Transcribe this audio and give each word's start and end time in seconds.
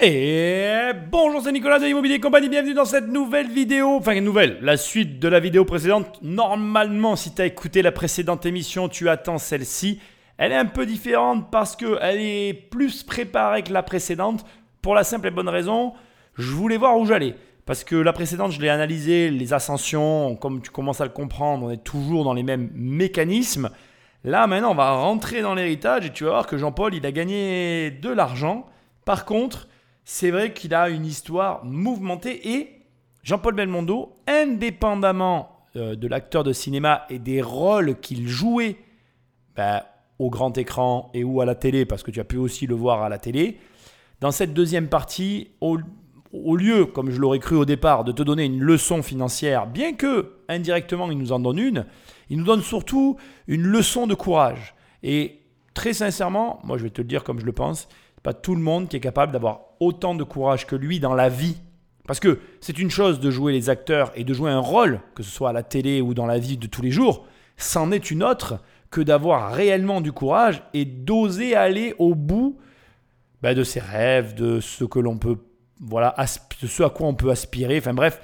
Et 0.00 0.92
bonjour, 1.10 1.42
c'est 1.42 1.50
Nicolas 1.50 1.80
de 1.80 1.86
Immobilier 1.88 2.20
Compagnie, 2.20 2.48
bienvenue 2.48 2.72
dans 2.72 2.84
cette 2.84 3.08
nouvelle 3.08 3.50
vidéo, 3.50 3.96
enfin 3.96 4.20
nouvelle, 4.20 4.58
la 4.62 4.76
suite 4.76 5.18
de 5.18 5.26
la 5.26 5.40
vidéo 5.40 5.64
précédente. 5.64 6.20
Normalement, 6.22 7.16
si 7.16 7.34
tu 7.34 7.42
as 7.42 7.46
écouté 7.46 7.82
la 7.82 7.90
précédente 7.90 8.46
émission, 8.46 8.88
tu 8.88 9.08
attends 9.08 9.38
celle-ci. 9.38 9.98
Elle 10.36 10.52
est 10.52 10.56
un 10.56 10.66
peu 10.66 10.86
différente 10.86 11.50
parce 11.50 11.74
qu'elle 11.74 12.20
est 12.20 12.54
plus 12.54 13.02
préparée 13.02 13.64
que 13.64 13.72
la 13.72 13.82
précédente, 13.82 14.46
pour 14.82 14.94
la 14.94 15.02
simple 15.02 15.26
et 15.26 15.30
bonne 15.32 15.48
raison, 15.48 15.94
je 16.36 16.52
voulais 16.52 16.76
voir 16.76 16.96
où 16.96 17.04
j'allais. 17.04 17.34
Parce 17.66 17.82
que 17.82 17.96
la 17.96 18.12
précédente, 18.12 18.52
je 18.52 18.60
l'ai 18.60 18.68
analysé, 18.68 19.30
les 19.30 19.52
ascensions, 19.52 20.36
comme 20.36 20.62
tu 20.62 20.70
commences 20.70 21.00
à 21.00 21.06
le 21.06 21.10
comprendre, 21.10 21.66
on 21.66 21.70
est 21.72 21.82
toujours 21.82 22.22
dans 22.22 22.34
les 22.34 22.44
mêmes 22.44 22.70
mécanismes. 22.72 23.70
Là, 24.22 24.46
maintenant, 24.46 24.70
on 24.70 24.76
va 24.76 24.92
rentrer 24.92 25.42
dans 25.42 25.56
l'héritage 25.56 26.06
et 26.06 26.12
tu 26.12 26.22
vas 26.22 26.30
voir 26.30 26.46
que 26.46 26.56
Jean-Paul, 26.56 26.94
il 26.94 27.04
a 27.04 27.10
gagné 27.10 27.90
de 27.90 28.10
l'argent. 28.10 28.64
Par 29.04 29.24
contre, 29.24 29.66
c'est 30.10 30.30
vrai 30.30 30.54
qu'il 30.54 30.72
a 30.72 30.88
une 30.88 31.04
histoire 31.04 31.62
mouvementée 31.66 32.56
et 32.56 32.80
Jean-Paul 33.24 33.54
Belmondo, 33.54 34.14
indépendamment 34.26 35.66
euh, 35.76 35.96
de 35.96 36.08
l'acteur 36.08 36.44
de 36.44 36.54
cinéma 36.54 37.04
et 37.10 37.18
des 37.18 37.42
rôles 37.42 38.00
qu'il 38.00 38.26
jouait 38.26 38.78
bah, 39.54 39.84
au 40.18 40.30
grand 40.30 40.56
écran 40.56 41.10
et 41.12 41.24
ou 41.24 41.42
à 41.42 41.44
la 41.44 41.54
télé, 41.54 41.84
parce 41.84 42.02
que 42.02 42.10
tu 42.10 42.20
as 42.20 42.24
pu 42.24 42.38
aussi 42.38 42.66
le 42.66 42.74
voir 42.74 43.02
à 43.02 43.10
la 43.10 43.18
télé, 43.18 43.58
dans 44.22 44.30
cette 44.30 44.54
deuxième 44.54 44.88
partie, 44.88 45.50
au, 45.60 45.76
au 46.32 46.56
lieu, 46.56 46.86
comme 46.86 47.10
je 47.10 47.20
l'aurais 47.20 47.38
cru 47.38 47.56
au 47.56 47.66
départ, 47.66 48.02
de 48.02 48.12
te 48.12 48.22
donner 48.22 48.46
une 48.46 48.62
leçon 48.62 49.02
financière, 49.02 49.66
bien 49.66 49.92
que 49.92 50.38
indirectement 50.48 51.10
il 51.10 51.18
nous 51.18 51.32
en 51.32 51.38
donne 51.38 51.58
une, 51.58 51.84
il 52.30 52.38
nous 52.38 52.44
donne 52.44 52.62
surtout 52.62 53.18
une 53.46 53.66
leçon 53.66 54.06
de 54.06 54.14
courage. 54.14 54.74
Et 55.02 55.42
très 55.74 55.92
sincèrement, 55.92 56.60
moi 56.64 56.78
je 56.78 56.84
vais 56.84 56.90
te 56.90 57.02
le 57.02 57.08
dire 57.08 57.24
comme 57.24 57.40
je 57.40 57.44
le 57.44 57.52
pense, 57.52 57.90
pas 58.22 58.32
tout 58.32 58.54
le 58.54 58.62
monde 58.62 58.88
qui 58.88 58.96
est 58.96 59.00
capable 59.00 59.32
d'avoir 59.32 59.67
autant 59.80 60.14
de 60.14 60.24
courage 60.24 60.66
que 60.66 60.76
lui 60.76 61.00
dans 61.00 61.14
la 61.14 61.28
vie. 61.28 61.56
Parce 62.06 62.20
que 62.20 62.40
c'est 62.60 62.78
une 62.78 62.90
chose 62.90 63.20
de 63.20 63.30
jouer 63.30 63.52
les 63.52 63.68
acteurs 63.68 64.12
et 64.14 64.24
de 64.24 64.32
jouer 64.32 64.50
un 64.50 64.60
rôle, 64.60 65.00
que 65.14 65.22
ce 65.22 65.30
soit 65.30 65.50
à 65.50 65.52
la 65.52 65.62
télé 65.62 66.00
ou 66.00 66.14
dans 66.14 66.26
la 66.26 66.38
vie 66.38 66.56
de 66.56 66.66
tous 66.66 66.82
les 66.82 66.90
jours, 66.90 67.26
c'en 67.56 67.90
est 67.92 68.10
une 68.10 68.22
autre 68.22 68.60
que 68.90 69.00
d'avoir 69.00 69.52
réellement 69.52 70.00
du 70.00 70.12
courage 70.12 70.62
et 70.72 70.84
d'oser 70.84 71.54
aller 71.54 71.94
au 71.98 72.14
bout 72.14 72.58
ben, 73.42 73.54
de 73.54 73.62
ses 73.62 73.80
rêves, 73.80 74.34
de 74.34 74.60
ce 74.60 74.84
que 74.84 74.98
l'on 74.98 75.18
peut, 75.18 75.36
voilà, 75.80 76.14
de 76.62 76.66
ce 76.66 76.82
à 76.82 76.90
quoi 76.90 77.06
on 77.06 77.14
peut 77.14 77.30
aspirer. 77.30 77.78
Enfin 77.78 77.94
bref, 77.94 78.20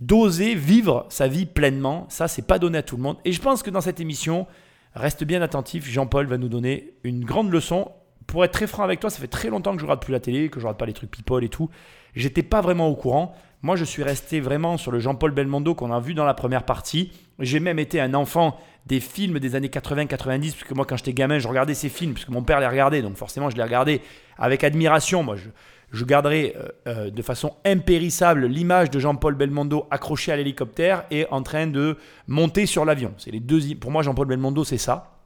d'oser 0.00 0.54
vivre 0.54 1.06
sa 1.08 1.28
vie 1.28 1.46
pleinement, 1.46 2.06
ça 2.08 2.28
c'est 2.28 2.46
pas 2.46 2.58
donné 2.58 2.78
à 2.78 2.82
tout 2.82 2.96
le 2.96 3.02
monde. 3.02 3.16
Et 3.24 3.32
je 3.32 3.40
pense 3.40 3.62
que 3.62 3.70
dans 3.70 3.80
cette 3.80 4.00
émission, 4.00 4.46
reste 4.94 5.24
bien 5.24 5.42
attentif, 5.42 5.88
Jean-Paul 5.88 6.26
va 6.26 6.38
nous 6.38 6.48
donner 6.48 6.94
une 7.02 7.24
grande 7.24 7.50
leçon 7.50 7.90
pour 8.26 8.44
être 8.44 8.52
très 8.52 8.66
franc 8.66 8.82
avec 8.82 9.00
toi, 9.00 9.10
ça 9.10 9.20
fait 9.20 9.28
très 9.28 9.48
longtemps 9.48 9.72
que 9.72 9.78
je 9.78 9.84
regarde 9.84 10.02
plus 10.02 10.12
la 10.12 10.20
télé, 10.20 10.48
que 10.48 10.60
je 10.60 10.64
regarde 10.66 10.78
pas 10.78 10.86
les 10.86 10.92
trucs 10.92 11.10
people 11.10 11.44
et 11.44 11.48
tout. 11.48 11.70
J'étais 12.14 12.42
pas 12.42 12.60
vraiment 12.60 12.88
au 12.88 12.94
courant. 12.94 13.34
Moi, 13.62 13.76
je 13.76 13.84
suis 13.84 14.02
resté 14.02 14.40
vraiment 14.40 14.76
sur 14.76 14.92
le 14.92 14.98
Jean-Paul 14.98 15.30
Belmondo 15.30 15.74
qu'on 15.74 15.90
a 15.92 16.00
vu 16.00 16.14
dans 16.14 16.24
la 16.24 16.34
première 16.34 16.64
partie. 16.64 17.12
J'ai 17.38 17.60
même 17.60 17.78
été 17.78 18.00
un 18.00 18.12
enfant 18.14 18.58
des 18.86 19.00
films 19.00 19.38
des 19.38 19.54
années 19.54 19.68
80-90, 19.68 20.40
puisque 20.40 20.72
moi, 20.72 20.84
quand 20.84 20.96
j'étais 20.96 21.14
gamin, 21.14 21.38
je 21.38 21.48
regardais 21.48 21.74
ces 21.74 21.88
films, 21.88 22.12
puisque 22.12 22.28
mon 22.28 22.42
père 22.42 22.60
les 22.60 22.66
regardait, 22.66 23.00
donc 23.00 23.16
forcément, 23.16 23.48
je 23.48 23.56
les 23.56 23.62
regardais 23.62 24.02
avec 24.36 24.64
admiration. 24.64 25.22
Moi, 25.22 25.36
je, 25.36 25.48
je 25.94 26.04
garderai 26.04 26.54
euh, 26.56 26.68
euh, 26.86 27.10
de 27.10 27.22
façon 27.22 27.54
impérissable 27.64 28.46
l'image 28.46 28.90
de 28.90 28.98
Jean-Paul 28.98 29.34
Belmondo 29.34 29.86
accroché 29.90 30.32
à 30.32 30.36
l'hélicoptère 30.36 31.04
et 31.10 31.26
en 31.30 31.42
train 31.42 31.66
de 31.66 31.96
monter 32.26 32.66
sur 32.66 32.84
l'avion. 32.84 33.14
C'est 33.16 33.30
les 33.30 33.40
deux. 33.40 33.74
Pour 33.76 33.90
moi, 33.90 34.02
Jean-Paul 34.02 34.26
Belmondo, 34.26 34.64
c'est 34.64 34.78
ça. 34.78 35.20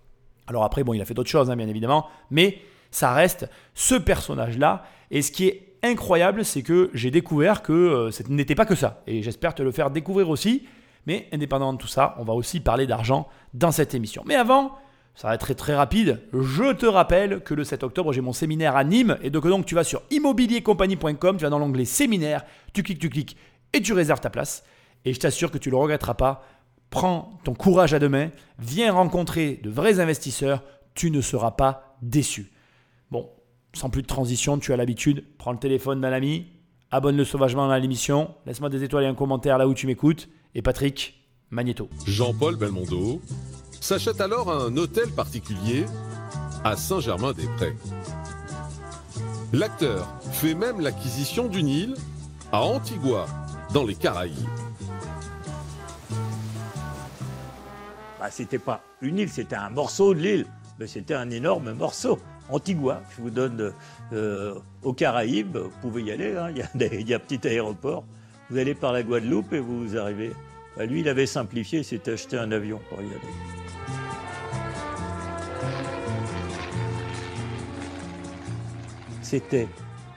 Alors 0.47 0.65
après, 0.65 0.85
bon, 0.85 0.95
il 0.95 1.03
a 1.03 1.05
fait 1.05 1.15
d'autres 1.15 1.31
choses, 1.31 1.51
hein, 1.51 1.57
bien 1.57 1.69
évidemment, 1.69 2.07
mais 2.31 2.59
ça 2.91 3.13
reste 3.13 3.49
ce 3.75 3.95
personnage-là. 3.95 4.85
Et 5.11 5.23
ce 5.23 5.33
qui 5.33 5.47
est 5.47 5.69
incroyable, 5.83 6.45
c'est 6.45 6.63
que 6.63 6.91
j'ai 6.95 7.11
découvert 7.11 7.63
que 7.63 7.73
euh, 7.73 8.11
ce 8.11 8.23
n'était 8.29 8.55
pas 8.55 8.67
que 8.67 8.75
ça. 8.75 9.03
Et 9.07 9.23
j'espère 9.23 9.55
te 9.55 9.63
le 9.63 9.71
faire 9.71 9.91
découvrir 9.91 10.29
aussi. 10.29 10.67
Mais 11.07 11.29
indépendamment 11.33 11.73
de 11.73 11.79
tout 11.79 11.89
ça, 11.89 12.15
on 12.19 12.25
va 12.25 12.35
aussi 12.35 12.61
parler 12.61 12.87
d'argent 12.87 13.29
dans 13.55 13.71
cette 13.71 13.95
émission. 13.95 14.23
Mais 14.27 14.35
avant, 14.35 14.77
ça 15.15 15.29
va 15.29 15.35
être 15.35 15.41
très, 15.41 15.55
très 15.55 15.75
rapide. 15.75 16.21
Je 16.33 16.73
te 16.73 16.87
rappelle 16.87 17.41
que 17.41 17.55
le 17.55 17.65
7 17.65 17.83
octobre, 17.83 18.13
j'ai 18.13 18.21
mon 18.21 18.33
séminaire 18.33 18.77
à 18.77 18.85
Nîmes. 18.85 19.19
Et 19.23 19.31
donc, 19.31 19.47
donc 19.49 19.67
tu 19.67 19.75
vas 19.75 19.85
sur 19.85 20.03
immobiliercompagnie.com, 20.11 21.37
tu 21.39 21.43
vas 21.43 21.51
dans 21.51 21.59
l'onglet 21.59 21.87
séminaire, 21.87 22.45
tu 22.73 22.83
cliques, 22.83 23.01
tu 23.01 23.09
cliques 23.09 23.37
et 23.73 23.81
tu 23.81 23.93
réserves 23.93 24.21
ta 24.21 24.31
place. 24.31 24.65
Et 25.05 25.15
je 25.15 25.21
t'assure 25.21 25.51
que 25.51 25.59
tu 25.59 25.71
ne 25.71 25.73
le 25.73 25.79
regretteras 25.79 26.15
pas. 26.15 26.45
Prends 26.91 27.39
ton 27.45 27.55
courage 27.55 27.95
à 27.95 27.99
deux 27.99 28.09
mains, 28.09 28.31
viens 28.59 28.93
rencontrer 28.93 29.61
de 29.63 29.71
vrais 29.71 30.01
investisseurs, 30.01 30.63
tu 30.95 31.11
ne 31.11 31.21
seras 31.21 31.51
pas 31.51 31.97
déçu. 32.01 32.53
Sans 33.75 33.91
plus 33.91 34.03
de 34.03 34.07
transition, 34.07 34.59
tu 34.59 34.73
as 34.73 34.77
l'habitude, 34.77 35.25
prends 35.37 35.53
le 35.53 35.59
téléphone 35.59 36.01
d'un 36.01 36.13
ami, 36.13 36.47
abonne-le 36.91 37.25
sauvagement 37.25 37.71
à 37.71 37.79
l'émission, 37.79 38.35
laisse-moi 38.47 38.71
des 38.71 38.83
étoiles 38.83 39.05
et 39.05 39.09
un 39.09 39.15
commentaire 39.15 39.59
là 39.59 39.69
où 39.69 39.75
tu 39.75 39.87
m'écoutes. 39.87 40.29
Et 40.55 40.63
Patrick, 40.63 41.23
Magneto. 41.51 41.89
Jean-Paul 42.07 42.57
Belmondo 42.57 43.21
s'achète 43.81 44.21
alors 44.21 44.51
un 44.51 44.77
hôtel 44.77 45.09
particulier 45.11 45.85
à 46.65 46.77
Saint-Germain-des-Prés. 46.77 47.77
L'acteur 49.53 50.07
fait 50.33 50.55
même 50.55 50.81
l'acquisition 50.81 51.49
d'une 51.49 51.69
île 51.69 51.95
à 52.53 52.63
Antigua, 52.63 53.27
dans 53.73 53.85
les 53.85 53.95
Caraïbes. 53.95 54.35
Bah, 58.19 58.31
c'était 58.31 58.59
pas 58.59 58.83
une 59.01 59.19
île, 59.19 59.29
c'était 59.29 59.57
un 59.57 59.71
morceau 59.71 60.15
de 60.15 60.21
l'île, 60.21 60.47
mais 60.79 60.87
c'était 60.87 61.15
un 61.15 61.31
énorme 61.31 61.73
morceau. 61.73 62.19
Antigua, 62.51 63.03
je 63.17 63.23
vous 63.23 63.31
donne 63.31 63.73
euh, 64.13 64.55
aux 64.83 64.95
Caraïbes, 64.95 65.59
vous 65.59 65.79
pouvez 65.83 66.03
y 66.03 66.13
aller, 66.13 66.35
hein, 66.37 66.51
il, 66.51 66.59
y 66.59 66.63
a 66.63 66.95
il, 66.95 67.15
un 67.15 67.19
petit 67.19 67.47
aéroport. 67.47 68.05
Vous 68.51 68.57
allez 68.57 68.75
par 68.75 68.93
la 68.93 69.03
Guadeloupe 69.03 69.53
et 69.53 69.61
vous 69.61 69.97
arrivez. 69.97 70.33
Bah, 70.77 70.87
lui, 70.87 71.01
il 71.01 71.09
avait 71.09 71.27
simplifié, 71.27 71.83
c'était 71.83 72.13
acheter 72.13 72.39
un 72.39 72.51
avion 72.51 72.81
pour 72.89 73.03
y 73.03 73.07
aller. 73.07 73.19
C'était 79.21 79.69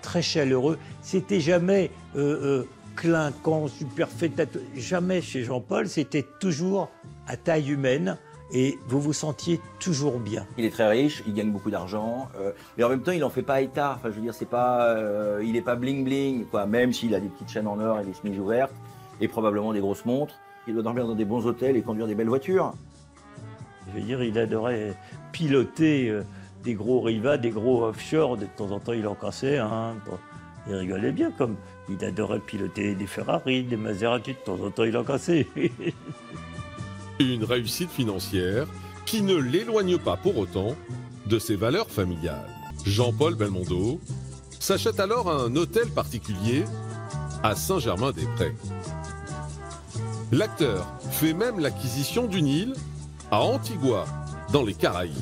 très 0.01 0.21
chaleureux, 0.21 0.79
c'était 1.01 1.41
jamais 1.41 1.91
euh, 2.15 2.61
euh, 2.61 2.67
clinquant, 2.95 3.67
super 3.67 4.07
fait, 4.07 4.31
jamais 4.73 5.21
chez 5.21 5.43
Jean-Paul, 5.43 5.89
c'était 5.89 6.25
toujours 6.39 6.89
à 7.27 7.35
taille 7.35 7.71
humaine 7.71 8.17
et 8.53 8.79
vous 8.87 8.99
vous 8.99 9.13
sentiez 9.13 9.61
toujours 9.79 10.19
bien. 10.19 10.45
Il 10.57 10.65
est 10.65 10.71
très 10.71 10.87
riche, 10.87 11.23
il 11.27 11.33
gagne 11.33 11.51
beaucoup 11.51 11.71
d'argent, 11.71 12.29
euh, 12.39 12.51
mais 12.77 12.83
en 12.83 12.89
même 12.89 13.01
temps 13.01 13.11
il 13.11 13.19
n'en 13.19 13.29
fait 13.29 13.41
pas 13.41 13.61
état. 13.61 13.95
Enfin, 13.97 14.09
je 14.09 14.15
veux 14.15 14.21
dire, 14.21 14.33
c'est 14.33 14.49
pas, 14.49 14.87
euh, 14.87 15.41
il 15.43 15.53
n'est 15.53 15.61
pas 15.61 15.75
bling 15.75 16.03
bling, 16.03 16.45
quoi. 16.45 16.65
Même 16.65 16.93
s'il 16.93 17.15
a 17.15 17.19
des 17.19 17.29
petites 17.29 17.49
chaînes 17.49 17.67
en 17.67 17.79
or 17.79 17.99
et 17.99 18.05
des 18.05 18.13
chemises 18.13 18.39
ouvertes 18.39 18.73
et 19.19 19.27
probablement 19.27 19.73
des 19.73 19.79
grosses 19.79 20.05
montres, 20.05 20.35
il 20.67 20.73
doit 20.73 20.83
dormir 20.83 21.07
dans 21.07 21.15
des 21.15 21.25
bons 21.25 21.45
hôtels 21.45 21.77
et 21.77 21.81
conduire 21.81 22.07
des 22.07 22.15
belles 22.15 22.29
voitures. 22.29 22.73
Je 23.87 23.99
veux 23.99 24.05
dire, 24.05 24.21
il 24.23 24.37
adorait 24.37 24.95
piloter 25.31 26.09
euh, 26.09 26.23
des 26.63 26.73
gros 26.73 27.01
rivas, 27.01 27.37
des 27.37 27.49
gros 27.49 27.85
offshore. 27.85 28.37
De 28.37 28.45
temps 28.45 28.71
en 28.71 28.79
temps, 28.79 28.93
il 28.93 29.07
en 29.07 29.15
cassait. 29.15 29.59
Il 30.67 30.75
rigolait 30.75 31.11
bien, 31.11 31.31
comme 31.31 31.55
il 31.89 32.03
adorait 32.05 32.39
piloter 32.39 32.93
des 32.93 33.07
Ferrari, 33.07 33.63
des 33.63 33.77
Maserati. 33.77 34.33
De 34.33 34.37
temps 34.37 34.63
en 34.63 34.69
temps, 34.69 34.83
il 34.83 34.95
en 34.95 35.03
cassait. 35.03 35.47
une 37.23 37.43
réussite 37.43 37.89
financière 37.89 38.67
qui 39.05 39.21
ne 39.21 39.35
l'éloigne 39.35 39.97
pas 39.97 40.17
pour 40.17 40.37
autant 40.37 40.75
de 41.25 41.39
ses 41.39 41.55
valeurs 41.55 41.89
familiales. 41.89 42.49
Jean-Paul 42.85 43.35
Belmondo 43.35 43.99
s'achète 44.59 44.99
alors 44.99 45.29
un 45.29 45.55
hôtel 45.55 45.87
particulier 45.89 46.65
à 47.43 47.55
Saint-Germain-des-Prés. 47.55 48.55
L'acteur 50.31 50.87
fait 51.11 51.33
même 51.33 51.59
l'acquisition 51.59 52.27
d'une 52.27 52.47
île 52.47 52.73
à 53.31 53.41
Antigua, 53.41 54.05
dans 54.51 54.63
les 54.63 54.73
Caraïbes. 54.73 55.15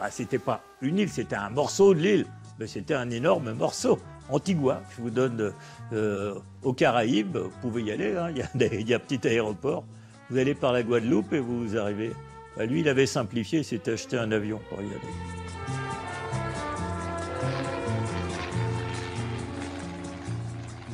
Bah, 0.00 0.10
c'était 0.10 0.38
pas 0.38 0.62
une 0.80 0.98
île, 0.98 1.08
c'était 1.08 1.36
un 1.36 1.50
morceau 1.50 1.94
de 1.94 2.00
l'île, 2.00 2.26
mais 2.58 2.66
c'était 2.66 2.94
un 2.94 3.10
énorme 3.10 3.52
morceau. 3.52 3.98
Antigua, 4.30 4.82
je 4.96 5.02
vous 5.02 5.10
donne 5.10 5.52
euh, 5.92 6.34
aux 6.62 6.72
Caraïbes, 6.72 7.36
vous 7.36 7.60
pouvez 7.60 7.82
y 7.82 7.92
aller, 7.92 8.16
hein, 8.16 8.30
il, 8.30 8.38
y 8.38 8.42
a 8.42 8.74
il, 8.80 8.94
un 8.94 8.98
petit 8.98 9.26
aéroport. 9.26 9.84
Vous 10.30 10.38
allez 10.38 10.54
par 10.54 10.72
la 10.72 10.82
Guadeloupe 10.82 11.32
et 11.32 11.40
vous 11.40 11.76
arrivez. 11.76 12.12
Bah, 12.56 12.66
lui, 12.66 12.80
il 12.80 12.88
avait 12.88 13.06
simplifié, 13.06 13.62
c'était 13.62 13.92
acheter 13.92 14.18
un 14.18 14.30
avion 14.32 14.60
pour 14.68 14.80
y 14.80 14.86
aller. 14.86 14.98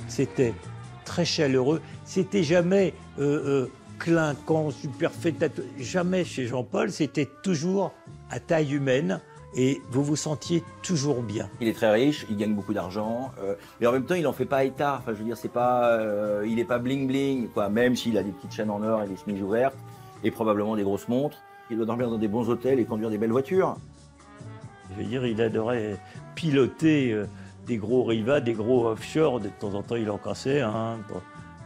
C'était 0.09 0.55
très 1.05 1.25
chaleureux, 1.25 1.81
c'était 2.05 2.43
jamais 2.43 2.93
euh, 3.21 3.65
euh, 3.65 3.71
clinquant, 3.99 4.71
super 4.71 5.13
fait, 5.13 5.35
jamais 5.79 6.25
chez 6.25 6.47
Jean-Paul, 6.47 6.91
c'était 6.91 7.29
toujours 7.43 7.93
à 8.31 8.41
taille 8.41 8.75
humaine 8.75 9.21
et 9.55 9.81
vous 9.91 10.03
vous 10.03 10.17
sentiez 10.17 10.63
toujours 10.83 11.23
bien. 11.23 11.49
Il 11.61 11.69
est 11.69 11.73
très 11.73 11.91
riche, 11.91 12.27
il 12.31 12.37
gagne 12.37 12.55
beaucoup 12.55 12.75
d'argent, 12.75 13.33
euh, 13.41 13.55
mais 13.81 13.87
en 13.87 13.93
même 13.93 14.05
temps 14.05 14.15
il 14.15 14.23
n'en 14.23 14.33
fait 14.33 14.45
pas 14.45 14.65
état. 14.65 14.99
Enfin, 15.01 15.13
je 15.13 15.19
veux 15.19 15.25
dire, 15.25 15.37
c'est 15.37 15.53
pas, 15.53 15.93
euh, 15.93 16.45
il 16.47 16.57
n'est 16.57 16.65
pas 16.65 16.79
bling 16.79 17.07
bling, 17.07 17.49
quoi. 17.49 17.69
Même 17.69 17.97
s'il 17.97 18.19
a 18.19 18.23
des 18.23 18.33
petites 18.33 18.53
chaînes 18.53 18.71
en 18.71 18.83
or 18.83 19.03
et 19.03 19.09
des 19.09 19.17
chemises 19.17 19.43
ouvertes 19.43 19.77
et 20.23 20.31
probablement 20.31 20.77
des 20.77 20.83
grosses 20.83 21.09
montres, 21.09 21.39
il 21.71 21.77
doit 21.77 21.87
dormir 21.87 22.11
dans 22.11 22.19
des 22.19 22.29
bons 22.29 22.49
hôtels 22.49 22.79
et 22.79 22.85
conduire 22.85 23.11
des 23.11 23.19
belles 23.19 23.33
voitures. 23.33 23.77
Je 24.91 25.03
veux 25.03 25.09
dire, 25.09 25.25
il 25.27 25.41
adorait 25.41 25.99
piloter 26.35 27.13
euh, 27.13 27.27
des 27.67 27.77
gros 27.77 28.05
rivas, 28.05 28.41
des 28.41 28.55
gros 28.55 28.89
offshore. 28.89 29.41
De 29.41 29.49
temps 29.49 29.75
en 29.75 29.83
temps, 29.83 29.97
il 29.97 30.11
en 30.11 30.19
cassait 30.19 30.61
un. 30.61 30.99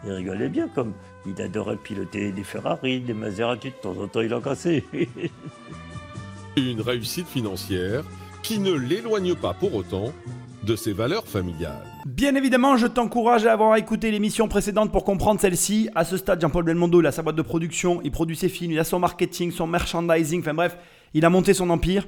Il 0.04 0.12
rigolait 0.12 0.48
bien, 0.48 0.68
comme 0.68 0.92
il 1.26 1.40
adorait 1.40 1.76
piloter 1.76 2.32
des 2.32 2.42
Ferrari, 2.42 3.00
des 3.00 3.14
Maserati. 3.14 3.70
De 3.70 3.74
temps 3.74 3.96
en 3.96 4.08
temps, 4.08 4.20
il 4.20 4.34
en 4.34 4.40
cassait. 4.40 4.84
Une 6.56 6.82
réussite 6.82 7.26
financière 7.26 8.04
qui 8.42 8.58
ne 8.58 8.72
l'éloigne 8.72 9.34
pas 9.34 9.54
pour 9.54 9.74
autant 9.74 10.12
de 10.62 10.76
ses 10.76 10.92
valeurs 10.92 11.26
familiales. 11.26 11.86
Bien 12.04 12.34
évidemment, 12.34 12.76
je 12.76 12.86
t'encourage 12.86 13.46
à 13.46 13.54
avoir 13.54 13.74
écouté 13.76 14.10
l'émission 14.10 14.48
précédente 14.48 14.92
pour 14.92 15.04
comprendre 15.04 15.40
celle-ci. 15.40 15.88
À 15.94 16.04
ce 16.04 16.18
stade, 16.18 16.42
Jean-Paul 16.42 16.64
Belmondo, 16.64 17.00
il 17.00 17.06
a 17.06 17.12
sa 17.12 17.22
boîte 17.22 17.36
de 17.36 17.42
production, 17.42 18.02
il 18.04 18.10
produit 18.10 18.36
ses 18.36 18.50
films, 18.50 18.72
il 18.72 18.78
a 18.78 18.84
son 18.84 18.98
marketing, 18.98 19.50
son 19.50 19.66
merchandising, 19.66 20.40
enfin 20.40 20.52
bref, 20.52 20.76
il 21.14 21.24
a 21.24 21.30
monté 21.30 21.54
son 21.54 21.70
empire 21.70 22.06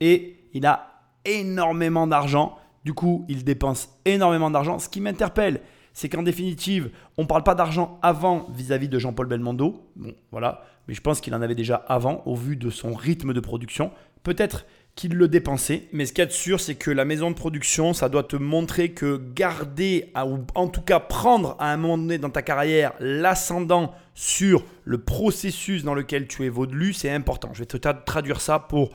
et 0.00 0.36
il 0.52 0.66
a 0.66 1.00
énormément 1.24 2.06
d'argent. 2.06 2.58
Du 2.84 2.92
coup, 2.92 3.24
il 3.28 3.44
dépense 3.44 3.88
énormément 4.04 4.50
d'argent. 4.50 4.78
Ce 4.78 4.90
qui 4.90 5.00
m'interpelle, 5.00 5.62
c'est 5.94 6.10
qu'en 6.10 6.22
définitive, 6.22 6.90
on 7.16 7.22
ne 7.22 7.26
parle 7.26 7.44
pas 7.44 7.54
d'argent 7.54 7.98
avant 8.02 8.46
vis-à-vis 8.50 8.90
de 8.90 8.98
Jean-Paul 8.98 9.26
Belmondo. 9.26 9.88
Bon, 9.96 10.12
voilà. 10.30 10.62
Mais 10.88 10.94
je 10.94 11.00
pense 11.00 11.20
qu'il 11.20 11.34
en 11.34 11.42
avait 11.42 11.54
déjà 11.54 11.76
avant, 11.76 12.22
au 12.26 12.36
vu 12.36 12.56
de 12.56 12.70
son 12.70 12.94
rythme 12.94 13.32
de 13.32 13.40
production. 13.40 13.90
Peut-être 14.22 14.66
qu'il 14.94 15.14
le 15.14 15.28
dépensait, 15.28 15.88
mais 15.92 16.06
ce 16.06 16.12
qu'il 16.12 16.20
y 16.20 16.22
a 16.22 16.26
de 16.26 16.32
sûr, 16.32 16.58
c'est 16.58 16.74
que 16.74 16.90
la 16.90 17.04
maison 17.04 17.30
de 17.30 17.36
production, 17.36 17.92
ça 17.92 18.08
doit 18.08 18.22
te 18.22 18.36
montrer 18.36 18.92
que 18.92 19.20
garder, 19.34 20.10
ou 20.16 20.38
en 20.54 20.68
tout 20.68 20.80
cas 20.80 21.00
prendre 21.00 21.54
à 21.58 21.70
un 21.70 21.76
moment 21.76 21.98
donné 21.98 22.16
dans 22.16 22.30
ta 22.30 22.40
carrière 22.40 22.94
l'ascendant 22.98 23.94
sur 24.14 24.64
le 24.84 24.98
processus 24.98 25.84
dans 25.84 25.94
lequel 25.94 26.26
tu 26.26 26.44
évolues, 26.44 26.94
c'est 26.94 27.10
important. 27.10 27.50
Je 27.52 27.60
vais 27.60 27.66
te 27.66 27.76
traduire 27.76 28.40
ça 28.40 28.58
pour 28.58 28.90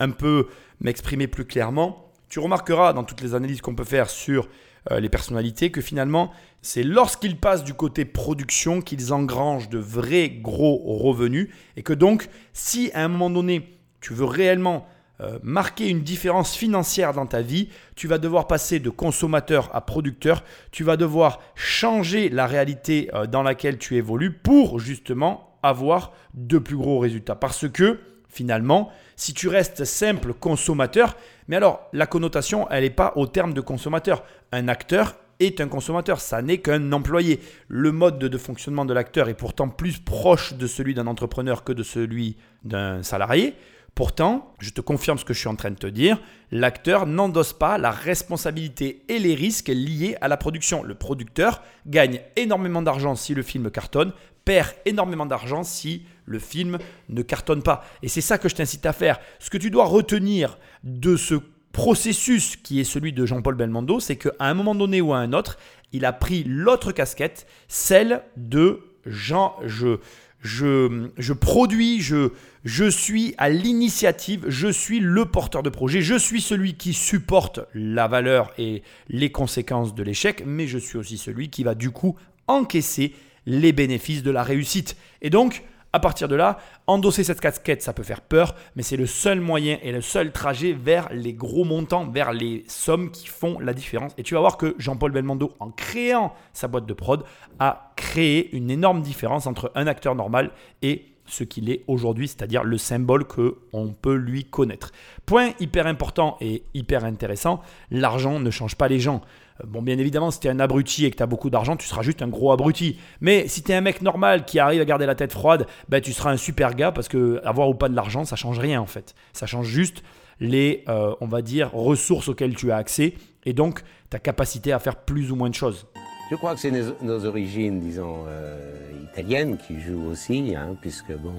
un 0.00 0.10
peu 0.10 0.48
m'exprimer 0.80 1.26
plus 1.26 1.44
clairement. 1.44 2.10
Tu 2.30 2.38
remarqueras 2.38 2.94
dans 2.94 3.04
toutes 3.04 3.20
les 3.20 3.34
analyses 3.34 3.60
qu'on 3.60 3.74
peut 3.74 3.84
faire 3.84 4.08
sur 4.08 4.48
euh, 4.90 5.00
les 5.00 5.08
personnalités 5.08 5.70
que 5.70 5.80
finalement, 5.80 6.32
c'est 6.60 6.82
lorsqu'ils 6.82 7.38
passent 7.38 7.64
du 7.64 7.74
côté 7.74 8.04
production 8.04 8.80
qu'ils 8.80 9.12
engrangent 9.12 9.68
de 9.68 9.78
vrais 9.78 10.28
gros 10.28 10.76
revenus 10.98 11.48
et 11.76 11.82
que 11.82 11.92
donc, 11.92 12.28
si 12.52 12.90
à 12.94 13.04
un 13.04 13.08
moment 13.08 13.30
donné, 13.30 13.78
tu 14.00 14.12
veux 14.12 14.24
réellement 14.24 14.86
euh, 15.20 15.38
marquer 15.42 15.88
une 15.88 16.02
différence 16.02 16.56
financière 16.56 17.12
dans 17.12 17.26
ta 17.26 17.42
vie, 17.42 17.68
tu 17.94 18.08
vas 18.08 18.18
devoir 18.18 18.48
passer 18.48 18.80
de 18.80 18.90
consommateur 18.90 19.70
à 19.72 19.80
producteur, 19.80 20.42
tu 20.72 20.82
vas 20.82 20.96
devoir 20.96 21.38
changer 21.54 22.28
la 22.28 22.46
réalité 22.46 23.08
euh, 23.14 23.26
dans 23.26 23.44
laquelle 23.44 23.78
tu 23.78 23.96
évolues 23.96 24.32
pour 24.32 24.80
justement 24.80 25.58
avoir 25.62 26.12
de 26.34 26.58
plus 26.58 26.76
gros 26.76 26.98
résultats. 26.98 27.36
Parce 27.36 27.68
que 27.68 28.00
finalement, 28.28 28.90
si 29.14 29.32
tu 29.32 29.46
restes 29.46 29.84
simple 29.84 30.32
consommateur, 30.32 31.16
mais 31.48 31.56
alors 31.56 31.88
la 31.92 32.06
connotation, 32.06 32.68
elle 32.70 32.84
n'est 32.84 32.90
pas 32.90 33.12
au 33.16 33.26
terme 33.26 33.54
de 33.54 33.60
consommateur. 33.60 34.24
Un 34.52 34.68
acteur 34.68 35.16
est 35.40 35.60
un 35.60 35.68
consommateur, 35.68 36.20
ça 36.20 36.42
n'est 36.42 36.58
qu'un 36.58 36.92
employé. 36.92 37.40
Le 37.68 37.92
mode 37.92 38.18
de 38.18 38.38
fonctionnement 38.38 38.84
de 38.84 38.94
l'acteur 38.94 39.28
est 39.28 39.34
pourtant 39.34 39.68
plus 39.68 39.98
proche 39.98 40.54
de 40.54 40.66
celui 40.66 40.94
d'un 40.94 41.06
entrepreneur 41.06 41.64
que 41.64 41.72
de 41.72 41.82
celui 41.82 42.36
d'un 42.64 43.02
salarié. 43.02 43.54
Pourtant, 43.94 44.54
je 44.58 44.70
te 44.70 44.80
confirme 44.80 45.18
ce 45.18 45.24
que 45.24 45.34
je 45.34 45.40
suis 45.40 45.48
en 45.48 45.56
train 45.56 45.70
de 45.70 45.76
te 45.76 45.86
dire, 45.86 46.18
l'acteur 46.50 47.06
n'endosse 47.06 47.52
pas 47.52 47.76
la 47.76 47.90
responsabilité 47.90 49.04
et 49.08 49.18
les 49.18 49.34
risques 49.34 49.68
liés 49.68 50.16
à 50.22 50.28
la 50.28 50.38
production. 50.38 50.82
Le 50.82 50.94
producteur 50.94 51.62
gagne 51.86 52.20
énormément 52.36 52.80
d'argent 52.80 53.14
si 53.16 53.34
le 53.34 53.42
film 53.42 53.70
cartonne, 53.70 54.12
perd 54.46 54.70
énormément 54.86 55.26
d'argent 55.26 55.62
si 55.62 56.06
le 56.32 56.38
film 56.40 56.78
ne 57.08 57.22
cartonne 57.22 57.62
pas. 57.62 57.84
Et 58.02 58.08
c'est 58.08 58.20
ça 58.20 58.38
que 58.38 58.48
je 58.48 58.54
t'incite 58.54 58.84
à 58.86 58.92
faire. 58.92 59.20
Ce 59.38 59.50
que 59.50 59.58
tu 59.58 59.70
dois 59.70 59.84
retenir 59.84 60.58
de 60.82 61.16
ce 61.16 61.36
processus 61.72 62.56
qui 62.56 62.80
est 62.80 62.84
celui 62.84 63.12
de 63.12 63.24
Jean-Paul 63.24 63.54
Belmondo, 63.54 64.00
c'est 64.00 64.16
qu'à 64.16 64.32
un 64.40 64.54
moment 64.54 64.74
donné 64.74 65.00
ou 65.00 65.12
à 65.12 65.18
un 65.18 65.32
autre, 65.32 65.58
il 65.92 66.04
a 66.04 66.12
pris 66.12 66.44
l'autre 66.44 66.92
casquette, 66.92 67.46
celle 67.68 68.22
de 68.36 68.80
Jean, 69.06 69.56
je, 69.64 69.98
je, 70.40 71.08
je 71.16 71.32
produis, 71.32 72.00
je, 72.00 72.30
je 72.64 72.88
suis 72.88 73.34
à 73.38 73.48
l'initiative, 73.48 74.44
je 74.48 74.68
suis 74.68 75.00
le 75.00 75.24
porteur 75.24 75.62
de 75.62 75.70
projet, 75.70 76.02
je 76.02 76.14
suis 76.14 76.40
celui 76.40 76.74
qui 76.74 76.92
supporte 76.92 77.60
la 77.74 78.08
valeur 78.08 78.52
et 78.58 78.82
les 79.08 79.30
conséquences 79.30 79.94
de 79.94 80.02
l'échec, 80.02 80.44
mais 80.46 80.66
je 80.66 80.78
suis 80.78 80.98
aussi 80.98 81.18
celui 81.18 81.48
qui 81.48 81.62
va 81.62 81.74
du 81.74 81.90
coup 81.90 82.16
encaisser 82.46 83.14
les 83.46 83.72
bénéfices 83.72 84.22
de 84.22 84.30
la 84.30 84.42
réussite. 84.42 84.96
Et 85.20 85.30
donc, 85.30 85.64
à 85.92 86.00
partir 86.00 86.28
de 86.28 86.34
là, 86.34 86.58
endosser 86.86 87.22
cette 87.22 87.40
casquette, 87.40 87.82
ça 87.82 87.92
peut 87.92 88.02
faire 88.02 88.22
peur, 88.22 88.54
mais 88.76 88.82
c'est 88.82 88.96
le 88.96 89.06
seul 89.06 89.40
moyen 89.40 89.78
et 89.82 89.92
le 89.92 90.00
seul 90.00 90.32
trajet 90.32 90.72
vers 90.72 91.08
les 91.12 91.34
gros 91.34 91.64
montants, 91.64 92.06
vers 92.06 92.32
les 92.32 92.64
sommes 92.66 93.10
qui 93.10 93.26
font 93.26 93.58
la 93.58 93.74
différence. 93.74 94.12
Et 94.16 94.22
tu 94.22 94.34
vas 94.34 94.40
voir 94.40 94.56
que 94.56 94.74
Jean-Paul 94.78 95.12
Belmondo, 95.12 95.52
en 95.60 95.70
créant 95.70 96.32
sa 96.52 96.68
boîte 96.68 96.86
de 96.86 96.94
prod, 96.94 97.24
a 97.58 97.92
créé 97.96 98.54
une 98.56 98.70
énorme 98.70 99.02
différence 99.02 99.46
entre 99.46 99.70
un 99.74 99.86
acteur 99.86 100.14
normal 100.14 100.50
et 100.80 101.12
ce 101.26 101.44
qu'il 101.44 101.70
est 101.70 101.84
aujourd'hui, 101.86 102.28
c'est-à-dire 102.28 102.64
le 102.64 102.78
symbole 102.78 103.26
que 103.26 103.58
on 103.72 103.88
peut 103.88 104.14
lui 104.14 104.44
connaître. 104.44 104.92
Point 105.26 105.50
hyper 105.60 105.86
important 105.86 106.36
et 106.40 106.64
hyper 106.74 107.04
intéressant, 107.04 107.62
l'argent 107.90 108.40
ne 108.40 108.50
change 108.50 108.76
pas 108.76 108.88
les 108.88 108.98
gens. 109.00 109.22
Euh, 109.62 109.66
bon, 109.66 109.82
bien 109.82 109.98
évidemment, 109.98 110.30
si 110.30 110.40
tu 110.40 110.46
es 110.48 110.50
un 110.50 110.60
abruti 110.60 111.06
et 111.06 111.10
que 111.10 111.16
tu 111.16 111.22
as 111.22 111.26
beaucoup 111.26 111.50
d'argent, 111.50 111.76
tu 111.76 111.86
seras 111.86 112.02
juste 112.02 112.22
un 112.22 112.28
gros 112.28 112.52
abruti. 112.52 112.98
Mais 113.20 113.48
si 113.48 113.62
tu 113.62 113.72
es 113.72 113.74
un 113.74 113.80
mec 113.80 114.02
normal 114.02 114.44
qui 114.44 114.58
arrive 114.58 114.80
à 114.80 114.84
garder 114.84 115.06
la 115.06 115.14
tête 115.14 115.32
froide, 115.32 115.66
ben, 115.88 116.00
tu 116.00 116.12
seras 116.12 116.30
un 116.30 116.36
super 116.36 116.74
gars 116.74 116.92
parce 116.92 117.08
que 117.08 117.40
avoir 117.44 117.68
ou 117.68 117.74
pas 117.74 117.88
de 117.88 117.96
l'argent, 117.96 118.24
ça 118.24 118.36
change 118.36 118.58
rien 118.58 118.80
en 118.80 118.86
fait. 118.86 119.14
Ça 119.32 119.46
change 119.46 119.66
juste 119.66 120.02
les, 120.40 120.84
euh, 120.88 121.14
on 121.20 121.26
va 121.26 121.42
dire, 121.42 121.70
ressources 121.72 122.28
auxquelles 122.28 122.54
tu 122.54 122.72
as 122.72 122.76
accès 122.76 123.14
et 123.44 123.52
donc 123.52 123.82
ta 124.10 124.18
capacité 124.18 124.72
à 124.72 124.78
faire 124.78 124.96
plus 124.96 125.30
ou 125.30 125.36
moins 125.36 125.50
de 125.50 125.54
choses. 125.54 125.86
Je 126.30 126.36
crois 126.36 126.54
que 126.54 126.60
c'est 126.60 126.72
nos, 127.02 127.26
origines, 127.26 127.80
disons, 127.80 128.24
euh, 128.26 128.90
italiennes 129.12 129.58
qui 129.58 129.80
jouent 129.80 130.08
aussi, 130.10 130.54
hein, 130.56 130.76
puisque 130.80 131.12
bon, 131.12 131.34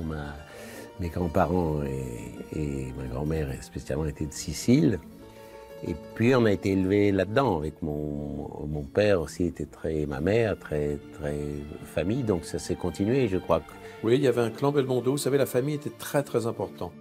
mes 1.00 1.10
grands-parents 1.10 1.82
et, 1.84 2.60
et, 2.60 2.94
ma 2.96 3.08
grand-mère 3.08 3.48
spécialement 3.62 4.06
étaient 4.06 4.28
de 4.28 4.34
Sicile. 4.34 5.00
Et 5.86 5.96
puis 6.16 6.34
on 6.36 6.46
a 6.46 6.52
été 6.52 6.72
élevé 6.72 7.12
là-dedans 7.12 7.58
avec 7.58 7.82
mon, 7.82 8.68
mon 8.68 8.84
père 8.84 9.22
aussi 9.22 9.46
était 9.46 9.66
très 9.66 10.06
ma 10.06 10.22
mère 10.22 10.58
très 10.58 10.98
très 11.14 11.38
famille. 11.84 12.24
Donc 12.24 12.46
ça 12.46 12.60
s'est 12.60 12.76
continué 12.76 13.28
je 13.28 13.38
crois 13.38 13.60
que 13.60 13.72
oui 14.04 14.16
il 14.16 14.22
y 14.22 14.28
avait 14.28 14.42
un 14.42 14.50
clan 14.50 14.72
Belmondo. 14.72 15.12
Vous 15.12 15.18
savez 15.18 15.38
la 15.38 15.46
famille 15.46 15.76
était 15.76 15.90
très 15.90 16.24
très 16.24 16.48
important. 16.48 16.92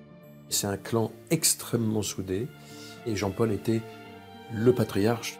C'est 0.49 0.67
un 0.67 0.77
clan 0.77 1.13
extrêmement 1.31 2.03
soudé. 2.03 2.49
Et 3.07 3.17
Jean-Paul 3.17 3.53
était 3.53 3.81
le 4.53 4.73
patriarche. 4.73 5.39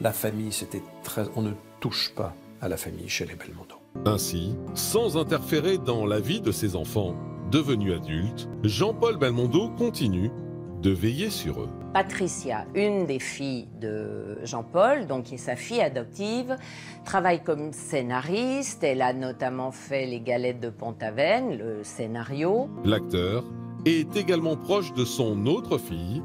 La 0.00 0.12
famille 0.12 0.52
c'était 0.52 0.82
très 1.04 1.24
on 1.36 1.42
ne 1.42 1.52
touche 1.80 2.12
pas 2.14 2.34
à 2.60 2.68
la 2.68 2.76
famille 2.76 3.08
chez 3.08 3.26
les 3.26 3.36
Belmondo. 3.36 3.76
Ainsi 4.06 4.56
sans 4.74 5.16
interférer 5.16 5.78
dans 5.78 6.04
la 6.04 6.18
vie 6.18 6.40
de 6.40 6.50
ses 6.50 6.74
enfants 6.74 7.14
devenus 7.52 7.94
adultes 7.94 8.48
Jean-Paul 8.64 9.18
Belmondo 9.18 9.68
continue 9.68 10.32
de 10.80 10.90
veiller 10.90 11.30
sur 11.30 11.60
eux 11.60 11.68
Patricia, 11.92 12.64
une 12.74 13.04
des 13.04 13.18
filles 13.18 13.68
de 13.78 14.38
Jean-Paul, 14.44 15.06
donc 15.06 15.24
qui 15.24 15.34
est 15.34 15.38
sa 15.38 15.56
fille 15.56 15.82
adoptive, 15.82 16.56
travaille 17.04 17.42
comme 17.42 17.72
scénariste. 17.72 18.82
Elle 18.82 19.02
a 19.02 19.12
notamment 19.12 19.72
fait 19.72 20.06
Les 20.06 20.20
Galettes 20.20 20.60
de 20.60 20.70
Pont-Aven, 20.70 21.58
le 21.58 21.84
scénario. 21.84 22.70
L'acteur 22.84 23.44
est 23.84 24.16
également 24.16 24.56
proche 24.56 24.94
de 24.94 25.04
son 25.04 25.46
autre 25.46 25.76
fille, 25.76 26.22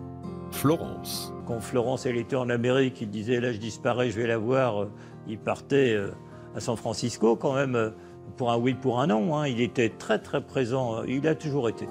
Florence. 0.51 1.33
Quand 1.45 1.59
Florence 1.59 2.05
elle 2.05 2.17
était 2.17 2.37
en 2.37 2.49
Amérique, 2.49 3.01
il 3.01 3.09
disait 3.09 3.41
là 3.41 3.51
je 3.51 3.57
disparais, 3.57 4.09
je 4.09 4.21
vais 4.21 4.27
la 4.27 4.37
voir. 4.37 4.87
Il 5.27 5.37
partait 5.37 5.93
euh, 5.93 6.11
à 6.55 6.61
San 6.61 6.77
Francisco 6.77 7.35
quand 7.35 7.55
même 7.55 7.75
euh, 7.75 7.89
pour 8.37 8.51
un 8.51 8.57
oui 8.57 8.73
pour 8.73 9.01
un 9.01 9.07
non. 9.07 9.35
Hein. 9.35 9.47
Il 9.47 9.59
était 9.59 9.89
très 9.89 10.19
très 10.19 10.41
présent. 10.41 11.03
Il 11.03 11.27
a 11.27 11.35
toujours 11.35 11.67
été. 11.67 11.87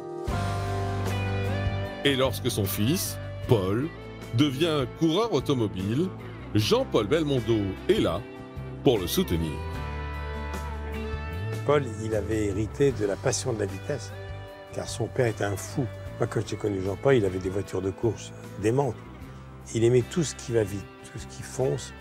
Et 2.04 2.14
lorsque 2.14 2.50
son 2.50 2.64
fils, 2.64 3.18
Paul 3.48 3.86
devient 4.34 4.86
coureur 4.98 5.32
automobile, 5.32 6.08
Jean-Paul 6.56 7.06
Belmondo 7.06 7.58
est 7.88 8.00
là 8.00 8.20
pour 8.82 8.98
le 8.98 9.06
soutenir. 9.06 9.52
Paul, 11.64 11.84
il 12.04 12.14
avait 12.16 12.46
hérité 12.46 12.90
de 12.90 13.06
la 13.06 13.14
passion 13.14 13.52
de 13.52 13.60
la 13.60 13.66
vitesse, 13.66 14.12
car 14.72 14.88
son 14.88 15.06
père 15.06 15.26
était 15.26 15.44
un 15.44 15.56
fou. 15.56 15.86
Moi, 16.18 16.26
quand 16.26 16.40
j'ai 16.44 16.56
connu 16.56 16.82
Jean-Paul, 16.82 17.14
il 17.14 17.24
avait 17.24 17.38
des 17.38 17.48
voitures 17.48 17.82
de 17.82 17.90
course 17.90 18.32
démentes. 18.62 18.96
Il 19.74 19.84
aimait 19.84 20.04
tout 20.10 20.24
ce 20.24 20.34
qui 20.34 20.50
va 20.50 20.64
vite, 20.64 20.84
tout 21.12 21.18
ce 21.18 21.26
qui 21.28 21.42
fonce. 21.42 21.92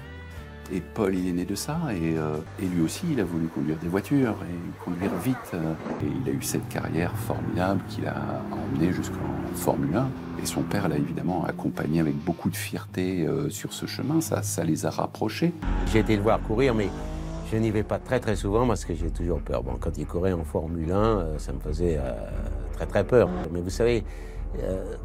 Et 0.74 0.82
Paul, 0.82 1.14
il 1.14 1.30
est 1.30 1.34
né 1.34 1.46
de 1.46 1.54
ça, 1.54 1.78
et, 1.92 2.18
euh, 2.18 2.38
et 2.60 2.66
lui 2.66 2.82
aussi, 2.82 3.06
il 3.12 3.20
a 3.20 3.24
voulu 3.24 3.48
conduire 3.48 3.78
des 3.78 3.88
voitures 3.88 4.36
et 4.44 4.84
conduire 4.84 5.16
vite. 5.24 5.36
Euh, 5.54 5.74
et 6.02 6.08
il 6.24 6.30
a 6.30 6.34
eu 6.34 6.42
cette 6.42 6.68
carrière 6.70 7.16
formidable 7.16 7.82
qu'il 7.88 8.08
a 8.08 8.42
emmené 8.52 8.92
jusqu'en 8.92 9.20
Formule 9.54 9.96
1. 9.96 10.10
Et 10.42 10.46
son 10.46 10.64
père 10.64 10.90
l'a 10.90 10.98
évidemment 10.98 11.46
accompagné 11.46 12.00
avec 12.00 12.16
beaucoup 12.16 12.50
de 12.50 12.56
fierté 12.56 13.28
euh, 13.28 13.50
sur 13.50 13.74
ce 13.74 13.86
chemin, 13.86 14.22
ça, 14.22 14.42
ça 14.42 14.64
les 14.64 14.86
a 14.88 14.90
rapprochés. 14.90 15.54
J'ai 15.94 16.00
été 16.00 16.16
le 16.16 16.24
voir 16.24 16.42
courir, 16.42 16.74
mais 16.74 16.90
je 17.52 17.58
n'y 17.58 17.70
vais 17.70 17.84
pas 17.84 18.00
très 18.00 18.20
très 18.20 18.36
souvent 18.36 18.68
parce 18.68 18.86
que 18.86 18.96
j'ai 18.96 19.12
toujours 19.12 19.42
peur. 19.42 19.62
Bon, 19.62 19.78
quand 19.80 19.98
il 20.00 20.08
courait 20.08 20.34
en 20.34 20.44
Formule 20.44 20.92
1, 20.92 21.38
ça 21.38 21.54
me 21.54 21.60
faisait 21.60 22.00
très 22.74 22.88
très 22.88 23.04
peur. 23.04 23.30
Mais 23.54 23.62
vous 23.62 23.70
savez, 23.70 24.04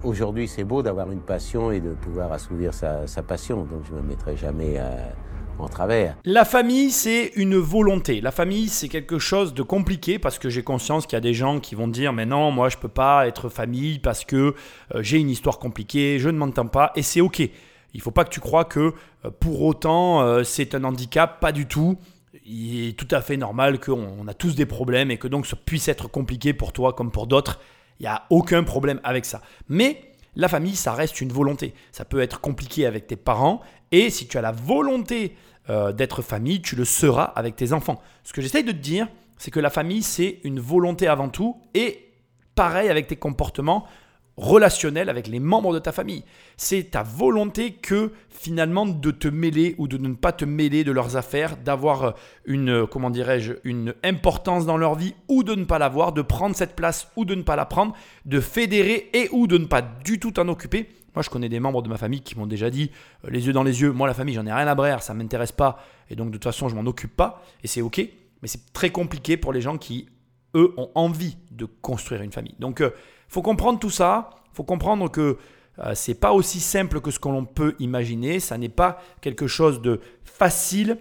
aujourd'hui, 0.02 0.49
c'est 0.49 0.64
beau 0.64 0.83
d'avoir 0.83 1.11
une 1.11 1.21
passion 1.21 1.71
et 1.71 1.81
de 1.81 1.90
pouvoir 1.90 2.33
assouvir 2.33 2.73
sa, 2.75 3.23
passion. 3.23 3.64
Donc, 3.64 3.83
je 3.88 3.95
ne 3.95 4.00
me 4.00 4.09
mettrai 4.09 4.37
jamais 4.37 4.76
euh, 4.79 4.97
travers. 5.69 6.17
La 6.25 6.45
famille, 6.45 6.90
c'est 6.90 7.33
une 7.37 7.57
volonté. 7.57 8.21
La 8.21 8.31
famille, 8.31 8.69
c'est 8.69 8.88
quelque 8.88 9.19
chose 9.19 9.55
de 9.55 9.62
compliqué 9.62 10.19
parce 10.19 10.38
que 10.38 10.49
j'ai 10.49 10.62
conscience 10.62 11.07
qu'il 11.07 11.17
y 11.17 11.19
a 11.19 11.21
des 11.21 11.35
gens 11.35 11.61
qui 11.61 11.75
vont 11.75 11.88
dire 11.88 12.12
Mais 12.12 12.26
non, 12.26 12.50
moi, 12.50 12.69
je 12.69 12.76
peux 12.76 12.88
pas 12.88 13.26
être 13.26 13.49
famille 13.49 13.99
parce 13.99 14.25
que 14.25 14.55
euh, 14.95 15.02
j'ai 15.02 15.19
une 15.19 15.31
histoire 15.31 15.59
compliquée, 15.59 16.19
je 16.19 16.29
ne 16.29 16.38
m'entends 16.38 16.67
pas, 16.67 16.93
et 16.97 17.02
c'est 17.02 17.21
OK. 17.21 17.43
Il 17.93 18.00
faut 18.00 18.11
pas 18.11 18.25
que 18.25 18.31
tu 18.31 18.40
crois 18.40 18.64
que 18.64 18.95
euh, 19.25 19.31
pour 19.40 19.62
autant 19.62 20.23
euh, 20.23 20.45
c'est 20.45 20.75
un 20.75 20.85
handicap, 20.85 21.40
pas 21.40 21.52
du 21.52 21.67
tout. 21.67 21.99
Il 22.45 22.88
est 22.88 22.93
tout 22.93 23.09
à 23.11 23.21
fait 23.21 23.37
normal 23.37 23.81
qu'on 23.81 24.07
on 24.21 24.29
a 24.29 24.35
tous 24.35 24.55
des 24.55 24.67
problèmes 24.67 25.11
et 25.11 25.19
que 25.19 25.29
donc 25.29 25.47
ça 25.47 25.57
puisse 25.57 25.88
être 25.88 26.09
compliqué 26.09 26.52
pour 26.52 26.73
toi 26.73 26.93
comme 26.93 27.11
pour 27.11 27.26
d'autres. 27.26 27.61
Il 27.99 28.05
n'y 28.05 28.09
a 28.09 28.25
aucun 28.31 28.62
problème 28.62 29.00
avec 29.05 29.25
ça. 29.25 29.43
Mais 29.69 30.11
la 30.37 30.49
famille, 30.49 30.76
ça 30.76 30.93
reste 30.93 31.21
une 31.21 31.33
volonté. 31.33 31.75
Ça 31.93 32.05
peut 32.05 32.21
être 32.21 32.40
compliqué 32.40 32.87
avec 32.87 33.07
tes 33.07 33.17
parents 33.17 33.61
et 33.93 34.11
si 34.11 34.26
tu 34.26 34.38
as 34.38 34.40
la 34.40 34.52
volonté 34.52 35.35
euh, 35.71 35.93
d'être 35.93 36.21
famille, 36.21 36.61
tu 36.61 36.77
le 36.77 36.85
seras 36.85 37.25
avec 37.25 37.57
tes 37.57 37.73
enfants. 37.73 38.00
Ce 38.25 38.33
que 38.33 38.43
j'essaye 38.43 38.65
de 38.65 38.73
te 38.73 38.77
dire, 38.77 39.09
c'est 39.39 39.50
que 39.50 39.61
la 39.61 39.71
famille, 39.71 40.03
c'est 40.03 40.41
une 40.45 40.61
volonté 40.61 41.07
avant 41.07 41.29
tout 41.29 41.62
et 41.73 42.12
pareil 42.55 42.91
avec 42.91 43.07
tes 43.07 43.17
comportements 43.17 43.87
relationnel 44.37 45.09
avec 45.09 45.27
les 45.29 45.39
membres 45.39 45.75
de 45.75 45.79
ta 45.79 45.93
famille. 45.93 46.25
C'est 46.57 46.93
ta 46.93 47.03
volonté 47.03 47.73
que 47.73 48.12
finalement 48.31 48.87
de 48.87 49.11
te 49.11 49.29
mêler 49.29 49.75
ou 49.79 49.87
de 49.87 49.99
ne 49.99 50.15
pas 50.15 50.33
te 50.33 50.45
mêler 50.45 50.83
de 50.83 50.93
leurs 50.93 51.17
affaires, 51.17 51.57
d'avoir 51.57 52.15
une 52.47 52.87
comment 52.87 53.11
dirais-je 53.11 53.53
une 53.65 53.95
importance 54.03 54.67
dans 54.67 54.79
leur 54.79 54.95
vie 54.95 55.15
ou 55.29 55.45
de 55.45 55.55
ne 55.55 55.65
pas 55.65 55.79
l'avoir, 55.79 56.12
de 56.12 56.23
prendre 56.23 56.57
cette 56.57 56.75
place 56.75 57.09
ou 57.17 57.25
de 57.25 57.35
ne 57.35 57.43
pas 57.43 57.57
la 57.57 57.67
prendre, 57.67 57.95
de 58.25 58.41
fédérer 58.41 59.11
et 59.12 59.29
ou 59.33 59.47
de 59.47 59.59
ne 59.59 59.67
pas 59.67 59.83
du 59.83 60.19
tout 60.19 60.33
t'en 60.33 60.49
occuper. 60.49 60.89
Moi, 61.14 61.23
je 61.23 61.31
connais 61.31 61.49
des 61.49 61.61
membres 61.61 61.83
de 61.83 61.88
ma 61.88 61.97
famille 61.97 62.21
qui 62.21 62.38
m'ont 62.38 62.47
déjà 62.47 62.71
dit 62.71 62.90
euh, 63.25 63.31
les 63.31 63.47
yeux 63.47 63.52
dans 63.52 63.62
les 63.62 63.81
yeux, 63.81 63.93
moi 63.93 64.07
la 64.07 64.14
famille, 64.14 64.35
j'en 64.35 64.47
ai 64.47 64.52
rien 64.52 64.67
à 64.67 64.75
brère, 64.75 65.02
ça 65.02 65.14
m'intéresse 65.14 65.52
pas 65.52 65.79
et 66.09 66.17
donc 66.17 66.29
de 66.29 66.33
toute 66.33 66.45
façon, 66.45 66.69
je 66.69 66.75
m'en 66.75 66.87
occupe 66.88 67.17
pas 67.17 67.43
et 67.62 67.67
c'est 67.67 67.83
OK, 67.83 67.99
mais 67.99 68.49
c'est 68.49 68.73
très 68.73 68.90
compliqué 68.90 69.37
pour 69.37 69.52
les 69.52 69.61
gens 69.61 69.76
qui 69.79 70.09
eux 70.55 70.75
ont 70.76 70.90
envie 70.95 71.37
de 71.50 71.64
construire 71.64 72.23
une 72.23 72.33
famille. 72.33 72.55
Donc 72.59 72.81
euh, 72.81 72.90
faut 73.29 73.43
comprendre 73.43 73.79
tout 73.79 73.90
ça. 73.90 74.31
Il 74.52 74.57
faut 74.57 74.64
comprendre 74.64 75.11
que 75.11 75.38
euh, 75.79 75.93
c'est 75.95 76.14
pas 76.14 76.33
aussi 76.33 76.61
simple 76.61 77.00
que 77.00 77.11
ce 77.11 77.19
que 77.19 77.29
l'on 77.29 77.45
peut 77.45 77.76
imaginer. 77.79 78.40
Ça 78.40 78.59
n'est 78.59 78.69
pas 78.69 79.00
quelque 79.21 79.47
chose 79.47 79.81
de 79.81 80.00
facile 80.25 80.99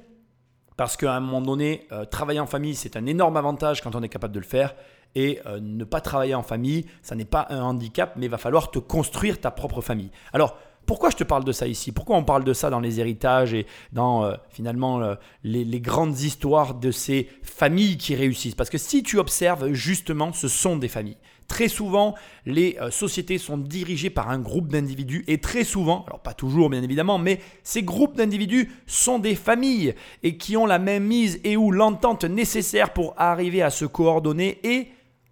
parce 0.78 0.96
qu'à 0.96 1.14
un 1.14 1.20
moment 1.20 1.42
donné, 1.42 1.88
euh, 1.92 2.06
travailler 2.06 2.40
en 2.40 2.46
famille, 2.46 2.76
c'est 2.76 2.96
un 2.96 3.06
énorme 3.06 3.36
avantage 3.36 3.82
quand 3.82 3.96
on 3.96 4.04
est 4.04 4.10
capable 4.10 4.34
de 4.34 4.40
le 4.40 4.46
faire. 4.46 4.76
Et 5.16 5.40
euh, 5.46 5.60
ne 5.60 5.84
pas 5.84 6.02
travailler 6.02 6.36
en 6.36 6.44
famille, 6.44 6.86
ça 7.02 7.16
n'est 7.16 7.26
pas 7.26 7.48
un 7.50 7.62
handicap, 7.62 8.14
mais 8.16 8.26
il 8.28 8.30
va 8.30 8.38
falloir 8.38 8.72
te 8.72 8.80
construire 8.80 9.40
ta 9.40 9.52
propre 9.52 9.82
famille. 9.82 10.12
Alors, 10.34 10.58
pourquoi 10.86 11.10
je 11.10 11.18
te 11.18 11.24
parle 11.24 11.44
de 11.44 11.52
ça 11.52 11.68
ici? 11.68 11.92
Pourquoi 11.92 12.16
on 12.16 12.24
parle 12.24 12.44
de 12.44 12.54
ça 12.54 12.70
dans 12.70 12.80
les 12.80 13.00
héritages 13.00 13.54
et 13.54 13.68
dans 13.92 14.24
euh, 14.24 14.36
finalement 14.50 15.02
les, 15.44 15.64
les 15.64 15.82
grandes 15.82 16.20
histoires 16.20 16.74
de 16.74 16.92
ces 16.92 17.30
familles 17.44 17.98
qui 17.98 18.16
réussissent? 18.16 18.56
Parce 18.56 18.70
que 18.70 18.78
si 18.80 19.04
tu 19.04 19.20
observes 19.20 19.72
justement, 19.74 20.34
ce 20.34 20.48
sont 20.48 20.78
des 20.78 20.88
familles. 20.88 21.18
Très 21.50 21.68
souvent, 21.68 22.14
les 22.46 22.78
euh, 22.80 22.92
sociétés 22.92 23.40
sont 23.40 23.58
dirigées 23.58 24.12
par 24.12 24.30
un 24.30 24.38
groupe 24.38 24.68
d'individus 24.68 25.26
et 25.28 25.40
très 25.40 25.64
souvent, 25.64 26.06
alors 26.06 26.20
pas 26.20 26.36
toujours 26.36 26.70
bien 26.70 26.84
évidemment, 26.84 27.18
mais 27.18 27.40
ces 27.64 27.82
groupes 27.82 28.16
d'individus 28.16 28.72
sont 28.86 29.18
des 29.18 29.34
familles 29.34 29.96
et 30.22 30.38
qui 30.38 30.56
ont 30.56 30.68
la 30.68 30.78
même 30.78 31.06
mise 31.06 31.42
et 31.44 31.58
ou 31.58 31.72
l'entente 31.72 32.24
nécessaire 32.24 32.94
pour 32.94 33.16
arriver 33.18 33.64
à 33.64 33.72
se 33.72 33.86
coordonner 33.86 34.60
et 34.64 34.90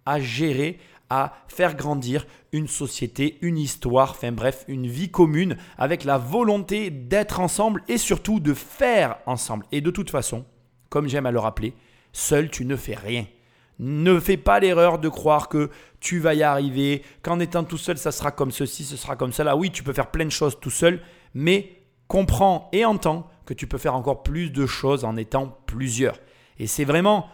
à 0.08 0.20
gérer, 0.20 0.78
à 1.10 1.34
faire 1.48 1.76
grandir 1.76 2.26
une 2.52 2.66
société, 2.66 3.38
une 3.42 3.58
histoire, 3.58 4.12
enfin 4.12 4.32
bref, 4.32 4.64
une 4.68 4.86
vie 4.86 5.10
commune 5.10 5.56
avec 5.76 6.04
la 6.04 6.18
volonté 6.18 6.90
d'être 6.90 7.40
ensemble 7.40 7.82
et 7.88 7.98
surtout 7.98 8.40
de 8.40 8.54
faire 8.54 9.18
ensemble. 9.26 9.66
Et 9.70 9.80
de 9.80 9.90
toute 9.90 10.10
façon, 10.10 10.44
comme 10.88 11.08
j'aime 11.08 11.26
à 11.26 11.30
le 11.30 11.38
rappeler, 11.38 11.74
seul 12.12 12.50
tu 12.50 12.64
ne 12.64 12.76
fais 12.76 12.94
rien. 12.94 13.26
Ne 13.78 14.18
fais 14.18 14.38
pas 14.38 14.60
l'erreur 14.60 14.98
de 14.98 15.08
croire 15.08 15.48
que 15.48 15.70
tu 16.00 16.18
vas 16.18 16.34
y 16.34 16.42
arriver, 16.42 17.02
qu'en 17.22 17.38
étant 17.38 17.64
tout 17.64 17.78
seul, 17.78 17.96
ça 17.96 18.10
sera 18.10 18.30
comme 18.32 18.50
ceci, 18.50 18.84
ce 18.84 18.96
sera 18.96 19.14
comme 19.14 19.32
cela. 19.32 19.56
Oui, 19.56 19.70
tu 19.70 19.82
peux 19.82 19.92
faire 19.92 20.10
plein 20.10 20.24
de 20.24 20.30
choses 20.30 20.58
tout 20.58 20.70
seul, 20.70 21.00
mais 21.34 21.82
comprends 22.08 22.68
et 22.72 22.84
entends 22.84 23.30
que 23.46 23.54
tu 23.54 23.66
peux 23.66 23.78
faire 23.78 23.94
encore 23.94 24.22
plus 24.22 24.50
de 24.50 24.66
choses 24.66 25.04
en 25.04 25.16
étant 25.16 25.58
plusieurs. 25.66 26.18
Et 26.58 26.66
c'est 26.66 26.84
vraiment 26.84 27.28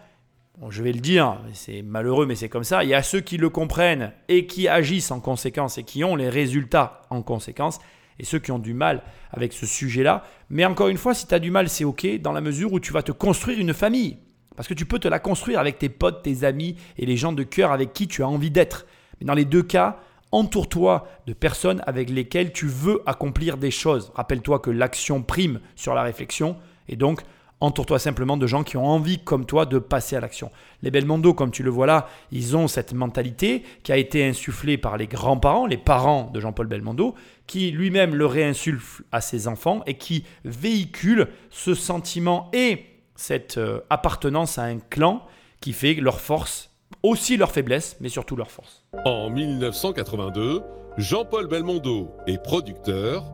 Je 0.70 0.82
vais 0.82 0.92
le 0.92 1.00
dire, 1.00 1.38
c'est 1.52 1.82
malheureux, 1.82 2.26
mais 2.26 2.36
c'est 2.36 2.48
comme 2.48 2.64
ça. 2.64 2.84
Il 2.84 2.90
y 2.90 2.94
a 2.94 3.02
ceux 3.02 3.20
qui 3.20 3.36
le 3.36 3.50
comprennent 3.50 4.12
et 4.28 4.46
qui 4.46 4.68
agissent 4.68 5.10
en 5.10 5.18
conséquence 5.20 5.78
et 5.78 5.82
qui 5.82 6.04
ont 6.04 6.14
les 6.14 6.28
résultats 6.28 7.02
en 7.10 7.22
conséquence, 7.22 7.80
et 8.20 8.24
ceux 8.24 8.38
qui 8.38 8.52
ont 8.52 8.60
du 8.60 8.72
mal 8.72 9.02
avec 9.32 9.52
ce 9.52 9.66
sujet-là. 9.66 10.22
Mais 10.50 10.64
encore 10.64 10.88
une 10.88 10.96
fois, 10.96 11.12
si 11.12 11.26
tu 11.26 11.34
as 11.34 11.40
du 11.40 11.50
mal, 11.50 11.68
c'est 11.68 11.84
OK, 11.84 12.06
dans 12.20 12.30
la 12.30 12.40
mesure 12.40 12.72
où 12.72 12.78
tu 12.78 12.92
vas 12.92 13.02
te 13.02 13.10
construire 13.10 13.58
une 13.58 13.74
famille. 13.74 14.18
Parce 14.56 14.68
que 14.68 14.74
tu 14.74 14.86
peux 14.86 15.00
te 15.00 15.08
la 15.08 15.18
construire 15.18 15.58
avec 15.58 15.80
tes 15.80 15.88
potes, 15.88 16.22
tes 16.22 16.44
amis 16.44 16.76
et 16.96 17.06
les 17.06 17.16
gens 17.16 17.32
de 17.32 17.42
cœur 17.42 17.72
avec 17.72 17.92
qui 17.92 18.06
tu 18.06 18.22
as 18.22 18.28
envie 18.28 18.52
d'être. 18.52 18.86
Mais 19.20 19.26
dans 19.26 19.34
les 19.34 19.44
deux 19.44 19.64
cas, 19.64 19.98
entoure-toi 20.30 21.08
de 21.26 21.32
personnes 21.32 21.82
avec 21.86 22.08
lesquelles 22.10 22.52
tu 22.52 22.68
veux 22.68 23.02
accomplir 23.06 23.56
des 23.56 23.72
choses. 23.72 24.12
Rappelle-toi 24.14 24.60
que 24.60 24.70
l'action 24.70 25.22
prime 25.22 25.60
sur 25.74 25.94
la 25.94 26.04
réflexion, 26.04 26.56
et 26.88 26.94
donc 26.94 27.22
Entoure-toi 27.60 27.98
simplement 27.98 28.36
de 28.36 28.46
gens 28.46 28.62
qui 28.62 28.76
ont 28.76 28.86
envie, 28.86 29.18
comme 29.18 29.46
toi, 29.46 29.64
de 29.64 29.78
passer 29.78 30.16
à 30.16 30.20
l'action. 30.20 30.50
Les 30.82 30.90
Belmondo, 30.90 31.34
comme 31.34 31.50
tu 31.50 31.62
le 31.62 31.70
vois 31.70 31.86
là, 31.86 32.08
ils 32.30 32.56
ont 32.56 32.68
cette 32.68 32.92
mentalité 32.92 33.62
qui 33.82 33.92
a 33.92 33.96
été 33.96 34.26
insufflée 34.26 34.76
par 34.76 34.96
les 34.96 35.06
grands-parents, 35.06 35.66
les 35.66 35.78
parents 35.78 36.30
de 36.32 36.40
Jean-Paul 36.40 36.66
Belmondo, 36.66 37.14
qui 37.46 37.70
lui-même 37.70 38.14
le 38.14 38.26
réinsuffle 38.26 39.04
à 39.12 39.20
ses 39.20 39.48
enfants 39.48 39.82
et 39.86 39.94
qui 39.94 40.24
véhicule 40.44 41.28
ce 41.50 41.74
sentiment 41.74 42.50
et 42.52 42.86
cette 43.16 43.58
euh, 43.58 43.80
appartenance 43.90 44.58
à 44.58 44.64
un 44.64 44.78
clan 44.78 45.24
qui 45.60 45.72
fait 45.72 45.94
leur 45.94 46.20
force, 46.20 46.70
aussi 47.02 47.36
leur 47.36 47.52
faiblesse, 47.52 47.96
mais 48.00 48.08
surtout 48.08 48.36
leur 48.36 48.50
force. 48.50 48.84
En 49.04 49.30
1982, 49.30 50.62
Jean-Paul 50.98 51.46
Belmondo 51.46 52.10
est 52.26 52.42
producteur, 52.42 53.24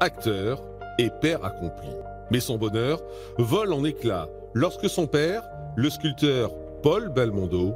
acteur 0.00 0.62
et 0.98 1.10
père 1.20 1.44
accompli. 1.44 1.88
Mais 2.30 2.40
son 2.40 2.58
bonheur 2.58 3.00
vole 3.38 3.72
en 3.72 3.84
éclats 3.84 4.28
lorsque 4.54 4.88
son 4.88 5.06
père, 5.06 5.42
le 5.76 5.90
sculpteur 5.90 6.52
Paul 6.82 7.08
Belmondo, 7.08 7.74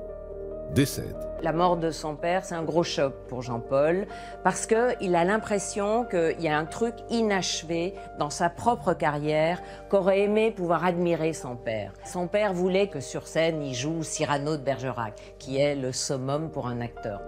décède. 0.74 1.16
La 1.42 1.52
mort 1.52 1.76
de 1.76 1.90
son 1.90 2.14
père, 2.14 2.44
c'est 2.44 2.54
un 2.54 2.62
gros 2.62 2.84
choc 2.84 3.14
pour 3.28 3.42
Jean-Paul 3.42 4.06
parce 4.44 4.66
qu'il 4.66 5.16
a 5.16 5.24
l'impression 5.24 6.04
qu'il 6.04 6.40
y 6.40 6.48
a 6.48 6.56
un 6.56 6.64
truc 6.66 6.94
inachevé 7.10 7.94
dans 8.20 8.30
sa 8.30 8.48
propre 8.48 8.94
carrière 8.94 9.60
qu'aurait 9.90 10.20
aimé 10.20 10.52
pouvoir 10.52 10.84
admirer 10.84 11.32
son 11.32 11.56
père. 11.56 11.92
Son 12.04 12.28
père 12.28 12.52
voulait 12.52 12.86
que 12.86 13.00
sur 13.00 13.26
scène, 13.26 13.60
il 13.60 13.74
joue 13.74 14.04
Cyrano 14.04 14.56
de 14.56 14.62
Bergerac, 14.62 15.14
qui 15.40 15.58
est 15.58 15.74
le 15.74 15.90
summum 15.90 16.48
pour 16.48 16.68
un 16.68 16.80
acteur. 16.80 17.20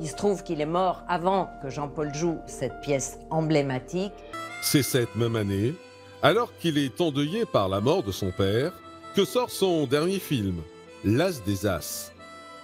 Il 0.00 0.08
se 0.08 0.16
trouve 0.16 0.42
qu'il 0.42 0.60
est 0.60 0.66
mort 0.66 1.04
avant 1.08 1.50
que 1.62 1.70
Jean-Paul 1.70 2.12
joue 2.12 2.38
cette 2.46 2.80
pièce 2.80 3.18
emblématique. 3.30 4.14
C'est 4.60 4.82
cette 4.82 5.14
même 5.14 5.36
année, 5.36 5.74
alors 6.22 6.52
qu'il 6.58 6.78
est 6.78 7.00
endeuillé 7.00 7.46
par 7.46 7.68
la 7.68 7.80
mort 7.80 8.02
de 8.02 8.12
son 8.12 8.30
père, 8.30 8.72
que 9.14 9.24
sort 9.24 9.50
son 9.50 9.86
dernier 9.86 10.18
film, 10.18 10.56
L'As 11.04 11.42
des 11.44 11.66
As, 11.66 12.12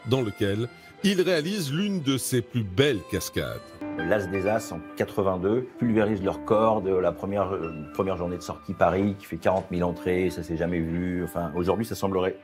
dans 0.08 0.20
lequel 0.20 0.68
il 1.02 1.20
réalise 1.22 1.72
l'une 1.72 2.02
de 2.02 2.18
ses 2.18 2.42
plus 2.42 2.64
belles 2.64 3.00
cascades. 3.10 3.60
L'As 3.98 4.26
des 4.26 4.46
As 4.46 4.72
en 4.72 4.80
82 4.96 5.66
pulvérise 5.78 6.22
leur 6.22 6.44
corps 6.44 6.82
de 6.82 6.94
la 6.94 7.12
première, 7.12 7.54
euh, 7.54 7.72
première 7.94 8.16
journée 8.16 8.36
de 8.36 8.42
sortie 8.42 8.74
Paris 8.74 9.16
qui 9.18 9.26
fait 9.26 9.36
40 9.38 9.66
000 9.70 9.88
entrées, 9.88 10.30
ça 10.30 10.42
s'est 10.42 10.56
jamais 10.56 10.80
vu. 10.80 11.24
Enfin, 11.24 11.50
aujourd'hui, 11.54 11.86
ça 11.86 11.94
semblerait 11.94 12.36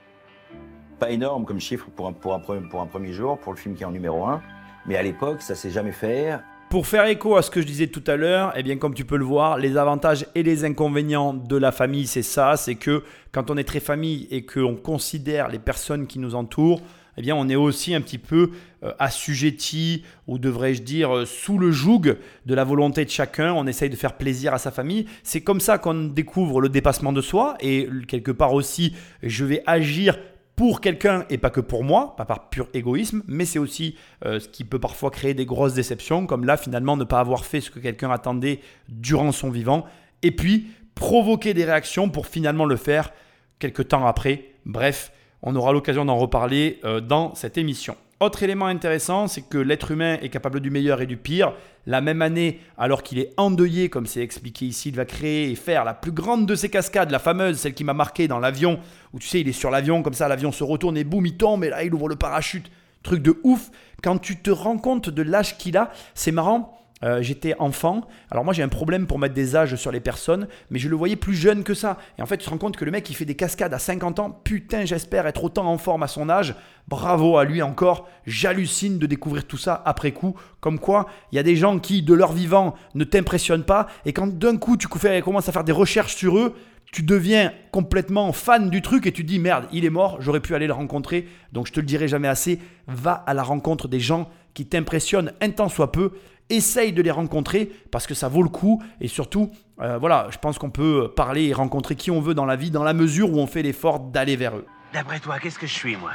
pas 0.99 1.11
énorme 1.11 1.45
comme 1.45 1.61
chiffre 1.61 1.89
pour 1.95 2.07
un, 2.07 2.13
pour, 2.13 2.35
un, 2.35 2.41
pour 2.41 2.81
un 2.81 2.87
premier 2.87 3.13
jour, 3.13 3.39
pour 3.39 3.53
le 3.53 3.59
film 3.59 3.75
qui 3.75 3.83
est 3.83 3.87
en 3.87 3.91
numéro 3.91 4.25
1. 4.25 4.41
Mais 4.87 4.97
à 4.97 5.03
l'époque, 5.03 5.43
ça 5.43 5.55
s'est 5.55 5.71
jamais 5.71 5.93
fait. 5.93 6.39
Pour 6.73 6.87
faire 6.87 7.05
écho 7.05 7.37
à 7.37 7.43
ce 7.43 7.51
que 7.51 7.61
je 7.61 7.67
disais 7.67 7.89
tout 7.89 8.03
à 8.07 8.17
l'heure, 8.17 8.55
eh 8.57 8.63
bien 8.63 8.79
comme 8.79 8.95
tu 8.95 9.05
peux 9.05 9.19
le 9.19 9.27
voir, 9.27 9.59
les 9.59 9.77
avantages 9.77 10.25
et 10.35 10.43
les 10.43 10.65
inconvénients 10.65 11.35
de 11.35 11.57
la 11.59 11.71
famille, 11.71 12.07
c'est 12.07 12.23
ça, 12.23 12.57
c'est 12.57 12.77
que 12.77 13.03
quand 13.31 13.51
on 13.51 13.59
est 13.59 13.65
très 13.65 13.79
famille 13.79 14.27
et 14.31 14.47
qu'on 14.47 14.77
considère 14.77 15.49
les 15.49 15.59
personnes 15.59 16.07
qui 16.07 16.19
nous 16.19 16.35
entourent, 16.35 16.81
eh 17.19 17.21
bien 17.21 17.37
on 17.37 17.51
est 17.51 17.57
aussi 17.57 17.95
un 17.95 18.01
petit 18.01 18.17
peu 18.17 18.53
euh, 18.85 18.93
assujetti, 18.99 20.03
ou 20.27 20.39
devrais-je 20.39 20.81
dire 20.81 21.15
euh, 21.15 21.27
sous 21.27 21.59
le 21.59 21.71
joug 21.71 22.17
de 22.47 22.55
la 22.55 22.65
volonté 22.65 23.05
de 23.05 23.11
chacun, 23.11 23.53
on 23.53 23.67
essaye 23.67 23.91
de 23.91 23.97
faire 23.97 24.17
plaisir 24.17 24.55
à 24.55 24.59
sa 24.59 24.71
famille. 24.71 25.05
C'est 25.25 25.43
comme 25.43 25.61
ça 25.61 25.77
qu'on 25.77 26.05
découvre 26.05 26.63
le 26.63 26.71
dépassement 26.71 27.13
de 27.13 27.21
soi, 27.21 27.55
et 27.61 27.87
quelque 28.09 28.31
part 28.31 28.55
aussi, 28.55 28.95
je 29.23 29.45
vais 29.45 29.63
agir 29.67 30.17
pour 30.63 30.81
quelqu'un 30.81 31.27
et 31.29 31.39
pas 31.39 31.51
que 31.51 31.61
pour 31.61 31.83
moi, 31.83 32.15
pas 32.15 32.25
par 32.25 32.49
pur 32.49 32.69
égoïsme, 32.73 33.25
mais 33.27 33.47
c'est 33.47 33.59
aussi 33.59 33.97
euh, 34.25 34.39
ce 34.39 34.47
qui 34.47 34.63
peut 34.63 34.79
parfois 34.79 35.11
créer 35.11 35.35
des 35.35 35.45
grosses 35.45 35.75
déceptions, 35.75 36.25
comme 36.25 36.45
là 36.45 36.57
finalement 36.57 36.97
ne 36.97 37.03
pas 37.03 37.19
avoir 37.19 37.45
fait 37.45 37.61
ce 37.61 37.69
que 37.69 37.81
quelqu'un 37.81 38.13
attendait 38.13 38.61
durant 38.89 39.33
son 39.33 39.51
vivant, 39.51 39.85
et 40.23 40.31
puis 40.31 40.69
provoquer 40.95 41.53
des 41.53 41.65
réactions 41.65 42.09
pour 42.11 42.29
finalement 42.29 42.65
le 42.65 42.77
faire 42.77 43.13
quelques 43.59 43.89
temps 43.89 44.07
après. 44.07 44.53
Bref, 44.65 45.11
on 45.43 45.57
aura 45.57 45.73
l'occasion 45.73 46.05
d'en 46.05 46.17
reparler 46.17 46.79
euh, 46.85 47.01
dans 47.01 47.35
cette 47.35 47.59
émission. 47.59 47.97
Autre 48.23 48.45
élément 48.45 48.67
intéressant, 48.67 49.27
c'est 49.27 49.43
que 49.43 49.59
l'être 49.59 49.91
humain 49.91 50.17
est 50.23 50.29
capable 50.29 50.61
du 50.61 50.71
meilleur 50.71 51.01
et 51.01 51.07
du 51.07 51.17
pire. 51.17 51.55
La 51.87 52.01
même 52.01 52.23
année, 52.23 52.61
alors 52.79 53.03
qu'il 53.03 53.19
est 53.19 53.33
endeuillé, 53.37 53.89
comme 53.89 54.07
c'est 54.07 54.23
expliqué 54.23 54.65
ici, 54.65 54.91
il 54.91 54.95
va 54.95 55.05
créer 55.05 55.51
et 55.51 55.57
faire 55.57 55.85
la 55.85 55.93
plus 55.93 56.13
grande 56.13 56.47
de 56.47 56.55
ses 56.55 56.69
cascades, 56.69 57.11
la 57.11 57.19
fameuse, 57.19 57.59
celle 57.59 57.75
qui 57.75 57.83
m'a 57.83 57.95
marqué 57.95 58.29
dans 58.29 58.39
l'avion, 58.39 58.79
où 59.13 59.19
tu 59.19 59.27
sais, 59.27 59.41
il 59.41 59.49
est 59.49 59.53
sur 59.53 59.73
l'avion, 59.73 60.05
comme 60.05 60.15
ça, 60.15 60.29
l'avion 60.29 60.53
se 60.53 60.63
retourne 60.63 60.97
et 60.97 61.03
boum, 61.03 61.27
il 61.27 61.37
tombe, 61.37 61.65
et 61.65 61.71
là, 61.71 61.83
il 61.83 61.93
ouvre 61.93 62.09
le 62.09 62.15
parachute. 62.15 62.71
Truc 63.03 63.23
de 63.23 63.41
ouf. 63.43 63.73
Quand 64.05 64.19
tu 64.19 64.41
te 64.41 64.53
rends 64.53 64.79
compte 64.79 65.11
de 65.11 65.23
l'âge 65.23 65.59
qu'il 65.59 65.77
a, 65.77 65.91
c'est 66.15 66.31
marrant. 66.31 66.79
Euh, 67.05 67.21
j'étais 67.21 67.55
enfant. 67.59 68.03
Alors 68.31 68.45
moi 68.45 68.55
j'ai 68.55 68.63
un 68.63 68.69
problème 68.69 69.07
pour 69.07 69.19
mettre 69.19 69.35
des 69.35 69.57
âges 69.57 69.75
sur 69.77 69.91
les 69.91 70.01
personnes, 70.01 70.47
mais 70.71 70.79
je 70.79 70.89
le 70.89 70.97
voyais 70.97 71.17
plus 71.17 71.35
jeune 71.35 71.65
que 71.65 71.75
ça. 71.75 71.99
Et 72.19 72.23
en 72.23 72.27
fait 72.27 72.39
tu 72.39 72.45
te 72.45 72.51
rends 72.51 72.59
compte 72.59 72.77
que 72.77 72.85
le 72.85 72.91
mec 72.91 73.09
il 73.11 73.15
fait 73.15 73.25
des 73.25 73.35
cascades 73.35 73.75
à 73.75 73.79
50 73.79 74.21
ans. 74.21 74.41
Putain 74.45 74.85
j'espère 74.85 75.27
être 75.27 75.45
autant 75.45 75.67
en 75.67 75.79
forme 75.79 76.03
à 76.03 76.09
son 76.09 76.29
âge. 76.29 76.55
Bravo 76.89 77.39
à 77.39 77.45
lui 77.45 77.63
encore. 77.63 78.09
J'hallucine 78.27 78.99
de 78.99 79.07
découvrir 79.07 79.47
tout 79.47 79.57
ça 79.57 79.83
après 79.85 80.13
coup. 80.13 80.37
Comme 80.61 80.79
quoi 80.79 81.07
il 81.33 81.37
y 81.37 81.39
a 81.39 81.43
des 81.43 81.57
gens 81.57 81.79
qui 81.79 82.03
de 82.03 82.15
leur 82.15 82.33
vivant 82.33 82.75
ne 82.95 83.05
t'impressionnent 83.05 83.65
pas. 83.65 83.89
Et 84.07 84.13
quand 84.13 84.29
d'un 84.29 84.57
coup 84.57 84.77
tu 84.77 84.89
commences 84.89 85.49
à 85.49 85.53
faire 85.53 85.65
des 85.65 85.73
recherches 85.73 86.15
sur 86.15 86.39
eux, 86.39 86.55
tu 86.93 87.03
deviens 87.03 87.53
complètement 87.71 88.33
fan 88.33 88.69
du 88.69 88.83
truc 88.83 89.07
et 89.07 89.13
tu 89.13 89.23
te 89.23 89.29
dis 89.29 89.39
merde, 89.39 89.67
il 89.73 89.87
est 89.87 89.91
mort, 89.91 90.21
j'aurais 90.21 90.41
pu 90.41 90.55
aller 90.55 90.67
le 90.67 90.75
rencontrer. 90.75 91.27
Donc 91.53 91.67
je 91.67 91.73
te 91.73 91.81
le 91.81 91.87
dirai 91.87 92.07
jamais 92.07 92.29
assez, 92.29 92.61
va 92.87 93.13
à 93.13 93.33
la 93.33 93.43
rencontre 93.43 93.89
des 93.89 93.99
gens 93.99 94.29
qui 94.53 94.67
t'impressionnent 94.67 95.33
un 95.41 95.51
temps 95.51 95.71
soit 95.71 95.91
peu 95.91 96.13
essaye 96.51 96.93
de 96.93 97.03
les 97.03 97.11
rencontrer 97.11 97.67
parce 97.91 98.07
que 98.07 98.15
ça 98.15 98.29
vaut 98.29 98.43
le 98.43 98.49
coup. 98.49 98.83
Et 99.01 99.09
surtout, 99.09 99.51
euh, 99.81 99.99
voilà, 99.99 100.29
je 100.31 100.39
pense 100.39 100.59
qu'on 100.59 100.71
peut 100.71 101.13
parler 101.15 101.47
et 101.47 101.53
rencontrer 101.53 101.97
qui 101.97 102.11
on 102.11 102.21
veut 102.21 102.35
dans 102.35 102.45
la 102.47 102.57
vie 102.57 102.71
dans 102.71 102.85
la 102.85 102.95
mesure 102.95 103.33
où 103.33 103.39
on 103.39 103.47
fait 103.47 103.63
l'effort 103.63 104.01
d'aller 104.01 104.37
vers 104.37 104.57
eux. 104.57 104.67
D'après 104.93 105.21
toi, 105.21 105.39
qu'est-ce 105.39 105.59
que 105.59 105.67
je 105.67 105.75
suis, 105.75 105.97
moi? 105.97 106.13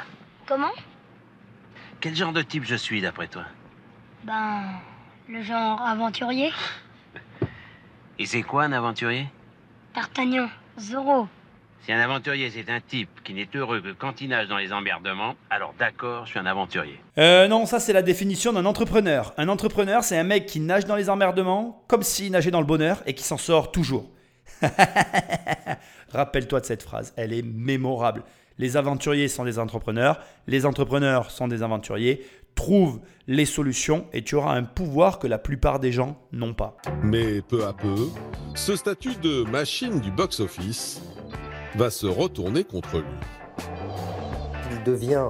Comment? 0.48 0.72
Quel 2.00 2.16
genre 2.16 2.34
de 2.34 2.42
type 2.42 2.64
je 2.64 2.76
suis, 2.76 3.02
d'après 3.02 3.28
toi? 3.28 3.44
Ben, 4.24 4.64
le 5.28 5.42
genre 5.42 5.82
aventurier. 5.82 6.52
Et 8.20 8.26
c'est 8.26 8.44
quoi 8.44 8.66
un 8.66 8.72
aventurier? 8.72 9.28
D'Artagnan, 9.96 10.48
Zorro. 10.80 11.28
Si 11.88 11.94
un 11.94 12.01
aventurier 12.01 12.51
c'est 12.53 12.70
un 12.70 12.82
type 12.82 13.10
qui 13.24 13.34
n'est 13.34 13.48
heureux 13.56 13.79
que 13.79 13.94
quand 13.94 14.20
il 14.20 14.27
nage 14.27 14.50
dans 14.50 14.58
les 14.58 14.74
emmerdements, 14.74 15.36
alors 15.50 15.74
d'accord, 15.79 16.25
je 16.25 16.32
suis 16.32 16.39
un 16.39 16.46
aventurier. 16.46 17.00
Euh 17.17 17.48
non, 17.48 17.65
ça 17.65 17.79
c'est 17.79 17.94
la 17.94 18.01
définition 18.01 18.51
d'un 18.51 18.65
entrepreneur. 18.65 19.34
Un 19.38 19.48
entrepreneur, 19.48 20.03
c'est 20.03 20.17
un 20.17 20.25
mec 20.25 20.48
qui 20.48 20.60
nage 20.60 20.84
dans 20.84 20.98
les 20.98 21.10
emmerdements 21.10 21.86
comme 21.88 22.03
s'il 22.03 22.34
nageait 22.34 22.51
dans 22.51 22.60
le 22.60 22.65
bonheur 22.65 23.01
et 23.06 23.13
qui 23.13 23.24
s'en 23.24 23.38
sort 23.38 23.72
toujours. 23.72 24.12
Rappelle-toi 26.12 26.60
de 26.60 26.65
cette 26.65 26.84
phrase, 26.84 27.13
elle 27.15 27.32
est 27.32 27.41
mémorable. 27.41 28.25
Les 28.58 28.75
aventuriers 28.75 29.29
sont 29.29 29.46
des 29.46 29.58
entrepreneurs, 29.58 30.20
les 30.46 30.65
entrepreneurs 30.65 31.32
sont 31.32 31.48
des 31.48 31.63
aventuriers. 31.63 32.25
Trouve 32.56 33.00
les 33.27 33.46
solutions 33.46 34.08
et 34.12 34.24
tu 34.24 34.36
auras 34.36 34.56
un 34.56 34.63
pouvoir 34.63 35.20
que 35.20 35.27
la 35.27 35.38
plupart 35.38 35.79
des 35.79 35.94
gens 35.94 36.20
n'ont 36.34 36.53
pas. 36.53 36.75
Mais 37.01 37.41
peu 37.41 37.63
à 37.63 37.72
peu, 37.72 38.10
ce 38.56 38.75
statut 38.75 39.15
de 39.22 39.44
machine 39.44 40.01
du 40.01 40.12
box-office 40.12 41.01
va 41.78 41.92
se 41.92 42.08
retourner 42.08 42.64
contre 42.64 42.98
lui. 42.98 43.06
Il 44.72 44.84
devient 44.84 45.30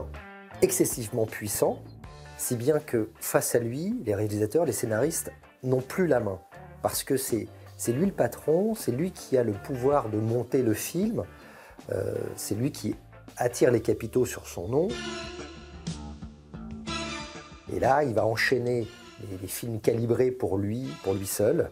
excessivement 0.62 1.25
puissant, 1.25 1.84
si 2.38 2.56
bien 2.56 2.80
que 2.80 3.10
face 3.20 3.54
à 3.54 3.60
lui, 3.60 3.96
les 4.06 4.16
réalisateurs, 4.16 4.63
les 4.63 4.72
scénaristes 4.72 5.30
n'ont 5.63 5.82
plus 5.82 6.08
la 6.08 6.22
main. 6.22 6.39
Parce 6.82 7.04
que 7.04 7.18
c'est, 7.18 7.50
lui 7.89 8.06
le 8.06 8.13
patron, 8.13 8.75
c'est 8.75 8.94
lui 8.94 9.12
qui 9.12 9.38
a 9.38 9.44
le 9.44 9.51
pouvoir 9.51 10.08
de 10.08 10.20
monter 10.20 10.62
le 10.62 10.74
film, 10.74 11.25
euh, 11.92 12.16
c'est 12.38 12.56
lui 12.56 12.72
qui 12.72 12.96
attire 13.36 13.70
les 13.70 13.82
capitaux 13.82 14.25
sur 14.25 14.48
son 14.48 14.70
nom. 14.70 14.88
Et 17.74 17.82
là, 17.82 18.06
il 18.06 18.13
va 18.13 18.25
enchaîner 18.25 18.88
les 19.42 19.48
films 19.50 19.82
calibrés 19.82 20.32
pour 20.32 20.58
lui, 20.58 20.88
pour 21.04 21.13
lui 21.13 21.27
seul, 21.27 21.72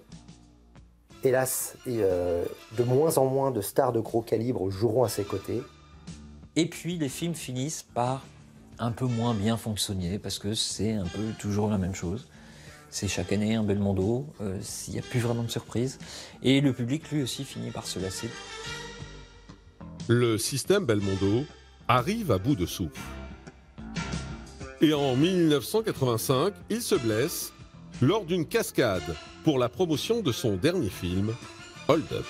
hélas, 1.26 1.76
euh, 1.88 2.46
de 2.78 2.84
moins 2.84 3.18
en 3.18 3.26
moins 3.26 3.52
de 3.52 3.62
stars 3.62 3.92
de 3.92 4.00
gros 4.00 4.22
calibre 4.22 4.70
joueront 4.70 5.04
à 5.04 5.10
ses 5.10 5.24
côtés. 5.24 5.62
Et 6.56 6.68
puis 6.68 6.98
les 6.98 7.10
films 7.10 7.36
finissent 7.36 7.86
par 7.94 8.24
un 8.80 8.92
peu 8.92 9.06
moins 9.06 9.34
bien 9.34 9.58
fonctionner 9.58 10.20
parce 10.20 10.40
que 10.40 10.54
c'est 10.54 10.94
un 10.94 11.06
peu 11.06 11.32
toujours 11.40 11.70
la 11.70 11.78
même 11.78 11.96
chose. 11.96 12.28
C'est 12.90 13.08
chaque 13.08 13.34
année 13.34 13.56
un 13.56 13.64
bel 13.64 13.80
mondo, 13.80 14.26
euh, 14.42 14.60
il 14.88 14.94
n'y 14.94 15.00
a 15.00 15.02
plus 15.02 15.20
vraiment 15.20 15.44
de 15.44 15.52
surprise. 15.52 16.00
Et 16.44 16.62
le 16.62 16.72
public 16.72 17.12
lui 17.12 17.24
aussi 17.24 17.44
finit 17.44 17.72
par 17.72 17.88
se 17.88 18.00
lasser. 18.00 18.30
Le 20.08 20.38
système 20.38 20.86
Belmondo 20.86 21.46
arrive 21.88 22.32
à 22.32 22.38
bout 22.38 22.56
de 22.56 22.68
souffle. 22.68 23.02
Et 24.82 24.94
en 24.94 25.16
1985, 25.16 26.54
il 26.70 26.82
se 26.82 26.94
blesse 26.94 27.54
lors 28.02 28.26
d'une 28.26 28.46
cascade 28.46 29.16
pour 29.44 29.58
la 29.58 29.70
promotion 29.70 30.22
de 30.22 30.32
son 30.32 30.56
dernier 30.56 30.90
film, 30.90 31.34
Hold 31.88 32.12
Up. 32.12 32.26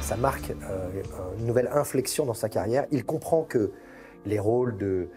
Ça 0.00 0.16
marque 0.16 0.50
euh, 0.50 1.02
une 1.38 1.46
nouvelle 1.46 1.70
inflexion 1.72 2.26
dans 2.26 2.34
sa 2.34 2.48
carrière. 2.48 2.86
Il 2.90 3.04
comprend 3.04 3.42
que 3.42 3.72
les 4.26 4.38
rôles 4.38 4.76
de, 4.76 5.08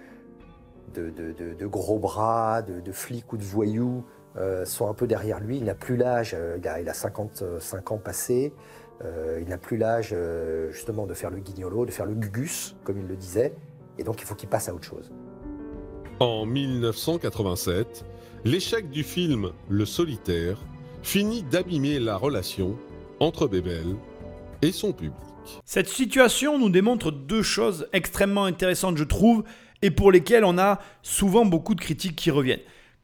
gros 1.63 1.99
bras, 1.99 2.61
de, 2.61 2.91
flics 2.91 3.33
ou 3.33 3.37
de 3.37 3.43
voyous 3.43 4.05
euh, 4.37 4.63
sont 4.63 4.89
un 4.89 4.93
peu 4.93 5.07
derrière 5.07 5.41
lui. 5.41 5.57
Il 5.57 5.65
n'a 5.65 5.75
plus 5.75 5.97
l'âge, 5.97 6.33
euh, 6.33 6.57
il, 6.57 6.89
a 6.89 6.93
55 6.93 7.91
ans 7.91 7.97
passés, 7.97 8.53
il 9.39 9.47
n'a 9.49 9.57
plus 9.57 9.77
l'âge 9.77 10.15
justement 10.71 11.05
de 11.05 11.13
faire 11.13 11.29
le 11.29 11.39
guignolo, 11.39 11.85
de 11.85 11.91
faire 11.91 12.05
le 12.05 12.15
gugus, 12.15 12.75
comme 12.83 12.97
il 12.97 13.07
le 13.07 13.15
disait, 13.15 13.53
et 13.99 14.03
donc 14.03 14.21
il 14.21 14.25
faut 14.25 14.33
qu'il 14.33 14.49
passe 14.49 14.69
à 14.69 14.73
autre 14.73 14.85
chose. 14.85 15.11
En 16.19 16.47
1987, 16.47 18.03
l'échec 18.43 18.89
du 18.89 19.03
film 19.03 19.51
Le 19.69 19.85
Solitaire 19.85 20.57
finit 21.03 21.43
d'abîmer 21.43 21.99
la 21.99 22.17
relation 22.17 22.75
entre 23.19 23.47
Bébel 23.47 23.95
et 24.63 24.71
son 24.71 24.93
public. 24.93 25.13
Cette 25.63 25.89
situation 25.89 26.57
nous 26.57 26.71
démontre 26.71 27.11
deux 27.11 27.43
choses 27.43 27.87
extrêmement 27.93 28.45
intéressantes, 28.45 28.97
je 28.97 29.03
trouve, 29.03 29.43
et 29.83 29.91
pour 29.91 30.11
lesquelles 30.11 30.43
on 30.43 30.57
a 30.57 30.79
souvent 31.03 31.45
beaucoup 31.45 31.75
de 31.75 31.81
critiques 31.81 32.15
qui 32.15 32.31
reviennent. 32.31 32.61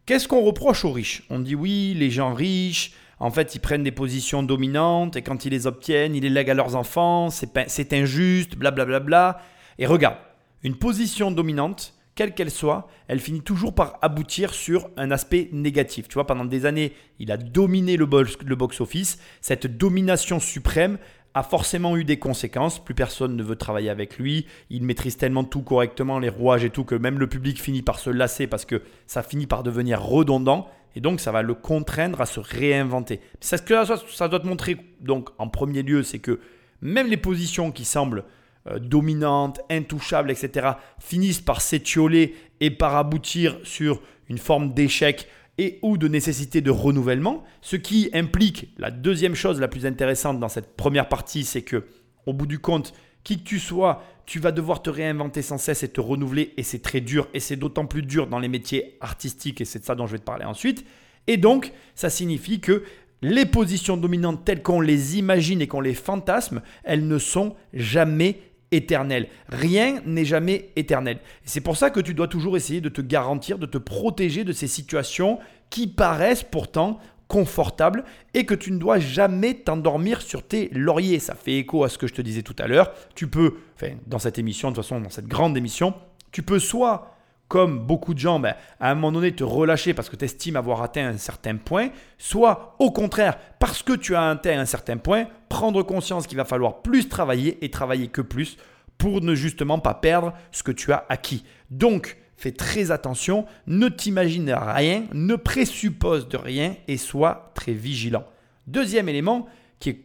Qu'est-ce 0.08 0.28
qu'on 0.28 0.41
reproche 0.41 0.84
aux 0.84 0.91
riches? 0.91 1.21
On 1.30 1.38
dit 1.38 1.54
oui, 1.54 1.93
les 1.95 2.10
gens 2.10 2.34
riches, 2.34 2.93
en 3.19 3.30
fait, 3.30 3.54
ils 3.54 3.60
prennent 3.60 3.84
des 3.84 3.91
positions 3.91 4.41
dominantes 4.41 5.17
et 5.17 5.21
quand 5.21 5.45
ils 5.45 5.52
les 5.52 5.67
obtiennent, 5.67 6.15
ils 6.15 6.23
les 6.23 6.32
lèguent 6.32 6.49
à 6.49 6.56
leurs 6.56 6.76
enfants, 6.76 7.30
c'est 7.30 7.93
injuste, 7.93 8.56
blablabla. 8.56 8.86
Bla 8.86 8.86
bla 8.86 9.34
bla. 9.34 9.41
Et 9.78 9.86
regarde, 9.86 10.17
une 10.63 10.76
position 10.76 11.30
dominante, 11.30 11.92
quelle 12.15 12.34
qu'elle 12.34 12.52
soit, 12.52 12.88
elle 13.08 13.19
finit 13.19 13.41
toujours 13.41 13.73
par 13.73 13.97
aboutir 14.02 14.54
sur 14.54 14.89
un 14.97 15.12
aspect 15.12 15.49
négatif. 15.52 16.08
Tu 16.08 16.13
vois, 16.13 16.28
pendant 16.28 16.45
des 16.45 16.65
années, 16.65 16.93
il 17.19 17.32
a 17.32 17.38
dominé 17.38 17.97
le, 17.97 18.06
box-office. 18.06 19.19
Cette 19.41 19.78
domination 19.78 20.39
suprême 20.39 20.97
a 21.34 21.41
forcément 21.41 21.97
eu 21.97 22.04
des 22.04 22.19
conséquences. 22.19 22.84
Plus 22.84 22.93
personne 22.93 23.36
ne 23.36 23.43
veut 23.43 23.56
travailler 23.56 23.89
avec 23.89 24.19
lui. 24.19 24.45
Il 24.69 24.84
maîtrise 24.84 25.17
tellement 25.17 25.43
tout 25.43 25.63
correctement, 25.63 26.19
les 26.19 26.30
rouages 26.30 26.63
et 26.63 26.69
tout, 26.69 26.84
que 26.84 26.95
même 26.95 27.17
le 27.17 27.28
public 27.28 27.60
finit 27.60 27.82
par 27.82 27.97
se 27.97 28.12
lasser 28.12 28.45
parce 28.45 28.65
que 28.65 28.82
ça 29.08 29.23
finit 29.23 29.47
par 29.47 29.63
devenir 29.63 30.02
redondant. 30.02 30.69
Et 30.95 31.02
donc, 31.02 31.19
ça 31.19 31.32
va 31.32 31.41
le 31.41 31.56
contraindre 31.56 32.21
à 32.21 32.28
se 32.28 32.39
réinventer. 32.39 33.19
Ce 33.41 33.56
que 33.56 33.73
ça 34.13 34.28
doit 34.28 34.39
te 34.39 34.45
montrer, 34.45 34.78
donc, 35.02 35.30
en 35.39 35.47
premier 35.47 35.82
lieu, 35.82 36.04
c'est 36.04 36.19
que 36.19 36.39
même 36.82 37.08
les 37.08 37.17
positions 37.17 37.71
qui 37.71 37.86
semblent 37.86 38.26
euh, 38.67 38.80
dominantes, 38.80 39.60
intouchables, 39.69 40.32
etc., 40.32 40.71
finissent 40.99 41.41
par 41.41 41.62
s'étioler 41.62 42.36
et 42.60 42.71
par 42.71 42.95
aboutir 42.95 43.60
sur 43.63 44.02
une 44.30 44.38
forme 44.38 44.73
d'échec 44.73 45.28
et 45.58 45.80
ou 45.82 45.97
de 45.97 46.08
nécessité 46.08 46.62
de 46.62 46.71
renouvellement, 46.71 47.43
ce 47.62 47.76
qui 47.76 48.10
implique 48.13 48.73
la 48.78 48.89
deuxième 48.89 49.36
chose 49.36 49.60
la 49.60 49.67
plus 49.67 49.86
intéressante 49.86 50.39
dans 50.39 50.49
cette 50.49 50.76
première 50.76 51.10
partie, 51.10 51.43
c'est 51.43 51.62
que 51.62 51.86
au 52.26 52.34
bout 52.34 52.47
du 52.47 52.60
compte, 52.60 52.93
qui 53.23 53.38
que 53.39 53.43
tu 53.43 53.60
sois, 53.60 54.04
tu 54.26 54.39
vas 54.39 54.52
devoir 54.52 54.82
te 54.82 54.89
réinventer 54.89 55.41
sans 55.41 55.58
cesse 55.58 55.84
et 55.84 55.89
te 55.89 56.02
renouveler 56.02 56.54
et 56.58 56.63
c'est 56.63 56.82
très 56.82 57.02
dur 57.02 57.28
et 57.34 57.39
c'est 57.39 57.56
d'autant 57.56 57.86
plus 57.86 58.02
dur 58.02 58.28
dans 58.28 58.39
les 58.39 58.47
métiers 58.47 58.97
artistiques 59.02 59.62
et 59.62 59.65
c'est 59.65 59.80
de 59.80 59.86
ça 59.86 59.95
dont 59.95 60.08
je 60.08 60.13
vais 60.13 60.19
te 60.19 60.23
parler 60.23 60.45
ensuite. 60.45 60.86
Et 61.28 61.38
donc, 61.38 61.71
ça 61.95 62.10
signifie 62.10 62.60
que 62.60 62.84
les 63.21 63.45
positions 63.45 63.95
dominantes 63.95 64.43
telles 64.43 64.62
qu'on 64.62 64.82
les 64.82 65.17
imagine 65.17 65.62
et 65.62 65.67
qu'on 65.67 65.82
les 65.82 65.93
fantasme, 65.93 66.62
elles 66.84 67.08
ne 67.08 67.17
sont 67.17 67.56
jamais 67.73 68.39
éternel. 68.74 69.28
Rien 69.48 70.02
n'est 70.06 70.26
jamais 70.26 70.72
éternel. 70.76 71.20
C'est 71.46 71.62
pour 71.62 71.78
ça 71.78 71.90
que 71.90 72.00
tu 72.00 72.14
dois 72.14 72.28
toujours 72.28 72.58
essayer 72.58 72.82
de 72.82 72.90
te 72.90 73.02
garantir, 73.02 73.58
de 73.58 73.66
te 73.66 73.78
protéger 73.78 74.44
de 74.44 74.52
ces 74.52 74.68
situations 74.68 75.40
qui 75.70 75.88
paraissent 75.88 76.44
pourtant 76.44 77.00
confortables 77.28 78.04
et 78.34 78.46
que 78.46 78.54
tu 78.54 78.72
ne 78.72 78.78
dois 78.78 79.00
jamais 79.00 79.54
t'endormir 79.54 80.22
sur 80.22 80.44
tes 80.46 80.70
lauriers. 80.72 81.20
Ça 81.20 81.36
fait 81.36 81.58
écho 81.60 81.84
à 81.84 81.90
ce 81.90 81.98
que 81.98 82.08
je 82.08 82.14
te 82.14 82.22
disais 82.22 82.42
tout 82.42 82.56
à 82.60 82.68
l'heure. 82.68 82.92
Tu 83.16 83.28
peux, 83.28 83.56
enfin, 83.76 83.94
dans 84.08 84.20
cette 84.20 84.38
émission, 84.38 84.70
de 84.70 84.76
toute 84.76 84.84
façon, 84.84 85.00
dans 85.00 85.10
cette 85.10 85.28
grande 85.28 85.56
émission, 85.58 85.94
tu 86.32 86.44
peux 86.44 86.60
soit 86.60 87.12
comme 87.54 87.78
beaucoup 87.78 88.16
de 88.16 88.20
gens, 88.20 88.39
ben, 88.39 88.56
à 88.80 88.89
un 88.89 88.96
moment 88.96 89.12
donné, 89.12 89.32
te 89.32 89.44
relâcher 89.44 89.94
parce 89.94 90.10
que 90.10 90.16
tu 90.16 90.26
estimes 90.26 90.56
avoir 90.56 90.82
atteint 90.82 91.08
un 91.08 91.20
certain 91.20 91.56
point, 91.58 91.89
soit 92.18 92.76
au 92.80 92.89
contraire, 92.89 93.38
parce 93.60 93.84
que 93.84 93.94
tu 93.94 94.16
as 94.16 94.28
atteint 94.28 94.60
un 94.60 94.66
certain 94.66 94.98
point, 94.98 95.28
prendre 95.50 95.84
conscience 95.84 96.26
qu'il 96.26 96.38
va 96.38 96.46
falloir 96.46 96.82
plus 96.82 97.08
travailler 97.10 97.63
et 97.63 97.70
travailler 97.70 98.08
que 98.08 98.22
plus 98.22 98.58
pour 98.98 99.22
ne 99.22 99.36
justement 99.36 99.78
pas 99.78 99.94
perdre 99.94 100.34
ce 100.52 100.63
que 100.63 100.72
tu 100.72 100.92
as 100.94 101.06
acquis. 101.10 101.44
Donc, 101.70 102.18
fais 102.38 102.54
très 102.54 102.89
attention, 102.89 103.46
ne 103.68 103.88
t'imagine 103.88 104.52
rien, 104.52 105.04
ne 105.13 105.36
présuppose 105.36 106.28
de 106.28 106.38
rien 106.38 106.76
et 106.88 106.98
sois 106.98 107.52
très 107.54 107.74
vigilant. 107.74 108.26
Deuxième 108.66 109.10
élément 109.10 109.46
qui 109.80 109.89
est 109.89 110.00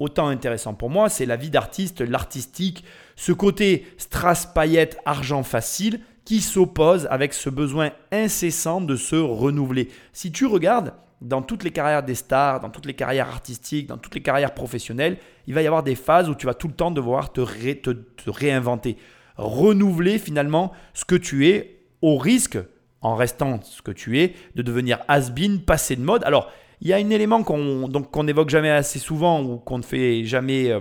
autant 0.00 0.26
intéressant 0.26 0.74
pour 0.74 0.90
moi, 0.90 1.08
c'est 1.08 1.26
la 1.26 1.36
vie 1.36 1.50
d'artiste, 1.50 2.00
l'artistique, 2.00 2.84
ce 3.14 3.30
côté 3.30 3.86
strass 3.96 4.44
paillettes, 4.44 4.98
argent 5.04 5.44
facile 5.44 6.00
qui 6.24 6.40
s'oppose 6.40 7.06
avec 7.10 7.34
ce 7.34 7.50
besoin 7.50 7.90
incessant 8.12 8.80
de 8.80 8.96
se 8.96 9.16
renouveler. 9.16 9.88
Si 10.12 10.32
tu 10.32 10.46
regardes 10.46 10.92
dans 11.20 11.42
toutes 11.42 11.64
les 11.64 11.70
carrières 11.70 12.02
des 12.02 12.14
stars, 12.14 12.60
dans 12.60 12.70
toutes 12.70 12.86
les 12.86 12.94
carrières 12.94 13.28
artistiques, 13.28 13.86
dans 13.86 13.98
toutes 13.98 14.14
les 14.14 14.22
carrières 14.22 14.54
professionnelles, 14.54 15.18
il 15.46 15.54
va 15.54 15.62
y 15.62 15.66
avoir 15.66 15.82
des 15.82 15.94
phases 15.94 16.28
où 16.28 16.34
tu 16.34 16.46
vas 16.46 16.54
tout 16.54 16.68
le 16.68 16.74
temps 16.74 16.90
devoir 16.90 17.32
te, 17.32 17.40
te 17.42 18.30
réinventer, 18.30 18.96
renouveler 19.36 20.18
finalement 20.18 20.72
ce 20.94 21.04
que 21.04 21.16
tu 21.16 21.48
es 21.48 21.82
au 22.02 22.16
risque, 22.16 22.58
en 23.02 23.14
restant 23.14 23.60
ce 23.62 23.82
que 23.82 23.90
tu 23.90 24.20
es, 24.20 24.34
de 24.54 24.62
devenir 24.62 25.00
has-been, 25.08 25.60
passer 25.60 25.96
de 25.96 26.02
mode. 26.02 26.24
Alors, 26.24 26.50
il 26.80 26.88
y 26.88 26.92
a 26.92 26.96
un 26.96 27.10
élément 27.10 27.42
qu'on 27.42 27.90
qu'on 28.10 28.26
évoque 28.26 28.48
jamais 28.48 28.70
assez 28.70 28.98
souvent 28.98 29.42
ou 29.42 29.58
qu'on 29.58 29.78
ne 29.78 29.82
fait 29.82 30.24
jamais 30.24 30.70
euh, 30.70 30.80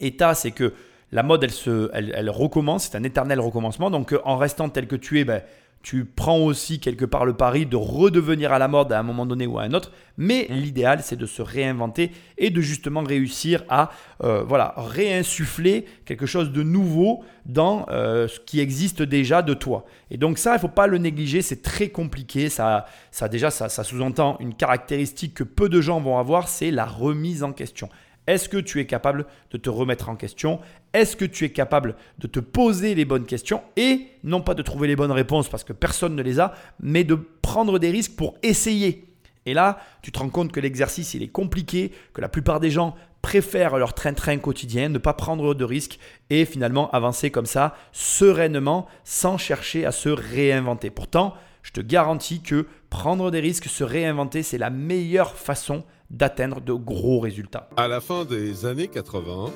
état, 0.00 0.34
c'est 0.34 0.50
que 0.50 0.72
la 1.12 1.22
mode, 1.22 1.44
elle, 1.44 1.50
se, 1.50 1.90
elle, 1.92 2.12
elle 2.14 2.30
recommence, 2.30 2.84
c'est 2.84 2.96
un 2.96 3.02
éternel 3.02 3.40
recommencement. 3.40 3.90
Donc, 3.90 4.12
euh, 4.12 4.20
en 4.24 4.36
restant 4.36 4.68
tel 4.68 4.86
que 4.86 4.96
tu 4.96 5.20
es, 5.20 5.24
ben, 5.24 5.42
tu 5.82 6.04
prends 6.04 6.38
aussi 6.38 6.78
quelque 6.78 7.06
part 7.06 7.24
le 7.24 7.32
pari 7.32 7.64
de 7.64 7.76
redevenir 7.76 8.52
à 8.52 8.58
la 8.58 8.68
mode 8.68 8.92
à 8.92 8.98
un 8.98 9.02
moment 9.02 9.24
donné 9.24 9.46
ou 9.46 9.58
à 9.58 9.62
un 9.62 9.72
autre, 9.72 9.92
mais 10.18 10.46
l'idéal 10.50 11.00
c'est 11.02 11.16
de 11.16 11.24
se 11.24 11.40
réinventer 11.40 12.12
et 12.36 12.50
de 12.50 12.60
justement 12.60 13.02
réussir 13.02 13.64
à 13.70 13.90
euh, 14.22 14.42
voilà, 14.42 14.74
réinsuffler 14.76 15.86
quelque 16.04 16.26
chose 16.26 16.52
de 16.52 16.62
nouveau 16.62 17.24
dans 17.46 17.86
euh, 17.88 18.28
ce 18.28 18.40
qui 18.40 18.60
existe 18.60 19.00
déjà 19.02 19.40
de 19.40 19.54
toi. 19.54 19.86
Et 20.10 20.18
donc 20.18 20.36
ça, 20.36 20.50
il 20.50 20.54
ne 20.54 20.60
faut 20.60 20.68
pas 20.68 20.86
le 20.86 20.98
négliger, 20.98 21.40
c'est 21.40 21.62
très 21.62 21.88
compliqué, 21.88 22.50
ça, 22.50 22.84
ça 23.10 23.28
déjà 23.28 23.50
ça, 23.50 23.70
ça 23.70 23.82
sous-entend 23.82 24.36
une 24.40 24.54
caractéristique 24.54 25.32
que 25.32 25.44
peu 25.44 25.70
de 25.70 25.80
gens 25.80 25.98
vont 25.98 26.18
avoir, 26.18 26.48
c'est 26.48 26.70
la 26.70 26.84
remise 26.84 27.42
en 27.42 27.52
question. 27.52 27.88
Est-ce 28.26 28.48
que 28.48 28.58
tu 28.58 28.80
es 28.80 28.86
capable 28.86 29.26
de 29.50 29.56
te 29.56 29.70
remettre 29.70 30.08
en 30.08 30.14
question? 30.14 30.60
Est-ce 30.92 31.16
que 31.16 31.24
tu 31.24 31.44
es 31.44 31.50
capable 31.50 31.94
de 32.18 32.26
te 32.26 32.40
poser 32.40 32.94
les 32.94 33.04
bonnes 33.04 33.26
questions 33.26 33.62
et 33.76 34.08
non 34.24 34.40
pas 34.40 34.54
de 34.54 34.62
trouver 34.62 34.88
les 34.88 34.96
bonnes 34.96 35.12
réponses 35.12 35.48
parce 35.48 35.64
que 35.64 35.72
personne 35.72 36.16
ne 36.16 36.22
les 36.22 36.40
a, 36.40 36.54
mais 36.80 37.04
de 37.04 37.14
prendre 37.14 37.78
des 37.78 37.90
risques 37.90 38.16
pour 38.16 38.36
essayer 38.42 39.10
et 39.46 39.54
là, 39.54 39.80
tu 40.02 40.12
te 40.12 40.18
rends 40.18 40.28
compte 40.28 40.52
que 40.52 40.60
l'exercice, 40.60 41.14
il 41.14 41.22
est 41.22 41.28
compliqué, 41.28 41.92
que 42.12 42.20
la 42.20 42.28
plupart 42.28 42.60
des 42.60 42.70
gens 42.70 42.94
préfèrent 43.22 43.78
leur 43.78 43.94
train-train 43.94 44.38
quotidien, 44.38 44.88
ne 44.88 44.98
pas 44.98 45.12
prendre 45.12 45.54
de 45.54 45.64
risques 45.64 45.98
et 46.30 46.44
finalement 46.44 46.90
avancer 46.90 47.30
comme 47.30 47.46
ça, 47.46 47.74
sereinement, 47.92 48.86
sans 49.04 49.38
chercher 49.38 49.86
à 49.86 49.92
se 49.92 50.08
réinventer. 50.08 50.90
Pourtant, 50.90 51.34
je 51.62 51.72
te 51.72 51.80
garantis 51.80 52.42
que 52.42 52.66
prendre 52.88 53.30
des 53.30 53.40
risques, 53.40 53.66
se 53.66 53.84
réinventer, 53.84 54.42
c'est 54.42 54.58
la 54.58 54.70
meilleure 54.70 55.36
façon 55.36 55.84
d'atteindre 56.10 56.60
de 56.60 56.72
gros 56.72 57.20
résultats. 57.20 57.68
À 57.76 57.88
la 57.88 58.00
fin 58.00 58.24
des 58.24 58.66
années 58.66 58.88
80, 58.88 59.52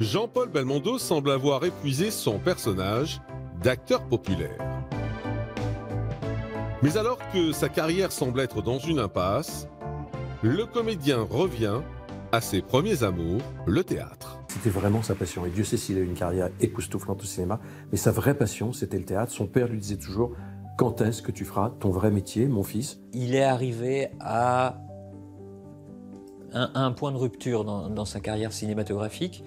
Jean-Paul 0.00 0.48
Belmondo 0.48 0.96
semble 0.96 1.32
avoir 1.32 1.64
épuisé 1.64 2.12
son 2.12 2.38
personnage 2.38 3.20
d'acteur 3.64 4.04
populaire. 4.04 4.56
Mais 6.82 6.96
alors 6.96 7.18
que 7.32 7.50
sa 7.50 7.68
carrière 7.68 8.12
semble 8.12 8.38
être 8.38 8.62
dans 8.62 8.78
une 8.78 9.00
impasse, 9.00 9.66
le 10.42 10.66
comédien 10.66 11.26
revient 11.28 11.80
à 12.30 12.40
ses 12.40 12.62
premiers 12.62 13.02
amours, 13.02 13.42
le 13.66 13.82
théâtre. 13.82 14.38
C'était 14.46 14.70
vraiment 14.70 15.02
sa 15.02 15.16
passion. 15.16 15.44
Et 15.46 15.50
Dieu 15.50 15.64
sait 15.64 15.76
s'il 15.76 15.96
a 15.96 16.00
eu 16.00 16.04
une 16.04 16.14
carrière 16.14 16.50
époustouflante 16.60 17.22
au 17.22 17.26
cinéma. 17.26 17.58
Mais 17.90 17.98
sa 17.98 18.12
vraie 18.12 18.34
passion, 18.34 18.72
c'était 18.72 18.98
le 18.98 19.04
théâtre. 19.04 19.32
Son 19.32 19.48
père 19.48 19.66
lui 19.66 19.80
disait 19.80 19.96
toujours 19.96 20.32
Quand 20.76 21.00
est-ce 21.00 21.22
que 21.22 21.32
tu 21.32 21.44
feras 21.44 21.70
ton 21.80 21.90
vrai 21.90 22.12
métier, 22.12 22.46
mon 22.46 22.62
fils? 22.62 23.00
Il 23.12 23.34
est 23.34 23.42
arrivé 23.42 24.10
à 24.20 24.78
un, 26.52 26.92
point 26.92 27.10
de 27.10 27.16
rupture 27.16 27.64
dans, 27.64 28.04
sa 28.04 28.20
carrière 28.20 28.52
cinématographique. 28.52 29.42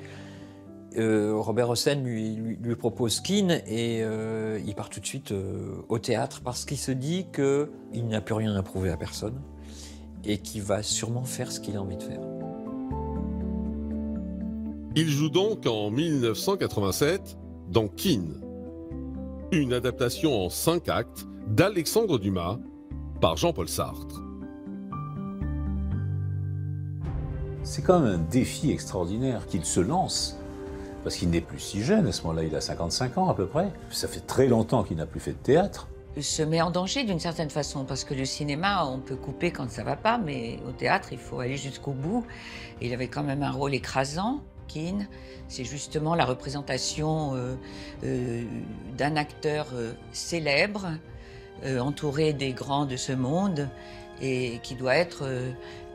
Euh, 0.97 1.33
Robert 1.35 1.69
Hossein 1.69 1.95
lui, 1.95 2.35
lui, 2.35 2.75
propose 2.75 3.21
Kin 3.21 3.47
et 3.65 4.01
euh, 4.03 4.59
il 4.65 4.75
part 4.75 4.89
tout 4.89 4.99
de 4.99 5.05
suite 5.05 5.31
euh, 5.31 5.75
au 5.87 5.99
théâtre 5.99 6.41
parce 6.43 6.65
qu'il 6.65 6.77
se 6.77 6.91
dit 6.91 7.27
qu'il 7.33 8.07
n'a 8.07 8.19
plus 8.19 8.33
rien 8.33 8.53
à 8.55 8.61
prouver 8.61 8.89
à 8.89 8.97
personne 8.97 9.39
et 10.25 10.39
qu'il 10.39 10.63
va 10.63 10.83
sûrement 10.83 11.23
faire 11.23 11.49
ce 11.49 11.61
qu'il 11.61 11.77
a 11.77 11.81
envie 11.81 11.95
de 11.95 12.03
faire. 12.03 12.19
Il 14.97 15.07
joue 15.07 15.29
donc 15.29 15.65
en 15.65 15.89
1987 15.91 17.37
dans 17.69 17.87
Kin, 17.87 18.23
une 19.53 19.71
adaptation 19.71 20.45
en 20.45 20.49
cinq 20.49 20.89
actes 20.89 21.25
d'Alexandre 21.47 22.19
Dumas 22.19 22.59
par 23.21 23.37
Jean-Paul 23.37 23.69
Sartre. 23.69 24.21
C'est 27.63 27.81
quand 27.81 28.01
même 28.01 28.19
un 28.19 28.29
défi 28.29 28.71
extraordinaire 28.71 29.47
qu'il 29.47 29.63
se 29.63 29.79
lance, 29.79 30.40
parce 31.03 31.15
qu'il 31.15 31.29
n'est 31.29 31.41
plus 31.41 31.59
si 31.59 31.83
jeune, 31.83 32.07
à 32.07 32.11
ce 32.11 32.23
moment-là, 32.23 32.43
il 32.43 32.55
a 32.55 32.61
55 32.61 33.17
ans 33.17 33.29
à 33.29 33.33
peu 33.33 33.47
près. 33.47 33.71
Ça 33.89 34.07
fait 34.07 34.19
très 34.21 34.47
longtemps 34.47 34.83
qu'il 34.83 34.97
n'a 34.97 35.05
plus 35.05 35.19
fait 35.19 35.31
de 35.31 35.37
théâtre. 35.37 35.87
Il 36.17 36.23
se 36.23 36.43
met 36.43 36.61
en 36.61 36.71
danger 36.71 37.03
d'une 37.03 37.19
certaine 37.19 37.49
façon, 37.49 37.85
parce 37.85 38.03
que 38.03 38.13
le 38.13 38.25
cinéma, 38.25 38.85
on 38.85 38.99
peut 38.99 39.15
couper 39.15 39.51
quand 39.51 39.69
ça 39.71 39.83
va 39.83 39.95
pas, 39.95 40.17
mais 40.17 40.59
au 40.67 40.71
théâtre, 40.71 41.09
il 41.13 41.17
faut 41.17 41.39
aller 41.39 41.55
jusqu'au 41.57 41.91
bout. 41.91 42.25
il 42.81 42.93
avait 42.93 43.07
quand 43.07 43.23
même 43.23 43.43
un 43.43 43.51
rôle 43.51 43.73
écrasant. 43.73 44.41
Keane, 44.67 45.07
c'est 45.47 45.63
justement 45.65 46.15
la 46.15 46.25
représentation 46.25 47.35
euh, 47.35 47.55
euh, 48.03 48.43
d'un 48.97 49.15
acteur 49.15 49.67
euh, 49.73 49.93
célèbre, 50.11 50.91
entouré 51.79 52.33
des 52.33 52.53
grands 52.53 52.87
de 52.87 52.95
ce 52.95 53.11
monde, 53.11 53.69
et 54.19 54.59
qui 54.63 54.73
doit 54.73 54.95
être 54.95 55.29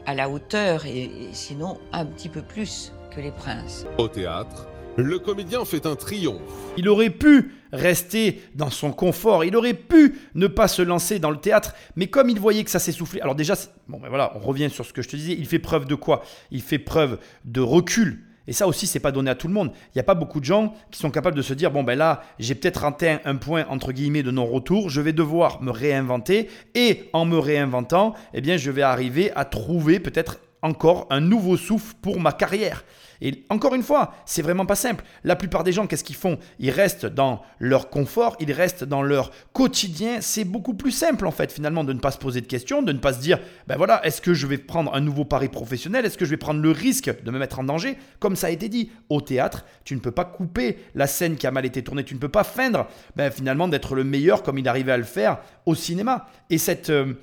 à 0.07 0.15
la 0.15 0.31
hauteur, 0.31 0.87
et, 0.87 1.11
sinon 1.33 1.79
un 1.93 2.07
petit 2.07 2.29
peu 2.29 2.41
plus 2.41 2.93
que 3.13 3.21
les 3.21 3.33
princes. 3.33 3.85
Au 3.99 4.07
théâtre, 4.07 4.69
le 4.97 5.19
comédien 5.19 5.65
fait 5.65 5.87
un 5.87 5.97
triomphe. 5.97 6.41
Il 6.77 6.89
aurait 6.89 7.11
pu 7.11 7.53
rester 7.73 8.43
dans 8.55 8.71
son 8.71 8.93
confort, 8.93 9.45
il 9.45 9.57
aurait 9.57 9.75
pu 9.75 10.15
ne 10.35 10.47
pas 10.47 10.69
se 10.69 10.83
lancer 10.83 11.19
dans 11.19 11.31
le 11.31 11.37
théâtre, 11.37 11.75
mais 11.97 12.07
comme 12.07 12.31
il 12.31 12.41
voyait 12.41 12.65
que 12.65 12.71
ça 12.71 12.79
s'essoufflait, 12.79 13.21
alors 13.21 13.35
déjà, 13.35 13.55
bon 13.89 13.99
ben 13.99 14.09
voilà, 14.09 14.33
on 14.37 14.41
revient 14.41 14.71
sur 14.71 14.87
ce 14.87 14.93
que 14.93 15.03
je 15.03 15.09
te 15.09 15.17
disais, 15.17 15.37
il 15.39 15.47
fait 15.47 15.59
preuve 15.59 15.87
de 15.87 15.95
quoi? 15.95 16.23
Il 16.51 16.63
fait 16.63 16.79
preuve 16.79 17.19
de 17.45 17.61
recul. 17.61 18.23
Et 18.49 18.53
ça 18.53 18.69
aussi, 18.69 18.87
c'est 18.87 19.01
pas 19.01 19.11
donné 19.11 19.29
à 19.29 19.35
tout 19.35 19.49
le 19.49 19.55
monde. 19.55 19.73
Il 19.89 19.97
n'y 19.97 20.01
a 20.01 20.05
pas 20.05 20.15
beaucoup 20.15 20.39
de 20.39 20.45
gens 20.45 20.73
qui 20.93 21.01
sont 21.01 21.11
capables 21.11 21.37
de 21.37 21.43
se 21.43 21.53
dire 21.53 21.73
bon 21.73 21.83
ben 21.83 21.99
là, 21.99 22.23
j'ai 22.39 22.55
peut-être 22.55 22.85
atteint 22.85 23.19
un 23.25 23.37
point 23.37 23.67
entre 23.69 23.91
guillemets 23.93 24.23
de 24.23 24.31
non-retour, 24.31 24.89
je 24.89 25.01
vais 25.01 25.13
devoir 25.13 25.61
me 25.63 25.73
réinventer 25.73 26.49
et 26.77 27.11
en 27.13 27.25
me 27.25 27.39
réinventant, 27.39 28.15
eh 28.35 28.41
bien, 28.41 28.57
je 28.57 28.71
vais 28.71 28.83
arriver 28.83 29.33
à 29.35 29.45
trouver 29.45 29.99
peut-être 29.99 30.39
encore 30.63 31.07
un 31.11 31.21
nouveau 31.21 31.57
souffle 31.57 31.95
pour 32.01 32.21
ma 32.21 32.33
carrière. 32.33 32.85
Et 33.21 33.45
encore 33.51 33.75
une 33.75 33.83
fois, 33.83 34.15
c'est 34.27 34.43
vraiment 34.43 34.67
pas 34.67 34.75
simple. 34.75 35.05
La 35.25 35.37
plupart 35.37 35.65
des 35.65 35.73
gens, 35.73 35.87
qu'est-ce 35.87 36.05
qu'ils 36.05 36.17
font? 36.17 36.39
Ils 36.59 36.71
restent 36.71 37.07
dans 37.07 37.43
leur 37.59 37.91
confort, 37.91 38.37
ils 38.41 38.53
restent 38.53 38.85
dans 38.85 39.03
leur 39.03 39.31
quotidien. 39.53 40.21
C'est 40.21 40.45
beaucoup 40.45 40.75
plus 40.75 40.91
simple 40.91 41.27
en 41.27 41.31
fait 41.31 41.53
finalement 41.53 41.85
de 41.85 41.93
ne 41.93 41.99
pas 41.99 42.11
se 42.11 42.19
poser 42.19 42.41
de 42.41 42.47
questions, 42.47 42.83
de 42.83 42.93
ne 42.93 42.99
pas 42.99 43.13
se 43.13 43.21
dire, 43.21 43.39
ben 43.67 43.77
voilà, 43.77 44.05
est-ce 44.05 44.21
que 44.21 44.35
je 44.35 44.47
vais 44.47 44.59
prendre 44.59 44.95
un 44.95 45.01
nouveau 45.01 45.25
pari 45.25 45.49
professionnel? 45.49 46.05
Est-ce 46.05 46.19
que 46.19 46.25
je 46.25 46.31
vais 46.31 46.37
prendre 46.37 46.61
le 46.61 46.71
risque 46.71 47.11
de 47.23 47.31
me 47.31 47.39
mettre 47.39 47.59
en 47.59 47.65
danger? 47.65 47.97
Comme 48.19 48.37
ça 48.37 48.49
a 48.49 48.51
été 48.51 48.69
dit, 48.69 48.91
au 49.09 49.21
théâtre, 49.21 49.65
tu 49.85 49.95
ne 49.95 50.01
peux 50.01 50.11
pas 50.11 50.25
couper 50.25 50.79
la 50.95 51.07
scène 51.07 51.37
qui 51.37 51.47
a 51.47 51.51
mal 51.51 51.67
été 51.67 51.83
tournée, 51.83 52.05
tu 52.05 52.15
ne 52.15 52.21
peux 52.21 52.29
pas 52.29 52.45
feindre 52.45 52.87
ben, 53.17 53.31
finalement 53.31 53.69
d'être 53.69 53.95
le 53.95 54.05
meilleur 54.05 54.43
comme 54.43 54.59
il 54.59 54.69
arrivait 54.69 54.93
à 54.93 54.99
le 54.99 55.05
faire 55.05 55.39
au 55.65 55.75
cinéma. 55.75 56.27
Et 56.51 56.59
cette... 56.59 56.91
Euh, 56.91 57.15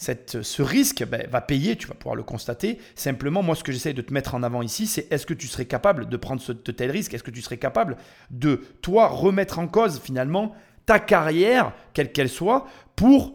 ce 0.00 0.62
risque 0.62 1.04
ben, 1.04 1.26
va 1.30 1.42
payer, 1.42 1.76
tu 1.76 1.86
vas 1.86 1.94
pouvoir 1.94 2.16
le 2.16 2.22
constater. 2.22 2.78
Simplement, 2.94 3.42
moi, 3.42 3.54
ce 3.54 3.62
que 3.62 3.70
j'essaie 3.70 3.92
de 3.92 4.00
te 4.00 4.14
mettre 4.14 4.34
en 4.34 4.42
avant 4.42 4.62
ici, 4.62 4.86
c'est 4.86 5.12
est-ce 5.12 5.26
que 5.26 5.34
tu 5.34 5.46
serais 5.46 5.66
capable 5.66 6.08
de 6.08 6.16
prendre 6.16 6.40
ce, 6.40 6.52
de 6.52 6.72
tels 6.72 6.90
risques? 6.90 7.12
Est-ce 7.12 7.22
que 7.22 7.30
tu 7.30 7.42
serais 7.42 7.58
capable 7.58 7.96
de, 8.30 8.62
toi, 8.80 9.08
remettre 9.08 9.58
en 9.58 9.68
cause 9.68 10.00
finalement 10.00 10.54
ta 10.86 10.98
carrière, 10.98 11.72
quelle 11.92 12.12
qu'elle 12.12 12.30
soit, 12.30 12.66
pour 12.96 13.34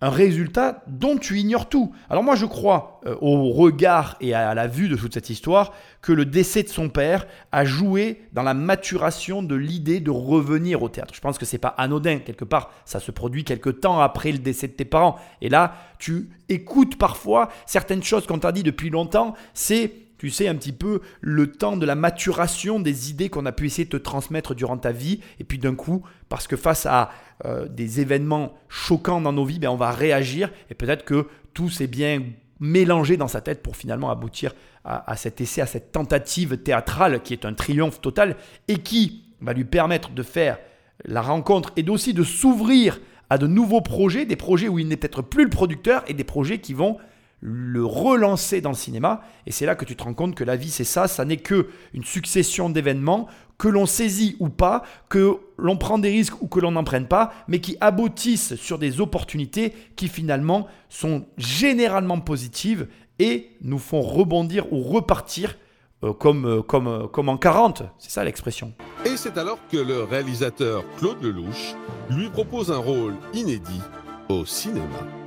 un 0.00 0.10
résultat 0.10 0.82
dont 0.86 1.16
tu 1.16 1.38
ignores 1.38 1.68
tout. 1.68 1.92
Alors 2.08 2.22
moi 2.22 2.36
je 2.36 2.46
crois 2.46 3.00
euh, 3.06 3.16
au 3.20 3.50
regard 3.50 4.16
et 4.20 4.32
à 4.34 4.54
la 4.54 4.66
vue 4.66 4.88
de 4.88 4.96
toute 4.96 5.14
cette 5.14 5.30
histoire 5.30 5.72
que 6.02 6.12
le 6.12 6.24
décès 6.24 6.62
de 6.62 6.68
son 6.68 6.88
père 6.88 7.26
a 7.50 7.64
joué 7.64 8.22
dans 8.32 8.42
la 8.42 8.54
maturation 8.54 9.42
de 9.42 9.54
l'idée 9.54 10.00
de 10.00 10.10
revenir 10.10 10.82
au 10.82 10.88
théâtre. 10.88 11.14
Je 11.14 11.20
pense 11.20 11.38
que 11.38 11.44
c'est 11.44 11.58
pas 11.58 11.74
anodin 11.76 12.18
quelque 12.18 12.44
part, 12.44 12.70
ça 12.84 13.00
se 13.00 13.10
produit 13.10 13.44
quelque 13.44 13.70
temps 13.70 14.00
après 14.00 14.30
le 14.30 14.38
décès 14.38 14.68
de 14.68 14.72
tes 14.72 14.84
parents 14.84 15.16
et 15.40 15.48
là 15.48 15.74
tu 15.98 16.30
écoutes 16.48 16.96
parfois 16.96 17.48
certaines 17.66 18.02
choses 18.02 18.26
qu'on 18.26 18.38
t'a 18.38 18.52
dit 18.52 18.62
depuis 18.62 18.90
longtemps, 18.90 19.34
c'est 19.52 20.07
tu 20.18 20.30
sais, 20.30 20.48
un 20.48 20.56
petit 20.56 20.72
peu 20.72 21.00
le 21.20 21.50
temps 21.52 21.76
de 21.76 21.86
la 21.86 21.94
maturation 21.94 22.80
des 22.80 23.10
idées 23.10 23.28
qu'on 23.28 23.46
a 23.46 23.52
pu 23.52 23.66
essayer 23.66 23.84
de 23.84 23.90
te 23.90 23.96
transmettre 23.96 24.54
durant 24.54 24.76
ta 24.76 24.92
vie. 24.92 25.20
Et 25.38 25.44
puis 25.44 25.58
d'un 25.58 25.74
coup, 25.74 26.02
parce 26.28 26.46
que 26.46 26.56
face 26.56 26.86
à 26.86 27.10
euh, 27.44 27.68
des 27.68 28.00
événements 28.00 28.54
choquants 28.68 29.20
dans 29.20 29.32
nos 29.32 29.44
vies, 29.44 29.58
ben, 29.58 29.70
on 29.70 29.76
va 29.76 29.92
réagir. 29.92 30.50
Et 30.70 30.74
peut-être 30.74 31.04
que 31.04 31.28
tout 31.54 31.70
s'est 31.70 31.86
bien 31.86 32.22
mélangé 32.60 33.16
dans 33.16 33.28
sa 33.28 33.40
tête 33.40 33.62
pour 33.62 33.76
finalement 33.76 34.10
aboutir 34.10 34.54
à, 34.84 35.16
cet 35.16 35.40
essai, 35.40 35.60
à 35.60 35.66
cette 35.66 35.92
tentative 35.92 36.56
théâtrale 36.58 37.22
qui 37.22 37.34
est 37.34 37.44
un 37.44 37.52
triomphe 37.52 38.00
total 38.00 38.36
et 38.68 38.78
qui, 38.78 39.24
va 39.40 39.52
lui 39.52 39.64
permettre 39.64 40.10
de 40.10 40.22
faire 40.22 40.58
la 41.04 41.22
rencontre 41.22 41.72
et 41.76 41.88
aussi 41.88 42.12
de 42.12 42.24
s'ouvrir 42.24 43.00
à 43.30 43.38
de 43.38 43.46
nouveaux 43.46 43.82
projets, 43.82 44.24
des 44.24 44.36
projets 44.36 44.68
où 44.68 44.78
il 44.78 44.88
n'est 44.88 44.96
peut-être 44.96 45.22
plus 45.22 45.44
le 45.44 45.50
producteur 45.50 46.02
et 46.08 46.14
des 46.14 46.24
projets 46.24 46.58
qui 46.58 46.74
vont 46.74 46.96
le 47.40 47.84
relancer 47.84 48.60
dans 48.60 48.70
le 48.70 48.76
cinéma. 48.76 49.22
Et 49.46 49.52
c'est 49.52 49.66
là 49.66 49.74
que 49.74 49.84
tu 49.84 49.96
te 49.96 50.02
rends 50.02 50.14
compte 50.14 50.34
que 50.34 50.44
la 50.44 50.56
vie, 50.56 50.70
c'est 50.70 50.84
ça, 50.84 51.08
ça 51.08 51.24
n'est 51.24 51.36
que 51.36 51.68
une 51.94 52.04
succession 52.04 52.70
d'événements 52.70 53.28
que 53.58 53.68
l'on 53.68 53.86
saisit 53.86 54.36
ou 54.38 54.48
pas, 54.48 54.82
que 55.08 55.38
l'on 55.56 55.76
prend 55.76 55.98
des 55.98 56.10
risques 56.10 56.40
ou 56.40 56.46
que 56.46 56.60
l'on 56.60 56.72
n'en 56.72 56.84
prenne 56.84 57.08
pas, 57.08 57.32
mais 57.48 57.60
qui 57.60 57.76
aboutissent 57.80 58.54
sur 58.54 58.78
des 58.78 59.00
opportunités 59.00 59.74
qui 59.96 60.08
finalement 60.08 60.68
sont 60.88 61.26
généralement 61.36 62.20
positives 62.20 62.86
et 63.18 63.50
nous 63.62 63.78
font 63.78 64.00
rebondir 64.00 64.72
ou 64.72 64.80
repartir 64.80 65.56
euh, 66.04 66.12
comme, 66.12 66.46
euh, 66.46 66.62
comme, 66.62 66.86
euh, 66.86 67.06
comme 67.08 67.28
en 67.28 67.36
40. 67.36 67.82
C'est 67.98 68.10
ça 68.10 68.22
l'expression. 68.22 68.72
Et 69.04 69.16
c'est 69.16 69.36
alors 69.36 69.58
que 69.70 69.76
le 69.76 70.04
réalisateur 70.04 70.84
Claude 70.96 71.20
Lelouch 71.20 71.74
lui 72.10 72.28
propose 72.28 72.70
un 72.70 72.78
rôle 72.78 73.14
inédit 73.34 73.82
au 74.28 74.44
cinéma. 74.44 75.17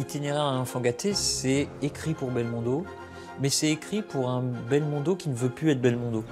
Itinéraire 0.00 0.50
d'un 0.50 0.60
enfant 0.60 0.80
gâté, 0.80 1.12
c'est 1.12 1.68
écrit 1.82 2.14
pour 2.14 2.30
Belmondo, 2.30 2.86
mais 3.38 3.50
c'est 3.50 3.68
écrit 3.68 4.00
pour 4.00 4.30
un 4.30 4.40
Belmondo 4.40 5.14
qui 5.14 5.28
ne 5.28 5.34
veut 5.34 5.50
plus 5.50 5.70
être 5.70 5.80
Belmondo. 5.82 6.24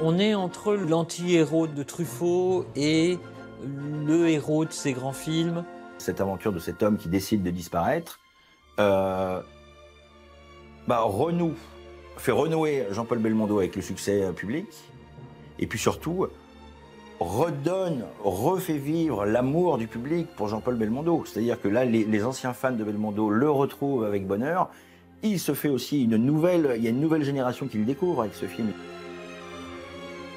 On 0.00 0.18
est 0.18 0.34
entre 0.34 0.72
l'anti-héros 0.72 1.66
de 1.66 1.82
Truffaut 1.82 2.64
et 2.74 3.18
le 4.06 4.30
héros 4.30 4.64
de 4.64 4.72
ses 4.72 4.94
grands 4.94 5.12
films. 5.12 5.64
Cette 5.98 6.22
aventure 6.22 6.50
de 6.54 6.58
cet 6.58 6.82
homme 6.82 6.96
qui 6.96 7.10
décide 7.10 7.42
de 7.42 7.50
disparaître 7.50 8.20
euh, 8.78 9.42
bah, 10.88 11.04
fait 12.16 12.32
renouer 12.32 12.86
Jean-Paul 12.90 13.18
Belmondo 13.18 13.58
avec 13.58 13.76
le 13.76 13.82
succès 13.82 14.22
euh, 14.22 14.32
public, 14.32 14.66
et 15.58 15.66
puis 15.66 15.78
surtout 15.78 16.26
redonne, 17.20 18.04
refait 18.24 18.78
vivre 18.78 19.26
l'amour 19.26 19.76
du 19.76 19.86
public 19.86 20.26
pour 20.36 20.48
Jean-Paul 20.48 20.76
Belmondo. 20.76 21.24
C'est-à-dire 21.26 21.60
que 21.60 21.68
là, 21.68 21.84
les, 21.84 22.04
les 22.04 22.24
anciens 22.24 22.54
fans 22.54 22.72
de 22.72 22.82
Belmondo 22.82 23.28
le 23.28 23.50
retrouvent 23.50 24.04
avec 24.04 24.26
bonheur. 24.26 24.70
Il 25.22 25.38
se 25.38 25.52
fait 25.52 25.68
aussi 25.68 26.04
une 26.04 26.16
nouvelle, 26.16 26.74
il 26.78 26.82
y 26.82 26.86
a 26.86 26.90
une 26.90 27.00
nouvelle 27.00 27.24
génération 27.24 27.68
qui 27.68 27.76
le 27.76 27.84
découvre 27.84 28.22
avec 28.22 28.34
ce 28.34 28.46
film. 28.46 28.72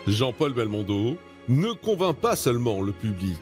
Jean-Paul 0.08 0.54
Belmondo 0.54 1.15
ne 1.48 1.72
convainc 1.72 2.17
pas 2.17 2.36
seulement 2.36 2.82
le 2.82 2.91
public. 2.91 3.39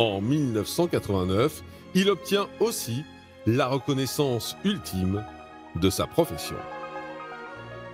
En 0.00 0.20
1989, 0.20 1.62
il 1.94 2.10
obtient 2.10 2.48
aussi 2.58 3.04
la 3.46 3.68
reconnaissance 3.68 4.56
ultime 4.64 5.24
de 5.76 5.90
sa 5.90 6.08
profession. 6.08 6.56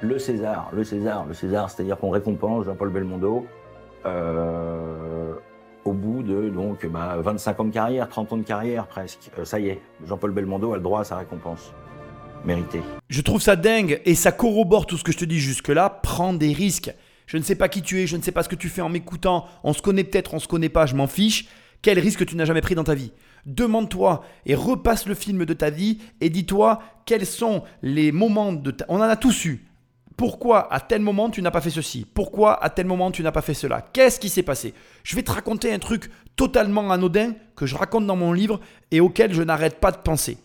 Le 0.01 0.19
César, 0.19 0.71
le 0.73 0.85
César, 0.85 1.27
le 1.27 1.35
César, 1.35 1.71
c'est-à-dire 1.71 1.99
qu'on 1.99 2.11
récompense 2.11 2.65
Jean-Paul 2.65 2.91
Belmondo 2.91 3.47
au 5.89 5.93
bout 5.93 6.23
de 6.23 6.49
donc 6.51 6.87
bah, 6.87 7.17
25 7.19 7.61
ans 7.61 7.65
de 7.65 7.73
carrière, 7.73 8.09
30 8.09 8.33
ans 8.33 8.37
de 8.37 8.43
carrière 8.43 8.87
presque. 8.87 9.31
Euh, 9.39 9.45
ça 9.45 9.59
y 9.59 9.69
est, 9.69 9.81
Jean-Paul 10.07 10.33
Belmondo 10.33 10.73
a 10.73 10.77
le 10.77 10.83
droit 10.83 11.01
à 11.01 11.05
sa 11.05 11.17
récompense. 11.17 11.73
Méritée. 12.45 12.83
Je 13.09 13.21
trouve 13.21 13.43
ça 13.43 13.57
dingue 13.57 14.01
et 14.05 14.15
ça 14.15 14.31
corrobore 14.31 14.87
tout 14.87 14.97
ce 14.97 15.03
que 15.03 15.11
je 15.11 15.19
te 15.19 15.25
dis 15.25 15.41
jusque-là. 15.41 15.91
Prends 16.03 16.33
des 16.33 16.53
risques. 16.53 16.95
Je 17.27 17.37
ne 17.37 17.43
sais 17.43 17.57
pas 17.57 17.69
qui 17.69 17.83
tu 17.83 18.01
es, 18.01 18.07
je 18.07 18.17
ne 18.17 18.23
sais 18.23 18.31
pas 18.31 18.45
ce 18.45 18.49
que 18.49 18.55
tu 18.55 18.69
fais 18.69 18.81
en 18.81 18.89
m'écoutant. 18.89 19.47
On 19.65 19.73
se 19.73 19.83
connaît 19.83 20.05
peut-être, 20.05 20.35
on 20.35 20.39
se 20.39 20.47
connaît 20.47 20.69
pas, 20.69 20.87
je 20.87 20.95
m'en 20.95 21.09
fiche. 21.09 21.49
Quel 21.83 21.99
risque 21.99 22.25
tu 22.25 22.37
n'as 22.37 22.45
jamais 22.45 22.61
pris 22.61 22.75
dans 22.77 22.85
ta 22.85 22.95
vie? 22.95 23.13
Demande-toi 23.45 24.25
et 24.47 24.55
repasse 24.55 25.07
le 25.07 25.15
film 25.15 25.45
de 25.45 25.53
ta 25.53 25.71
vie 25.71 25.99
et 26.21 26.31
dis-toi 26.31 26.81
quels 27.07 27.27
sont 27.27 27.65
les 27.83 28.13
moments 28.13 28.53
de 28.53 28.71
ta... 28.71 28.85
On 28.89 28.99
en 28.99 29.03
a 29.03 29.17
tous 29.17 29.45
eu. 29.47 29.68
Pourquoi 30.19 30.71
à 30.75 30.81
tel 30.81 31.01
moment 31.01 31.31
tu 31.31 31.41
n'as 31.43 31.53
pas 31.53 31.61
fait 31.61 31.71
ceci? 31.71 32.05
Pourquoi 32.13 32.61
à 32.63 32.71
tel 32.71 32.87
moment 32.87 33.13
tu 33.13 33.23
n'as 33.23 33.31
pas 33.31 33.41
fait 33.41 33.55
cela? 33.55 33.81
Qu'est-ce 33.93 34.19
qui 34.19 34.29
s'est 34.29 34.43
passé? 34.43 34.75
Je 35.05 35.15
vais 35.15 35.23
te 35.23 35.31
raconter 35.31 35.73
un 35.73 35.79
truc 35.79 36.11
totalement 36.35 36.91
anodin 36.91 37.35
que 37.55 37.67
je 37.67 37.77
raconte 37.77 38.05
dans 38.05 38.17
mon 38.17 38.33
livre 38.33 38.59
et 38.91 38.99
auquel 38.99 39.33
je 39.33 39.43
n'arrête 39.45 39.79
pas 39.79 39.93
de 39.93 39.99
penser. 39.99 40.39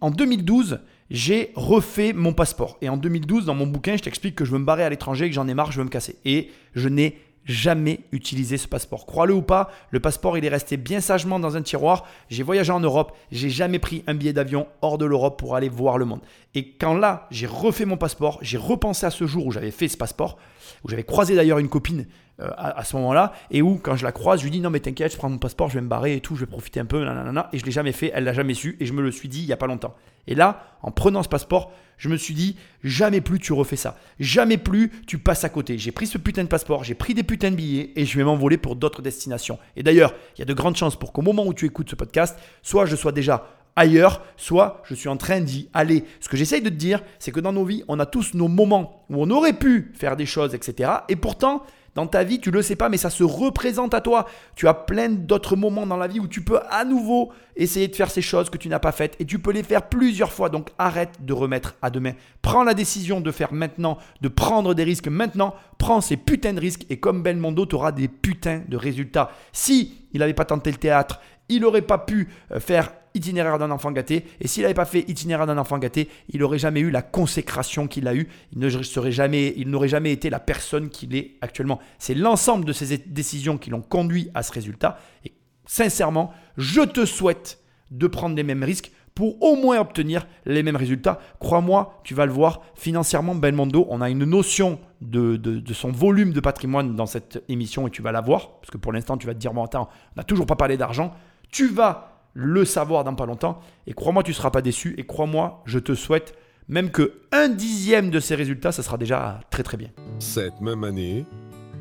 En 0.00 0.10
2012, 0.10 0.80
j'ai 1.10 1.52
refait 1.56 2.14
mon 2.14 2.32
passeport. 2.32 2.78
Et 2.80 2.88
en 2.88 2.96
2012, 2.96 3.44
dans 3.44 3.54
mon 3.54 3.66
bouquin, 3.66 3.98
je 3.98 4.02
t'explique 4.02 4.34
que 4.34 4.46
je 4.46 4.50
veux 4.50 4.58
me 4.58 4.64
barrer 4.64 4.82
à 4.82 4.88
l'étranger, 4.88 5.28
que 5.28 5.34
j'en 5.34 5.46
ai 5.46 5.52
marre, 5.52 5.72
je 5.72 5.76
veux 5.76 5.84
me 5.84 5.90
casser. 5.90 6.16
Et 6.24 6.50
je 6.74 6.88
n'ai 6.88 7.18
jamais 7.44 8.00
utilisé 8.12 8.56
ce 8.56 8.68
passeport. 8.68 9.06
Crois-le 9.06 9.34
ou 9.34 9.42
pas, 9.42 9.70
le 9.90 10.00
passeport 10.00 10.38
il 10.38 10.44
est 10.44 10.48
resté 10.48 10.76
bien 10.76 11.00
sagement 11.00 11.38
dans 11.38 11.56
un 11.56 11.62
tiroir. 11.62 12.06
J'ai 12.30 12.42
voyagé 12.42 12.72
en 12.72 12.80
Europe, 12.80 13.16
j'ai 13.30 13.50
jamais 13.50 13.78
pris 13.78 14.04
un 14.06 14.14
billet 14.14 14.32
d'avion 14.32 14.66
hors 14.80 14.98
de 14.98 15.04
l'Europe 15.04 15.38
pour 15.38 15.56
aller 15.56 15.68
voir 15.68 15.98
le 15.98 16.04
monde. 16.04 16.20
Et 16.54 16.72
quand 16.72 16.94
là, 16.94 17.26
j'ai 17.30 17.46
refait 17.46 17.84
mon 17.84 17.96
passeport, 17.96 18.38
j'ai 18.42 18.58
repensé 18.58 19.06
à 19.06 19.10
ce 19.10 19.26
jour 19.26 19.46
où 19.46 19.52
j'avais 19.52 19.70
fait 19.70 19.88
ce 19.88 19.96
passeport, 19.96 20.38
où 20.84 20.88
j'avais 20.88 21.04
croisé 21.04 21.34
d'ailleurs 21.34 21.58
une 21.58 21.68
copine 21.68 22.06
euh, 22.40 22.48
à, 22.56 22.82
ce 22.84 22.96
moment-là, 22.96 23.32
et 23.50 23.62
où 23.62 23.78
quand 23.82 23.96
je 23.96 24.04
la 24.04 24.12
croise, 24.12 24.40
je 24.40 24.44
lui 24.44 24.50
dis 24.50 24.60
non 24.60 24.70
mais 24.70 24.80
t'inquiète, 24.80 25.12
je 25.12 25.16
prends 25.16 25.28
mon 25.28 25.38
passeport, 25.38 25.68
je 25.68 25.74
vais 25.74 25.80
me 25.80 25.88
barrer 25.88 26.16
et 26.16 26.20
tout, 26.20 26.34
je 26.34 26.40
vais 26.40 26.50
profiter 26.50 26.80
un 26.80 26.86
peu, 26.86 27.04
nanana, 27.04 27.48
et 27.52 27.58
je 27.58 27.64
l'ai 27.64 27.72
jamais 27.72 27.92
fait, 27.92 28.10
elle 28.14 28.24
l'a 28.24 28.32
jamais 28.32 28.54
su, 28.54 28.76
et 28.80 28.86
je 28.86 28.92
me 28.92 29.02
le 29.02 29.10
suis 29.10 29.28
dit 29.28 29.40
il 29.40 29.46
y 29.46 29.52
a 29.52 29.56
pas 29.56 29.66
longtemps. 29.66 29.94
Et 30.26 30.34
là, 30.34 30.78
en 30.82 30.90
prenant 30.90 31.22
ce 31.22 31.28
passeport, 31.28 31.72
je 31.98 32.08
me 32.08 32.16
suis 32.16 32.34
dit, 32.34 32.56
jamais 32.82 33.20
plus 33.20 33.38
tu 33.38 33.52
refais 33.52 33.76
ça. 33.76 33.96
Jamais 34.18 34.56
plus 34.56 34.90
tu 35.06 35.18
passes 35.18 35.44
à 35.44 35.48
côté. 35.48 35.78
J'ai 35.78 35.92
pris 35.92 36.06
ce 36.06 36.18
putain 36.18 36.42
de 36.42 36.48
passeport, 36.48 36.84
j'ai 36.84 36.94
pris 36.94 37.14
des 37.14 37.22
putains 37.22 37.50
de 37.50 37.56
billets 37.56 37.92
et 37.96 38.04
je 38.04 38.16
vais 38.16 38.24
m'envoler 38.24 38.56
pour 38.56 38.76
d'autres 38.76 39.02
destinations. 39.02 39.58
Et 39.76 39.82
d'ailleurs, 39.82 40.14
il 40.36 40.40
y 40.40 40.42
a 40.42 40.44
de 40.44 40.54
grandes 40.54 40.76
chances 40.76 40.96
pour 40.96 41.12
qu'au 41.12 41.22
moment 41.22 41.46
où 41.46 41.54
tu 41.54 41.66
écoutes 41.66 41.90
ce 41.90 41.94
podcast, 41.94 42.38
soit 42.62 42.86
je 42.86 42.96
sois 42.96 43.12
déjà 43.12 43.46
ailleurs, 43.76 44.22
soit 44.36 44.82
je 44.84 44.94
suis 44.94 45.08
en 45.08 45.16
train 45.16 45.40
d'y 45.40 45.68
aller. 45.74 46.04
Ce 46.20 46.28
que 46.28 46.36
j'essaye 46.36 46.62
de 46.62 46.68
te 46.68 46.74
dire, 46.74 47.02
c'est 47.18 47.32
que 47.32 47.40
dans 47.40 47.52
nos 47.52 47.64
vies, 47.64 47.84
on 47.88 47.98
a 48.00 48.06
tous 48.06 48.34
nos 48.34 48.48
moments 48.48 49.04
où 49.10 49.22
on 49.22 49.30
aurait 49.30 49.52
pu 49.52 49.92
faire 49.94 50.16
des 50.16 50.26
choses, 50.26 50.54
etc. 50.54 50.90
Et 51.08 51.16
pourtant, 51.16 51.62
dans 51.94 52.06
ta 52.06 52.24
vie, 52.24 52.40
tu 52.40 52.50
le 52.50 52.62
sais 52.62 52.76
pas, 52.76 52.88
mais 52.88 52.96
ça 52.96 53.10
se 53.10 53.22
représente 53.22 53.92
à 53.92 54.00
toi. 54.00 54.26
Tu 54.56 54.66
as 54.66 54.72
plein 54.72 55.10
d'autres 55.10 55.56
moments 55.56 55.86
dans 55.86 55.98
la 55.98 56.06
vie 56.06 56.20
où 56.20 56.26
tu 56.26 56.42
peux 56.42 56.58
à 56.70 56.84
nouveau 56.86 57.32
essayer 57.54 57.86
de 57.86 57.94
faire 57.94 58.10
ces 58.10 58.22
choses 58.22 58.48
que 58.48 58.56
tu 58.56 58.70
n'as 58.70 58.78
pas 58.78 58.92
faites 58.92 59.14
et 59.20 59.26
tu 59.26 59.38
peux 59.38 59.52
les 59.52 59.62
faire 59.62 59.88
plusieurs 59.88 60.32
fois. 60.32 60.48
Donc 60.48 60.70
arrête 60.78 61.22
de 61.22 61.32
remettre 61.34 61.74
à 61.82 61.90
demain. 61.90 62.12
Prends 62.40 62.64
la 62.64 62.72
décision 62.72 63.20
de 63.20 63.30
faire 63.30 63.52
maintenant, 63.52 63.98
de 64.22 64.28
prendre 64.28 64.72
des 64.72 64.84
risques 64.84 65.08
maintenant. 65.08 65.54
Prends 65.76 66.00
ces 66.00 66.16
putains 66.16 66.54
de 66.54 66.60
risques 66.60 66.86
et 66.88 66.98
comme 66.98 67.22
Belmondo, 67.22 67.66
tu 67.66 67.74
auras 67.74 67.92
des 67.92 68.08
putains 68.08 68.62
de 68.66 68.76
résultats. 68.78 69.30
Si 69.52 70.06
il 70.14 70.20
n'avait 70.20 70.32
pas 70.32 70.46
tenté 70.46 70.70
le 70.70 70.78
théâtre, 70.78 71.20
il 71.50 71.60
n'aurait 71.60 71.82
pas 71.82 71.98
pu 71.98 72.28
euh, 72.52 72.60
faire 72.60 72.90
itinéraire 73.14 73.58
d'un 73.58 73.70
enfant 73.70 73.90
gâté. 73.90 74.24
Et 74.40 74.48
s'il 74.48 74.62
n'avait 74.62 74.74
pas 74.74 74.84
fait 74.84 75.04
itinéraire 75.08 75.46
d'un 75.46 75.58
enfant 75.58 75.78
gâté, 75.78 76.08
il 76.28 76.40
n'aurait 76.40 76.58
jamais 76.58 76.80
eu 76.80 76.90
la 76.90 77.02
consécration 77.02 77.86
qu'il 77.86 78.08
a 78.08 78.14
eue. 78.14 78.28
Il 78.52 78.58
ne 78.58 78.68
serait 78.70 79.12
jamais, 79.12 79.54
il 79.56 79.68
n'aurait 79.70 79.88
jamais 79.88 80.12
été 80.12 80.30
la 80.30 80.40
personne 80.40 80.88
qu'il 80.88 81.14
est 81.14 81.36
actuellement. 81.40 81.80
C'est 81.98 82.14
l'ensemble 82.14 82.64
de 82.64 82.72
ces 82.72 82.98
décisions 82.98 83.58
qui 83.58 83.70
l'ont 83.70 83.82
conduit 83.82 84.30
à 84.34 84.42
ce 84.42 84.52
résultat. 84.52 84.98
Et 85.24 85.32
sincèrement, 85.66 86.32
je 86.56 86.82
te 86.82 87.04
souhaite 87.04 87.60
de 87.90 88.06
prendre 88.06 88.36
les 88.36 88.42
mêmes 88.42 88.64
risques 88.64 88.92
pour 89.14 89.42
au 89.42 89.56
moins 89.56 89.78
obtenir 89.78 90.26
les 90.46 90.62
mêmes 90.62 90.76
résultats. 90.76 91.18
Crois-moi, 91.38 92.00
tu 92.04 92.14
vas 92.14 92.26
le 92.26 92.32
voir, 92.32 92.62
financièrement, 92.74 93.34
Belmondo, 93.34 93.86
on 93.90 94.00
a 94.00 94.08
une 94.08 94.24
notion 94.24 94.78
de, 95.00 95.36
de, 95.36 95.58
de, 95.58 95.74
son 95.74 95.90
volume 95.90 96.32
de 96.32 96.40
patrimoine 96.40 96.96
dans 96.96 97.06
cette 97.06 97.44
émission 97.48 97.86
et 97.86 97.90
tu 97.90 98.02
vas 98.02 98.12
la 98.12 98.20
voir, 98.20 98.60
parce 98.60 98.70
que 98.70 98.78
pour 98.78 98.92
l'instant, 98.92 99.16
tu 99.18 99.26
vas 99.26 99.34
te 99.34 99.38
dire, 99.38 99.52
bon, 99.52 99.64
attends, 99.64 99.88
on 100.16 100.20
n'a 100.20 100.24
toujours 100.24 100.46
pas 100.46 100.56
parlé 100.56 100.76
d'argent. 100.76 101.12
Tu 101.50 101.68
vas 101.68 102.11
le 102.34 102.64
savoir 102.64 103.04
dans 103.04 103.14
pas 103.14 103.26
longtemps. 103.26 103.60
Et 103.86 103.92
crois-moi, 103.92 104.22
tu 104.22 104.30
ne 104.30 104.34
seras 104.36 104.50
pas 104.50 104.62
déçu. 104.62 104.94
Et 104.98 105.04
crois-moi, 105.04 105.62
je 105.66 105.78
te 105.78 105.94
souhaite 105.94 106.34
même 106.68 106.90
que 106.90 107.12
un 107.32 107.48
dixième 107.48 108.10
de 108.10 108.20
ces 108.20 108.34
résultats, 108.34 108.72
ça 108.72 108.82
sera 108.82 108.96
déjà 108.96 109.40
très 109.50 109.62
très 109.62 109.76
bien. 109.76 109.88
Cette 110.18 110.60
même 110.60 110.84
année, 110.84 111.26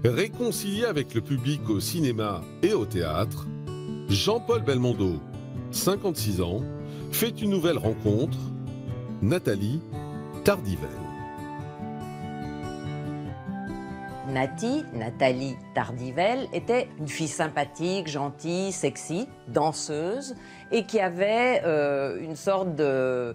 réconcilié 0.03 0.85
avec 0.85 1.13
le 1.13 1.21
public 1.21 1.69
au 1.69 1.79
cinéma 1.79 2.41
et 2.63 2.73
au 2.73 2.85
théâtre, 2.85 3.47
Jean-Paul 4.09 4.61
Belmondo, 4.63 5.21
56 5.71 6.41
ans, 6.41 6.61
fait 7.11 7.41
une 7.41 7.51
nouvelle 7.51 7.77
rencontre, 7.77 8.37
Nathalie 9.21 9.79
Tardivelle. 10.43 11.10
Nati, 14.27 14.83
Nathalie 14.93 15.57
Tardivelle, 15.73 16.47
était 16.53 16.87
une 16.99 17.07
fille 17.07 17.27
sympathique, 17.27 18.07
gentille, 18.07 18.71
sexy, 18.71 19.27
danseuse, 19.47 20.35
et 20.71 20.85
qui 20.85 20.99
avait 20.99 21.61
euh, 21.65 22.19
une 22.21 22.35
sorte 22.35 22.75
de 22.75 22.83
euh, 22.83 23.33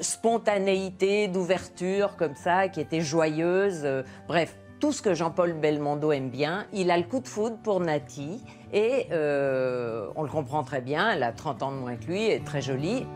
spontanéité, 0.00 1.28
d'ouverture 1.28 2.16
comme 2.16 2.34
ça, 2.34 2.68
qui 2.68 2.80
était 2.80 3.00
joyeuse. 3.00 3.86
Bref, 4.26 4.56
tout 4.80 4.92
ce 4.92 5.02
que 5.02 5.14
Jean-Paul 5.14 5.52
Belmondo 5.52 6.10
aime 6.10 6.30
bien. 6.30 6.66
Il 6.72 6.90
a 6.90 6.96
le 6.96 7.04
coup 7.04 7.20
de 7.20 7.28
foudre 7.28 7.58
pour 7.62 7.80
Nati, 7.80 8.42
et 8.72 9.06
euh, 9.12 10.08
on 10.16 10.22
le 10.22 10.30
comprend 10.30 10.64
très 10.64 10.80
bien, 10.80 11.10
elle 11.10 11.22
a 11.22 11.32
30 11.32 11.62
ans 11.62 11.72
de 11.72 11.76
moins 11.76 11.96
que 11.96 12.06
lui, 12.06 12.24
elle 12.24 12.40
est 12.40 12.44
très 12.44 12.62
jolie. 12.62 13.06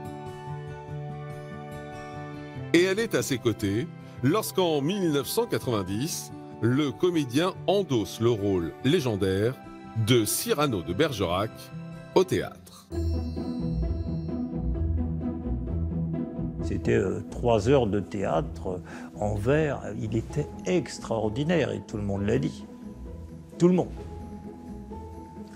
Et 2.74 2.84
elle 2.84 2.98
est 2.98 3.14
à 3.14 3.22
ses 3.22 3.38
côtés 3.38 3.86
lorsqu'en 4.22 4.80
1990, 4.80 6.32
le 6.64 6.92
comédien 6.92 7.52
endosse 7.66 8.22
le 8.22 8.30
rôle 8.30 8.72
légendaire 8.86 9.54
de 10.06 10.24
Cyrano 10.24 10.80
de 10.80 10.94
Bergerac 10.94 11.50
au 12.14 12.24
théâtre. 12.24 12.88
C'était 16.62 16.94
euh, 16.94 17.20
trois 17.30 17.68
heures 17.68 17.86
de 17.86 18.00
théâtre 18.00 18.80
en 19.14 19.34
verre. 19.34 19.82
Il 20.00 20.16
était 20.16 20.46
extraordinaire 20.64 21.70
et 21.70 21.82
tout 21.86 21.98
le 21.98 22.02
monde 22.02 22.22
l'a 22.22 22.38
dit. 22.38 22.64
Tout 23.58 23.68
le 23.68 23.74
monde. 23.74 23.92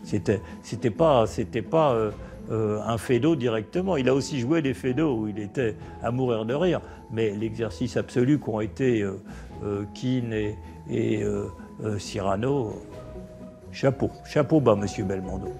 C'était, 0.04 0.42
c'était 0.60 0.90
pas, 0.90 1.26
c'était 1.26 1.62
pas 1.62 1.94
euh, 1.94 2.10
euh, 2.50 2.82
un 2.86 2.98
fédo 2.98 3.34
directement. 3.34 3.96
Il 3.96 4.10
a 4.10 4.14
aussi 4.14 4.40
joué 4.40 4.60
des 4.60 4.74
fédos 4.74 5.16
où 5.20 5.28
il 5.28 5.38
était 5.38 5.74
à 6.02 6.10
mourir 6.10 6.44
de 6.44 6.52
rire. 6.52 6.82
Mais 7.10 7.30
l'exercice 7.30 7.96
absolu 7.96 8.38
qu'ont 8.38 8.60
été 8.60 9.02
Keane 9.94 10.34
et, 10.34 10.58
et 10.90 11.22
euh, 11.22 11.48
euh, 11.84 11.98
Cyrano, 11.98 12.82
chapeau, 13.72 14.10
chapeau 14.24 14.60
bas, 14.60 14.76
Monsieur 14.76 15.04
Belmondo. 15.04 15.52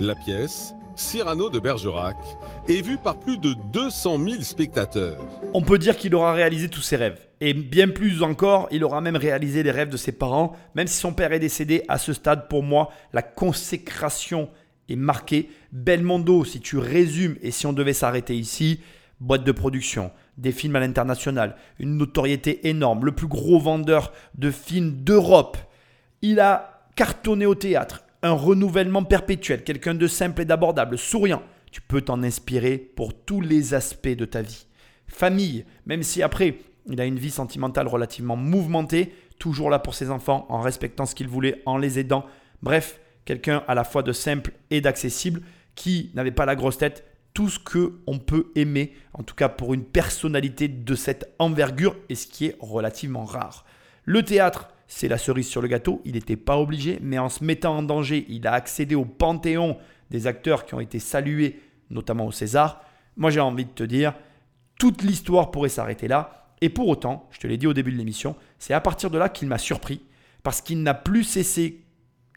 La 0.00 0.14
pièce, 0.14 0.74
Cyrano 0.94 1.48
de 1.50 1.58
Bergerac, 1.58 2.16
est 2.68 2.82
vue 2.82 2.98
par 2.98 3.18
plus 3.18 3.38
de 3.38 3.54
200 3.72 4.18
000 4.18 4.42
spectateurs. 4.42 5.18
On 5.54 5.62
peut 5.62 5.78
dire 5.78 5.96
qu'il 5.96 6.14
aura 6.14 6.32
réalisé 6.32 6.68
tous 6.68 6.82
ses 6.82 6.96
rêves. 6.96 7.20
Et 7.40 7.54
bien 7.54 7.88
plus 7.88 8.22
encore, 8.22 8.68
il 8.70 8.82
aura 8.82 9.00
même 9.00 9.16
réalisé 9.16 9.62
les 9.62 9.70
rêves 9.70 9.90
de 9.90 9.96
ses 9.96 10.12
parents, 10.12 10.56
même 10.74 10.86
si 10.86 10.96
son 10.96 11.12
père 11.12 11.32
est 11.32 11.38
décédé 11.38 11.82
à 11.88 11.98
ce 11.98 12.12
stade, 12.12 12.48
pour 12.48 12.62
moi, 12.62 12.90
la 13.12 13.22
consécration 13.22 14.48
est 14.88 14.96
marquée. 14.96 15.50
Belmondo, 15.72 16.44
si 16.44 16.60
tu 16.60 16.78
résumes 16.78 17.36
et 17.42 17.50
si 17.50 17.66
on 17.66 17.72
devait 17.72 17.92
s'arrêter 17.92 18.36
ici, 18.36 18.80
boîte 19.20 19.44
de 19.44 19.52
production, 19.52 20.10
des 20.36 20.52
films 20.52 20.76
à 20.76 20.80
l'international, 20.80 21.56
une 21.78 21.96
notoriété 21.96 22.68
énorme, 22.68 23.06
le 23.06 23.12
plus 23.12 23.26
gros 23.26 23.58
vendeur 23.58 24.12
de 24.34 24.50
films 24.50 24.92
d'Europe. 24.92 25.56
Il 26.22 26.40
a 26.40 26.88
cartonné 26.94 27.46
au 27.46 27.54
théâtre, 27.54 28.04
un 28.22 28.32
renouvellement 28.32 29.04
perpétuel, 29.04 29.64
quelqu'un 29.64 29.94
de 29.94 30.06
simple 30.06 30.42
et 30.42 30.44
d'abordable, 30.44 30.98
souriant. 30.98 31.42
Tu 31.70 31.80
peux 31.80 32.00
t'en 32.00 32.22
inspirer 32.22 32.78
pour 32.78 33.14
tous 33.14 33.40
les 33.40 33.74
aspects 33.74 34.08
de 34.08 34.24
ta 34.24 34.42
vie. 34.42 34.66
Famille, 35.06 35.64
même 35.84 36.02
si 36.02 36.22
après, 36.22 36.58
il 36.88 37.00
a 37.00 37.04
une 37.04 37.18
vie 37.18 37.30
sentimentale 37.30 37.88
relativement 37.88 38.36
mouvementée, 38.36 39.12
toujours 39.38 39.70
là 39.70 39.78
pour 39.78 39.94
ses 39.94 40.10
enfants, 40.10 40.46
en 40.48 40.60
respectant 40.60 41.06
ce 41.06 41.14
qu'il 41.14 41.28
voulait, 41.28 41.62
en 41.66 41.78
les 41.78 41.98
aidant. 41.98 42.24
Bref, 42.62 43.00
quelqu'un 43.24 43.62
à 43.68 43.74
la 43.74 43.84
fois 43.84 44.02
de 44.02 44.12
simple 44.12 44.52
et 44.70 44.80
d'accessible, 44.80 45.42
qui 45.74 46.10
n'avait 46.14 46.30
pas 46.30 46.46
la 46.46 46.56
grosse 46.56 46.78
tête, 46.78 47.04
tout 47.36 47.50
ce 47.50 47.58
que 47.58 47.92
on 48.06 48.18
peut 48.18 48.50
aimer, 48.54 48.94
en 49.12 49.22
tout 49.22 49.34
cas 49.34 49.50
pour 49.50 49.74
une 49.74 49.84
personnalité 49.84 50.68
de 50.68 50.94
cette 50.94 51.34
envergure, 51.38 51.94
et 52.08 52.14
ce 52.14 52.26
qui 52.26 52.46
est 52.46 52.56
relativement 52.60 53.26
rare. 53.26 53.66
Le 54.06 54.22
théâtre, 54.22 54.68
c'est 54.88 55.06
la 55.06 55.18
cerise 55.18 55.46
sur 55.46 55.60
le 55.60 55.68
gâteau, 55.68 56.00
il 56.06 56.14
n'était 56.14 56.36
pas 56.36 56.56
obligé, 56.56 56.98
mais 57.02 57.18
en 57.18 57.28
se 57.28 57.44
mettant 57.44 57.76
en 57.76 57.82
danger, 57.82 58.24
il 58.30 58.46
a 58.46 58.54
accédé 58.54 58.94
au 58.94 59.04
panthéon 59.04 59.76
des 60.10 60.26
acteurs 60.26 60.64
qui 60.64 60.72
ont 60.72 60.80
été 60.80 60.98
salués, 60.98 61.60
notamment 61.90 62.24
au 62.24 62.32
César. 62.32 62.82
Moi 63.18 63.30
j'ai 63.30 63.40
envie 63.40 63.66
de 63.66 63.70
te 63.70 63.84
dire, 63.84 64.14
toute 64.78 65.02
l'histoire 65.02 65.50
pourrait 65.50 65.68
s'arrêter 65.68 66.08
là, 66.08 66.54
et 66.62 66.70
pour 66.70 66.88
autant, 66.88 67.28
je 67.32 67.38
te 67.38 67.46
l'ai 67.46 67.58
dit 67.58 67.66
au 67.66 67.74
début 67.74 67.92
de 67.92 67.98
l'émission, 67.98 68.34
c'est 68.58 68.72
à 68.72 68.80
partir 68.80 69.10
de 69.10 69.18
là 69.18 69.28
qu'il 69.28 69.46
m'a 69.46 69.58
surpris, 69.58 70.00
parce 70.42 70.62
qu'il 70.62 70.82
n'a 70.82 70.94
plus 70.94 71.22
cessé 71.22 71.84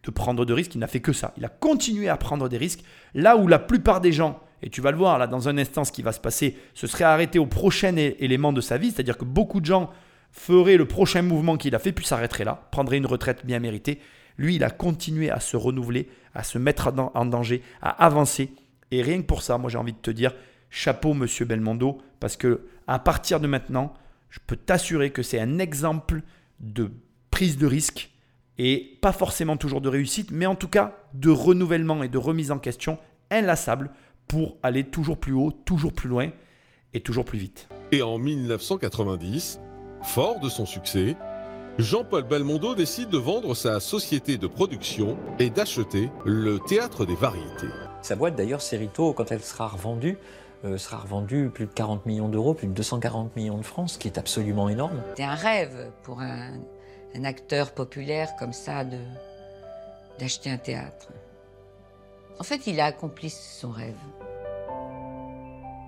de 0.03 0.11
prendre 0.11 0.43
de 0.43 0.51
risques, 0.51 0.75
il 0.75 0.79
n'a 0.79 0.87
fait 0.87 0.99
que 0.99 1.13
ça. 1.13 1.33
Il 1.37 1.45
a 1.45 1.49
continué 1.49 2.09
à 2.09 2.17
prendre 2.17 2.49
des 2.49 2.57
risques, 2.57 2.83
là 3.13 3.37
où 3.37 3.47
la 3.47 3.59
plupart 3.59 4.01
des 4.01 4.11
gens, 4.11 4.41
et 4.61 4.69
tu 4.69 4.81
vas 4.81 4.91
le 4.91 4.97
voir 4.97 5.17
là 5.17 5.27
dans 5.27 5.49
un 5.49 5.57
instant 5.57 5.83
ce 5.83 5.91
qui 5.91 6.01
va 6.01 6.11
se 6.11 6.19
passer, 6.19 6.57
se 6.73 6.87
seraient 6.87 7.05
arrêtés 7.05 7.39
au 7.39 7.45
prochain 7.45 7.95
élément 7.95 8.53
de 8.53 8.61
sa 8.61 8.77
vie, 8.77 8.91
c'est-à-dire 8.91 9.17
que 9.17 9.25
beaucoup 9.25 9.59
de 9.59 9.65
gens 9.65 9.89
feraient 10.31 10.77
le 10.77 10.87
prochain 10.87 11.21
mouvement 11.21 11.57
qu'il 11.57 11.75
a 11.75 11.79
fait, 11.79 11.91
puis 11.91 12.05
s'arrêteraient 12.05 12.45
là, 12.45 12.67
prendraient 12.71 12.97
une 12.97 13.05
retraite 13.05 13.45
bien 13.45 13.59
méritée. 13.59 13.99
Lui, 14.37 14.55
il 14.55 14.63
a 14.63 14.69
continué 14.69 15.29
à 15.29 15.39
se 15.39 15.57
renouveler, 15.57 16.07
à 16.33 16.43
se 16.43 16.57
mettre 16.57 16.87
en 16.87 17.11
en 17.13 17.25
danger, 17.25 17.61
à 17.81 18.05
avancer. 18.05 18.53
Et 18.91 19.01
rien 19.01 19.21
que 19.21 19.27
pour 19.27 19.41
ça, 19.41 19.57
moi 19.57 19.69
j'ai 19.69 19.77
envie 19.77 19.93
de 19.93 19.97
te 19.97 20.11
dire, 20.11 20.33
chapeau 20.69 21.13
monsieur 21.13 21.45
Belmondo, 21.45 21.99
parce 22.19 22.37
que 22.37 22.61
à 22.87 22.99
partir 22.99 23.39
de 23.39 23.47
maintenant, 23.47 23.93
je 24.29 24.39
peux 24.45 24.55
t'assurer 24.55 25.11
que 25.11 25.23
c'est 25.23 25.39
un 25.39 25.59
exemple 25.59 26.21
de 26.59 26.91
prise 27.31 27.57
de 27.57 27.67
risque 27.67 28.09
et 28.57 28.97
pas 29.01 29.11
forcément 29.11 29.57
toujours 29.57 29.81
de 29.81 29.89
réussite, 29.89 30.31
mais 30.31 30.45
en 30.45 30.55
tout 30.55 30.67
cas 30.67 30.97
de 31.13 31.29
renouvellement 31.29 32.03
et 32.03 32.09
de 32.09 32.17
remise 32.17 32.51
en 32.51 32.59
question 32.59 32.99
inlassable 33.31 33.91
pour 34.29 34.55
aller 34.63 34.85
toujours 34.85 35.17
plus 35.17 35.33
haut, 35.33 35.51
toujours 35.51 35.91
plus 35.91 36.07
loin 36.07 36.29
et 36.93 37.01
toujours 37.01 37.25
plus 37.25 37.39
vite. 37.39 37.67
Et 37.91 38.01
en 38.01 38.17
1990, 38.17 39.59
fort 40.03 40.39
de 40.39 40.47
son 40.47 40.65
succès, 40.65 41.17
Jean-Paul 41.79 42.23
Belmondo 42.23 42.75
décide 42.75 43.09
de 43.09 43.17
vendre 43.17 43.55
sa 43.55 43.79
société 43.79 44.37
de 44.37 44.47
production 44.47 45.17
et 45.39 45.49
d'acheter 45.49 46.11
le 46.25 46.59
Théâtre 46.59 47.05
des 47.05 47.15
Variétés. 47.15 47.67
Sa 48.01 48.15
boîte 48.15 48.35
d'ailleurs, 48.35 48.61
Cerrito, 48.61 49.13
quand 49.13 49.31
elle 49.31 49.41
sera 49.41 49.67
revendue, 49.67 50.17
euh, 50.63 50.77
sera 50.77 50.97
revendue 50.97 51.49
plus 51.49 51.65
de 51.65 51.71
40 51.71 52.05
millions 52.05 52.29
d'euros, 52.29 52.53
plus 52.53 52.67
de 52.67 52.73
240 52.73 53.35
millions 53.35 53.57
de 53.57 53.63
francs, 53.63 53.89
ce 53.89 53.97
qui 53.97 54.07
est 54.07 54.17
absolument 54.17 54.69
énorme. 54.69 55.01
C'était 55.09 55.23
un 55.23 55.35
rêve 55.35 55.91
pour 56.03 56.21
un, 56.21 56.51
un 57.15 57.23
acteur 57.23 57.71
populaire 57.73 58.35
comme 58.37 58.53
ça 58.53 58.83
de 58.83 58.97
d'acheter 60.19 60.49
un 60.49 60.57
théâtre. 60.57 61.07
En 62.39 62.43
fait, 62.43 62.67
il 62.67 62.79
a 62.79 62.85
accompli 62.85 63.29
son 63.29 63.69
rêve. 63.71 63.97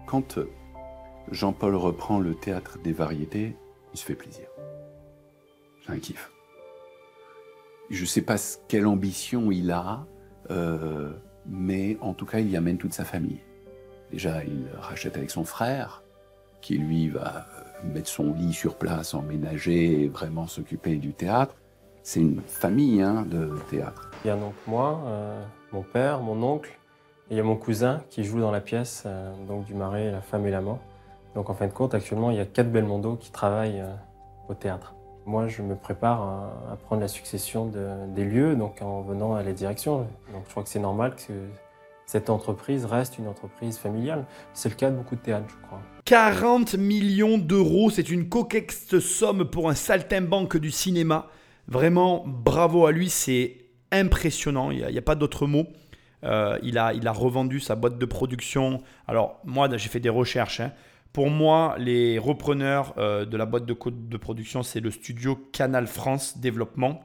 Quand 0.05 0.37
euh, 0.37 0.49
Jean-Paul 1.31 1.75
reprend 1.75 2.19
le 2.19 2.35
théâtre 2.35 2.77
des 2.83 2.91
variétés, 2.91 3.55
il 3.93 3.97
se 3.99 4.05
fait 4.05 4.15
plaisir. 4.15 4.47
C'est 5.85 5.93
un 5.93 5.97
kiff. 5.99 6.31
Je 7.89 8.01
ne 8.01 8.07
sais 8.07 8.21
pas 8.21 8.37
ce- 8.37 8.57
quelle 8.67 8.85
ambition 8.87 9.51
il 9.51 9.71
a, 9.71 10.05
euh, 10.49 11.13
mais 11.45 11.97
en 12.01 12.13
tout 12.13 12.25
cas, 12.25 12.39
il 12.39 12.49
y 12.49 12.57
amène 12.57 12.77
toute 12.77 12.93
sa 12.93 13.05
famille. 13.05 13.39
Déjà, 14.11 14.43
il 14.43 14.67
rachète 14.77 15.15
avec 15.15 15.29
son 15.31 15.45
frère, 15.45 16.03
qui 16.61 16.77
lui 16.77 17.07
va 17.09 17.47
euh, 17.83 17.87
mettre 17.93 18.09
son 18.09 18.33
lit 18.33 18.53
sur 18.53 18.75
place, 18.77 19.13
emménager 19.13 20.03
et 20.03 20.07
vraiment 20.09 20.47
s'occuper 20.47 20.97
du 20.97 21.13
théâtre. 21.13 21.55
C'est 22.03 22.19
une 22.19 22.41
famille 22.41 23.01
hein, 23.01 23.23
de 23.23 23.57
théâtre. 23.69 24.11
Il 24.23 24.27
y 24.27 24.31
a 24.31 24.35
donc 24.35 24.53
moi, 24.67 25.01
euh, 25.05 25.43
mon 25.71 25.81
père, 25.83 26.21
mon 26.21 26.41
oncle, 26.43 26.69
et 27.29 27.35
il 27.35 27.37
y 27.37 27.39
a 27.39 27.43
mon 27.43 27.55
cousin 27.55 28.01
qui 28.09 28.23
joue 28.23 28.39
dans 28.39 28.51
la 28.51 28.61
pièce, 28.61 29.03
euh, 29.05 29.31
donc 29.47 29.65
du 29.65 29.73
Marais, 29.73 30.11
La 30.11 30.21
femme 30.21 30.45
et 30.45 30.51
l'amant. 30.51 30.79
Donc 31.35 31.49
en 31.49 31.53
fin 31.53 31.67
de 31.67 31.71
compte, 31.71 31.93
actuellement, 31.93 32.29
il 32.31 32.37
y 32.37 32.41
a 32.41 32.45
quatre 32.45 32.71
Belmondo 32.71 33.15
qui 33.15 33.31
travaillent 33.31 33.79
euh, 33.79 33.93
au 34.49 34.53
théâtre. 34.53 34.95
Moi, 35.25 35.47
je 35.47 35.61
me 35.61 35.75
prépare 35.75 36.21
à, 36.71 36.75
prendre 36.83 37.01
la 37.01 37.07
succession 37.07 37.67
de- 37.67 38.07
des 38.07 38.25
lieux, 38.25 38.55
donc 38.55 38.81
en 38.81 39.01
venant 39.01 39.35
à 39.35 39.43
la 39.43 39.53
direction. 39.53 39.99
Donc 40.33 40.43
je 40.45 40.49
crois 40.51 40.63
que 40.63 40.69
c'est 40.69 40.79
normal 40.79 41.15
que 41.15 41.31
cette 42.07 42.29
entreprise 42.29 42.85
reste 42.85 43.17
une 43.19 43.27
entreprise 43.27 43.77
familiale. 43.77 44.25
C'est 44.53 44.67
le 44.69 44.75
cas 44.75 44.89
de 44.89 44.97
beaucoup 44.97 45.15
de 45.15 45.21
théâtres, 45.21 45.45
je 45.47 45.65
crois. 45.67 45.79
40 46.05 46.73
millions 46.73 47.37
d'euros, 47.37 47.91
c'est 47.91 48.09
une 48.09 48.27
coquette 48.27 48.99
somme 48.99 49.45
pour 49.45 49.69
un 49.69 49.75
saltimbanque 49.75 50.57
du 50.57 50.71
cinéma. 50.71 51.27
Vraiment, 51.67 52.23
bravo 52.25 52.85
à 52.87 52.91
lui, 52.91 53.09
c'est 53.09 53.57
impressionnant, 53.91 54.71
il 54.71 54.85
n'y 54.85 54.97
a, 54.97 55.01
pas 55.01 55.15
d'autre 55.15 55.47
mot. 55.47 55.67
Euh, 56.23 56.57
il, 56.61 56.77
a, 56.77 56.93
il 56.93 57.07
a 57.07 57.11
revendu 57.11 57.59
sa 57.59 57.75
boîte 57.75 57.97
de 57.97 58.05
production. 58.05 58.81
Alors, 59.07 59.39
moi, 59.43 59.69
j'ai 59.75 59.89
fait 59.89 59.99
des 59.99 60.09
recherches. 60.09 60.59
hein. 60.59 60.71
Pour 61.13 61.29
moi, 61.29 61.75
les 61.77 62.19
repreneurs 62.19 62.93
euh, 62.97 63.25
de 63.25 63.35
la 63.35 63.45
boîte 63.45 63.65
de, 63.65 63.75
de 63.89 64.17
production, 64.17 64.63
c'est 64.63 64.79
le 64.79 64.91
studio 64.91 65.35
Canal 65.51 65.87
France 65.87 66.37
Développement 66.37 67.03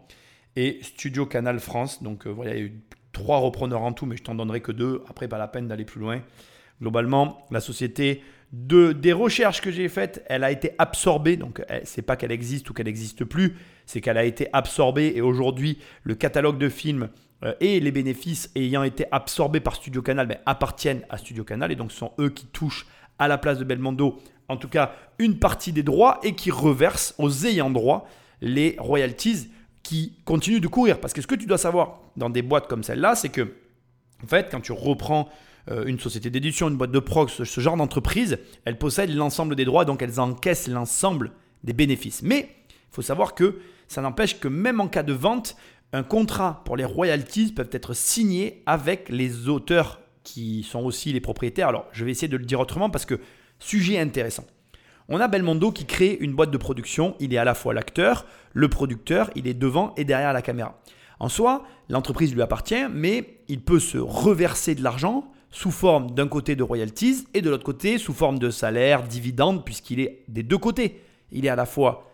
et 0.55 0.79
Studio 0.83 1.27
Canal 1.27 1.59
France. 1.59 2.03
Donc, 2.03 2.27
euh, 2.27 2.31
voilà, 2.31 2.55
il 2.55 2.59
y 2.59 2.63
a 2.63 2.65
eu 2.67 2.81
trois 3.13 3.39
repreneurs 3.39 3.83
en 3.83 3.93
tout, 3.93 4.07
mais 4.07 4.17
je 4.17 4.23
t'en 4.23 4.35
donnerai 4.35 4.61
que 4.61 4.73
deux. 4.73 5.03
Après, 5.09 5.27
pas 5.29 5.39
la 5.39 5.49
peine 5.49 5.67
d'aller 5.67 5.85
plus 5.85 6.01
loin. 6.01 6.21
Globalement, 6.81 7.47
la 7.51 7.61
société 7.61 8.23
de, 8.53 8.93
des 8.93 9.13
recherches 9.13 9.61
que 9.61 9.71
j'ai 9.71 9.89
faites, 9.89 10.25
elle 10.29 10.45
a 10.45 10.51
été 10.51 10.73
absorbée. 10.79 11.37
Donc, 11.37 11.63
c'est 11.85 12.03
pas 12.03 12.17
qu'elle 12.17 12.33
existe 12.33 12.69
ou 12.71 12.75
qu'elle 12.75 12.87
n'existe 12.87 13.25
plus, 13.25 13.57
c'est 13.87 14.01
qu'elle 14.01 14.19
a 14.19 14.25
été 14.25 14.49
absorbée. 14.53 15.13
Et 15.15 15.21
aujourd'hui, 15.21 15.79
le 16.03 16.15
catalogue 16.15 16.59
de 16.59 16.69
films 16.69 17.09
euh, 17.45 17.55
et 17.61 17.81
les 17.81 17.93
bénéfices 17.93 18.51
ayant 18.55 18.83
été 18.83 19.07
absorbés 19.11 19.61
par 19.61 19.77
Studio 19.77 20.01
Canal 20.03 20.27
ben, 20.27 20.39
appartiennent 20.47 21.03
à 21.11 21.19
Studio 21.19 21.45
Canal. 21.45 21.73
Et 21.73 21.77
donc, 21.77 21.93
ce 21.93 21.99
sont 21.99 22.13
eux 22.19 22.31
qui 22.31 22.47
touchent 22.47 22.87
à 23.19 23.29
la 23.29 23.39
place 23.39 23.59
de 23.59 23.65
Belmondo, 23.65 24.19
en 24.49 24.57
tout 24.57 24.69
cas, 24.69 24.95
une 25.19 25.39
partie 25.39 25.73
des 25.73 25.83
droits 25.83 26.21
et 26.23 26.35
qui 26.35 26.51
reversent 26.51 27.15
aux 27.19 27.47
ayants 27.47 27.71
droit 27.71 28.09
les 28.41 28.77
royalties 28.79 29.51
qui 29.83 30.13
continuent 30.25 30.61
de 30.61 30.69
courir. 30.69 31.01
Parce 31.01 31.13
que 31.13 31.23
ce 31.23 31.27
que 31.27 31.35
tu 31.35 31.47
dois 31.47 31.59
savoir 31.59 32.01
dans 32.17 32.31
des 32.31 32.43
boîtes 32.43 32.69
comme 32.69 32.83
celle-là, 32.83 33.15
c'est 33.15 33.29
que, 33.31 33.55
en 34.23 34.27
fait, 34.27 34.49
quand 34.51 34.61
tu 34.61 34.73
reprends 34.73 35.29
une 35.69 35.99
société 35.99 36.31
d'édition, 36.31 36.69
une 36.69 36.77
boîte 36.77 36.93
de 36.93 36.99
prox, 37.01 37.43
ce, 37.43 37.61
genre 37.61 37.77
d'entreprise, 37.77 38.39
elles 38.65 38.79
possèdent 38.79 39.15
l'ensemble 39.15 39.57
des 39.57 39.65
droits, 39.65 39.85
donc 39.85 40.01
elles 40.01 40.21
encaissent 40.21 40.69
l'ensemble 40.69 41.33
des 41.65 41.73
bénéfices. 41.73 42.23
Mais 42.23 42.49
il 42.71 42.95
faut 42.95 43.03
savoir 43.03 43.35
que 43.35 43.59
ça 43.89 44.01
n'empêche 44.01 44.39
que 44.39 44.49
même 44.49 44.81
en 44.81 44.89
cas 44.89 45.03
de 45.03 45.13
vente, 45.13 45.57
un 45.93 46.03
contrat 46.03 46.63
pour 46.65 46.77
les 46.77 46.85
royalties 46.85 47.53
peuvent 47.53 47.71
être 47.73 47.95
signés 47.95 48.63
avec 48.67 49.09
les 49.09 49.49
auteurs 49.49 50.01
qui 50.23 50.65
sont 50.65 50.81
aussi 50.81 51.13
les 51.13 51.21
propriétaires. 51.21 51.69
Alors, 51.69 51.87
je 51.93 52.05
vais 52.05 52.11
essayer 52.11 52.29
de 52.29 52.37
le 52.37 52.45
dire 52.45 52.61
autrement 52.61 52.91
parce 52.91 53.07
que 53.07 53.21
sujet 53.59 53.99
intéressant. 53.99 54.45
On 55.09 55.21
a 55.21 55.29
Belmondo 55.29 55.71
qui 55.71 55.87
crée 55.87 56.19
une 56.21 56.35
boîte 56.35 56.51
de 56.51 56.59
production. 56.59 57.15
Il 57.21 57.33
est 57.33 57.39
à 57.39 57.45
la 57.45 57.55
fois 57.55 57.73
l'acteur, 57.73 58.27
le 58.53 58.69
producteur, 58.69 59.31
il 59.37 59.47
est 59.47 59.55
devant 59.55 59.95
et 59.97 60.05
derrière 60.05 60.33
la 60.33 60.43
caméra. 60.43 60.81
En 61.21 61.29
soi, 61.29 61.65
l'entreprise 61.89 62.35
lui 62.35 62.43
appartient, 62.43 62.89
mais 62.93 63.39
il 63.49 63.61
peut 63.61 63.79
se 63.79 63.99
reverser 63.99 64.75
de 64.75 64.83
l'argent 64.83 65.31
sous 65.57 65.71
forme 65.71 66.11
d'un 66.11 66.29
côté 66.29 66.55
de 66.55 66.63
royalties 66.63 67.27
et 67.33 67.41
de 67.41 67.49
l'autre 67.49 67.65
côté 67.65 67.97
sous 67.97 68.13
forme 68.13 68.39
de 68.39 68.51
salaire, 68.51 69.03
dividende, 69.03 69.65
puisqu'il 69.65 70.01
est 70.01 70.23
des 70.29 70.43
deux 70.43 70.59
côtés. 70.59 71.01
Il 71.33 71.47
est 71.47 71.49
à 71.49 71.57
la 71.57 71.65
fois 71.65 72.13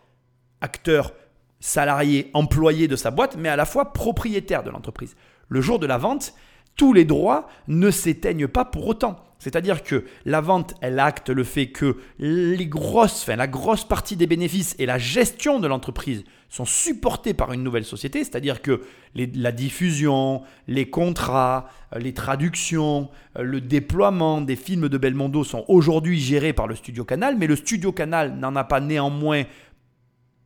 acteur, 0.61 1.11
salarié, 1.59 2.31
employé 2.33 2.87
de 2.87 2.95
sa 2.95 3.11
boîte, 3.11 3.35
mais 3.37 3.49
à 3.49 3.57
la 3.57 3.65
fois 3.65 3.91
propriétaire 3.91 4.63
de 4.63 4.69
l'entreprise. 4.69 5.17
Le 5.49 5.59
jour 5.59 5.77
de 5.77 5.85
la 5.85 5.97
vente, 5.97 6.33
tous 6.77 6.93
les 6.93 7.03
droits 7.03 7.49
ne 7.67 7.91
s'éteignent 7.91 8.47
pas 8.47 8.63
pour 8.63 8.87
autant. 8.87 9.17
C'est-à-dire 9.43 9.83
que 9.83 10.05
la 10.25 10.39
vente, 10.39 10.73
elle 10.79 10.99
acte 10.99 11.29
le 11.29 11.43
fait 11.43 11.67
que 11.67 11.97
les 12.17 12.65
grosses, 12.65 13.23
enfin, 13.23 13.35
la 13.35 13.47
grosse 13.47 13.83
partie 13.83 14.15
des 14.15 14.25
bénéfices 14.25 14.73
et 14.79 14.85
la 14.85 14.97
gestion 14.97 15.59
de 15.59 15.67
l'entreprise 15.67 16.23
sont 16.47 16.65
supportés 16.65 17.33
par 17.33 17.51
une 17.51 17.61
nouvelle 17.61 17.83
société, 17.83 18.23
c'est-à-dire 18.23 18.61
que 18.61 18.81
la 19.15 19.51
diffusion, 19.51 20.43
les 20.67 20.89
contrats, 20.89 21.67
euh, 21.93 21.99
les 21.99 22.13
traductions, 22.13 23.09
euh, 23.37 23.41
le 23.41 23.59
déploiement 23.59 24.39
des 24.39 24.55
films 24.55 24.87
de 24.87 24.97
Belmondo 24.97 25.43
sont 25.43 25.65
aujourd'hui 25.67 26.19
gérés 26.19 26.53
par 26.53 26.67
le 26.67 26.75
Studio 26.75 27.03
Canal, 27.03 27.37
mais 27.37 27.47
le 27.47 27.55
Studio 27.55 27.91
Canal 27.91 28.37
n'en 28.37 28.55
a 28.55 28.63
pas 28.63 28.79
néanmoins 28.79 29.43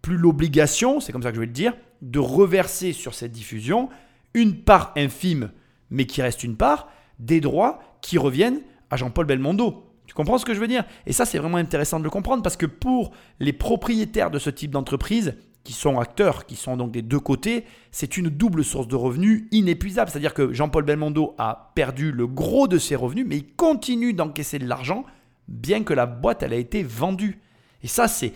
plus 0.02 0.18
l'obligation, 0.18 1.02
c'est 1.02 1.12
comme 1.12 1.24
ça 1.24 1.30
que 1.30 1.36
je 1.36 1.41
vais 1.41 1.48
le 1.48 1.52
dire, 1.52 1.74
de 2.02 2.20
reverser 2.20 2.93
sur 2.93 3.14
cette 3.14 3.34
diffusion 3.34 3.89
une 4.34 4.56
part 4.56 4.93
infime, 4.95 5.52
mais 5.91 6.06
qui 6.06 6.22
reste 6.22 6.43
une 6.43 6.56
part, 6.56 6.88
des 7.20 7.41
droits 7.41 7.80
qui 8.02 8.18
reviennent 8.18 8.62
à 8.90 8.98
Jean-Paul 8.98 9.26
Belmondo. 9.26 9.84
Tu 10.06 10.14
comprends 10.14 10.38
ce 10.38 10.46
que 10.46 10.54
je 10.54 10.60
veux 10.60 10.68
dire? 10.68 10.86
Et 11.06 11.14
ça, 11.14 11.26
c'est 11.26 11.38
vraiment 11.38 11.58
intéressant 11.58 12.00
de 12.00 12.04
le 12.04 12.10
comprendre 12.10 12.42
parce 12.42 12.58
que 12.58 12.66
pour 12.66 13.12
les 13.40 13.54
propriétaires 13.54 14.32
de 14.32 14.40
ce 14.40 14.50
type 14.50 14.72
d'entreprise, 14.72 15.36
qui 15.68 15.74
sont 15.74 16.00
acteurs, 16.00 16.46
qui 16.46 16.56
sont 16.56 16.78
donc 16.78 16.94
des 16.94 17.02
deux 17.02 17.20
côtés, 17.20 17.66
c'est 17.92 18.16
une 18.16 18.30
double 18.30 18.64
source 18.64 18.88
de 18.88 18.96
revenus 18.96 19.50
inépuisable. 19.52 20.10
C'est-à-dire 20.10 20.34
que 20.34 20.54
Jean-Paul 20.54 20.86
Belmondo 20.86 21.36
a 21.38 21.74
perdu 21.76 22.14
le 22.14 22.26
gros 22.26 22.70
de 22.70 22.78
ses 22.78 22.96
revenus, 22.96 23.26
mais 23.28 23.36
il 23.36 23.54
continue 23.54 24.14
d'encaisser 24.14 24.60
de 24.60 24.66
l'argent, 24.66 25.04
bien 25.50 25.84
que 25.84 25.94
la 25.94 26.06
boîte, 26.06 26.42
elle 26.42 26.54
a 26.54 26.58
été 26.58 26.84
vendue. 26.84 27.42
Et 27.84 27.88
ça, 27.88 28.08
c'est 28.08 28.32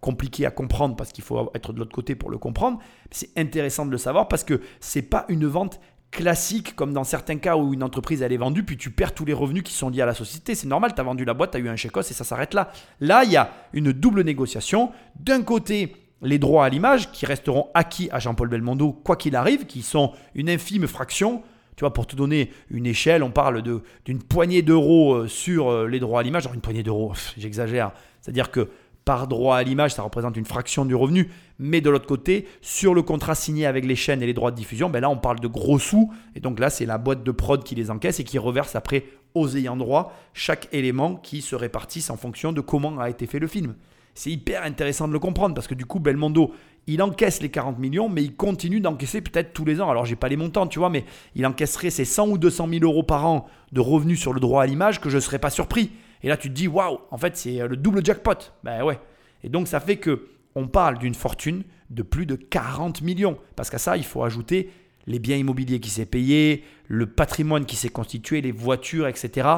compliqué 0.00 0.44
à 0.44 0.50
comprendre 0.50 0.96
parce 0.96 1.12
qu'il 1.12 1.22
faut 1.22 1.52
être 1.54 1.72
de 1.72 1.78
l'autre 1.78 1.94
côté 1.94 2.16
pour 2.16 2.30
le 2.30 2.38
comprendre. 2.38 2.80
C'est 3.12 3.30
intéressant 3.38 3.86
de 3.86 3.92
le 3.92 3.98
savoir 3.98 4.26
parce 4.26 4.42
que 4.42 4.60
c'est 4.80 5.02
pas 5.02 5.26
une 5.28 5.46
vente 5.46 5.80
classique, 6.10 6.74
comme 6.74 6.92
dans 6.92 7.04
certains 7.04 7.36
cas 7.36 7.56
où 7.56 7.72
une 7.72 7.82
entreprise 7.82 8.22
elle 8.22 8.32
est 8.32 8.36
vendue, 8.36 8.64
puis 8.64 8.76
tu 8.76 8.90
perds 8.90 9.14
tous 9.14 9.24
les 9.24 9.32
revenus 9.32 9.62
qui 9.62 9.72
sont 9.72 9.90
liés 9.90 10.02
à 10.02 10.06
la 10.06 10.14
société. 10.14 10.54
C'est 10.54 10.66
normal, 10.66 10.94
tu 10.94 11.00
as 11.00 11.04
vendu 11.04 11.24
la 11.24 11.34
boîte, 11.34 11.52
tu 11.52 11.56
as 11.56 11.60
eu 11.60 11.68
un 11.68 11.76
chèque 11.76 11.96
et 11.96 12.02
ça 12.02 12.24
s'arrête 12.24 12.54
là. 12.54 12.72
Là, 13.00 13.24
il 13.24 13.32
y 13.32 13.36
a 13.36 13.52
une 13.72 13.92
double 13.92 14.22
négociation. 14.22 14.90
D'un 15.18 15.42
côté, 15.42 15.94
les 16.22 16.38
droits 16.38 16.64
à 16.64 16.68
l'image 16.68 17.12
qui 17.12 17.26
resteront 17.26 17.68
acquis 17.74 18.08
à 18.12 18.18
Jean-Paul 18.18 18.48
Belmondo, 18.48 18.92
quoi 18.92 19.16
qu'il 19.16 19.36
arrive, 19.36 19.66
qui 19.66 19.82
sont 19.82 20.12
une 20.34 20.50
infime 20.50 20.86
fraction. 20.86 21.42
Tu 21.76 21.82
vois, 21.82 21.94
pour 21.94 22.06
te 22.06 22.14
donner 22.14 22.50
une 22.70 22.86
échelle, 22.86 23.22
on 23.22 23.30
parle 23.30 23.62
d'une 24.04 24.22
poignée 24.22 24.60
d'euros 24.60 25.14
euh, 25.14 25.28
sur 25.28 25.70
euh, 25.70 25.86
les 25.86 25.98
droits 25.98 26.20
à 26.20 26.22
l'image. 26.22 26.44
Alors, 26.44 26.54
une 26.54 26.60
poignée 26.60 26.82
d'euros, 26.82 27.14
j'exagère. 27.38 27.92
C'est-à-dire 28.20 28.50
que 28.50 28.68
par 29.10 29.26
droit 29.26 29.56
à 29.56 29.64
l'image, 29.64 29.94
ça 29.94 30.02
représente 30.02 30.36
une 30.36 30.44
fraction 30.44 30.84
du 30.84 30.94
revenu. 30.94 31.32
Mais 31.58 31.80
de 31.80 31.90
l'autre 31.90 32.06
côté, 32.06 32.46
sur 32.60 32.94
le 32.94 33.02
contrat 33.02 33.34
signé 33.34 33.66
avec 33.66 33.84
les 33.84 33.96
chaînes 33.96 34.22
et 34.22 34.26
les 34.26 34.34
droits 34.34 34.52
de 34.52 34.56
diffusion, 34.56 34.88
ben 34.88 35.00
là, 35.00 35.10
on 35.10 35.16
parle 35.16 35.40
de 35.40 35.48
gros 35.48 35.80
sous. 35.80 36.12
Et 36.36 36.40
donc 36.40 36.60
là, 36.60 36.70
c'est 36.70 36.86
la 36.86 36.96
boîte 36.96 37.24
de 37.24 37.32
prod 37.32 37.64
qui 37.64 37.74
les 37.74 37.90
encaisse 37.90 38.20
et 38.20 38.24
qui 38.24 38.38
reverse 38.38 38.76
après 38.76 39.06
aux 39.34 39.56
ayants 39.56 39.76
droit 39.76 40.12
chaque 40.32 40.68
élément 40.70 41.16
qui 41.16 41.42
se 41.42 41.56
répartisse 41.56 42.08
en 42.08 42.16
fonction 42.16 42.52
de 42.52 42.60
comment 42.60 43.00
a 43.00 43.10
été 43.10 43.26
fait 43.26 43.40
le 43.40 43.48
film. 43.48 43.74
C'est 44.14 44.30
hyper 44.30 44.62
intéressant 44.62 45.08
de 45.08 45.12
le 45.12 45.18
comprendre 45.18 45.56
parce 45.56 45.66
que 45.66 45.74
du 45.74 45.86
coup, 45.86 45.98
Belmondo, 45.98 46.52
il 46.86 47.02
encaisse 47.02 47.42
les 47.42 47.50
40 47.50 47.80
millions, 47.80 48.08
mais 48.08 48.22
il 48.22 48.36
continue 48.36 48.78
d'encaisser 48.78 49.22
peut-être 49.22 49.52
tous 49.52 49.64
les 49.64 49.80
ans. 49.80 49.90
Alors, 49.90 50.06
j'ai 50.06 50.14
pas 50.14 50.28
les 50.28 50.36
montants, 50.36 50.68
tu 50.68 50.78
vois, 50.78 50.88
mais 50.88 51.04
il 51.34 51.44
encaisserait 51.46 51.90
ces 51.90 52.04
100 52.04 52.28
ou 52.28 52.38
200 52.38 52.68
000 52.70 52.84
euros 52.84 53.02
par 53.02 53.26
an 53.26 53.48
de 53.72 53.80
revenus 53.80 54.20
sur 54.20 54.32
le 54.32 54.38
droit 54.38 54.62
à 54.62 54.66
l'image 54.66 55.00
que 55.00 55.10
je 55.10 55.16
ne 55.16 55.20
serais 55.20 55.40
pas 55.40 55.50
surpris. 55.50 55.90
Et 56.22 56.28
là, 56.28 56.36
tu 56.36 56.48
te 56.48 56.54
dis, 56.54 56.68
waouh, 56.68 56.98
en 57.10 57.18
fait, 57.18 57.36
c'est 57.36 57.60
euh, 57.60 57.68
le 57.68 57.76
double 57.76 58.04
jackpot. 58.04 58.52
Ben 58.62 58.82
ouais. 58.82 58.98
Et 59.42 59.48
donc, 59.48 59.68
ça 59.68 59.80
fait 59.80 59.96
que 59.96 60.28
on 60.54 60.66
parle 60.66 60.98
d'une 60.98 61.14
fortune 61.14 61.62
de 61.90 62.02
plus 62.02 62.26
de 62.26 62.34
40 62.34 63.02
millions. 63.02 63.38
Parce 63.56 63.70
qu'à 63.70 63.78
ça, 63.78 63.96
il 63.96 64.04
faut 64.04 64.24
ajouter 64.24 64.70
les 65.06 65.18
biens 65.18 65.36
immobiliers 65.36 65.80
qui 65.80 65.90
s'est 65.90 66.06
payé, 66.06 66.64
le 66.88 67.06
patrimoine 67.06 67.66
qui 67.66 67.76
s'est 67.76 67.88
constitué, 67.88 68.40
les 68.40 68.52
voitures, 68.52 69.08
etc. 69.08 69.48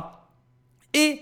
Et 0.94 1.20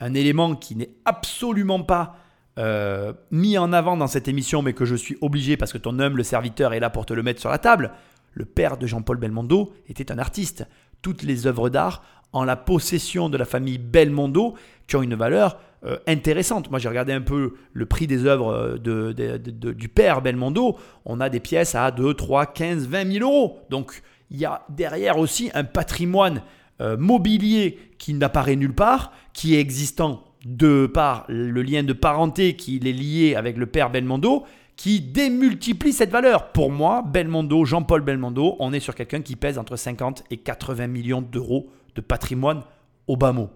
un 0.00 0.14
élément 0.14 0.54
qui 0.56 0.74
n'est 0.74 0.90
absolument 1.04 1.82
pas 1.82 2.16
euh, 2.58 3.12
mis 3.30 3.58
en 3.58 3.72
avant 3.72 3.96
dans 3.96 4.06
cette 4.06 4.28
émission, 4.28 4.62
mais 4.62 4.72
que 4.72 4.84
je 4.84 4.94
suis 4.94 5.16
obligé 5.20 5.56
parce 5.56 5.72
que 5.72 5.78
ton 5.78 5.98
humble 5.98 6.24
serviteur 6.24 6.72
est 6.72 6.80
là 6.80 6.90
pour 6.90 7.06
te 7.06 7.14
le 7.14 7.22
mettre 7.22 7.40
sur 7.40 7.50
la 7.50 7.58
table. 7.58 7.92
Le 8.32 8.44
père 8.44 8.76
de 8.76 8.86
Jean-Paul 8.86 9.18
Belmondo 9.18 9.72
était 9.88 10.12
un 10.12 10.18
artiste. 10.18 10.66
Toutes 11.02 11.22
les 11.22 11.46
œuvres 11.46 11.70
d'art 11.70 12.02
en 12.32 12.44
la 12.44 12.56
possession 12.56 13.28
de 13.28 13.36
la 13.36 13.44
famille 13.44 13.78
Belmondo 13.78 14.54
qui 14.86 14.96
ont 14.96 15.02
une 15.02 15.14
valeur 15.14 15.58
euh, 15.84 15.96
intéressante. 16.06 16.70
Moi, 16.70 16.78
j'ai 16.78 16.88
regardé 16.88 17.12
un 17.12 17.22
peu 17.22 17.54
le 17.72 17.86
prix 17.86 18.06
des 18.06 18.26
œuvres 18.26 18.52
euh, 18.52 18.78
de, 18.78 19.72
du 19.72 19.88
père 19.88 20.20
Belmondo. 20.20 20.76
On 21.06 21.20
a 21.20 21.30
des 21.30 21.40
pièces 21.40 21.74
à 21.74 21.90
2, 21.90 22.14
3, 22.14 22.46
15, 22.46 22.86
20 22.86 23.12
000 23.12 23.24
euros. 23.24 23.60
Donc, 23.70 24.02
il 24.30 24.38
y 24.38 24.44
a 24.44 24.62
derrière 24.68 25.18
aussi 25.18 25.50
un 25.54 25.64
patrimoine 25.64 26.42
euh, 26.80 26.96
mobilier 26.96 27.78
qui 27.98 28.14
n'apparaît 28.14 28.56
nulle 28.56 28.74
part, 28.74 29.12
qui 29.32 29.54
est 29.54 29.60
existant 29.60 30.24
de 30.44 30.86
par 30.86 31.24
le 31.28 31.62
lien 31.62 31.82
de 31.82 31.92
parenté 31.92 32.56
qui 32.56 32.76
est 32.76 32.92
lié 32.92 33.34
avec 33.34 33.56
le 33.56 33.66
père 33.66 33.90
Belmondo, 33.90 34.44
qui 34.76 35.00
démultiplie 35.00 35.92
cette 35.92 36.10
valeur. 36.10 36.52
Pour 36.52 36.70
moi, 36.70 37.02
Belmondo, 37.06 37.64
Jean-Paul 37.64 38.02
Belmondo, 38.02 38.56
on 38.58 38.72
est 38.72 38.80
sur 38.80 38.94
quelqu'un 38.94 39.20
qui 39.20 39.36
pèse 39.36 39.58
entre 39.58 39.76
50 39.76 40.24
et 40.30 40.38
80 40.38 40.86
millions 40.86 41.22
d'euros 41.22 41.70
patrimoine 42.02 42.62
au 43.06 43.16
bas 43.16 43.32
mot. 43.32 43.50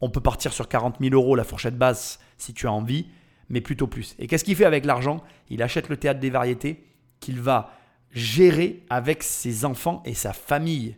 On 0.00 0.10
peut 0.10 0.20
partir 0.20 0.52
sur 0.52 0.68
40 0.68 0.96
000 1.00 1.14
euros 1.14 1.36
la 1.36 1.44
fourchette 1.44 1.78
basse 1.78 2.18
si 2.36 2.54
tu 2.54 2.66
as 2.66 2.72
envie, 2.72 3.06
mais 3.48 3.60
plutôt 3.60 3.86
plus. 3.86 4.16
Et 4.18 4.26
qu'est-ce 4.26 4.44
qu'il 4.44 4.56
fait 4.56 4.64
avec 4.64 4.84
l'argent? 4.84 5.22
Il 5.48 5.62
achète 5.62 5.88
le 5.88 5.96
théâtre 5.96 6.20
des 6.20 6.30
variétés 6.30 6.84
qu'il 7.20 7.40
va 7.40 7.70
gérer 8.10 8.82
avec 8.90 9.22
ses 9.22 9.64
enfants 9.64 10.02
et 10.04 10.14
sa 10.14 10.32
famille. 10.32 10.96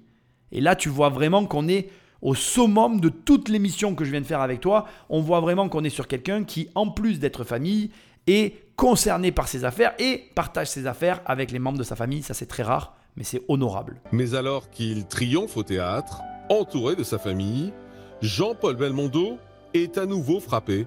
Et 0.53 0.61
là, 0.61 0.74
tu 0.74 0.89
vois 0.89 1.11
vraiment 1.11 1.47
qu'on 1.47 1.68
est 1.68 1.91
au 2.22 2.35
summum 2.35 3.01
de 3.01 3.11
toutes 3.11 3.49
les 3.49 3.59
missions 3.59 3.95
que 3.95 4.05
je 4.05 4.11
viens 4.11 4.20
de 4.20 4.26
faire 4.26 4.41
avec 4.41 4.61
toi. 4.61 4.87
On 5.11 5.20
voit 5.20 5.41
vraiment 5.41 5.68
qu'on 5.68 5.85
est 5.85 5.91
sur 5.91 6.09
quelqu'un 6.09 6.45
qui, 6.45 6.70
en 6.74 6.91
plus 6.91 7.18
d'être 7.18 7.45
famille, 7.45 7.91
est 8.26 8.74
concerné 8.76 9.30
par 9.30 9.49
ses 9.49 9.64
affaires 9.64 9.95
et 9.99 10.30
partage 10.35 10.68
ses 10.68 10.87
affaires 10.87 11.20
avec 11.26 11.51
les 11.51 11.59
membres 11.59 11.78
de 11.78 11.85
sa 11.85 11.97
famille. 11.97 12.22
Ça, 12.22 12.32
c'est 12.35 12.47
très 12.47 12.62
rare, 12.62 12.97
mais 13.16 13.24
c'est 13.24 13.43
honorable. 13.49 14.01
Mais 14.12 14.35
alors 14.35 14.70
qu'il 14.70 15.07
triomphe 15.07 15.57
au 15.57 15.62
théâtre, 15.62 16.22
entouré 16.49 16.97
de 16.97 17.03
sa 17.03 17.18
famille, 17.18 17.72
Jean-Paul 18.20 18.76
Belmondo 18.76 19.38
est 19.74 19.99
à 19.99 20.07
nouveau 20.07 20.40
frappé 20.40 20.86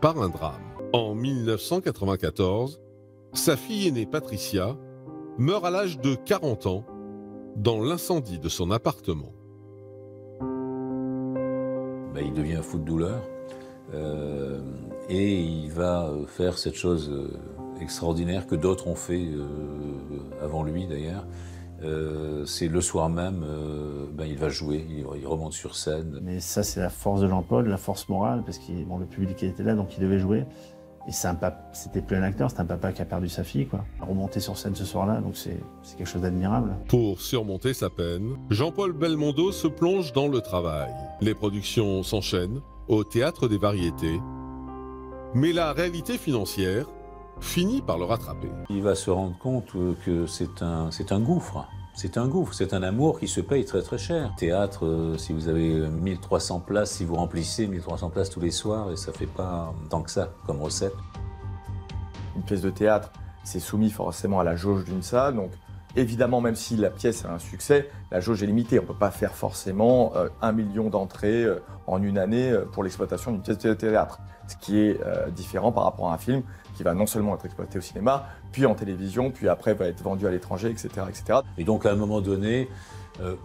par 0.00 0.20
un 0.20 0.28
drame. 0.28 0.62
En 0.92 1.14
1994, 1.14 2.80
sa 3.32 3.56
fille 3.56 3.88
aînée 3.88 4.06
Patricia 4.06 4.76
meurt 5.38 5.64
à 5.64 5.70
l'âge 5.70 6.00
de 6.00 6.14
40 6.14 6.66
ans 6.66 6.84
dans 7.56 7.82
l'incendie 7.82 8.38
de 8.38 8.48
son 8.48 8.70
appartement. 8.70 9.32
Ben, 12.14 12.24
il 12.24 12.32
devient 12.32 12.60
fou 12.62 12.78
de 12.78 12.84
douleur 12.84 13.22
euh, 13.94 14.60
et 15.08 15.40
il 15.40 15.70
va 15.70 16.10
faire 16.26 16.58
cette 16.58 16.74
chose 16.74 17.10
euh, 17.10 17.28
extraordinaire 17.80 18.46
que 18.46 18.54
d'autres 18.54 18.88
ont 18.88 18.94
fait 18.94 19.26
euh, 19.26 19.46
avant 20.42 20.62
lui 20.62 20.86
d'ailleurs, 20.86 21.24
euh, 21.82 22.44
c'est 22.44 22.68
le 22.68 22.80
soir 22.80 23.08
même, 23.08 23.42
euh, 23.46 24.06
ben, 24.12 24.26
il 24.26 24.36
va 24.36 24.48
jouer, 24.48 24.86
il, 24.88 25.26
remonte 25.26 25.52
sur 25.52 25.76
scène. 25.76 26.20
Mais 26.22 26.40
ça, 26.40 26.62
c'est 26.62 26.80
la 26.80 26.90
force 26.90 27.20
de 27.20 27.28
Jean-Paul, 27.28 27.68
la 27.68 27.76
force 27.78 28.08
morale, 28.08 28.42
parce 28.44 28.58
que 28.58 28.72
bon, 28.84 28.98
le 28.98 29.06
public 29.06 29.42
était 29.42 29.62
là, 29.62 29.74
donc 29.74 29.96
il 29.96 30.00
devait 30.00 30.18
jouer. 30.18 30.44
Et 31.08 31.12
c'était 31.12 32.02
plus 32.02 32.16
un 32.16 32.22
acteur, 32.22 32.50
c'est 32.50 32.60
un 32.60 32.66
papa 32.66 32.92
qui 32.92 33.00
a 33.00 33.06
perdu 33.06 33.28
sa 33.28 33.42
fille, 33.42 33.66
quoi. 33.66 33.84
Remonter 34.00 34.38
sur 34.38 34.58
scène 34.58 34.74
ce 34.74 34.84
soir-là, 34.84 35.20
donc 35.22 35.34
c'est 35.34 35.58
quelque 35.96 36.06
chose 36.06 36.20
d'admirable. 36.20 36.76
Pour 36.88 37.22
surmonter 37.22 37.72
sa 37.72 37.88
peine, 37.88 38.36
Jean-Paul 38.50 38.92
Belmondo 38.92 39.50
se 39.50 39.66
plonge 39.66 40.12
dans 40.12 40.28
le 40.28 40.42
travail. 40.42 40.92
Les 41.22 41.34
productions 41.34 42.02
s'enchaînent 42.02 42.60
au 42.86 43.02
théâtre 43.02 43.48
des 43.48 43.56
variétés. 43.56 44.20
Mais 45.34 45.52
la 45.52 45.72
réalité 45.72 46.18
financière 46.18 46.86
finit 47.40 47.82
par 47.82 47.98
le 47.98 48.04
rattraper. 48.04 48.50
Il 48.68 48.82
va 48.82 48.94
se 48.94 49.10
rendre 49.10 49.36
compte 49.38 49.72
que 50.04 50.26
c'est 50.26 50.62
un, 50.62 50.90
un 51.10 51.20
gouffre. 51.20 51.66
C'est 51.94 52.16
un 52.16 52.28
gouffre, 52.28 52.54
c'est 52.54 52.72
un 52.72 52.82
amour 52.82 53.18
qui 53.18 53.28
se 53.28 53.40
paye 53.40 53.64
très 53.64 53.82
très 53.82 53.98
cher. 53.98 54.32
Théâtre, 54.36 54.86
euh, 54.86 55.18
si 55.18 55.32
vous 55.32 55.48
avez 55.48 55.88
1300 55.88 56.60
places, 56.60 56.92
si 56.92 57.04
vous 57.04 57.16
remplissez 57.16 57.66
1300 57.66 58.10
places 58.10 58.30
tous 58.30 58.40
les 58.40 58.52
soirs, 58.52 58.90
et 58.92 58.96
ça 58.96 59.12
fait 59.12 59.26
pas 59.26 59.74
tant 59.90 60.02
que 60.02 60.10
ça 60.10 60.30
comme 60.46 60.62
recette. 60.62 60.94
Une 62.36 62.42
pièce 62.42 62.62
de 62.62 62.70
théâtre, 62.70 63.10
c'est 63.42 63.60
soumis 63.60 63.90
forcément 63.90 64.40
à 64.40 64.44
la 64.44 64.56
jauge 64.56 64.84
d'une 64.84 65.02
salle, 65.02 65.34
donc 65.34 65.50
Évidemment, 65.96 66.40
même 66.40 66.54
si 66.54 66.76
la 66.76 66.90
pièce 66.90 67.24
a 67.24 67.32
un 67.32 67.38
succès, 67.38 67.90
la 68.12 68.20
jauge 68.20 68.42
est 68.42 68.46
limitée. 68.46 68.78
On 68.78 68.82
ne 68.82 68.86
peut 68.86 68.94
pas 68.94 69.10
faire 69.10 69.34
forcément 69.34 70.12
euh, 70.14 70.28
un 70.40 70.52
million 70.52 70.88
d'entrées 70.88 71.42
euh, 71.42 71.62
en 71.88 72.00
une 72.00 72.16
année 72.16 72.50
euh, 72.50 72.64
pour 72.64 72.84
l'exploitation 72.84 73.32
d'une 73.32 73.42
pièce 73.42 73.58
de 73.58 73.74
théâtre. 73.74 74.20
Ce 74.46 74.56
qui 74.56 74.80
est 74.80 74.98
différent 75.30 75.70
par 75.70 75.84
rapport 75.84 76.10
à 76.10 76.14
un 76.14 76.18
film 76.18 76.42
qui 76.80 76.84
va 76.84 76.94
non 76.94 77.04
seulement 77.04 77.34
être 77.34 77.44
exploité 77.44 77.76
au 77.76 77.82
cinéma, 77.82 78.26
puis 78.52 78.64
en 78.64 78.74
télévision, 78.74 79.30
puis 79.30 79.48
après 79.48 79.74
va 79.74 79.86
être 79.86 80.02
vendu 80.02 80.26
à 80.26 80.30
l'étranger, 80.30 80.70
etc., 80.70 80.88
etc. 81.10 81.40
Et 81.58 81.64
donc 81.64 81.84
à 81.84 81.92
un 81.92 81.94
moment 81.94 82.22
donné, 82.22 82.70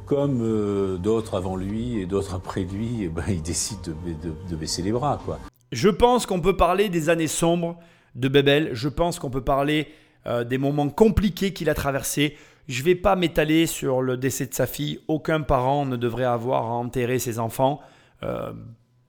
comme 0.05 0.97
d'autres 0.99 1.35
avant 1.35 1.57
lui 1.57 1.99
et 1.99 2.05
d'autres 2.05 2.33
après 2.33 2.61
lui, 2.63 3.03
eh 3.03 3.09
ben, 3.09 3.25
il 3.27 3.41
décide 3.41 3.81
de, 3.81 4.31
de 4.49 4.55
baisser 4.55 4.81
les 4.83 4.93
bras. 4.93 5.19
Quoi. 5.25 5.37
Je 5.73 5.89
pense 5.89 6.25
qu'on 6.25 6.39
peut 6.39 6.55
parler 6.55 6.87
des 6.87 7.09
années 7.09 7.27
sombres 7.27 7.77
de 8.15 8.29
Bebel. 8.29 8.69
Je 8.71 8.87
pense 8.87 9.19
qu'on 9.19 9.29
peut 9.29 9.43
parler 9.43 9.89
euh, 10.27 10.45
des 10.45 10.57
moments 10.57 10.87
compliqués 10.87 11.51
qu'il 11.51 11.69
a 11.69 11.73
traversés. 11.73 12.37
Je 12.69 12.79
ne 12.79 12.85
vais 12.85 12.95
pas 12.95 13.17
m'étaler 13.17 13.65
sur 13.65 14.01
le 14.01 14.15
décès 14.15 14.45
de 14.45 14.53
sa 14.53 14.67
fille. 14.67 15.01
Aucun 15.09 15.41
parent 15.41 15.85
ne 15.85 15.97
devrait 15.97 16.23
avoir 16.23 16.67
à 16.67 16.75
enterrer 16.75 17.19
ses 17.19 17.39
enfants. 17.39 17.81
Euh, 18.23 18.53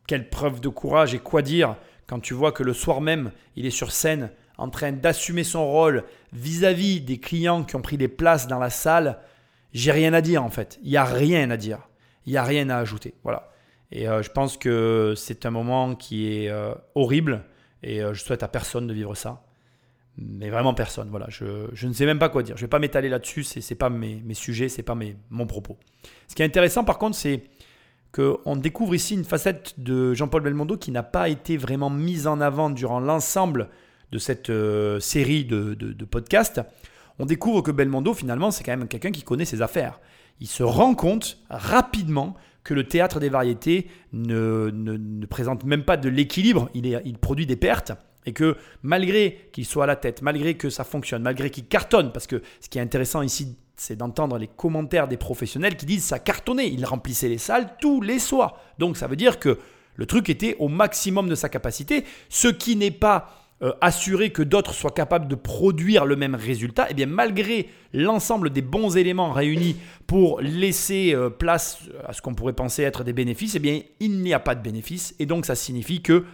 quelle 0.09 0.29
preuve 0.29 0.61
de 0.61 0.69
courage 0.69 1.15
et 1.15 1.19
quoi 1.19 1.43
dire 1.43 1.77
quand 2.07 2.21
tu 2.21 2.35
vois 2.35 2.53
que 2.53 2.63
le 2.63 2.73
soir 2.73 3.01
même, 3.01 3.33
il 3.57 3.67
est 3.67 3.71
sur 3.71 3.93
scène 3.93 4.31
en 4.59 4.71
train 4.71 4.93
d'assumer 4.93 5.45
son 5.45 5.67
rôle 5.67 6.05
vis-à-vis 6.33 7.01
des 7.01 7.19
clients 7.19 7.65
qui 7.65 7.77
ont 7.77 7.83
pris 7.83 7.99
des 7.99 8.09
places 8.09 8.47
dans 8.47 8.59
la 8.59 8.71
salle. 8.71 9.19
J'ai 9.73 9.93
rien 9.93 10.15
à 10.15 10.21
dire 10.21 10.43
en 10.43 10.51
fait. 10.51 10.79
Il 10.83 10.91
n'y 10.91 10.97
a 10.97 11.05
rien 11.05 11.51
à 11.51 11.57
dire. 11.57 11.89
Il 12.25 12.33
n'y 12.33 12.39
a 12.39 12.45
rien 12.45 12.71
à 12.71 12.79
ajouter. 12.79 13.15
Voilà. 13.23 13.51
Et 13.93 14.09
euh, 14.09 14.23
je 14.23 14.31
pense 14.31 14.57
que 14.57 15.15
c'est 15.17 15.47
un 15.47 15.51
moment 15.51 15.95
qui 15.95 16.27
est 16.27 16.53
horrible 16.95 17.45
et 17.83 18.01
je 18.01 18.23
souhaite 18.23 18.43
à 18.43 18.49
personne 18.49 18.87
de 18.87 18.95
vivre 18.95 19.15
ça 19.15 19.47
mais 20.19 20.51
vraiment 20.51 20.75
personne. 20.75 21.09
Voilà, 21.11 21.27
je, 21.29 21.69
je, 21.73 21.87
ne 21.87 21.93
sais 21.93 22.07
même 22.07 22.19
pas 22.19 22.29
quoi 22.29 22.43
dire. 22.43 22.57
Je 22.57 22.63
ne 22.63 22.67
vais 22.67 22.71
pas 22.71 22.79
m'étaler 22.79 23.09
là-dessus, 23.09 23.45
ce 23.45 23.59
n'est 23.59 23.77
pas 23.77 23.91
mes, 23.91 24.23
mes 24.25 24.35
sujets, 24.35 24.69
ce 24.69 24.79
n'est 24.79 24.83
pas 24.83 24.95
mes, 24.95 25.17
mon 25.31 25.47
propos. 25.47 25.79
Ce 26.29 26.35
qui 26.35 26.43
est 26.43 26.47
intéressant 26.47 26.85
par 26.85 26.99
contre, 26.99 27.17
c'est 27.17 27.45
qu'on 28.17 28.57
découvre 28.57 28.95
ici 28.95 29.15
une 29.15 29.25
facette 29.25 29.75
de 29.79 30.15
Jean-Paul 30.15 30.43
Belmondo 30.43 30.79
qui 30.79 30.91
n'a 30.91 31.03
pas 31.03 31.29
été 31.29 31.59
vraiment 31.59 31.91
mise 31.91 32.27
en 32.27 32.41
avant 32.41 32.71
durant 32.71 32.99
l'ensemble 32.99 33.69
de 34.11 34.19
cette 34.19 34.49
euh, 34.49 34.99
série 35.01 35.45
de, 35.45 36.05
podcasts. 36.05 36.63
On 37.19 37.27
découvre 37.27 37.61
que 37.61 37.71
Belmondo, 37.71 38.15
finalement, 38.15 38.51
c'est 38.51 38.65
quand 38.65 38.77
même 38.77 38.89
quelqu'un 38.89 39.11
qui 39.11 39.23
connaît 39.23 39.45
ses 39.45 39.61
affaires. 39.61 40.01
Il 40.41 40.47
se 40.47 40.63
rend 40.63 40.95
compte 40.95 41.39
rapidement 41.51 42.35
que 42.65 42.73
le 42.73 42.85
théâtre 42.85 43.21
des 43.21 43.29
variétés 43.29 43.89
ne, 44.13 45.27
présente 45.27 45.65
même 45.65 45.85
pas 45.85 45.97
de 45.97 46.09
l'équilibre, 46.09 46.71
il, 46.75 47.01
il 47.05 47.19
produit 47.19 47.47
des 47.47 47.57
pertes 47.57 47.93
et 48.25 48.33
que 48.33 48.57
malgré 48.83 49.49
qu'il 49.53 49.65
soit 49.65 49.85
à 49.85 49.87
la 49.87 49.97
tête, 49.97 50.21
malgré 50.23 50.57
que 50.57 50.69
ça 50.69 50.85
fonctionne, 50.85 51.23
malgré 51.23 51.51
qu'il 51.51 51.67
cartonne, 51.67 52.13
parce 52.13 52.27
que 52.27 52.43
ce 52.61 52.69
qui 52.69 52.79
est 52.79 52.83
intéressant 52.83 53.23
ici, 53.23 53.57
c'est 53.77 53.97
d'entendre 53.97 54.39
les 54.39 54.49
commentaires 54.49 55.09
des 55.09 55.17
professionnels 55.17 55.77
qui 55.77 55.87
disent 55.87 56.05
ça 56.05 56.19
cartonnait, 56.19 56.69
il 56.73 56.85
remplissait 56.85 57.29
les 57.29 57.39
salles 57.39 57.77
tous 57.81 58.01
les 58.01 58.19
soirs. 58.19 58.61
Donc 58.79 58.97
ça 58.97 59.07
veut 59.07 59.17
dire 59.17 59.39
que 59.39 59.59
le 59.97 60.07
truc 60.07 60.29
était 60.29 60.57
au 60.59 60.69
maximum 60.69 61.29
de 61.29 61.35
sa 61.35 61.49
capacité, 61.49 62.05
ce 62.29 62.49
qui 62.49 62.77
n'est 62.77 62.91
pas 62.91 63.47
euh, 63.63 63.73
assuré 63.81 64.31
que 64.31 64.43
d'autres 64.43 64.75
soient 64.75 64.91
capables 64.91 65.29
de 65.29 65.35
produire 65.35 66.05
le 66.05 66.17
même 66.17 66.35
résultat, 66.35 66.85
et 66.85 66.89
eh 66.91 66.95
bien 66.95 67.07
malgré 67.07 67.71
l'ensemble 67.95 68.51
des 68.51 68.61
bons 68.61 68.99
éléments 68.99 69.33
réunis 69.33 69.77
pour 70.07 70.43
laisser 70.43 71.15
euh, 71.15 71.31
place 71.31 71.79
à 72.07 72.13
ce 72.13 72.21
qu'on 72.21 72.35
pourrait 72.35 72.53
penser 72.53 72.83
être 72.83 73.03
des 73.03 73.15
bénéfices, 73.15 73.55
eh 73.55 73.59
bien 73.59 73.81
il 74.01 74.21
n'y 74.21 74.35
a 74.35 74.41
pas 74.41 74.55
de 74.55 74.63
bénéfices, 74.63 75.15
et 75.19 75.25
donc 75.25 75.47
ça 75.47 75.55
signifie 75.55 76.03
que 76.03 76.25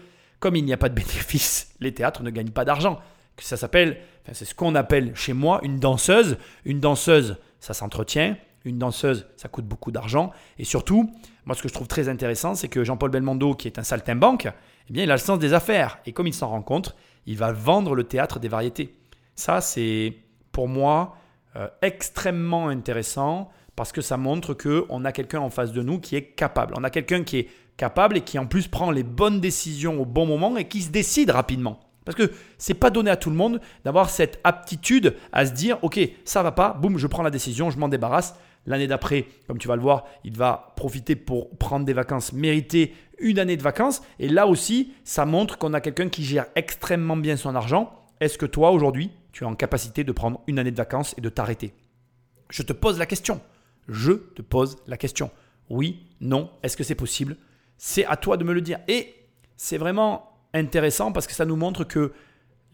comme 0.40 0.56
il 0.56 0.64
n'y 0.64 0.72
a 0.72 0.76
pas 0.76 0.88
de 0.88 0.94
bénéfice, 0.96 1.72
les 1.78 1.94
théâtres 1.94 2.24
ne 2.24 2.30
gagnent 2.30 2.50
pas 2.50 2.64
d'argent. 2.64 2.98
Ça 3.38 3.56
s'appelle, 3.56 3.98
c'est 4.32 4.44
ce 4.44 4.54
qu'on 4.54 4.74
appelle 4.74 5.14
chez 5.16 5.32
moi 5.32 5.60
une 5.62 5.78
danseuse. 5.78 6.36
Une 6.64 6.80
danseuse, 6.80 7.36
ça 7.60 7.74
s'entretient. 7.74 8.36
Une 8.64 8.78
danseuse, 8.78 9.26
ça 9.36 9.48
coûte 9.48 9.66
beaucoup 9.66 9.90
d'argent. 9.90 10.30
Et 10.58 10.64
surtout, 10.64 11.12
moi, 11.44 11.56
ce 11.56 11.62
que 11.62 11.68
je 11.68 11.74
trouve 11.74 11.88
très 11.88 12.08
intéressant, 12.08 12.54
c'est 12.54 12.68
que 12.68 12.84
Jean-Paul 12.84 13.10
Belmondo, 13.10 13.54
qui 13.54 13.66
est 13.66 13.78
un 13.78 13.82
saltimbanque, 13.82 14.48
eh 14.88 14.92
bien, 14.92 15.02
il 15.02 15.10
a 15.10 15.14
le 15.14 15.20
sens 15.20 15.38
des 15.38 15.52
affaires. 15.52 15.98
Et 16.06 16.12
comme 16.12 16.28
il 16.28 16.34
s'en 16.34 16.48
rend 16.48 16.62
compte, 16.62 16.94
il 17.26 17.36
va 17.36 17.52
vendre 17.52 17.94
le 17.94 18.04
théâtre 18.04 18.38
des 18.38 18.48
variétés. 18.48 18.94
Ça, 19.34 19.60
c'est 19.60 20.14
pour 20.52 20.68
moi 20.68 21.16
euh, 21.56 21.68
extrêmement 21.80 22.68
intéressant 22.68 23.50
parce 23.74 23.90
que 23.90 24.00
ça 24.00 24.16
montre 24.16 24.54
qu'on 24.54 25.04
a 25.04 25.12
quelqu'un 25.12 25.40
en 25.40 25.50
face 25.50 25.72
de 25.72 25.82
nous 25.82 25.98
qui 25.98 26.14
est 26.14 26.34
capable. 26.34 26.74
On 26.76 26.84
a 26.84 26.90
quelqu'un 26.90 27.24
qui 27.24 27.38
est 27.38 27.48
capable 27.76 28.18
et 28.18 28.20
qui 28.20 28.38
en 28.38 28.46
plus 28.46 28.68
prend 28.68 28.90
les 28.90 29.02
bonnes 29.02 29.40
décisions 29.40 30.00
au 30.00 30.04
bon 30.04 30.26
moment 30.26 30.56
et 30.56 30.68
qui 30.68 30.82
se 30.82 30.90
décide 30.90 31.30
rapidement. 31.30 31.80
Parce 32.04 32.16
que 32.16 32.30
c'est 32.58 32.74
pas 32.74 32.90
donné 32.90 33.10
à 33.10 33.16
tout 33.16 33.30
le 33.30 33.36
monde 33.36 33.60
d'avoir 33.84 34.10
cette 34.10 34.40
aptitude 34.44 35.14
à 35.32 35.46
se 35.46 35.52
dire 35.52 35.78
ok 35.82 36.00
ça 36.24 36.42
va 36.42 36.52
pas, 36.52 36.72
boum 36.72 36.98
je 36.98 37.06
prends 37.06 37.22
la 37.22 37.30
décision, 37.30 37.70
je 37.70 37.78
m'en 37.78 37.88
débarrasse. 37.88 38.34
L'année 38.66 38.86
d'après, 38.86 39.26
comme 39.48 39.58
tu 39.58 39.66
vas 39.66 39.74
le 39.74 39.82
voir, 39.82 40.04
il 40.22 40.36
va 40.36 40.72
profiter 40.76 41.16
pour 41.16 41.50
prendre 41.58 41.84
des 41.84 41.92
vacances, 41.92 42.32
mériter 42.32 42.94
une 43.18 43.38
année 43.38 43.56
de 43.56 43.62
vacances. 43.62 44.02
Et 44.20 44.28
là 44.28 44.46
aussi, 44.46 44.92
ça 45.04 45.26
montre 45.26 45.58
qu'on 45.58 45.74
a 45.74 45.80
quelqu'un 45.80 46.08
qui 46.08 46.24
gère 46.24 46.46
extrêmement 46.54 47.16
bien 47.16 47.36
son 47.36 47.56
argent. 47.56 47.92
Est-ce 48.20 48.38
que 48.38 48.46
toi 48.46 48.70
aujourd'hui, 48.70 49.10
tu 49.32 49.42
es 49.42 49.46
en 49.48 49.56
capacité 49.56 50.04
de 50.04 50.12
prendre 50.12 50.40
une 50.46 50.60
année 50.60 50.70
de 50.70 50.76
vacances 50.76 51.14
et 51.18 51.20
de 51.20 51.28
t'arrêter? 51.28 51.74
Je 52.50 52.62
te 52.62 52.72
pose 52.72 52.98
la 52.98 53.06
question. 53.06 53.40
Je 53.88 54.12
te 54.12 54.42
pose 54.42 54.76
la 54.86 54.96
question. 54.96 55.30
Oui, 55.68 56.06
non, 56.20 56.50
est-ce 56.62 56.76
que 56.76 56.84
c'est 56.84 56.94
possible? 56.94 57.36
C'est 57.78 58.04
à 58.04 58.16
toi 58.16 58.36
de 58.36 58.44
me 58.44 58.52
le 58.52 58.60
dire. 58.60 58.78
Et 58.86 59.14
c'est 59.56 59.78
vraiment 59.78 60.31
intéressant 60.54 61.12
parce 61.12 61.26
que 61.26 61.32
ça 61.32 61.44
nous 61.44 61.56
montre 61.56 61.84
que 61.84 62.12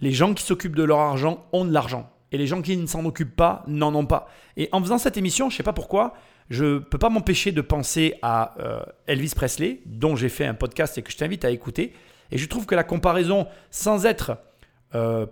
les 0.00 0.12
gens 0.12 0.34
qui 0.34 0.44
s'occupent 0.44 0.76
de 0.76 0.84
leur 0.84 0.98
argent 0.98 1.46
ont 1.52 1.64
de 1.64 1.72
l'argent. 1.72 2.10
Et 2.30 2.38
les 2.38 2.46
gens 2.46 2.62
qui 2.62 2.76
ne 2.76 2.86
s'en 2.86 3.04
occupent 3.04 3.36
pas 3.36 3.64
n'en 3.66 3.94
ont 3.94 4.06
pas. 4.06 4.28
Et 4.56 4.68
en 4.72 4.82
faisant 4.82 4.98
cette 4.98 5.16
émission, 5.16 5.48
je 5.48 5.54
ne 5.54 5.56
sais 5.58 5.62
pas 5.62 5.72
pourquoi, 5.72 6.14
je 6.50 6.64
ne 6.64 6.78
peux 6.78 6.98
pas 6.98 7.10
m'empêcher 7.10 7.52
de 7.52 7.60
penser 7.60 8.14
à 8.22 8.54
euh, 8.60 8.80
Elvis 9.06 9.32
Presley, 9.34 9.80
dont 9.86 10.16
j'ai 10.16 10.28
fait 10.28 10.46
un 10.46 10.54
podcast 10.54 10.98
et 10.98 11.02
que 11.02 11.10
je 11.10 11.16
t'invite 11.16 11.44
à 11.44 11.50
écouter. 11.50 11.92
Et 12.30 12.38
je 12.38 12.46
trouve 12.46 12.66
que 12.66 12.74
la 12.74 12.84
comparaison, 12.84 13.46
sans 13.70 14.04
être 14.04 14.38
euh, 14.94 15.26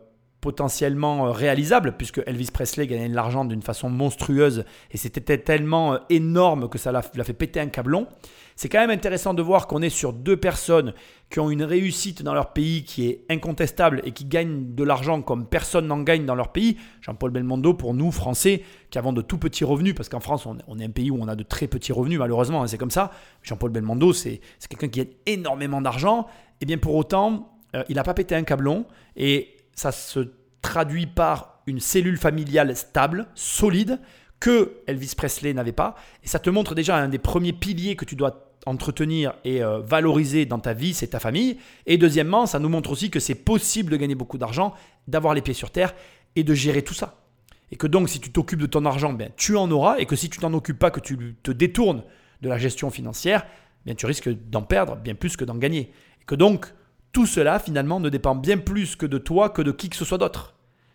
potentiellement 0.47 1.27
euh, 1.27 1.31
réalisable, 1.33 1.97
puisque 1.99 2.23
Elvis 2.25 2.51
Presley 2.53 2.87
gagnait 2.87 3.09
de 3.09 3.17
l'argent 3.17 3.45
d'une 3.45 3.63
façon 3.63 3.91
monstrueuse 3.91 4.65
et 4.93 4.97
c'était 4.97 5.39
tellement 5.39 5.99
énorme 6.09 6.69
que 6.69 6.79
ça 6.79 6.93
l'a 6.93 7.03
fait 7.03 7.33
péter 7.33 7.59
un 7.59 7.67
câblon, 7.67 8.07
c'est 8.55 8.69
quand 8.69 8.79
même 8.79 8.91
intéressant 8.91 9.35
de 9.35 9.43
voir 9.43 9.67
qu'on 9.67 9.83
est 9.83 9.91
sur 9.91 10.13
deux 10.13 10.37
personnes 10.37 10.95
qui 11.31 11.41
ont 11.41 11.51
une 11.51 11.65
réussite 11.65 12.23
dans 12.23 12.33
leur 12.33 12.53
pays 12.53 12.85
qui 12.85 13.09
est 13.09 13.25
incontestable 13.29 14.03
et 14.05 14.13
qui 14.13 14.25
gagnent 14.25 14.73
de 14.73 14.85
l'argent 14.85 15.21
comme 15.21 15.49
personne 15.49 15.89
n'en 15.89 16.03
gagne 16.03 16.25
dans 16.27 16.37
leur 16.37 16.53
pays. 16.53 16.77
Jean-Paul 17.01 17.33
Belmondo, 17.33 17.75
pour 17.75 17.93
nous, 17.93 18.13
Français, 18.13 18.63
qui 18.91 18.99
avons 18.99 19.13
de 19.13 19.23
tout 19.23 19.39
petits 19.39 19.65
revenus, 19.65 19.97
parce 19.97 20.09
qu'en 20.09 20.21
France, 20.21 20.47
on 20.47 20.79
est 20.79 20.85
un 20.85 20.91
pays 20.91 21.11
où 21.11 21.19
on 21.21 21.27
a 21.27 21.35
de 21.35 21.43
très 21.43 21.67
petits 21.67 21.93
revenus, 21.93 22.21
malheureusement, 22.21 22.63
hein, 22.63 22.69
c'est 22.69 22.79
comme 22.79 22.93
ça. 22.93 23.11
Jean-Paul 23.43 23.73
Belmondo, 23.73 24.13
c'est 24.13 24.41
quelqu'un 24.69 24.89
qui 24.89 25.01
gagne 25.01 25.15
énormément 25.27 25.83
d'argent. 25.83 26.29
Et 26.61 26.67
bien 26.67 26.79
pour 26.79 26.95
autant, 26.95 27.53
euh, 27.75 27.83
il 27.89 27.97
n'a 27.97 28.05
pas 28.05 28.15
pété 28.15 28.37
un 28.37 28.45
câblon 28.45 28.87
et 29.17 29.56
ça 29.77 29.93
se 29.93 30.33
traduit 30.63 31.07
par 31.07 31.63
une 31.67 31.79
cellule 31.81 32.19
familiale 32.19 32.75
stable, 32.75 33.29
solide, 33.35 34.01
que 34.41 34.83
Elvis 34.87 35.15
Presley 35.17 35.55
n'avait 35.55 35.73
pas. 35.73 35.95
Et 36.25 36.29
ça 36.29 36.39
te 36.39 36.51
montre 36.51 36.75
déjà 36.75 36.97
un 36.97 37.09
des 37.09 37.19
premiers 37.19 37.53
piliers 37.53 37.97
que 37.97 38.05
tu 38.05 38.17
dois 38.17 38.53
entretenir 38.67 39.35
et 39.45 39.63
euh, 39.63 39.81
valoriser 39.81 40.45
dans 40.45 40.59
ta 40.59 40.73
vie, 40.73 40.93
c'est 40.93 41.09
ta 41.09 41.21
famille. 41.21 41.59
Et 41.87 41.99
deuxièmement, 41.99 42.47
ça 42.47 42.59
nous 42.59 42.69
montre 42.69 42.91
aussi 42.91 43.11
que 43.11 43.21
c'est 43.21 43.37
possible 43.37 43.93
de 43.93 43.97
gagner 43.97 44.17
beaucoup 44.17 44.39
d'argent, 44.39 44.75
d'avoir 45.07 45.35
les 45.35 45.41
pieds 45.41 45.55
sur 45.55 45.71
terre 45.71 45.95
et 46.35 46.43
de 46.43 46.53
gérer 46.53 46.83
tout 46.83 46.95
ça. 46.95 47.23
Et 47.71 47.77
que 47.77 47.87
donc, 47.87 48.09
si 48.09 48.21
tu 48.21 48.31
t'occupes 48.31 48.61
de 48.61 48.67
ton 48.67 48.85
argent, 48.85 49.13
bien, 49.13 49.29
tu 49.37 49.57
en 49.57 49.71
auras. 49.71 49.99
Et 49.99 50.07
que 50.07 50.17
si 50.17 50.29
tu 50.29 50.39
t'en 50.39 50.53
occupes 50.53 50.79
pas, 50.79 50.91
que 50.91 51.01
tu 51.01 51.37
te 51.43 51.51
détournes 51.51 52.03
de 52.43 52.49
la 52.49 52.59
gestion 52.59 52.91
financière, 52.91 53.47
bien, 53.85 53.95
tu 53.95 54.07
risques 54.07 54.29
d'en 54.51 54.63
perdre 54.63 54.97
bien 54.97 55.15
plus 55.15 55.37
que 55.37 55.45
d'en 55.45 55.57
gagner. 55.57 55.93
Et 56.21 56.25
que 56.27 56.35
donc, 56.35 56.73
tout 57.17 57.25
cela, 57.25 57.59
finalement, 57.59 57.99
ne 57.99 58.11
dépend 58.11 58.35
bien 58.35 58.59
plus 58.59 58.95
que 58.95 59.07
de 59.07 59.17
toi 59.17 59.49
que 59.49 59.63
de 59.63 59.73
qui 59.73 59.89
que 59.89 59.97
ce 59.97 60.05
soit 60.05 60.19
d'autre. 60.19 60.53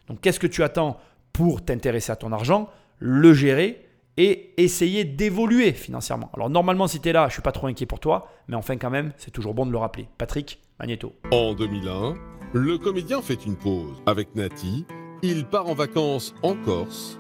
Donc, 0.08 0.22
qu'est-ce 0.22 0.40
que 0.40 0.46
tu 0.46 0.62
attends 0.62 1.00
pour 1.34 1.66
t'intéresser 1.66 2.12
à 2.12 2.16
ton 2.16 2.32
argent? 2.32 2.70
Le 3.00 3.34
gérer 3.34 3.88
et 4.18 4.54
essayer 4.58 5.04
d'évoluer 5.04 5.72
financièrement. 5.72 6.30
Alors 6.36 6.52
normalement 6.52 6.86
si 6.86 7.00
tu 7.00 7.10
es 7.10 7.14
là, 7.14 7.28
je 7.28 7.34
suis 7.34 7.42
pas 7.42 7.52
trop 7.52 7.66
inquiet 7.66 7.88
pour 7.88 8.00
toi, 8.00 8.28
mais 8.48 8.56
enfin 8.56 8.78
quand 8.78 8.92
même, 8.92 9.14
c'est 9.18 9.32
toujours 9.32 9.56
bon 9.56 9.66
de 9.66 9.72
le 9.72 9.80
rappeler. 9.80 10.08
Patrick 10.20 10.60
Magneto. 10.80 11.16
En 11.32 11.56
2001, 11.56 12.14
le 12.54 12.78
comédien 12.78 13.24
fait 13.24 13.44
une 13.46 13.56
pause. 13.56 14.04
Avec 14.06 14.36
Nati, 14.36 14.86
il 15.24 15.46
part 15.46 15.70
en 15.70 15.74
vacances 15.74 16.36
en 16.44 16.54
Corse, 16.54 17.18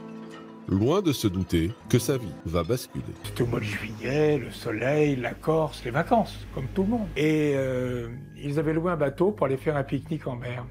loin 0.71 1.01
de 1.01 1.11
se 1.11 1.27
douter 1.27 1.71
que 1.89 1.99
sa 1.99 2.17
vie 2.17 2.33
va 2.45 2.63
basculer. 2.63 3.03
C'était 3.23 3.43
au 3.43 3.47
mois 3.47 3.59
de 3.59 3.65
juillet, 3.65 4.37
le 4.37 4.51
soleil, 4.51 5.17
la 5.17 5.33
Corse, 5.33 5.83
les 5.83 5.91
vacances, 5.91 6.47
comme 6.55 6.67
tout 6.73 6.83
le 6.83 6.89
monde. 6.89 7.07
Et 7.17 7.53
euh, 7.55 8.07
ils 8.37 8.57
avaient 8.57 8.73
loué 8.73 8.91
un 8.91 8.97
bateau 8.97 9.31
pour 9.31 9.45
aller 9.45 9.57
faire 9.57 9.75
un 9.75 9.83
pique-nique 9.83 10.25
en 10.27 10.37
mer. 10.37 10.65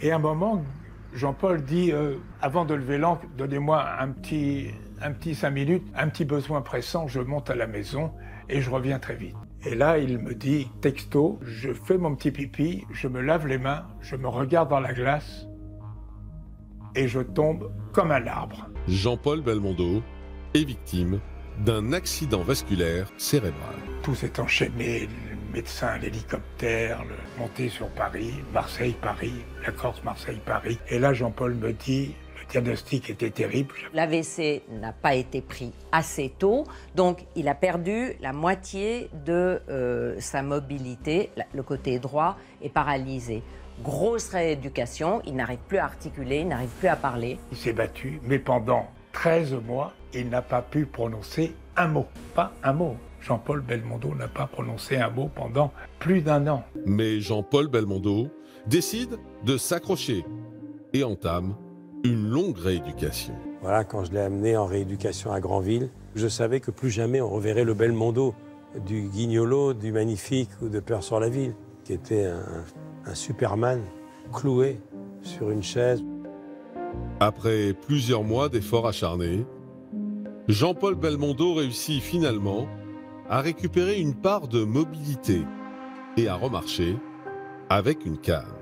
Et 0.00 0.12
à 0.12 0.16
un 0.16 0.20
moment, 0.20 0.64
Jean-Paul 1.12 1.62
dit, 1.62 1.92
euh, 1.92 2.16
avant 2.40 2.64
de 2.64 2.74
lever 2.74 2.96
l'ancre, 2.96 3.26
donnez-moi 3.36 3.84
un 4.00 4.08
petit, 4.08 4.68
un 5.02 5.12
petit 5.12 5.34
cinq 5.34 5.50
minutes, 5.50 5.86
un 5.96 6.08
petit 6.08 6.24
besoin 6.24 6.62
pressant, 6.62 7.08
je 7.08 7.20
monte 7.20 7.50
à 7.50 7.56
la 7.56 7.66
maison 7.66 8.12
et 8.48 8.60
je 8.60 8.70
reviens 8.70 9.00
très 9.00 9.16
vite. 9.16 9.34
Et 9.66 9.74
là, 9.74 9.98
il 9.98 10.18
me 10.18 10.34
dit, 10.34 10.68
texto, 10.80 11.40
je 11.42 11.72
fais 11.72 11.98
mon 11.98 12.14
petit 12.14 12.30
pipi, 12.30 12.84
je 12.92 13.08
me 13.08 13.20
lave 13.20 13.46
les 13.46 13.58
mains, 13.58 13.86
je 14.00 14.14
me 14.14 14.28
regarde 14.28 14.70
dans 14.70 14.80
la 14.80 14.92
glace 14.92 15.48
et 16.94 17.08
je 17.08 17.20
tombe 17.20 17.72
comme 17.92 18.12
un 18.12 18.26
arbre. 18.26 18.68
Jean-Paul 18.88 19.40
Belmondo 19.40 20.02
est 20.52 20.64
victime 20.64 21.20
d'un 21.60 21.94
accident 21.94 22.42
vasculaire 22.42 23.08
cérébral. 23.16 23.74
Tout 24.02 24.14
s'est 24.14 24.38
enchaîné, 24.38 25.08
le 25.30 25.52
médecin, 25.54 25.96
l'hélicoptère, 25.98 27.02
le 27.04 27.14
montée 27.38 27.70
sur 27.70 27.88
Paris, 27.88 28.34
Marseille, 28.52 28.94
Paris, 29.00 29.32
la 29.64 29.72
Corse, 29.72 30.02
Marseille, 30.04 30.40
Paris. 30.44 30.78
Et 30.90 30.98
là, 30.98 31.14
Jean-Paul 31.14 31.54
me 31.54 31.72
dit, 31.72 32.14
le 32.36 32.50
diagnostic 32.50 33.08
était 33.08 33.30
terrible. 33.30 33.74
L'AVC 33.94 34.62
n'a 34.68 34.92
pas 34.92 35.14
été 35.14 35.40
pris 35.40 35.72
assez 35.90 36.34
tôt, 36.38 36.64
donc 36.94 37.24
il 37.36 37.48
a 37.48 37.54
perdu 37.54 38.12
la 38.20 38.34
moitié 38.34 39.08
de 39.24 39.62
euh, 39.70 40.16
sa 40.18 40.42
mobilité, 40.42 41.30
le 41.54 41.62
côté 41.62 41.98
droit 41.98 42.36
est 42.60 42.68
paralysé. 42.68 43.42
Grosse 43.82 44.28
rééducation, 44.28 45.20
il 45.26 45.34
n'arrive 45.34 45.58
plus 45.68 45.78
à 45.78 45.84
articuler, 45.84 46.40
il 46.40 46.48
n'arrive 46.48 46.70
plus 46.78 46.88
à 46.88 46.96
parler. 46.96 47.38
Il 47.50 47.58
s'est 47.58 47.72
battu, 47.72 48.20
mais 48.24 48.38
pendant 48.38 48.86
13 49.12 49.54
mois, 49.66 49.92
il 50.12 50.28
n'a 50.28 50.42
pas 50.42 50.62
pu 50.62 50.86
prononcer 50.86 51.54
un 51.76 51.88
mot. 51.88 52.06
Pas 52.34 52.52
un 52.62 52.72
mot. 52.72 52.96
Jean-Paul 53.20 53.62
Belmondo 53.62 54.14
n'a 54.14 54.28
pas 54.28 54.46
prononcé 54.46 54.96
un 54.96 55.08
mot 55.08 55.30
pendant 55.34 55.72
plus 55.98 56.20
d'un 56.20 56.46
an. 56.46 56.62
Mais 56.84 57.20
Jean-Paul 57.20 57.68
Belmondo 57.68 58.28
décide 58.66 59.18
de 59.44 59.56
s'accrocher 59.56 60.24
et 60.92 61.04
entame 61.04 61.56
une 62.04 62.28
longue 62.28 62.58
rééducation. 62.58 63.34
Voilà, 63.62 63.84
quand 63.84 64.04
je 64.04 64.12
l'ai 64.12 64.20
amené 64.20 64.56
en 64.56 64.66
rééducation 64.66 65.32
à 65.32 65.40
Granville, 65.40 65.90
je 66.14 66.28
savais 66.28 66.60
que 66.60 66.70
plus 66.70 66.90
jamais 66.90 67.20
on 67.22 67.30
reverrait 67.30 67.64
le 67.64 67.72
Belmondo 67.72 68.34
du 68.86 69.02
Guignolo, 69.02 69.72
du 69.72 69.90
Magnifique 69.90 70.50
ou 70.60 70.68
de 70.68 70.80
Peur 70.80 71.02
sur 71.02 71.18
la 71.18 71.30
ville, 71.30 71.54
qui 71.84 71.94
était 71.94 72.26
un, 72.26 72.44
un 73.06 73.14
Superman 73.14 73.82
cloué 74.32 74.80
sur 75.22 75.50
une 75.50 75.62
chaise. 75.62 76.02
Après 77.20 77.72
plusieurs 77.72 78.24
mois 78.24 78.48
d'efforts 78.48 78.86
acharnés, 78.86 79.46
Jean-Paul 80.48 80.94
Belmondo 80.94 81.54
réussit 81.54 82.02
finalement 82.02 82.66
à 83.28 83.40
récupérer 83.40 83.98
une 83.98 84.14
part 84.14 84.48
de 84.48 84.64
mobilité 84.64 85.42
et 86.16 86.28
à 86.28 86.34
remarcher 86.34 86.98
avec 87.70 88.04
une 88.04 88.18
canne. 88.18 88.52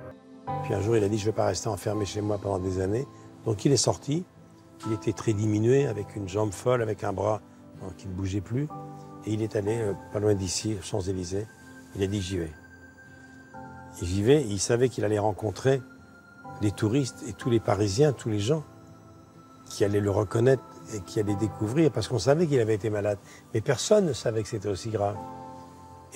Puis 0.64 0.74
un 0.74 0.80
jour, 0.80 0.96
il 0.96 1.04
a 1.04 1.08
dit 1.08 1.18
Je 1.18 1.24
ne 1.24 1.26
vais 1.26 1.36
pas 1.36 1.46
rester 1.46 1.68
enfermé 1.68 2.04
chez 2.04 2.20
moi 2.20 2.38
pendant 2.38 2.58
des 2.58 2.80
années. 2.80 3.06
Donc 3.44 3.64
il 3.64 3.72
est 3.72 3.76
sorti. 3.76 4.24
Il 4.86 4.92
était 4.92 5.12
très 5.12 5.32
diminué, 5.32 5.86
avec 5.86 6.16
une 6.16 6.28
jambe 6.28 6.52
folle, 6.52 6.82
avec 6.82 7.04
un 7.04 7.12
bras 7.12 7.40
euh, 7.82 7.86
qui 7.96 8.08
ne 8.08 8.12
bougeait 8.12 8.40
plus. 8.40 8.68
Et 9.26 9.32
il 9.32 9.42
est 9.42 9.54
allé 9.54 9.78
euh, 9.78 9.92
pas 10.12 10.18
loin 10.18 10.34
d'ici, 10.34 10.76
aux 10.78 10.82
Champs-Élysées. 10.82 11.46
Il 11.96 12.02
a 12.02 12.06
dit 12.06 12.20
J'y 12.20 12.38
vais. 12.38 12.52
Et 14.00 14.06
j'y 14.06 14.22
vais. 14.22 14.44
Il 14.44 14.58
savait 14.58 14.88
qu'il 14.88 15.04
allait 15.04 15.18
rencontrer 15.18 15.82
les 16.60 16.70
touristes 16.70 17.24
et 17.28 17.32
tous 17.32 17.50
les 17.50 17.60
Parisiens, 17.60 18.12
tous 18.12 18.28
les 18.28 18.38
gens 18.38 18.64
qui 19.68 19.84
allaient 19.84 20.00
le 20.00 20.10
reconnaître 20.10 20.62
et 20.94 21.00
qui 21.00 21.20
allaient 21.20 21.36
découvrir, 21.36 21.90
parce 21.90 22.08
qu'on 22.08 22.18
savait 22.18 22.46
qu'il 22.46 22.60
avait 22.60 22.74
été 22.74 22.90
malade. 22.90 23.18
Mais 23.54 23.60
personne 23.60 24.06
ne 24.06 24.12
savait 24.12 24.42
que 24.42 24.48
c'était 24.48 24.68
aussi 24.68 24.90
grave. 24.90 25.16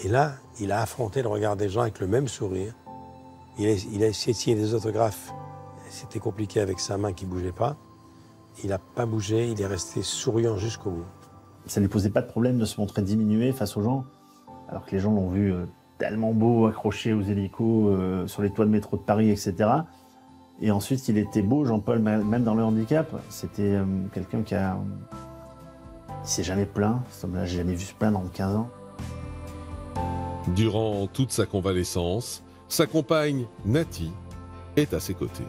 Et 0.02 0.08
là, 0.08 0.34
il 0.60 0.72
a 0.72 0.82
affronté 0.82 1.22
le 1.22 1.28
regard 1.28 1.56
des 1.56 1.68
gens 1.68 1.80
avec 1.82 2.00
le 2.00 2.06
même 2.06 2.28
sourire. 2.28 2.74
Il 3.58 3.66
a, 3.66 3.72
il 3.72 4.04
a 4.04 4.08
essayé 4.08 4.34
de 4.34 4.38
signer 4.38 4.56
des 4.56 4.74
autographes. 4.74 5.32
C'était 5.88 6.18
compliqué 6.18 6.60
avec 6.60 6.80
sa 6.80 6.98
main 6.98 7.12
qui 7.12 7.24
ne 7.24 7.30
bougeait 7.30 7.52
pas. 7.52 7.76
Il 8.62 8.70
n'a 8.70 8.78
pas 8.78 9.06
bougé, 9.06 9.48
il 9.48 9.60
est 9.60 9.66
resté 9.66 10.02
souriant 10.02 10.56
jusqu'au 10.56 10.90
bout. 10.90 11.04
Ça 11.66 11.80
ne 11.80 11.86
lui 11.86 11.90
posait 11.90 12.10
pas 12.10 12.22
de 12.22 12.28
problème 12.28 12.58
de 12.58 12.64
se 12.64 12.80
montrer 12.80 13.02
diminué 13.02 13.52
face 13.52 13.76
aux 13.76 13.82
gens, 13.82 14.04
alors 14.68 14.84
que 14.84 14.92
les 14.92 14.98
gens 14.98 15.12
l'ont 15.12 15.30
vu 15.30 15.52
euh, 15.52 15.66
tellement 15.98 16.32
beau, 16.32 16.66
accroché 16.66 17.12
aux 17.12 17.22
hélicos, 17.22 17.88
euh, 17.90 18.26
sur 18.26 18.42
les 18.42 18.50
toits 18.50 18.64
de 18.64 18.70
métro 18.70 18.96
de 18.96 19.02
Paris, 19.02 19.30
etc. 19.30 19.54
Et 20.60 20.70
ensuite, 20.70 21.06
il 21.08 21.18
était 21.18 21.42
beau, 21.42 21.64
Jean-Paul, 21.64 21.98
même 21.98 22.44
dans 22.44 22.54
le 22.54 22.64
handicap. 22.64 23.14
C'était 23.28 23.74
euh, 23.74 23.84
quelqu'un 24.12 24.42
qui 24.42 24.54
a. 24.54 24.78
Il 26.22 26.28
s'est 26.28 26.44
jamais 26.44 26.66
plaint. 26.66 27.00
Ce 27.10 27.26
homme-là, 27.26 27.44
j'ai 27.44 27.58
jamais 27.58 27.74
vu 27.74 27.84
se 27.84 27.94
plaindre 27.94 28.18
en 28.18 28.26
15 28.26 28.56
ans. 28.56 28.68
Durant 30.54 31.06
toute 31.06 31.30
sa 31.30 31.44
convalescence, 31.44 32.42
sa 32.68 32.86
compagne 32.86 33.46
Nati 33.64 34.12
est 34.76 34.94
à 34.94 35.00
ses 35.00 35.14
côtés. 35.14 35.44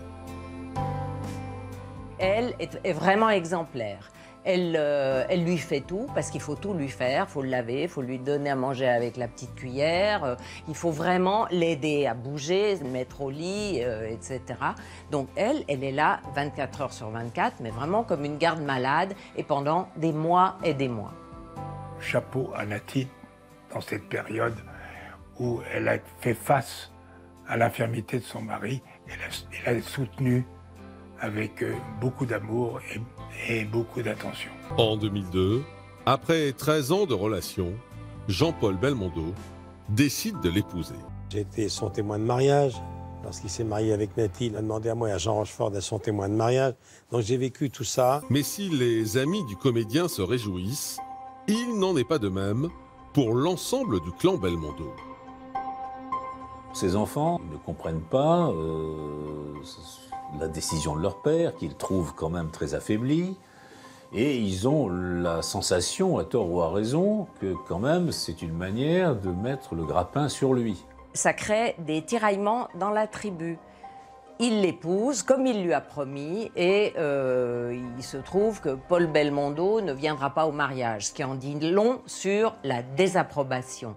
Elle 2.20 2.56
est 2.60 2.93
vraiment 2.93 3.30
exemplaire. 3.30 4.12
Elle, 4.50 4.78
euh, 4.80 5.26
elle 5.28 5.43
lui 5.43 5.58
fait 5.58 5.82
tout, 5.82 6.08
parce 6.16 6.30
qu'il 6.30 6.39
faut 6.39 6.56
tout 6.56 6.74
lui 6.74 6.88
faire. 6.88 7.26
Il 7.28 7.32
faut 7.34 7.41
le 7.41 7.50
laver, 7.50 7.84
il 7.84 7.89
faut 7.89 8.02
lui 8.02 8.18
donner 8.18 8.50
à 8.50 8.56
manger 8.56 8.88
avec 8.88 9.18
la 9.18 9.28
petite 9.28 9.54
cuillère. 9.56 10.24
euh, 10.24 10.36
il 10.70 10.74
faut 10.74 10.89
vraiment 10.89 11.48
l'aider 11.52 12.08
à 12.08 12.14
bouger, 12.14 12.78
le 12.78 12.89
mettre 12.89 13.24
au 13.24 13.30
lit, 13.30 13.82
euh, 13.84 14.08
etc. 14.10 14.41
Donc 15.12 15.28
elle, 15.36 15.66
elle 15.68 15.84
est 15.84 15.91
là 15.91 16.22
24 16.34 16.82
heures 16.82 16.93
sur 16.93 17.10
24, 17.10 17.58
mais 17.60 17.72
vraiment 17.72 18.06
comme 18.06 18.24
une 18.24 18.38
garde 18.38 18.62
malade, 18.62 19.16
et 19.36 19.43
pendant 19.43 19.89
des 19.98 20.14
mois 20.14 20.58
et 20.64 20.74
des 20.74 20.88
mois. 20.88 21.12
Chapeau 22.00 22.50
à 22.56 22.66
Nati 22.66 23.10
dans 23.74 23.82
cette 23.82 24.08
période 24.08 24.56
où 25.41 25.60
elle 25.74 25.89
a 25.89 25.98
fait 26.22 26.34
face 26.34 26.89
à 27.50 27.58
l'infirmité 27.58 28.20
de 28.20 28.24
son 28.24 28.43
mari. 28.43 28.82
Elle 29.08 29.20
a, 29.20 29.70
elle 29.70 29.78
a 29.80 29.82
soutenu 29.82 30.45
avec 31.20 31.66
beaucoup 32.00 32.26
d'amour 32.26 32.80
et, 32.95 33.02
et 33.49 33.65
beaucoup 33.65 34.01
d'attention. 34.01 34.51
En 34.77 34.97
2002, 34.97 35.63
après 36.05 36.51
13 36.51 36.91
ans 36.91 37.05
de 37.05 37.13
relation, 37.13 37.73
Jean-Paul 38.27 38.77
Belmondo 38.77 39.33
décide 39.89 40.39
de 40.41 40.49
l'épouser. 40.49 40.95
J'ai 41.29 41.41
été 41.41 41.69
son 41.69 41.89
témoin 41.89 42.19
de 42.19 42.23
mariage. 42.23 42.73
Lorsqu'il 43.23 43.49
s'est 43.49 43.63
marié 43.63 43.93
avec 43.93 44.15
Nathalie, 44.15 44.47
il 44.47 44.55
a 44.55 44.61
demandé 44.61 44.89
à 44.89 44.95
moi 44.95 45.09
et 45.09 45.11
à 45.11 45.17
Jean 45.17 45.35
Rochefort 45.35 45.71
d'être 45.71 45.83
son 45.83 45.99
témoin 45.99 46.29
de 46.29 46.35
mariage. 46.35 46.73
Donc 47.11 47.21
j'ai 47.21 47.38
vécu 47.38 47.69
tout 47.69 47.83
ça. 47.83 48.21
Mais 48.29 48.43
si 48.43 48.69
les 48.69 49.17
amis 49.17 49.43
du 49.45 49.55
comédien 49.55 50.07
se 50.07 50.21
réjouissent, 50.21 50.97
il 51.47 51.77
n'en 51.79 51.97
est 51.97 52.07
pas 52.07 52.19
de 52.19 52.29
même 52.29 52.69
pour 53.13 53.33
l'ensemble 53.33 53.99
du 54.01 54.11
clan 54.11 54.38
Belmondo. 54.38 54.93
Ces 56.73 56.95
enfants 56.95 57.41
ne 57.51 57.57
comprennent 57.57 58.01
pas 58.01 58.49
euh, 58.49 59.53
la 60.39 60.47
décision 60.47 60.95
de 60.95 61.01
leur 61.01 61.21
père, 61.21 61.55
qu'ils 61.55 61.75
trouvent 61.75 62.13
quand 62.15 62.30
même 62.30 62.49
très 62.49 62.73
affaibli, 62.73 63.36
et 64.13 64.38
ils 64.38 64.67
ont 64.67 64.89
la 64.89 65.41
sensation, 65.41 66.17
à 66.17 66.23
tort 66.23 66.49
ou 66.49 66.61
à 66.61 66.71
raison, 66.71 67.28
que 67.41 67.53
quand 67.67 67.80
même 67.80 68.11
c'est 68.11 68.41
une 68.41 68.53
manière 68.53 69.15
de 69.15 69.30
mettre 69.30 69.75
le 69.75 69.84
grappin 69.84 70.30
sur 70.30 70.53
lui. 70.53 70.84
Ça 71.13 71.34
crée 71.34 71.75
des 71.80 72.03
tiraillements 72.03 72.69
dans 72.80 72.91
la 72.91 73.07
tribu. 73.07 73.57
Il 74.39 74.61
l'épouse 74.61 75.23
comme 75.23 75.47
il 75.47 75.63
lui 75.63 75.73
a 75.73 75.82
promis 75.82 76.51
et 76.55 76.93
euh, 76.97 77.75
il 77.97 78.03
se 78.03 78.17
trouve 78.17 78.61
que 78.61 78.78
Paul 78.88 79.07
Belmondo 79.07 79.82
ne 79.82 79.93
viendra 79.93 80.30
pas 80.30 80.45
au 80.45 80.51
mariage, 80.51 81.07
ce 81.07 81.13
qui 81.13 81.23
en 81.23 81.34
dit 81.34 81.59
long 81.59 82.01
sur 82.05 82.55
la 82.63 82.84
désapprobation. 82.84 83.95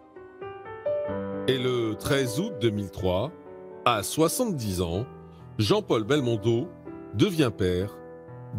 Et 1.47 1.59
le 1.59 1.95
13 1.95 2.41
août 2.41 2.53
2003, 2.61 3.31
à 3.85 4.03
70 4.03 4.81
ans, 4.81 5.05
Jean-Paul 5.59 6.05
Belmondo 6.05 6.69
devient 7.15 7.51
père 7.57 7.97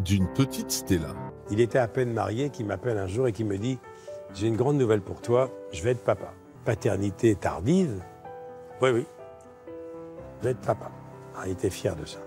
d'une 0.04 0.28
petite 0.28 0.70
Stella. 0.70 1.14
Il 1.50 1.60
était 1.60 1.78
à 1.78 1.88
peine 1.88 2.12
marié 2.12 2.50
qui 2.50 2.64
m'appelle 2.64 2.98
un 2.98 3.06
jour 3.06 3.26
et 3.26 3.32
qui 3.32 3.44
me 3.44 3.58
dit 3.58 3.78
J'ai 4.34 4.46
une 4.46 4.56
grande 4.56 4.76
nouvelle 4.76 5.00
pour 5.00 5.20
toi, 5.20 5.50
je 5.72 5.82
vais 5.82 5.90
être 5.92 6.04
papa. 6.04 6.32
Paternité 6.64 7.34
tardive 7.34 8.02
Oui, 8.80 8.90
oui. 8.90 9.06
Je 10.38 10.44
vais 10.44 10.50
être 10.52 10.60
papa. 10.60 10.90
Ah, 11.36 11.42
il 11.46 11.52
était 11.52 11.70
fier 11.70 11.96
de 11.96 12.04
ça. 12.04 12.20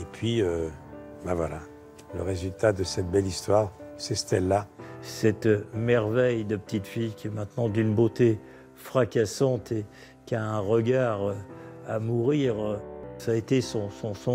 Et 0.00 0.04
puis, 0.12 0.42
euh, 0.42 0.68
ben 1.24 1.34
voilà, 1.34 1.60
le 2.14 2.22
résultat 2.22 2.72
de 2.72 2.82
cette 2.82 3.10
belle 3.10 3.26
histoire, 3.26 3.72
c'est 3.96 4.16
Stella. 4.16 4.66
Cette 5.02 5.48
merveille 5.74 6.44
de 6.44 6.56
petite 6.56 6.86
fille 6.86 7.14
qui 7.14 7.28
est 7.28 7.30
maintenant 7.30 7.68
d'une 7.68 7.94
beauté 7.94 8.40
fracassante 8.74 9.70
et 9.70 9.84
qui 10.26 10.34
a 10.34 10.42
un 10.42 10.58
regard 10.58 11.28
euh, 11.28 11.34
à 11.86 11.98
mourir, 11.98 12.58
euh, 12.58 12.76
ça 13.18 13.32
a 13.32 13.34
été 13.34 13.60
son, 13.60 13.88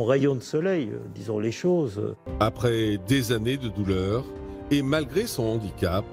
rayon 0.05 0.36
de 0.36 0.41
soleil, 0.41 0.89
euh, 0.91 0.99
disons 1.13 1.39
les 1.39 1.51
choses. 1.51 2.15
Après 2.39 2.97
des 3.07 3.32
années 3.32 3.57
de 3.57 3.67
douleur 3.67 4.25
et 4.71 4.82
malgré 4.82 5.27
son 5.27 5.43
handicap, 5.43 6.05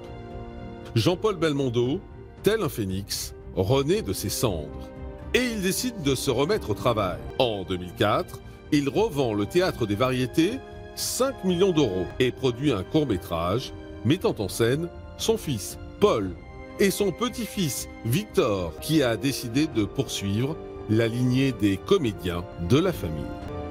Jean-Paul 0.95 1.37
Belmondo, 1.37 1.99
tel 2.43 2.61
un 2.61 2.69
phénix, 2.69 3.33
renaît 3.55 4.01
de 4.01 4.13
ses 4.13 4.29
cendres. 4.29 4.89
Et 5.33 5.43
il 5.43 5.61
décide 5.61 6.01
de 6.03 6.15
se 6.15 6.31
remettre 6.31 6.71
au 6.71 6.73
travail. 6.73 7.19
En 7.39 7.63
2004, 7.63 8.39
il 8.71 8.89
revend 8.89 9.33
le 9.33 9.45
théâtre 9.45 9.85
des 9.85 9.95
variétés 9.95 10.59
5 10.95 11.43
millions 11.43 11.71
d'euros 11.71 12.05
et 12.19 12.31
produit 12.31 12.71
un 12.71 12.83
court-métrage 12.83 13.73
mettant 14.05 14.35
en 14.39 14.49
scène 14.49 14.89
son 15.17 15.37
fils, 15.37 15.77
Paul, 15.99 16.31
et 16.79 16.91
son 16.91 17.11
petit-fils, 17.11 17.87
Victor, 18.05 18.73
qui 18.81 19.01
a 19.03 19.17
décidé 19.17 19.67
de 19.67 19.83
poursuivre 19.83 20.55
la 20.89 21.07
lignée 21.07 21.51
des 21.51 21.77
comédiens 21.77 22.43
de 22.69 22.77
la 22.77 22.93
famille. 22.93 23.25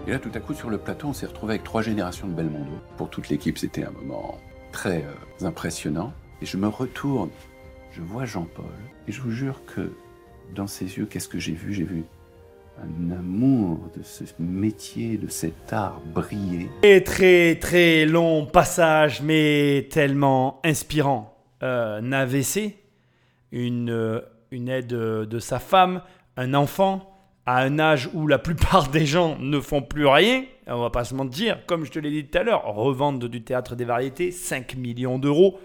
Et 0.07 0.11
là, 0.11 0.19
tout 0.19 0.31
à 0.35 0.41
coup, 0.41 0.55
sur 0.55 0.71
le 0.71 0.79
plateau, 0.79 1.09
on 1.09 1.13
s'est 1.13 1.27
retrouvé 1.27 1.55
avec 1.55 1.65
trois 1.65 1.83
générations 1.83 2.29
de 2.29 2.35
Belmondo. 2.35 2.73
Pour 2.97 3.09
toute 3.09 3.29
l'équipe, 3.29 3.59
c'était 3.59 3.85
un 3.85 3.91
moment 3.91 4.39
très 4.71 5.05
euh, 5.05 5.47
impressionnant. 5.47 6.13
Et 6.43 6.47
je 6.47 6.59
me 6.59 6.69
retourne, 6.69 7.31
je 7.93 8.03
vois 8.03 8.27
Jean-Paul, 8.27 8.67
et 9.09 9.13
je 9.13 9.21
vous 9.23 9.31
jure 9.31 9.63
que 9.67 9.93
dans 10.55 10.67
ses 10.67 10.99
yeux, 10.99 11.07
qu'est-ce 11.07 11.29
que 11.29 11.39
j'ai 11.39 11.55
vu? 11.55 11.73
J'ai 11.73 11.85
vu 11.85 12.05
un 12.79 13.11
amour 13.11 13.79
de 13.97 14.03
ce 14.03 14.25
métier, 14.39 15.17
de 15.17 15.29
cet 15.29 15.73
art 15.73 16.01
briller. 16.15 16.69
Et 16.83 17.03
très 17.03 17.55
très 17.55 18.05
long 18.05 18.45
passage, 18.45 19.23
mais 19.23 19.89
tellement 19.91 20.61
inspirant. 20.63 21.35
Euh, 21.63 22.01
un 22.01 22.13
AVC, 22.13 22.77
une, 23.51 23.91
euh, 23.91 24.21
une 24.51 24.69
aide 24.69 24.89
de 24.89 25.39
sa 25.39 25.59
femme, 25.59 26.03
un 26.37 26.55
enfant, 26.55 27.13
à 27.47 27.63
un 27.63 27.79
âge 27.79 28.11
où 28.13 28.27
la 28.27 28.39
plupart 28.39 28.89
des 28.89 29.07
gens 29.07 29.37
ne 29.39 29.61
font 29.61 29.83
plus 29.83 30.07
rien, 30.07 30.45
on 30.67 30.81
va 30.81 30.91
pas 30.91 31.05
se 31.05 31.15
mentir, 31.15 31.65
comme 31.67 31.85
je 31.85 31.93
te 31.93 31.99
l'ai 31.99 32.11
dit 32.11 32.27
tout 32.27 32.39
à 32.39 32.43
l'heure, 32.43 32.67
revente 32.67 33.25
du 33.25 33.43
théâtre 33.43 33.77
des 33.77 33.85
variétés, 33.85 34.33
5 34.33 34.75
millions 34.75 35.19
d'euros. 35.19 35.61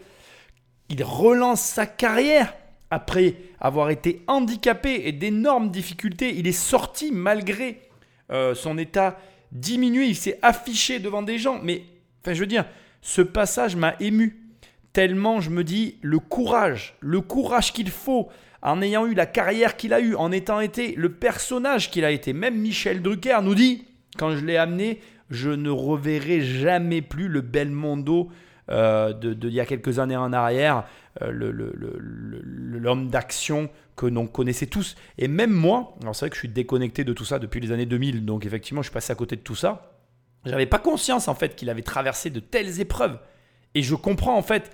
Il 0.89 1.03
relance 1.03 1.61
sa 1.61 1.85
carrière 1.85 2.53
après 2.91 3.35
avoir 3.59 3.89
été 3.89 4.21
handicapé 4.27 5.03
et 5.05 5.11
d'énormes 5.11 5.71
difficultés. 5.71 6.35
Il 6.37 6.45
est 6.45 6.51
sorti 6.51 7.11
malgré 7.11 7.81
euh, 8.31 8.53
son 8.53 8.77
état 8.77 9.17
diminué, 9.51 10.05
il 10.05 10.15
s'est 10.15 10.39
affiché 10.41 10.99
devant 10.99 11.21
des 11.21 11.37
gens. 11.37 11.59
Mais, 11.63 11.83
enfin, 12.21 12.33
je 12.33 12.39
veux 12.41 12.47
dire, 12.47 12.65
ce 13.01 13.21
passage 13.21 13.75
m'a 13.75 13.95
ému. 13.99 14.37
Tellement 14.93 15.39
je 15.39 15.49
me 15.49 15.63
dis, 15.63 15.97
le 16.01 16.19
courage, 16.19 16.95
le 16.99 17.21
courage 17.21 17.71
qu'il 17.71 17.89
faut 17.89 18.29
en 18.61 18.81
ayant 18.81 19.05
eu 19.05 19.13
la 19.13 19.25
carrière 19.25 19.77
qu'il 19.77 19.93
a 19.93 20.01
eue, 20.01 20.15
en 20.15 20.31
étant 20.31 20.59
été 20.59 20.93
le 20.95 21.11
personnage 21.11 21.89
qu'il 21.91 22.05
a 22.05 22.11
été. 22.11 22.33
Même 22.33 22.59
Michel 22.59 23.01
Drucker 23.01 23.39
nous 23.43 23.55
dit, 23.55 23.85
quand 24.17 24.35
je 24.35 24.45
l'ai 24.45 24.57
amené, 24.57 24.99
je 25.29 25.49
ne 25.49 25.69
reverrai 25.69 26.41
jamais 26.41 27.01
plus 27.01 27.27
le 27.27 27.41
Belmondo 27.41 28.29
euh, 28.69 29.13
de, 29.13 29.49
y 29.49 29.59
a 29.59 29.65
quelques 29.65 29.99
années 29.99 30.15
en 30.15 30.31
arrière, 30.31 30.85
euh, 31.21 31.31
l'homme 31.33 33.09
d'action 33.09 33.69
que 33.95 34.05
l'on 34.05 34.27
connaissait 34.27 34.67
tous. 34.67 34.95
Et 35.17 35.27
même 35.27 35.51
moi, 35.51 35.95
alors 36.01 36.15
c'est 36.15 36.25
vrai 36.25 36.29
que 36.29 36.35
je 36.35 36.41
suis 36.41 36.49
déconnecté 36.49 37.03
de 37.03 37.13
tout 37.13 37.25
ça 37.25 37.39
depuis 37.39 37.59
les 37.59 37.71
années 37.71 37.85
2000, 37.85 38.25
donc 38.25 38.45
effectivement 38.45 38.81
je 38.81 38.87
suis 38.87 38.93
passé 38.93 39.11
à 39.11 39.15
côté 39.15 39.35
de 39.35 39.41
tout 39.41 39.55
ça. 39.55 39.97
J'avais 40.45 40.65
pas 40.65 40.79
conscience 40.79 41.27
en 41.27 41.35
fait 41.35 41.55
qu'il 41.55 41.69
avait 41.69 41.81
traversé 41.81 42.29
de 42.29 42.39
telles 42.39 42.79
épreuves. 42.79 43.19
Et 43.75 43.83
je 43.83 43.95
comprends 43.95 44.37
en 44.37 44.41
fait 44.41 44.71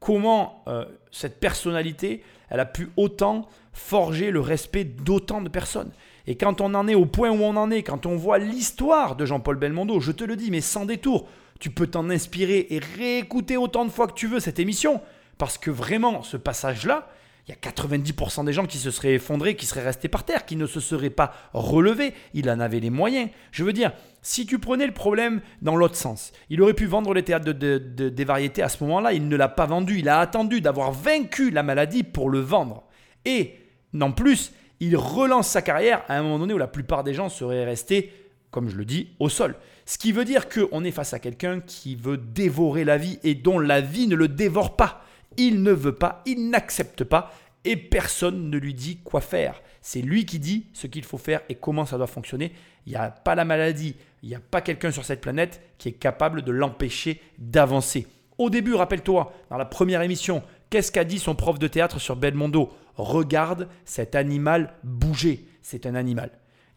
comment 0.00 0.62
euh, 0.68 0.84
cette 1.10 1.40
personnalité, 1.40 2.22
elle 2.50 2.60
a 2.60 2.66
pu 2.66 2.90
autant 2.96 3.48
forger 3.72 4.30
le 4.30 4.40
respect 4.40 4.84
d'autant 4.84 5.40
de 5.40 5.48
personnes. 5.48 5.90
Et 6.26 6.36
quand 6.36 6.60
on 6.60 6.74
en 6.74 6.88
est 6.88 6.94
au 6.94 7.06
point 7.06 7.30
où 7.30 7.42
on 7.42 7.56
en 7.56 7.70
est, 7.70 7.82
quand 7.82 8.04
on 8.04 8.16
voit 8.16 8.38
l'histoire 8.38 9.16
de 9.16 9.24
Jean-Paul 9.24 9.56
Belmondo, 9.56 10.00
je 10.00 10.12
te 10.12 10.24
le 10.24 10.36
dis, 10.36 10.50
mais 10.50 10.60
sans 10.60 10.84
détour, 10.84 11.26
tu 11.58 11.70
peux 11.70 11.86
t'en 11.86 12.10
inspirer 12.10 12.66
et 12.70 12.78
réécouter 12.78 13.56
autant 13.56 13.84
de 13.84 13.90
fois 13.90 14.06
que 14.06 14.12
tu 14.12 14.26
veux 14.26 14.40
cette 14.40 14.58
émission. 14.58 15.00
Parce 15.38 15.56
que 15.56 15.70
vraiment, 15.70 16.22
ce 16.22 16.36
passage-là, 16.36 17.08
il 17.48 17.52
y 17.52 17.54
a 17.54 17.70
90% 17.70 18.44
des 18.44 18.52
gens 18.52 18.66
qui 18.66 18.76
se 18.76 18.90
seraient 18.90 19.14
effondrés, 19.14 19.56
qui 19.56 19.64
seraient 19.64 19.82
restés 19.82 20.08
par 20.08 20.24
terre, 20.24 20.44
qui 20.44 20.54
ne 20.54 20.66
se 20.66 20.80
seraient 20.80 21.08
pas 21.08 21.32
relevés. 21.54 22.12
Il 22.34 22.50
en 22.50 22.60
avait 22.60 22.78
les 22.78 22.90
moyens. 22.90 23.30
Je 23.52 23.64
veux 23.64 23.72
dire, 23.72 23.92
si 24.20 24.44
tu 24.44 24.58
prenais 24.58 24.86
le 24.86 24.92
problème 24.92 25.40
dans 25.62 25.74
l'autre 25.74 25.96
sens, 25.96 26.32
il 26.50 26.60
aurait 26.60 26.74
pu 26.74 26.84
vendre 26.84 27.14
les 27.14 27.22
théâtres 27.22 27.50
des 27.50 28.24
variétés 28.24 28.62
à 28.62 28.68
ce 28.68 28.84
moment-là. 28.84 29.14
Il 29.14 29.28
ne 29.28 29.36
l'a 29.36 29.48
pas 29.48 29.64
vendu. 29.64 29.98
Il 29.98 30.10
a 30.10 30.20
attendu 30.20 30.60
d'avoir 30.60 30.92
vaincu 30.92 31.48
la 31.50 31.62
maladie 31.62 32.02
pour 32.02 32.28
le 32.28 32.40
vendre. 32.40 32.84
Et, 33.24 33.54
non 33.94 34.12
plus, 34.12 34.52
il 34.80 34.94
relance 34.98 35.48
sa 35.48 35.62
carrière 35.62 36.04
à 36.08 36.18
un 36.18 36.22
moment 36.22 36.38
donné 36.38 36.52
où 36.52 36.58
la 36.58 36.66
plupart 36.66 37.02
des 37.02 37.14
gens 37.14 37.30
seraient 37.30 37.64
restés, 37.64 38.12
comme 38.50 38.68
je 38.68 38.76
le 38.76 38.84
dis, 38.84 39.08
au 39.20 39.30
sol. 39.30 39.56
Ce 39.86 39.96
qui 39.96 40.12
veut 40.12 40.26
dire 40.26 40.50
qu'on 40.50 40.84
est 40.84 40.90
face 40.90 41.14
à 41.14 41.18
quelqu'un 41.18 41.60
qui 41.60 41.96
veut 41.96 42.18
dévorer 42.18 42.84
la 42.84 42.98
vie 42.98 43.18
et 43.24 43.34
dont 43.34 43.58
la 43.58 43.80
vie 43.80 44.06
ne 44.06 44.16
le 44.16 44.28
dévore 44.28 44.76
pas. 44.76 45.02
Il 45.38 45.62
ne 45.62 45.72
veut 45.72 45.94
pas, 45.94 46.22
il 46.26 46.50
n'accepte 46.50 47.04
pas 47.04 47.32
et 47.64 47.76
personne 47.76 48.50
ne 48.50 48.58
lui 48.58 48.74
dit 48.74 48.98
quoi 48.98 49.20
faire. 49.20 49.62
C'est 49.80 50.02
lui 50.02 50.26
qui 50.26 50.38
dit 50.38 50.66
ce 50.74 50.86
qu'il 50.86 51.04
faut 51.04 51.16
faire 51.16 51.40
et 51.48 51.54
comment 51.54 51.86
ça 51.86 51.96
doit 51.96 52.06
fonctionner. 52.06 52.52
Il 52.86 52.90
n'y 52.90 52.96
a 52.96 53.10
pas 53.10 53.34
la 53.34 53.44
maladie, 53.44 53.96
il 54.22 54.28
n'y 54.28 54.34
a 54.34 54.40
pas 54.40 54.60
quelqu'un 54.60 54.90
sur 54.90 55.04
cette 55.04 55.20
planète 55.20 55.62
qui 55.78 55.88
est 55.88 55.92
capable 55.92 56.42
de 56.42 56.52
l'empêcher 56.52 57.20
d'avancer. 57.38 58.06
Au 58.36 58.50
début, 58.50 58.74
rappelle-toi, 58.74 59.32
dans 59.50 59.56
la 59.56 59.64
première 59.64 60.02
émission, 60.02 60.42
qu'est-ce 60.70 60.92
qu'a 60.92 61.04
dit 61.04 61.18
son 61.18 61.34
prof 61.34 61.58
de 61.58 61.68
théâtre 61.68 62.00
sur 62.00 62.16
Belmondo? 62.16 62.72
Regarde 62.96 63.68
cet 63.84 64.14
animal 64.14 64.74
bouger. 64.82 65.44
C'est 65.62 65.86
un 65.86 65.94
animal. 65.94 66.30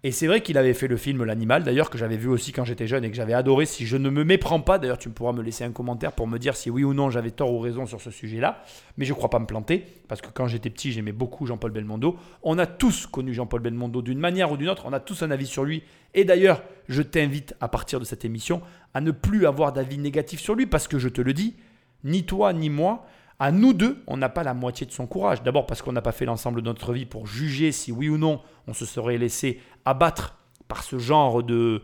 Et 0.03 0.11
c'est 0.11 0.25
vrai 0.25 0.41
qu'il 0.41 0.57
avait 0.57 0.73
fait 0.73 0.87
le 0.87 0.97
film 0.97 1.23
L'Animal, 1.23 1.63
d'ailleurs, 1.63 1.91
que 1.91 1.97
j'avais 1.99 2.17
vu 2.17 2.27
aussi 2.27 2.51
quand 2.51 2.65
j'étais 2.65 2.87
jeune 2.87 3.03
et 3.03 3.11
que 3.11 3.15
j'avais 3.15 3.35
adoré. 3.35 3.67
Si 3.67 3.85
je 3.85 3.97
ne 3.97 4.09
me 4.09 4.23
méprends 4.23 4.59
pas, 4.59 4.79
d'ailleurs, 4.79 4.97
tu 4.97 5.09
pourras 5.09 5.31
me 5.31 5.43
laisser 5.43 5.63
un 5.63 5.71
commentaire 5.71 6.13
pour 6.13 6.27
me 6.27 6.39
dire 6.39 6.55
si 6.55 6.71
oui 6.71 6.83
ou 6.83 6.95
non 6.95 7.11
j'avais 7.11 7.29
tort 7.29 7.53
ou 7.53 7.59
raison 7.59 7.85
sur 7.85 8.01
ce 8.01 8.09
sujet-là. 8.09 8.63
Mais 8.97 9.05
je 9.05 9.11
ne 9.11 9.15
crois 9.15 9.29
pas 9.29 9.37
me 9.37 9.45
planter, 9.45 9.85
parce 10.07 10.19
que 10.19 10.29
quand 10.33 10.47
j'étais 10.47 10.71
petit, 10.71 10.91
j'aimais 10.91 11.11
beaucoup 11.11 11.45
Jean-Paul 11.45 11.69
Belmondo. 11.69 12.17
On 12.41 12.57
a 12.57 12.65
tous 12.65 13.05
connu 13.05 13.31
Jean-Paul 13.31 13.61
Belmondo 13.61 14.01
d'une 14.01 14.17
manière 14.17 14.51
ou 14.51 14.57
d'une 14.57 14.69
autre, 14.69 14.85
on 14.87 14.93
a 14.93 14.99
tous 14.99 15.21
un 15.21 15.29
avis 15.29 15.45
sur 15.45 15.63
lui. 15.65 15.83
Et 16.15 16.25
d'ailleurs, 16.25 16.63
je 16.89 17.03
t'invite 17.03 17.53
à 17.61 17.67
partir 17.67 17.99
de 17.99 18.05
cette 18.05 18.25
émission 18.25 18.63
à 18.95 19.01
ne 19.01 19.11
plus 19.11 19.45
avoir 19.45 19.71
d'avis 19.71 19.99
négatif 19.99 20.39
sur 20.39 20.55
lui, 20.55 20.65
parce 20.65 20.87
que 20.87 20.97
je 20.97 21.09
te 21.09 21.21
le 21.21 21.33
dis, 21.33 21.57
ni 22.03 22.23
toi 22.23 22.53
ni 22.53 22.71
moi, 22.71 23.05
à 23.41 23.51
nous 23.51 23.73
deux, 23.73 24.03
on 24.05 24.17
n'a 24.17 24.29
pas 24.29 24.43
la 24.43 24.53
moitié 24.53 24.85
de 24.85 24.91
son 24.91 25.07
courage. 25.07 25.41
D'abord 25.41 25.65
parce 25.65 25.81
qu'on 25.81 25.91
n'a 25.91 26.03
pas 26.03 26.11
fait 26.11 26.25
l'ensemble 26.25 26.61
de 26.61 26.67
notre 26.67 26.93
vie 26.93 27.07
pour 27.07 27.25
juger 27.25 27.71
si 27.71 27.91
oui 27.91 28.07
ou 28.07 28.19
non 28.19 28.39
on 28.67 28.73
se 28.75 28.85
serait 28.85 29.17
laissé 29.17 29.59
abattre 29.83 30.37
par 30.67 30.83
ce 30.83 30.99
genre 30.99 31.41
de 31.41 31.81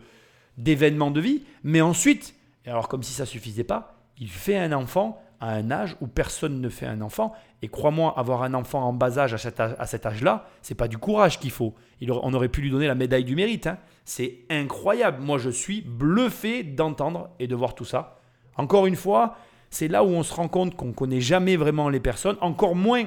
d'événements 0.56 1.10
de 1.10 1.20
vie. 1.20 1.42
Mais 1.64 1.80
ensuite, 1.80 2.36
et 2.64 2.70
alors 2.70 2.86
comme 2.86 3.02
si 3.02 3.12
ça 3.12 3.26
suffisait 3.26 3.64
pas, 3.64 3.96
il 4.18 4.28
fait 4.28 4.56
un 4.56 4.70
enfant 4.70 5.20
à 5.40 5.50
un 5.50 5.72
âge 5.72 5.96
où 6.00 6.06
personne 6.06 6.60
ne 6.60 6.68
fait 6.68 6.86
un 6.86 7.00
enfant. 7.00 7.32
Et 7.60 7.66
crois-moi, 7.66 8.14
avoir 8.16 8.44
un 8.44 8.54
enfant 8.54 8.84
en 8.84 8.92
bas 8.92 9.18
âge 9.18 9.34
à 9.34 9.86
cet 9.86 10.06
âge-là, 10.06 10.46
c'est 10.62 10.76
pas 10.76 10.86
du 10.86 10.96
courage 10.98 11.40
qu'il 11.40 11.50
faut. 11.50 11.74
on 12.08 12.34
aurait 12.34 12.50
pu 12.50 12.60
lui 12.60 12.70
donner 12.70 12.86
la 12.86 12.94
médaille 12.94 13.24
du 13.24 13.34
mérite. 13.34 13.66
Hein. 13.66 13.78
C'est 14.04 14.44
incroyable. 14.48 15.20
Moi, 15.20 15.38
je 15.38 15.50
suis 15.50 15.80
bluffé 15.80 16.62
d'entendre 16.62 17.30
et 17.40 17.48
de 17.48 17.56
voir 17.56 17.74
tout 17.74 17.84
ça. 17.84 18.20
Encore 18.56 18.86
une 18.86 18.96
fois, 18.96 19.36
c'est 19.70 19.88
là 19.88 20.04
où 20.04 20.08
on 20.08 20.22
se 20.22 20.34
rend 20.34 20.48
compte 20.48 20.76
qu'on 20.76 20.86
ne 20.86 20.92
connaît 20.92 21.20
jamais 21.20 21.56
vraiment 21.56 21.88
les 21.88 22.00
personnes, 22.00 22.36
encore 22.40 22.74
moins 22.74 23.06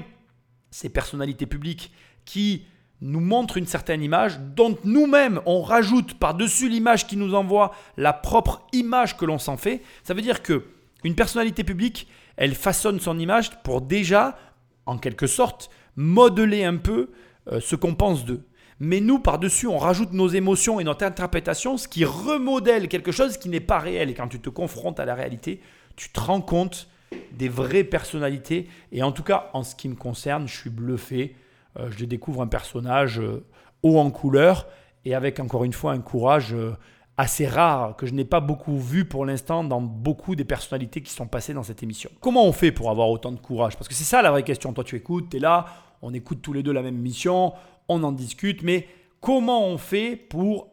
ces 0.70 0.90
personnalités 0.90 1.46
publiques 1.46 1.92
qui 2.26 2.66
nous 3.02 3.20
montrent 3.20 3.58
une 3.58 3.66
certaine 3.66 4.04
image, 4.04 4.40
dont 4.40 4.78
nous-mêmes 4.84 5.42
on 5.46 5.62
rajoute 5.62 6.14
par-dessus 6.16 6.70
l'image 6.70 7.08
qui 7.08 7.18
nous 7.18 7.34
envoie 7.34 7.72
la 7.98 8.14
propre 8.14 8.68
image 8.74 9.18
que 9.18 9.26
l'on 9.26 9.40
s'en 9.40 9.58
fait. 9.58 9.82
Ça 10.04 10.14
veut 10.14 10.22
dire 10.22 10.44
que 10.44 10.66
une 11.04 11.16
personnalité 11.16 11.64
publique, 11.64 12.08
elle 12.38 12.54
façonne 12.54 13.00
son 13.00 13.18
image 13.18 13.52
pour 13.64 13.82
déjà, 13.82 14.38
en 14.86 15.00
quelque 15.00 15.26
sorte, 15.26 15.72
modeler 15.96 16.64
un 16.64 16.78
peu 16.78 17.10
euh, 17.52 17.60
ce 17.60 17.76
qu'on 17.76 17.96
pense 17.96 18.24
d'eux. 18.24 18.46
Mais 18.80 19.00
nous, 19.00 19.20
par-dessus, 19.20 19.68
on 19.68 19.78
rajoute 19.78 20.12
nos 20.12 20.28
émotions 20.28 20.80
et 20.80 20.84
notre 20.84 21.06
interprétation, 21.06 21.78
ce 21.78 21.88
qui 21.88 22.06
remodèle 22.06 22.88
quelque 22.88 23.12
chose 23.12 23.38
qui 23.38 23.50
n'est 23.50 23.60
pas 23.60 23.80
réel. 23.80 24.10
Et 24.10 24.14
quand 24.14 24.28
tu 24.28 24.40
te 24.40 24.50
confrontes 24.50 25.00
à 25.00 25.06
la 25.06 25.14
réalité, 25.14 25.62
tu 26.02 26.10
te 26.10 26.20
rends 26.20 26.42
compte 26.42 26.88
des 27.32 27.48
vraies 27.48 27.84
personnalités. 27.84 28.68
Et 28.92 29.04
en 29.04 29.12
tout 29.12 29.22
cas, 29.22 29.52
en 29.54 29.62
ce 29.62 29.76
qui 29.76 29.88
me 29.88 29.94
concerne, 29.94 30.48
je 30.48 30.58
suis 30.58 30.72
bluffé. 30.72 31.36
Euh, 31.78 31.92
je 31.92 32.06
découvre 32.06 32.42
un 32.42 32.48
personnage 32.48 33.20
euh, 33.20 33.46
haut 33.84 34.00
en 34.00 34.10
couleur 34.10 34.68
et 35.06 35.14
avec 35.14 35.40
encore 35.40 35.64
une 35.64 35.74
fois 35.74 35.92
un 35.92 36.00
courage 36.00 36.56
euh, 36.56 36.76
assez 37.18 37.48
rare 37.48 37.96
que 37.98 38.08
je 38.08 38.16
n'ai 38.16 38.26
pas 38.26 38.40
beaucoup 38.40 38.80
vu 38.80 39.06
pour 39.06 39.28
l'instant 39.28 39.64
dans 39.64 39.80
beaucoup 39.80 40.36
des 40.36 40.44
personnalités 40.44 41.04
qui 41.04 41.12
sont 41.12 41.28
passées 41.28 41.54
dans 41.54 41.62
cette 41.62 41.84
émission. 41.84 42.10
Comment 42.20 42.46
on 42.46 42.52
fait 42.52 42.72
pour 42.72 42.90
avoir 42.90 43.08
autant 43.12 43.32
de 43.32 43.40
courage? 43.40 43.78
Parce 43.78 43.88
que 43.88 43.94
c'est 43.94 44.04
ça 44.04 44.24
la 44.24 44.32
vraie 44.32 44.44
question. 44.44 44.74
Toi, 44.74 44.84
tu 44.84 44.96
écoutes, 44.96 45.30
tu 45.30 45.38
es 45.38 45.40
là, 45.40 45.68
on 46.02 46.16
écoute 46.16 46.42
tous 46.42 46.54
les 46.54 46.64
deux 46.64 46.74
la 46.74 46.82
même 46.82 46.98
émission, 46.98 47.54
on 47.88 48.02
en 48.02 48.12
discute, 48.12 48.64
mais 48.64 48.88
comment 49.20 49.68
on 49.68 49.78
fait 49.78 50.16
pour 50.16 50.72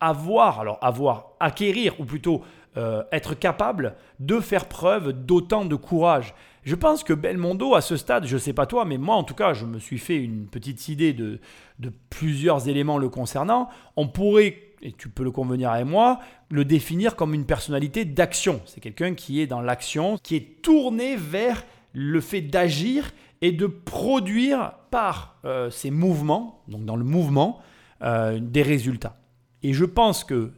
avoir, 0.00 0.58
alors 0.58 0.78
avoir, 0.82 1.28
acquérir, 1.38 1.94
ou 2.00 2.04
plutôt 2.04 2.42
euh, 2.76 3.02
être 3.12 3.34
capable 3.34 3.94
de 4.20 4.40
faire 4.40 4.66
preuve 4.66 5.12
d'autant 5.12 5.64
de 5.64 5.76
courage. 5.76 6.34
Je 6.64 6.74
pense 6.74 7.04
que 7.04 7.12
Belmondo, 7.12 7.74
à 7.74 7.80
ce 7.80 7.96
stade, 7.96 8.26
je 8.26 8.34
ne 8.34 8.40
sais 8.40 8.52
pas 8.52 8.66
toi, 8.66 8.84
mais 8.84 8.98
moi 8.98 9.16
en 9.16 9.22
tout 9.22 9.34
cas, 9.34 9.52
je 9.52 9.66
me 9.66 9.78
suis 9.78 9.98
fait 9.98 10.16
une 10.16 10.46
petite 10.46 10.88
idée 10.88 11.12
de, 11.12 11.38
de 11.78 11.92
plusieurs 12.10 12.68
éléments 12.68 12.98
le 12.98 13.08
concernant. 13.08 13.68
On 13.96 14.08
pourrait, 14.08 14.56
et 14.82 14.92
tu 14.92 15.08
peux 15.08 15.24
le 15.24 15.30
convenir 15.30 15.70
avec 15.70 15.86
moi, 15.86 16.20
le 16.50 16.64
définir 16.64 17.16
comme 17.16 17.34
une 17.34 17.44
personnalité 17.44 18.04
d'action. 18.04 18.60
C'est 18.64 18.80
quelqu'un 18.80 19.14
qui 19.14 19.40
est 19.40 19.46
dans 19.46 19.60
l'action, 19.60 20.18
qui 20.22 20.36
est 20.36 20.62
tourné 20.62 21.16
vers 21.16 21.64
le 21.92 22.20
fait 22.20 22.40
d'agir 22.40 23.12
et 23.40 23.52
de 23.52 23.66
produire 23.66 24.72
par 24.90 25.36
euh, 25.44 25.68
ses 25.70 25.90
mouvements, 25.90 26.62
donc 26.68 26.84
dans 26.86 26.96
le 26.96 27.04
mouvement, 27.04 27.60
euh, 28.02 28.38
des 28.40 28.62
résultats. 28.62 29.16
Et 29.62 29.72
je 29.74 29.84
pense 29.84 30.24
que 30.24 30.52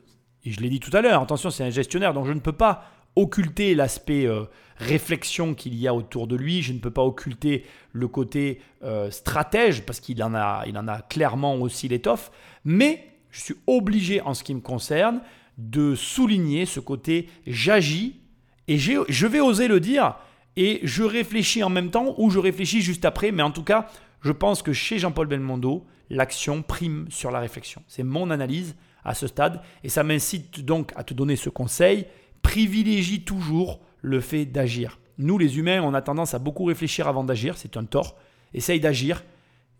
et 0.47 0.53
je 0.53 0.61
l'ai 0.61 0.69
dit 0.69 0.81
tout 0.81 0.97
à 0.97 1.03
l'heure, 1.03 1.23
attention, 1.23 1.51
c'est 1.51 1.65
un 1.65 1.71
gestionnaire, 1.71 2.15
donc 2.15 2.27
je 2.27 2.33
ne 2.33 2.41
peux 2.41 2.53
pas 2.53 2.85
occulter 3.17 3.75
l'aspect 3.75 4.27
euh, 4.27 4.45
réflexion 4.77 5.55
qu'il 5.55 5.75
y 5.75 5.89
a 5.89 5.95
autour 5.95 6.27
de 6.27 6.37
lui, 6.37 6.63
je 6.63 6.73
ne 6.73 6.79
peux 6.79 6.91
pas 6.91 7.03
occulter 7.03 7.65
le 7.93 8.09
côté 8.09 8.61
euh, 8.85 9.11
stratège, 9.11 9.83
parce 9.83 10.01
qu'il 10.01 10.23
en, 10.23 10.35
en 10.35 10.89
a 10.89 11.03
clairement 11.09 11.57
aussi 11.57 11.89
l'étoffe, 11.89 12.31
mais 12.65 13.09
je 13.31 13.41
suis 13.41 13.57
obligé, 13.67 14.21
en 14.21 14.35
ce 14.35 14.45
qui 14.45 14.55
me 14.55 14.61
concerne, 14.61 15.21
de 15.59 15.95
souligner 15.95 16.65
ce 16.65 16.81
côté 16.81 17.29
j'agis, 17.47 18.21
et 18.69 18.79
je 18.79 19.27
vais 19.27 19.41
oser 19.41 19.69
le 19.69 19.81
dire, 19.81 20.17
et 20.57 20.81
je 20.83 21.03
réfléchis 21.03 21.63
en 21.63 21.71
même 21.71 21.91
temps, 21.91 22.15
ou 22.19 22.31
je 22.31 22.39
réfléchis 22.39 22.83
juste 22.83 23.05
après, 23.05 23.33
mais 23.33 23.43
en 23.43 23.51
tout 23.51 23.65
cas, 23.65 23.89
je 24.23 24.33
pense 24.33 24.63
que 24.63 24.73
chez 24.73 24.99
Jean-Paul 24.99 25.27
Belmondo, 25.27 25.87
l'action 26.11 26.63
prime 26.63 27.07
sur 27.11 27.31
la 27.31 27.41
réflexion. 27.41 27.83
C'est 27.89 28.03
mon 28.03 28.31
analyse 28.31 28.77
à 29.07 29.15
ce 29.15 29.27
stade 29.27 29.63
et 29.85 29.89
ça 29.89 30.03
m'incite 30.03 30.65
donc 30.65 30.93
à 30.97 31.05
te 31.05 31.15
donner 31.15 31.37
ce 31.37 31.49
conseil. 31.49 32.07
Privilégie 32.43 33.23
toujours 33.23 33.81
le 34.03 34.21
fait 34.21 34.45
d'agir. 34.45 34.99
Nous, 35.19 35.39
les 35.39 35.59
humains, 35.59 35.81
on 35.83 35.95
a 35.95 36.03
tendance 36.03 36.35
à 36.35 36.39
beaucoup 36.39 36.65
réfléchir 36.65 37.09
avant 37.09 37.25
d'agir, 37.25 37.57
c'est 37.57 37.77
un 37.77 37.85
tort. 37.85 38.17
Essaye 38.53 38.81
d'agir 38.81 39.25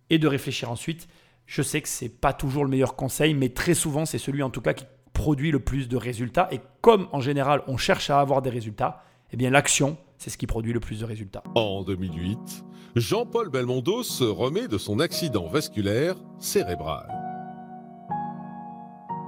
et 0.09 0.19
de 0.19 0.27
réfléchir 0.27 0.71
ensuite. 0.71 1.09
Je 1.45 1.63
sais 1.63 1.81
que 1.81 1.89
c'est 1.89 2.09
pas 2.09 2.33
toujours 2.33 2.65
le 2.65 2.71
meilleur 2.71 2.97
conseil, 2.97 3.35
mais 3.35 3.51
très 3.51 3.75
souvent, 3.75 4.07
c'est 4.07 4.19
celui 4.19 4.43
en 4.43 4.51
tout 4.51 4.61
cas 4.61 4.73
qui 4.73 4.85
produit 5.13 5.51
le 5.51 5.61
plus 5.61 5.89
de 5.89 5.97
résultats. 5.97 6.49
Et 6.51 6.61
comme 6.81 7.09
en 7.13 7.21
général, 7.21 7.63
on 7.67 7.77
cherche 7.77 8.11
à 8.11 8.21
avoir 8.21 8.43
des 8.43 8.51
résultats, 8.51 9.03
eh 9.33 9.37
bien 9.37 9.51
l'action, 9.51 9.97
c'est 10.19 10.31
ce 10.31 10.39
qui 10.39 10.47
produit 10.47 10.73
le 10.73 10.81
plus 10.81 11.01
de 11.01 11.05
résultats. 11.05 11.43
En 11.55 11.83
2008, 11.83 12.65
Jean-Paul 12.97 13.51
Belmondo 13.51 14.03
se 14.03 14.25
remet 14.25 14.69
de 14.69 14.79
son 14.79 15.01
accident 15.01 15.47
vasculaire 15.47 16.17
cérébral. 16.39 17.26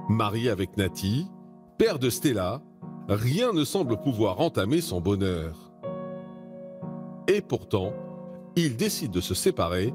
Marié 0.09 0.49
avec 0.49 0.75
Nati, 0.75 1.27
père 1.77 1.99
de 1.99 2.09
Stella, 2.09 2.63
rien 3.07 3.53
ne 3.53 3.63
semble 3.63 4.01
pouvoir 4.01 4.39
entamer 4.41 4.81
son 4.81 5.01
bonheur. 5.01 5.71
Et 7.27 7.41
pourtant, 7.41 7.93
il 8.55 8.75
décide 8.75 9.11
de 9.11 9.21
se 9.21 9.35
séparer 9.35 9.93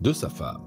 de 0.00 0.12
sa 0.12 0.28
femme. 0.28 0.62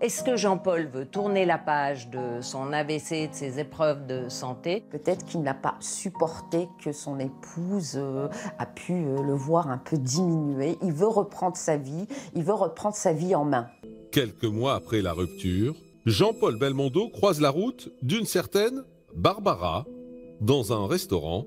Est-ce 0.00 0.24
que 0.24 0.36
Jean-Paul 0.36 0.88
veut 0.88 1.06
tourner 1.06 1.46
la 1.46 1.58
page 1.58 2.10
de 2.10 2.40
son 2.40 2.72
AVC, 2.72 3.28
de 3.30 3.34
ses 3.34 3.60
épreuves 3.60 4.04
de 4.08 4.28
santé? 4.28 4.84
Peut-être 4.90 5.24
qu'il 5.24 5.42
n'a 5.42 5.54
pas 5.54 5.76
supporté 5.78 6.68
que 6.82 6.90
son 6.90 7.20
épouse 7.20 7.92
euh, 7.94 8.26
a 8.58 8.66
pu 8.66 8.94
euh, 8.94 9.22
le 9.22 9.34
voir 9.34 9.70
un 9.70 9.78
peu 9.78 9.96
diminuer. 9.96 10.76
Il 10.82 10.92
veut 10.92 11.06
reprendre 11.06 11.56
sa 11.56 11.76
vie, 11.76 12.08
il 12.34 12.42
veut 12.42 12.52
reprendre 12.52 12.96
sa 12.96 13.12
vie 13.12 13.36
en 13.36 13.44
main. 13.44 13.68
Quelques 14.10 14.42
mois 14.42 14.74
après 14.74 15.02
la 15.02 15.12
rupture, 15.12 15.76
Jean-Paul 16.04 16.58
Belmondo 16.58 17.10
croise 17.10 17.40
la 17.40 17.50
route 17.50 17.92
d'une 18.02 18.24
certaine 18.24 18.82
Barbara 19.14 19.86
dans 20.40 20.72
un 20.72 20.88
restaurant 20.88 21.46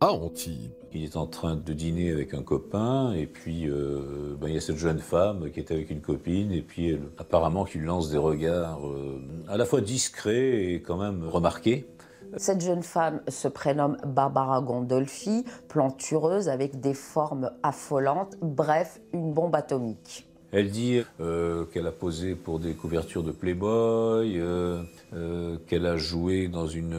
à 0.00 0.12
Antibes. 0.12 0.70
Il 0.92 1.02
est 1.02 1.16
en 1.16 1.26
train 1.26 1.56
de 1.56 1.72
dîner 1.72 2.12
avec 2.12 2.32
un 2.32 2.44
copain, 2.44 3.12
et 3.12 3.26
puis 3.26 3.68
euh, 3.68 4.36
ben, 4.40 4.46
il 4.46 4.54
y 4.54 4.56
a 4.56 4.60
cette 4.60 4.76
jeune 4.76 5.00
femme 5.00 5.50
qui 5.50 5.58
est 5.58 5.72
avec 5.72 5.90
une 5.90 6.00
copine, 6.00 6.52
et 6.52 6.62
puis 6.62 6.90
elle, 6.90 7.10
apparemment 7.18 7.64
qu'il 7.64 7.82
lance 7.82 8.08
des 8.08 8.18
regards 8.18 8.86
euh, 8.86 9.20
à 9.48 9.56
la 9.56 9.64
fois 9.64 9.80
discrets 9.80 10.74
et 10.74 10.80
quand 10.80 10.96
même 10.96 11.26
remarqués. 11.26 11.88
Cette 12.36 12.60
jeune 12.60 12.84
femme 12.84 13.20
se 13.26 13.48
prénomme 13.48 13.96
Barbara 14.06 14.60
Gondolfi, 14.60 15.44
plantureuse 15.66 16.48
avec 16.48 16.78
des 16.78 16.94
formes 16.94 17.50
affolantes, 17.64 18.36
bref, 18.40 19.00
une 19.12 19.32
bombe 19.32 19.56
atomique. 19.56 20.27
Elle 20.50 20.70
dit 20.70 21.02
euh, 21.20 21.64
qu'elle 21.66 21.86
a 21.86 21.92
posé 21.92 22.34
pour 22.34 22.58
des 22.58 22.72
couvertures 22.72 23.22
de 23.22 23.32
Playboy, 23.32 24.38
euh, 24.38 24.82
euh, 25.12 25.58
qu'elle 25.66 25.84
a 25.84 25.98
joué 25.98 26.48
dans 26.48 26.66
une, 26.66 26.96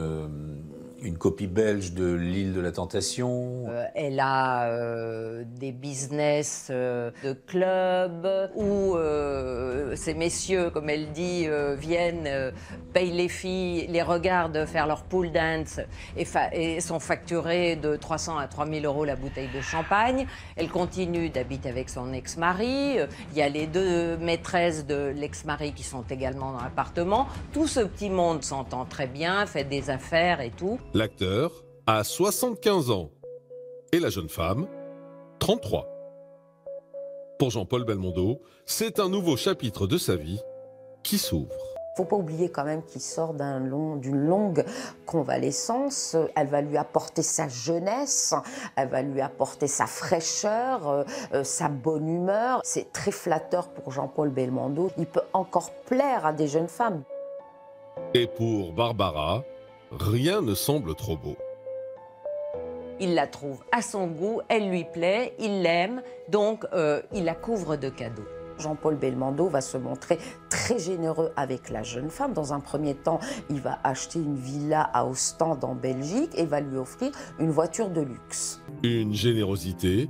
une 1.02 1.18
copie 1.18 1.47
belge 1.47 1.93
de 1.93 2.14
L'île 2.14 2.54
de 2.54 2.62
la 2.62 2.72
Tentation. 2.72 3.66
Euh, 3.70 3.86
elle 3.95 4.20
a 4.20 4.70
euh, 4.70 5.43
des 5.60 5.72
business 5.72 6.68
euh, 6.70 7.12
de 7.24 7.34
club 7.34 8.28
où 8.56 8.95
ces 9.95 10.14
messieurs, 10.14 10.70
comme 10.70 10.89
elle 10.89 11.12
dit, 11.12 11.47
viennent, 11.78 12.52
payent 12.93 13.12
les 13.12 13.28
filles, 13.28 13.88
les 13.88 14.02
regardent 14.02 14.66
faire 14.66 14.88
leur 14.88 15.04
pool 15.04 15.32
dance 15.32 15.80
et, 16.18 16.26
et 16.54 16.82
sont 16.82 17.00
facturés 17.00 17.76
de 17.76 17.95
300 17.95 18.38
à 18.38 18.47
3000 18.47 18.86
euros 18.86 19.06
la 19.06 19.16
bouteille 19.16 19.50
de 19.54 19.62
champagne. 19.62 20.28
Elle 20.56 20.70
continue 20.70 21.30
d'habiter 21.30 21.70
avec 21.70 21.89
son 21.89 22.14
ex-mari. 22.14 22.97
Il 23.32 23.38
y 23.38 23.41
a 23.41 23.50
les 23.50 23.68
deux 23.68 24.18
maîtresses 24.18 24.86
de 24.86 25.14
l'ex-mari 25.16 25.74
qui 25.74 25.84
sont 25.84 26.04
également 26.10 26.52
dans 26.52 26.62
l'appartement. 26.62 27.28
Tout 27.54 27.68
ce 27.68 27.82
petit 27.82 28.10
monde 28.10 28.43
s'entend 28.43 28.86
très 28.86 29.08
bien, 29.08 29.45
fait 29.45 29.64
des 29.64 29.89
affaires 29.89 30.41
et 30.41 30.52
tout. 30.52 30.80
L'acteur 30.93 31.51
a 31.87 32.03
75 32.03 32.91
ans 32.91 33.09
et 33.91 33.99
la 33.99 34.09
jeune 34.09 34.29
femme, 34.29 34.67
33. 35.39 35.87
Pour 37.37 37.51
Jean-Paul 37.51 37.85
Belmondo, 37.85 38.41
c'est 38.65 38.99
un 38.99 39.07
nouveau 39.09 39.37
chapitre 39.37 39.87
de 39.87 39.97
sa 39.97 40.15
vie 40.15 40.41
qui 41.03 41.17
s'ouvre. 41.17 41.53
Faut 41.95 42.05
pas 42.05 42.15
oublier 42.15 42.49
quand 42.49 42.63
même 42.63 42.83
qu'il 42.83 43.01
sort 43.01 43.33
d'un 43.33 43.59
long- 43.59 43.97
d'une 43.97 44.17
longue 44.25 44.63
convalescence. 45.05 46.15
Elle 46.35 46.47
va 46.47 46.61
lui 46.61 46.77
apporter 46.77 47.21
sa 47.23 47.47
jeunesse, 47.47 48.33
elle 48.75 48.89
va 48.89 49.01
lui 49.01 49.19
apporter 49.21 49.67
sa 49.67 49.85
fraîcheur, 49.85 50.87
euh, 50.87 51.03
euh, 51.33 51.43
sa 51.43 51.67
bonne 51.67 52.07
humeur. 52.07 52.61
C'est 52.63 52.91
très 52.93 53.11
flatteur 53.11 53.69
pour 53.69 53.91
Jean-Paul 53.91 54.29
Belmondo. 54.29 54.91
Il 54.97 55.07
peut 55.07 55.23
encore 55.33 55.71
plaire 55.87 56.25
à 56.25 56.31
des 56.33 56.47
jeunes 56.47 56.69
femmes. 56.69 57.03
Et 58.13 58.27
pour 58.27 58.71
Barbara, 58.71 59.43
rien 59.91 60.41
ne 60.41 60.53
semble 60.53 60.95
trop 60.95 61.17
beau. 61.17 61.35
Il 62.99 63.13
la 63.13 63.27
trouve 63.27 63.63
à 63.71 63.81
son 63.81 64.07
goût, 64.07 64.41
elle 64.49 64.69
lui 64.69 64.83
plaît, 64.83 65.33
il 65.39 65.61
l'aime, 65.61 66.01
donc 66.27 66.65
euh, 66.73 67.01
il 67.13 67.23
la 67.23 67.35
couvre 67.35 67.77
de 67.77 67.89
cadeaux. 67.89 68.27
Jean-Paul 68.59 68.95
Belmondo 68.95 69.47
va 69.47 69.61
se 69.61 69.77
montrer 69.77 70.17
très 70.49 70.77
généreux 70.79 71.31
avec 71.37 71.69
la 71.69 71.81
jeune 71.81 72.09
femme. 72.09 72.33
Dans 72.33 72.53
un 72.53 72.59
premier 72.59 72.93
temps, 72.93 73.19
il 73.49 73.61
va 73.61 73.79
acheter 73.85 74.19
une 74.19 74.35
villa 74.35 74.81
à 74.81 75.05
Ostende 75.05 75.63
en 75.63 75.75
Belgique 75.75 76.31
et 76.35 76.45
va 76.45 76.59
lui 76.59 76.77
offrir 76.77 77.11
une 77.39 77.51
voiture 77.51 77.89
de 77.89 78.01
luxe. 78.01 78.61
Une 78.83 79.13
générosité 79.13 80.09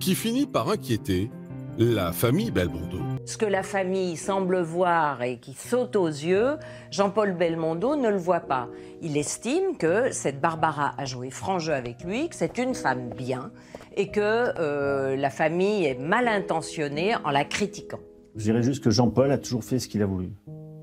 qui 0.00 0.16
finit 0.16 0.46
par 0.46 0.68
inquiéter 0.68 1.30
la 1.78 2.12
famille 2.12 2.50
Belmondo. 2.50 2.98
Ce 3.24 3.36
que 3.36 3.46
la 3.46 3.62
famille 3.62 4.16
semble 4.16 4.60
voir 4.60 5.22
et 5.22 5.38
qui 5.38 5.54
saute 5.54 5.96
aux 5.96 6.06
yeux, 6.06 6.56
Jean-Paul 6.90 7.32
Belmondo 7.32 7.96
ne 7.96 8.10
le 8.10 8.16
voit 8.16 8.40
pas. 8.40 8.68
Il 9.02 9.16
estime 9.16 9.76
que 9.76 10.12
cette 10.12 10.40
Barbara 10.40 10.94
a 10.98 11.04
joué 11.04 11.30
franc 11.30 11.58
jeu 11.58 11.72
avec 11.72 12.04
lui, 12.04 12.28
que 12.28 12.36
c'est 12.36 12.58
une 12.58 12.74
femme 12.74 13.10
bien 13.16 13.50
et 13.96 14.10
que 14.10 14.20
euh, 14.20 15.16
la 15.16 15.30
famille 15.30 15.84
est 15.84 15.98
mal 15.98 16.28
intentionnée 16.28 17.14
en 17.24 17.30
la 17.30 17.44
critiquant. 17.44 18.00
Je 18.36 18.44
dirais 18.44 18.62
juste 18.62 18.82
que 18.82 18.90
Jean-Paul 18.90 19.30
a 19.30 19.38
toujours 19.38 19.64
fait 19.64 19.78
ce 19.78 19.88
qu'il 19.88 20.02
a 20.02 20.06
voulu. 20.06 20.30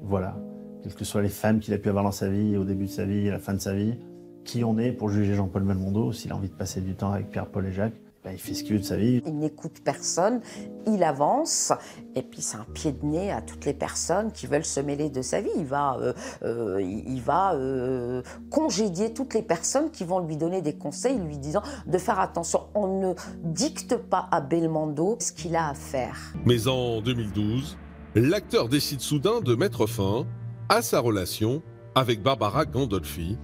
Voilà. 0.01 0.35
Quelles 0.83 0.95
que 0.95 1.05
soient 1.05 1.21
les 1.21 1.29
femmes 1.29 1.59
qu'il 1.59 1.73
a 1.73 1.77
pu 1.77 1.89
avoir 1.89 2.03
dans 2.03 2.11
sa 2.11 2.27
vie, 2.27 2.57
au 2.57 2.63
début 2.63 2.85
de 2.85 2.91
sa 2.91 3.05
vie, 3.05 3.29
à 3.29 3.33
la 3.33 3.39
fin 3.39 3.53
de 3.53 3.59
sa 3.59 3.73
vie, 3.73 3.95
qui 4.43 4.63
on 4.63 4.77
est 4.77 4.91
pour 4.91 5.09
juger 5.09 5.35
Jean-Paul 5.35 5.63
Belmondo 5.63 6.11
S'il 6.11 6.31
a 6.31 6.35
envie 6.35 6.49
de 6.49 6.55
passer 6.55 6.81
du 6.81 6.95
temps 6.95 7.11
avec 7.11 7.29
Pierre-Paul 7.29 7.65
et 7.67 7.71
Jacques, 7.71 8.00
ben, 8.23 8.33
il 8.33 8.39
fait 8.39 8.53
ce 8.53 8.63
qu'il 8.63 8.73
veut 8.73 8.79
de 8.79 8.85
sa 8.85 8.97
vie. 8.97 9.21
Il 9.25 9.39
n'écoute 9.39 9.81
personne, 9.83 10.41
il 10.85 11.03
avance, 11.03 11.73
et 12.15 12.21
puis 12.21 12.41
c'est 12.41 12.57
un 12.57 12.67
pied 12.71 12.91
de 12.91 13.03
nez 13.03 13.31
à 13.31 13.41
toutes 13.41 13.65
les 13.65 13.73
personnes 13.73 14.31
qui 14.31 14.45
veulent 14.45 14.65
se 14.65 14.79
mêler 14.79 15.09
de 15.09 15.23
sa 15.23 15.41
vie. 15.41 15.49
Il 15.57 15.65
va, 15.65 15.97
euh, 15.99 16.13
euh, 16.43 16.81
il 16.81 17.21
il 17.21 17.21
va 17.21 17.53
euh, 17.53 18.21
congédier 18.49 19.13
toutes 19.13 19.33
les 19.33 19.41
personnes 19.41 19.91
qui 19.91 20.03
vont 20.03 20.19
lui 20.19 20.37
donner 20.37 20.61
des 20.61 20.73
conseils, 20.73 21.17
lui 21.17 21.37
disant 21.37 21.61
de 21.85 21.97
faire 21.97 22.19
attention. 22.19 22.67
On 22.73 22.99
ne 22.99 23.13
dicte 23.43 23.95
pas 23.95 24.27
à 24.31 24.41
Belmondo 24.41 25.17
ce 25.19 25.31
qu'il 25.31 25.55
a 25.55 25.69
à 25.69 25.73
faire. 25.73 26.17
Mais 26.45 26.67
en 26.67 27.01
2012, 27.01 27.77
l'acteur 28.15 28.69
décide 28.69 29.01
soudain 29.01 29.41
de 29.41 29.55
mettre 29.55 29.87
fin 29.87 30.25
à 30.69 30.81
sa 30.81 30.99
relation 30.99 31.61
avec 31.95 32.21
Barbara 32.21 32.65
Gandolfi 32.65 33.37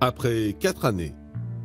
après 0.00 0.56
quatre 0.58 0.84
années 0.84 1.14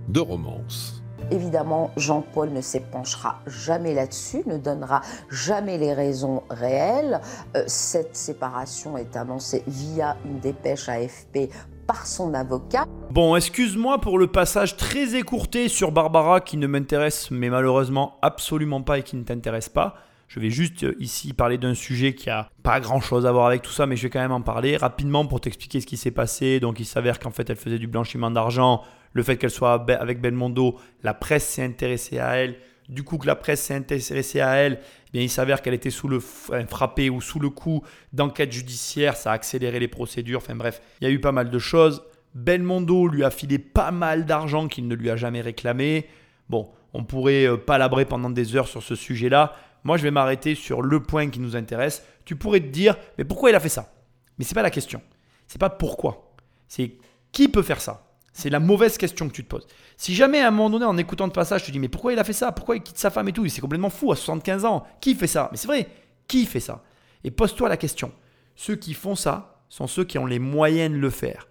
de 0.10 0.20
romance. 0.20 0.95
Évidemment, 1.32 1.92
Jean-Paul 1.98 2.52
ne 2.52 2.62
s'épanchera 2.62 3.40
jamais 3.48 3.96
là-dessus, 3.96 4.44
ne 4.46 4.58
donnera 4.58 5.02
jamais 5.30 5.78
les 5.78 5.94
raisons 5.94 6.44
réelles. 6.50 7.20
Euh, 7.56 7.64
cette 7.68 8.16
séparation 8.16 8.96
est 8.98 9.16
annoncée 9.16 9.64
via 9.66 10.18
une 10.26 10.40
dépêche 10.40 10.88
AFP 10.88 11.50
par 11.88 12.06
son 12.06 12.34
avocat. 12.34 12.86
Bon, 13.10 13.36
excuse-moi 13.36 14.00
pour 14.00 14.20
le 14.20 14.28
passage 14.28 14.78
très 14.78 15.16
écourté 15.16 15.68
sur 15.68 15.92
Barbara 15.92 16.42
qui 16.42 16.58
ne 16.58 16.68
m'intéresse 16.68 17.32
mais 17.32 17.50
malheureusement 17.50 18.18
absolument 18.22 18.82
pas 18.82 19.00
et 19.00 19.04
qui 19.04 19.16
ne 19.16 19.24
t'intéresse 19.24 19.70
pas. 19.70 19.96
Je 20.28 20.40
vais 20.40 20.50
juste 20.50 20.84
euh, 20.84 20.96
ici 21.00 21.34
parler 21.34 21.58
d'un 21.58 21.76
sujet 21.76 22.14
qui 22.14 22.30
a 22.30 22.50
pas 22.64 22.80
grand 22.80 23.00
chose 23.00 23.26
à 23.26 23.32
voir 23.32 23.48
avec 23.48 23.62
tout 23.62 23.72
ça, 23.72 23.86
mais 23.86 23.96
je 23.96 24.04
vais 24.04 24.10
quand 24.10 24.20
même 24.20 24.32
en 24.32 24.42
parler 24.42 24.76
rapidement 24.78 25.26
pour 25.26 25.40
t'expliquer 25.40 25.82
ce 25.82 25.86
qui 25.86 25.98
s'est 25.98 26.12
passé. 26.12 26.60
Donc, 26.60 26.80
il 26.80 26.86
s'avère 26.86 27.20
qu'en 27.20 27.30
fait, 27.30 27.50
elle 27.50 27.56
faisait 27.56 27.78
du 27.78 27.88
blanchiment 27.88 28.32
d'argent. 28.32 28.82
Le 29.16 29.24
fait 29.24 29.38
qu'elle 29.38 29.50
soit 29.50 29.90
avec 29.90 30.22
Belmondo, 30.22 30.78
la 31.02 31.16
presse 31.16 31.48
s'est 31.48 31.64
intéressée 31.64 32.20
à 32.20 32.36
elle. 32.36 32.58
Du 32.90 33.04
coup, 33.04 33.18
que 33.18 33.26
la 33.26 33.36
presse 33.36 33.64
s'est 33.64 33.74
intéressée 33.74 34.42
à 34.42 34.56
elle, 34.56 34.80
eh 35.08 35.12
bien, 35.12 35.22
il 35.24 35.30
s'avère 35.30 35.64
qu'elle 35.64 35.74
était 35.74 35.90
sous 35.90 36.08
le 36.08 36.20
frappée 36.20 37.10
ou 37.10 37.22
sous 37.22 37.40
le 37.40 37.50
coup 37.50 37.82
d'enquête 38.14 38.52
judiciaire. 38.52 39.16
Ça 39.16 39.32
a 39.32 39.34
accéléré 39.34 39.80
les 39.80 39.88
procédures. 39.88 40.40
Enfin 40.40 40.56
bref, 40.56 40.82
il 41.02 41.08
y 41.08 41.08
a 41.08 41.14
eu 41.14 41.20
pas 41.20 41.32
mal 41.32 41.50
de 41.50 41.58
choses. 41.58 42.04
Belmondo 42.36 43.08
lui 43.08 43.24
a 43.24 43.32
filé 43.32 43.58
pas 43.58 43.92
mal 43.92 44.26
d'argent 44.26 44.68
qu'il 44.68 44.88
ne 44.88 44.94
lui 44.94 45.10
a 45.10 45.16
jamais 45.16 45.42
réclamé. 45.42 46.08
Bon, 46.50 46.70
on 46.94 47.06
pourrait 47.06 47.48
euh, 47.48 47.58
palabrer 47.58 48.04
pendant 48.06 48.30
des 48.30 48.56
heures 48.56 48.68
sur 48.68 48.84
ce 48.84 48.96
sujet-là. 48.96 49.56
Moi, 49.86 49.96
je 49.96 50.04
vais 50.04 50.12
m'arrêter 50.12 50.56
sur 50.56 50.82
le 50.82 51.02
point 51.02 51.30
qui 51.30 51.40
nous 51.40 51.56
intéresse. 51.56 52.04
Tu 52.26 52.36
pourrais 52.36 52.60
te 52.60 52.68
dire, 52.68 52.98
mais 53.18 53.24
pourquoi 53.24 53.50
il 53.50 53.56
a 53.56 53.60
fait 53.62 53.70
ça? 53.70 53.94
Mais 54.38 54.44
c'est 54.44 54.56
pas 54.56 54.62
la 54.62 54.70
question. 54.70 55.02
C'est 55.48 55.60
pas 55.60 55.70
pourquoi. 55.70 56.34
C'est 56.68 56.98
qui 57.32 57.48
peut 57.48 57.64
faire 57.64 57.80
ça? 57.80 58.05
C'est 58.38 58.50
la 58.50 58.60
mauvaise 58.60 58.98
question 58.98 59.30
que 59.30 59.34
tu 59.34 59.46
te 59.46 59.48
poses. 59.48 59.66
Si 59.96 60.14
jamais 60.14 60.42
à 60.42 60.50
un 60.50 60.52
moment 60.52 60.70
donné, 60.70 60.84
en 60.84 60.98
écoutant 60.98 61.26
le 61.26 61.32
passage, 61.32 61.64
tu 61.64 61.68
te 61.68 61.72
dis 61.72 61.80
mais 61.80 61.88
pourquoi 61.88 62.12
il 62.12 62.20
a 62.20 62.26
fait 62.26 62.34
ça? 62.34 62.52
Pourquoi 62.52 62.76
il 62.76 62.84
quitte 62.84 62.98
sa 62.98 63.10
femme 63.10 63.30
et 63.30 63.32
tout? 63.32 63.48
C'est 63.48 63.62
complètement 63.62 63.90
fou 63.90 64.12
à 64.12 64.18
75 64.18 64.66
ans. 64.66 64.84
Qui 65.00 65.16
fait 65.16 65.26
ça? 65.26 65.48
Mais 65.52 65.58
c'est 65.58 65.68
vrai, 65.68 65.88
qui 66.28 66.46
fait 66.46 66.60
ça? 66.60 66.84
Et 67.24 67.32
pose-toi 67.32 67.70
la 67.70 67.78
question. 67.78 68.12
Ceux 68.58 68.76
qui 68.76 68.94
font 68.94 69.16
ça 69.16 69.64
sont 69.70 69.88
ceux 69.88 70.04
qui 70.04 70.18
ont 70.18 70.26
les 70.26 70.40
moyens 70.40 70.94
de 70.94 71.00
le 71.00 71.10
faire. 71.10 71.48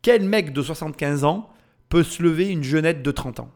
Quel 0.00 0.22
mec 0.22 0.52
de 0.52 0.62
75 0.62 1.24
ans 1.24 1.50
peut 1.88 2.04
se 2.04 2.22
lever 2.22 2.48
une 2.48 2.62
jeunette 2.62 3.02
de 3.02 3.10
30 3.10 3.40
ans? 3.40 3.50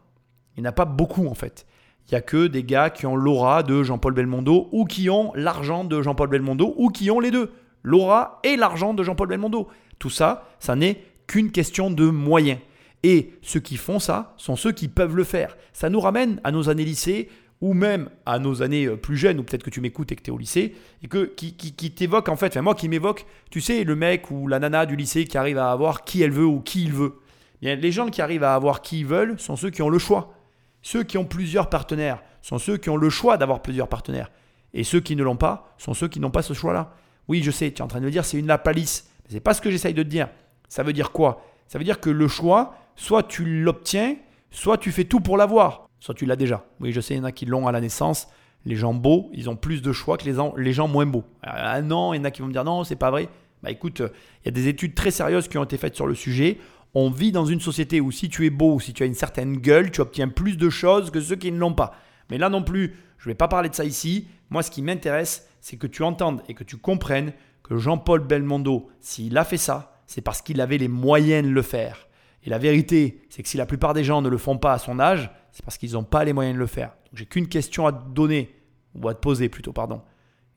Il 0.57 0.63
n'y 0.63 0.67
en 0.67 0.71
a 0.71 0.73
pas 0.73 0.83
beaucoup 0.83 1.27
en 1.27 1.35
fait. 1.35 1.65
Il 2.07 2.11
n'y 2.11 2.17
a 2.17 2.21
que 2.21 2.47
des 2.47 2.65
gars 2.65 2.89
qui 2.89 3.05
ont 3.05 3.15
l'aura 3.15 3.63
de 3.63 3.81
Jean-Paul 3.81 4.13
Belmondo 4.13 4.67
ou 4.73 4.83
qui 4.83 5.09
ont 5.09 5.31
l'argent 5.35 5.85
de 5.85 6.01
Jean-Paul 6.01 6.27
Belmondo 6.27 6.73
ou 6.75 6.89
qui 6.89 7.09
ont 7.11 7.21
les 7.21 7.31
deux. 7.31 7.53
L'aura 7.81 8.41
et 8.43 8.57
l'argent 8.57 8.93
de 8.93 9.03
Jean-Paul 9.03 9.29
Belmondo. 9.29 9.69
Tout 9.99 10.09
ça, 10.09 10.49
ça 10.59 10.75
n'est 10.75 11.01
qu'une 11.27 11.49
question 11.49 11.89
de 11.89 12.09
moyens. 12.09 12.59
Et 13.03 13.33
ceux 13.41 13.59
qui 13.59 13.77
font 13.77 13.99
ça 13.99 14.33
sont 14.37 14.55
ceux 14.55 14.71
qui 14.71 14.87
peuvent 14.87 15.15
le 15.15 15.23
faire. 15.23 15.57
Ça 15.73 15.89
nous 15.89 15.99
ramène 15.99 16.39
à 16.43 16.51
nos 16.51 16.69
années 16.69 16.85
lycée 16.85 17.29
ou 17.63 17.73
même 17.73 18.09
à 18.25 18.39
nos 18.39 18.61
années 18.61 18.87
euh, 18.87 18.97
plus 18.97 19.15
jeunes, 19.15 19.39
ou 19.39 19.43
peut-être 19.43 19.63
que 19.63 19.69
tu 19.69 19.79
m'écoutes 19.79 20.11
et 20.11 20.17
que 20.17 20.21
tu 20.21 20.31
es 20.31 20.33
au 20.33 20.37
lycée, 20.37 20.75
et 21.01 21.07
que, 21.07 21.23
qui, 21.23 21.55
qui, 21.55 21.91
t'évoque 21.91 22.27
en 22.27 22.35
fait, 22.35 22.47
enfin 22.47 22.61
moi 22.61 22.75
qui 22.75 22.89
m'évoque, 22.89 23.25
tu 23.51 23.61
sais, 23.61 23.85
le 23.85 23.95
mec 23.95 24.29
ou 24.31 24.49
la 24.49 24.59
nana 24.59 24.85
du 24.85 24.97
lycée 24.97 25.23
qui 25.23 25.37
arrive 25.37 25.57
à 25.57 25.71
avoir 25.71 26.03
qui 26.03 26.21
elle 26.21 26.31
veut 26.31 26.45
ou 26.45 26.59
qui 26.59 26.83
il 26.83 26.91
veut. 26.91 27.19
Les 27.61 27.91
gens 27.93 28.09
qui 28.09 28.21
arrivent 28.21 28.43
à 28.43 28.55
avoir 28.55 28.81
qui 28.81 28.99
ils 28.99 29.05
veulent 29.05 29.39
sont 29.39 29.55
ceux 29.55 29.69
qui 29.69 29.81
ont 29.81 29.89
le 29.89 29.97
choix. 29.97 30.33
Ceux 30.81 31.03
qui 31.03 31.17
ont 31.17 31.23
plusieurs 31.23 31.69
partenaires 31.69 32.21
sont 32.41 32.57
ceux 32.57 32.75
qui 32.75 32.89
ont 32.89 32.97
le 32.97 33.09
choix 33.09 33.37
d'avoir 33.37 33.61
plusieurs 33.61 33.87
partenaires. 33.87 34.29
Et 34.73 34.83
ceux 34.83 34.99
qui 34.99 35.15
ne 35.15 35.23
l'ont 35.23 35.37
pas 35.37 35.73
sont 35.77 35.93
ceux 35.93 36.09
qui 36.09 36.19
n'ont 36.19 36.31
pas 36.31 36.41
ce 36.41 36.53
choix-là. 36.53 36.93
Oui, 37.29 37.41
je 37.41 37.51
sais, 37.51 37.71
tu 37.71 37.77
es 37.77 37.81
en 37.81 37.87
train 37.87 38.01
de 38.01 38.05
me 38.05 38.11
dire 38.11 38.25
c'est 38.25 38.37
une 38.37 38.47
lapalisse. 38.47 39.07
Mais 39.23 39.35
c'est 39.35 39.39
pas 39.39 39.53
ce 39.53 39.61
que 39.61 39.71
j'essaye 39.71 39.93
de 39.93 40.03
te 40.03 40.09
dire. 40.09 40.27
Ça 40.67 40.83
veut 40.83 40.91
dire 40.91 41.13
quoi? 41.13 41.45
Ça 41.67 41.77
veut 41.77 41.83
dire 41.83 41.99
que 41.99 42.09
le 42.09 42.27
choix, 42.27 42.75
soit 42.95 43.23
tu 43.23 43.61
l'obtiens, 43.61 44.15
soit 44.51 44.77
tu 44.77 44.91
fais 44.91 45.05
tout 45.05 45.19
pour 45.19 45.37
l'avoir. 45.37 45.87
Soit 45.99 46.13
tu 46.13 46.25
l'as 46.25 46.35
déjà. 46.35 46.65
Oui, 46.79 46.91
je 46.91 47.01
sais, 47.01 47.13
il 47.13 47.17
y 47.17 47.19
en 47.19 47.23
a 47.23 47.31
qui 47.31 47.45
l'ont 47.45 47.67
à 47.67 47.71
la 47.71 47.81
naissance. 47.81 48.27
Les 48.65 48.75
gens 48.75 48.93
beaux, 48.93 49.29
ils 49.33 49.49
ont 49.49 49.55
plus 49.55 49.81
de 49.81 49.91
choix 49.91 50.17
que 50.17 50.25
les, 50.25 50.33
gens, 50.33 50.53
les 50.57 50.73
gens 50.73 50.87
moins 50.87 51.05
beaux. 51.05 51.23
Ah 51.41 51.81
non, 51.81 52.13
il 52.13 52.17
y 52.17 52.19
en 52.19 52.25
a 52.25 52.31
qui 52.31 52.41
vont 52.41 52.47
me 52.47 52.53
dire 52.53 52.63
non, 52.63 52.83
c'est 52.83 52.95
pas 52.95 53.11
vrai. 53.11 53.29
Bah 53.61 53.71
écoute, 53.71 53.99
il 53.99 54.45
y 54.45 54.49
a 54.49 54.51
des 54.51 54.67
études 54.67 54.95
très 54.95 55.11
sérieuses 55.11 55.47
qui 55.47 55.57
ont 55.57 55.63
été 55.63 55.77
faites 55.77 55.95
sur 55.95 56.07
le 56.07 56.15
sujet. 56.15 56.59
On 56.93 57.09
vit 57.09 57.31
dans 57.31 57.45
une 57.45 57.59
société 57.59 58.01
où 58.01 58.11
si 58.11 58.29
tu 58.29 58.45
es 58.45 58.49
beau 58.49 58.79
si 58.79 58.93
tu 58.93 59.03
as 59.03 59.05
une 59.05 59.13
certaine 59.13 59.57
gueule, 59.57 59.91
tu 59.91 60.01
obtiens 60.01 60.27
plus 60.27 60.57
de 60.57 60.69
choses 60.69 61.09
que 61.09 61.19
ceux 61.19 61.35
qui 61.35 61.51
ne 61.51 61.57
l'ont 61.57 61.73
pas. 61.73 61.95
Mais 62.29 62.37
là 62.37 62.49
non 62.49 62.63
plus, 62.63 62.95
je 63.17 63.29
ne 63.29 63.31
vais 63.31 63.37
pas 63.37 63.47
parler 63.47 63.69
de 63.69 63.75
ça 63.75 63.85
ici. 63.85 64.27
Moi, 64.49 64.61
ce 64.63 64.69
qui 64.69 64.81
m'intéresse, 64.81 65.47
c'est 65.61 65.77
que 65.77 65.87
tu 65.87 66.03
entendes 66.03 66.41
et 66.49 66.53
que 66.53 66.63
tu 66.63 66.77
comprennes 66.77 67.31
que 67.63 67.77
Jean-Paul 67.77 68.19
Belmondo, 68.19 68.89
s'il 68.99 69.37
a 69.37 69.45
fait 69.45 69.57
ça, 69.57 69.92
c'est 70.13 70.21
parce 70.21 70.43
qu'il 70.43 70.61
avait 70.61 70.77
les 70.77 70.87
moyens 70.87 71.43
de 71.43 71.51
le 71.51 71.63
faire. 71.63 72.07
Et 72.43 72.49
la 72.51 72.59
vérité, 72.59 73.23
c'est 73.29 73.41
que 73.41 73.49
si 73.49 73.57
la 73.57 73.65
plupart 73.65 73.95
des 73.95 74.03
gens 74.03 74.21
ne 74.21 74.29
le 74.29 74.37
font 74.37 74.59
pas 74.59 74.73
à 74.73 74.77
son 74.77 74.99
âge, 74.99 75.31
c'est 75.51 75.65
parce 75.65 75.79
qu'ils 75.79 75.93
n'ont 75.93 76.03
pas 76.03 76.23
les 76.23 76.33
moyens 76.33 76.53
de 76.53 76.59
le 76.59 76.67
faire. 76.67 76.89
Donc 77.05 77.15
j'ai 77.15 77.25
qu'une 77.25 77.47
question 77.47 77.87
à 77.87 77.91
te 77.91 78.09
donner, 78.09 78.53
ou 78.93 79.07
à 79.07 79.15
te 79.15 79.19
poser 79.19 79.49
plutôt, 79.49 79.73
pardon, 79.73 80.03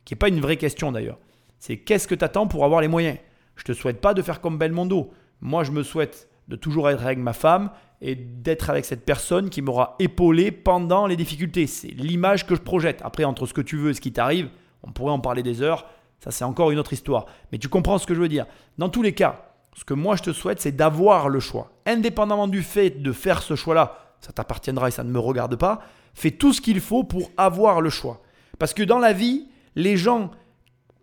qui 0.05 0.13
n'est 0.13 0.19
pas 0.19 0.29
une 0.29 0.41
vraie 0.41 0.59
question 0.59 0.93
d'ailleurs. 0.93 1.19
C'est 1.59 1.79
qu'est-ce 1.79 2.07
que 2.07 2.15
tu 2.15 2.23
attends 2.23 2.47
pour 2.47 2.67
avoir 2.67 2.83
les 2.83 2.89
moyens? 2.89 3.17
Je 3.55 3.65
te 3.65 3.73
souhaite 3.73 4.03
pas 4.03 4.13
de 4.13 4.21
faire 4.21 4.43
comme 4.43 4.59
Belmondo. 4.59 5.11
Moi, 5.41 5.65
je 5.65 5.71
me 5.71 5.83
souhaite 5.83 6.29
de 6.49 6.57
toujours 6.57 6.91
être 6.91 7.03
avec 7.03 7.17
ma 7.17 7.33
femme 7.33 7.71
et 8.03 8.15
d'être 8.15 8.69
avec 8.69 8.85
cette 8.85 9.07
personne 9.07 9.49
qui 9.49 9.63
m'aura 9.63 9.97
épaulé 10.01 10.51
pendant 10.51 11.07
les 11.07 11.17
difficultés. 11.17 11.67
C'est 11.67 11.89
l'image 11.89 12.47
que 12.47 12.55
je 12.55 12.61
projette. 12.61 13.01
Après, 13.03 13.25
entre 13.25 13.47
ce 13.47 13.55
que 13.55 13.63
tu 13.63 13.79
veux 13.79 13.93
et 13.93 13.95
ce 13.95 14.03
qui 14.03 14.13
t'arrive, 14.13 14.51
on 14.83 14.93
pourrait 14.93 15.13
en 15.13 15.21
parler 15.21 15.43
des 15.43 15.63
heures. 15.63 15.87
Ça, 16.21 16.31
c'est 16.31 16.45
encore 16.45 16.71
une 16.71 16.79
autre 16.79 16.93
histoire. 16.93 17.27
Mais 17.53 17.59
tu 17.59 17.69
comprends 17.69 17.99
ce 17.99 18.07
que 18.07 18.15
je 18.15 18.21
veux 18.21 18.29
dire. 18.29 18.47
Dans 18.79 18.89
tous 18.89 19.03
les 19.03 19.13
cas, 19.13 19.46
ce 19.77 19.85
que 19.85 19.95
moi 19.95 20.17
je 20.17 20.23
te 20.23 20.33
souhaite, 20.33 20.61
c'est 20.61 20.73
d'avoir 20.73 21.29
le 21.29 21.39
choix. 21.39 21.71
Indépendamment 21.85 22.49
du 22.49 22.63
fait 22.63 22.91
de 22.91 23.13
faire 23.13 23.43
ce 23.43 23.55
choix-là, 23.55 24.17
ça 24.21 24.33
t'appartiendra 24.33 24.89
et 24.89 24.91
ça 24.91 25.05
ne 25.05 25.11
me 25.11 25.19
regarde 25.19 25.57
pas. 25.57 25.83
Fais 26.15 26.31
tout 26.31 26.55
ce 26.55 26.63
qu'il 26.63 26.81
faut 26.81 27.05
pour 27.05 27.31
avoir 27.37 27.83
le 27.83 27.91
choix. 27.91 28.23
Parce 28.59 28.73
que 28.73 28.83
dans 28.83 28.99
la 28.99 29.13
vie, 29.13 29.49
les 29.75 29.99
gens, 29.99 30.31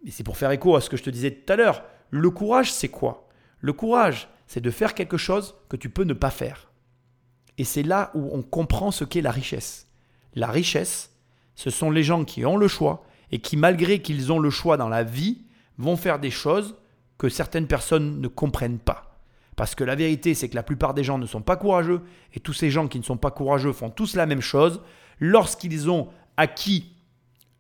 et 0.04 0.10
c'est 0.10 0.24
pour 0.24 0.38
faire 0.38 0.50
écho 0.50 0.76
à 0.76 0.82
ce 0.82 0.90
que 0.90 0.98
je 0.98 1.04
te 1.04 1.12
disais 1.12 1.30
tout 1.30 1.54
à 1.54 1.56
l'heure, 1.56 1.84
le 2.10 2.32
courage, 2.32 2.74
c'est 2.74 2.90
quoi? 2.90 3.30
Le 3.60 3.74
courage, 3.74 4.28
c'est 4.48 4.60
de 4.60 4.72
faire 4.72 4.96
quelque 4.96 5.18
chose 5.18 5.54
que 5.70 5.78
tu 5.78 5.90
peux 5.90 6.04
ne 6.04 6.14
pas 6.14 6.32
faire. 6.32 6.72
Et 7.60 7.66
c'est 7.66 7.84
là 7.84 8.10
où 8.16 8.32
on 8.34 8.42
comprend 8.42 8.90
ce 8.90 9.04
qu'est 9.04 9.22
la 9.22 9.32
richesse. 9.32 9.88
La 10.34 10.48
richesse, 10.48 11.16
ce 11.54 11.70
sont 11.70 11.92
les 11.92 12.02
gens 12.02 12.26
qui 12.26 12.44
ont 12.44 12.58
le 12.58 12.68
choix 12.68 13.06
et 13.32 13.38
qui, 13.38 13.56
malgré 13.56 14.02
qu'ils 14.02 14.32
ont 14.32 14.40
le 14.40 14.50
choix 14.50 14.78
dans 14.78 14.90
la 14.90 15.04
vie, 15.04 15.44
vont 15.78 15.96
faire 15.96 16.18
des 16.18 16.32
choses 16.32 16.76
que 17.18 17.30
certaines 17.30 17.68
personnes 17.68 18.22
ne 18.22 18.28
comprennent 18.28 18.80
pas. 18.80 19.20
Parce 19.56 19.76
que 19.76 19.84
la 19.84 19.96
vérité, 19.96 20.34
c'est 20.34 20.50
que 20.50 20.56
la 20.56 20.64
plupart 20.64 20.94
des 20.94 21.04
gens 21.04 21.18
ne 21.18 21.26
sont 21.26 21.42
pas 21.42 21.56
courageux, 21.56 22.02
et 22.34 22.40
tous 22.40 22.54
ces 22.54 22.70
gens 22.70 22.88
qui 22.88 22.98
ne 23.00 23.04
sont 23.04 23.18
pas 23.18 23.32
courageux 23.32 23.72
font 23.72 23.90
tous 23.90 24.16
la 24.16 24.26
même 24.26 24.42
chose. 24.42 24.82
Lorsqu'ils 25.20 25.90
ont 25.90 26.10
acquis 26.38 26.94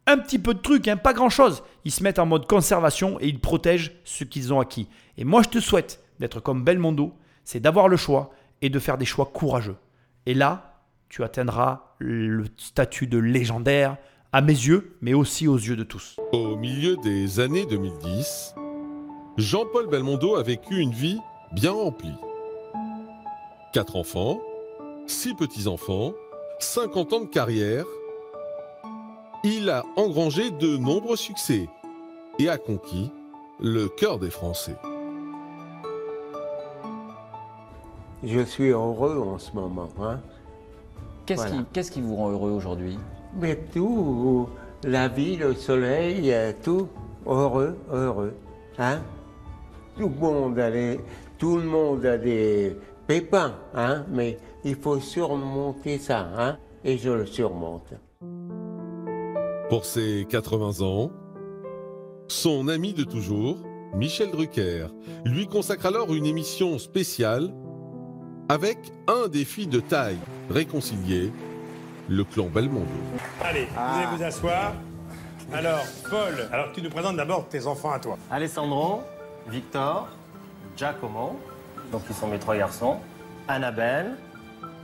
un 0.05 0.17
petit 0.17 0.39
peu 0.39 0.53
de 0.53 0.59
trucs, 0.59 0.87
hein, 0.87 0.97
pas 0.97 1.13
grand-chose, 1.13 1.63
ils 1.85 1.91
se 1.91 2.03
mettent 2.03 2.19
en 2.19 2.25
mode 2.25 2.45
conservation 2.45 3.19
et 3.21 3.27
ils 3.27 3.39
protègent 3.39 3.93
ce 4.03 4.23
qu'ils 4.23 4.53
ont 4.53 4.59
acquis. 4.59 4.87
Et 5.17 5.23
moi, 5.23 5.43
je 5.43 5.49
te 5.49 5.59
souhaite 5.59 6.03
d'être 6.19 6.39
comme 6.39 6.63
Belmondo, 6.63 7.13
c'est 7.43 7.59
d'avoir 7.59 7.87
le 7.87 7.97
choix 7.97 8.33
et 8.61 8.69
de 8.69 8.79
faire 8.79 8.97
des 8.97 9.05
choix 9.05 9.27
courageux. 9.27 9.77
Et 10.25 10.33
là, 10.33 10.81
tu 11.09 11.23
atteindras 11.23 11.95
le 11.99 12.45
statut 12.57 13.07
de 13.07 13.17
légendaire 13.17 13.97
à 14.31 14.41
mes 14.41 14.53
yeux, 14.53 14.97
mais 15.01 15.13
aussi 15.13 15.47
aux 15.47 15.57
yeux 15.57 15.75
de 15.75 15.83
tous. 15.83 16.17
Au 16.31 16.55
milieu 16.55 16.97
des 16.97 17.39
années 17.39 17.65
2010, 17.65 18.55
Jean-Paul 19.37 19.87
Belmondo 19.87 20.35
a 20.35 20.43
vécu 20.43 20.79
une 20.79 20.91
vie 20.91 21.19
bien 21.51 21.71
remplie. 21.71 22.15
Quatre 23.73 23.95
enfants, 23.95 24.39
six 25.07 25.33
petits-enfants, 25.33 26.13
50 26.59 27.13
ans 27.13 27.21
de 27.21 27.25
carrière. 27.25 27.85
Il 29.43 29.69
a 29.69 29.83
engrangé 29.97 30.51
de 30.51 30.77
nombreux 30.77 31.15
succès 31.17 31.67
et 32.39 32.47
a 32.49 32.57
conquis 32.57 33.11
le 33.59 33.87
cœur 33.89 34.19
des 34.19 34.29
Français. 34.29 34.75
Je 38.23 38.39
suis 38.41 38.69
heureux 38.69 39.17
en 39.19 39.37
ce 39.37 39.51
moment. 39.53 39.89
Hein? 39.99 40.19
Qu'est-ce 41.25 41.47
Voilà. 41.47 41.63
qui, 41.73 41.89
qui 41.89 42.01
vous 42.01 42.15
rend 42.15 42.29
heureux 42.29 42.51
aujourd'hui? 42.51 42.97
Mais 43.35 43.57
tout, 43.73 44.47
la 44.83 45.07
vie, 45.07 45.35
le 45.35 45.55
soleil, 45.55 46.31
euh, 46.31 46.53
tout, 46.63 46.87
heureux, 47.25 47.77
heureux. 47.91 48.33
Hein? 48.77 49.01
Tout, 49.97 50.09
le 50.09 50.15
monde 50.15 50.59
a 50.59 50.71
des, 50.71 50.99
tout 51.37 51.57
le 51.57 51.63
monde 51.63 52.05
a 52.05 52.17
des 52.17 52.75
pépins, 53.07 53.55
hein? 53.75 54.05
mais 54.09 54.37
il 54.63 54.75
faut 54.75 54.99
surmonter 54.99 55.99
ça, 55.99 56.27
hein? 56.37 56.57
et 56.83 56.97
je 56.97 57.09
le 57.09 57.25
surmonte. 57.25 57.93
Pour 59.69 59.85
ses 59.85 60.25
80 60.29 60.81
ans, 60.85 61.11
son 62.27 62.67
ami 62.67 62.93
de 62.93 63.03
toujours, 63.03 63.57
Michel 63.93 64.31
Drucker, 64.31 64.87
lui 65.25 65.47
consacre 65.47 65.85
alors 65.85 66.13
une 66.13 66.25
émission 66.25 66.79
spéciale 66.79 67.53
avec 68.49 68.77
un 69.07 69.27
défi 69.27 69.67
de 69.67 69.79
taille 69.79 70.17
réconcilier 70.49 71.31
le 72.09 72.23
clan 72.23 72.47
Belmondo. 72.47 72.87
Allez, 73.43 73.65
vous 73.65 73.79
allez 73.79 74.17
vous 74.17 74.23
asseoir. 74.23 74.73
Alors, 75.53 75.83
Paul, 76.09 76.47
alors 76.51 76.71
tu 76.73 76.81
nous 76.81 76.89
présentes 76.89 77.17
d'abord 77.17 77.47
tes 77.47 77.67
enfants 77.67 77.91
à 77.91 77.99
toi. 77.99 78.17
Alessandro, 78.31 79.01
Victor, 79.47 80.07
Giacomo, 80.77 81.39
donc 81.91 82.05
qui 82.07 82.13
sont 82.13 82.27
mes 82.27 82.39
trois 82.39 82.55
garçons, 82.55 82.97
Annabelle, 83.47 84.15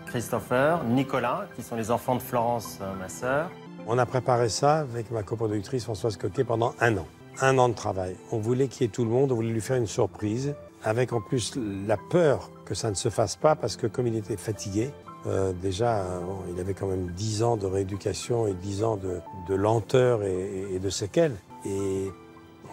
Christopher, 0.06 0.84
Nicolas, 0.84 1.48
qui 1.56 1.64
sont 1.64 1.76
les 1.76 1.92
enfants 1.92 2.16
de 2.16 2.22
Florence, 2.22 2.80
euh, 2.82 2.94
ma 3.00 3.10
sœur. 3.10 3.50
On 3.88 3.98
a 3.98 4.06
préparé 4.06 4.50
ça 4.50 4.80
avec 4.80 5.12
ma 5.12 5.24
coproductrice 5.24 5.84
Françoise 5.84 6.18
Coquet 6.18 6.44
pendant 6.44 6.74
un 6.80 6.98
an. 6.98 7.08
Un 7.42 7.58
an 7.58 7.70
de 7.70 7.74
travail. 7.74 8.16
On 8.32 8.40
voulait 8.40 8.68
qu'il 8.68 8.84
y 8.84 8.86
ait 8.86 8.92
tout 8.92 9.06
le 9.06 9.10
monde, 9.10 9.32
on 9.32 9.36
voulait 9.36 9.50
lui 9.50 9.62
faire 9.62 9.78
une 9.78 9.88
surprise, 9.88 10.56
avec 10.84 11.14
en 11.14 11.22
plus 11.22 11.54
la 11.88 11.98
peur 11.98 12.50
que 12.66 12.76
ça 12.76 12.90
ne 12.90 12.96
se 12.96 13.10
fasse 13.10 13.36
pas, 13.36 13.56
parce 13.56 13.78
que 13.78 13.88
comme 13.88 14.08
il 14.08 14.16
était 14.16 14.38
fatigué, 14.38 14.92
euh, 15.28 15.54
déjà, 15.54 16.02
euh, 16.02 16.20
il 16.54 16.60
avait 16.60 16.74
quand 16.74 16.88
même 16.88 17.08
10 17.12 17.44
ans 17.44 17.58
de 17.58 17.66
rééducation 17.66 18.48
et 18.48 18.54
10 18.54 18.84
ans 18.84 18.98
de, 18.98 19.56
lenteur 19.56 20.24
et, 20.24 20.80
de 20.80 20.90
séquelles. 20.90 21.36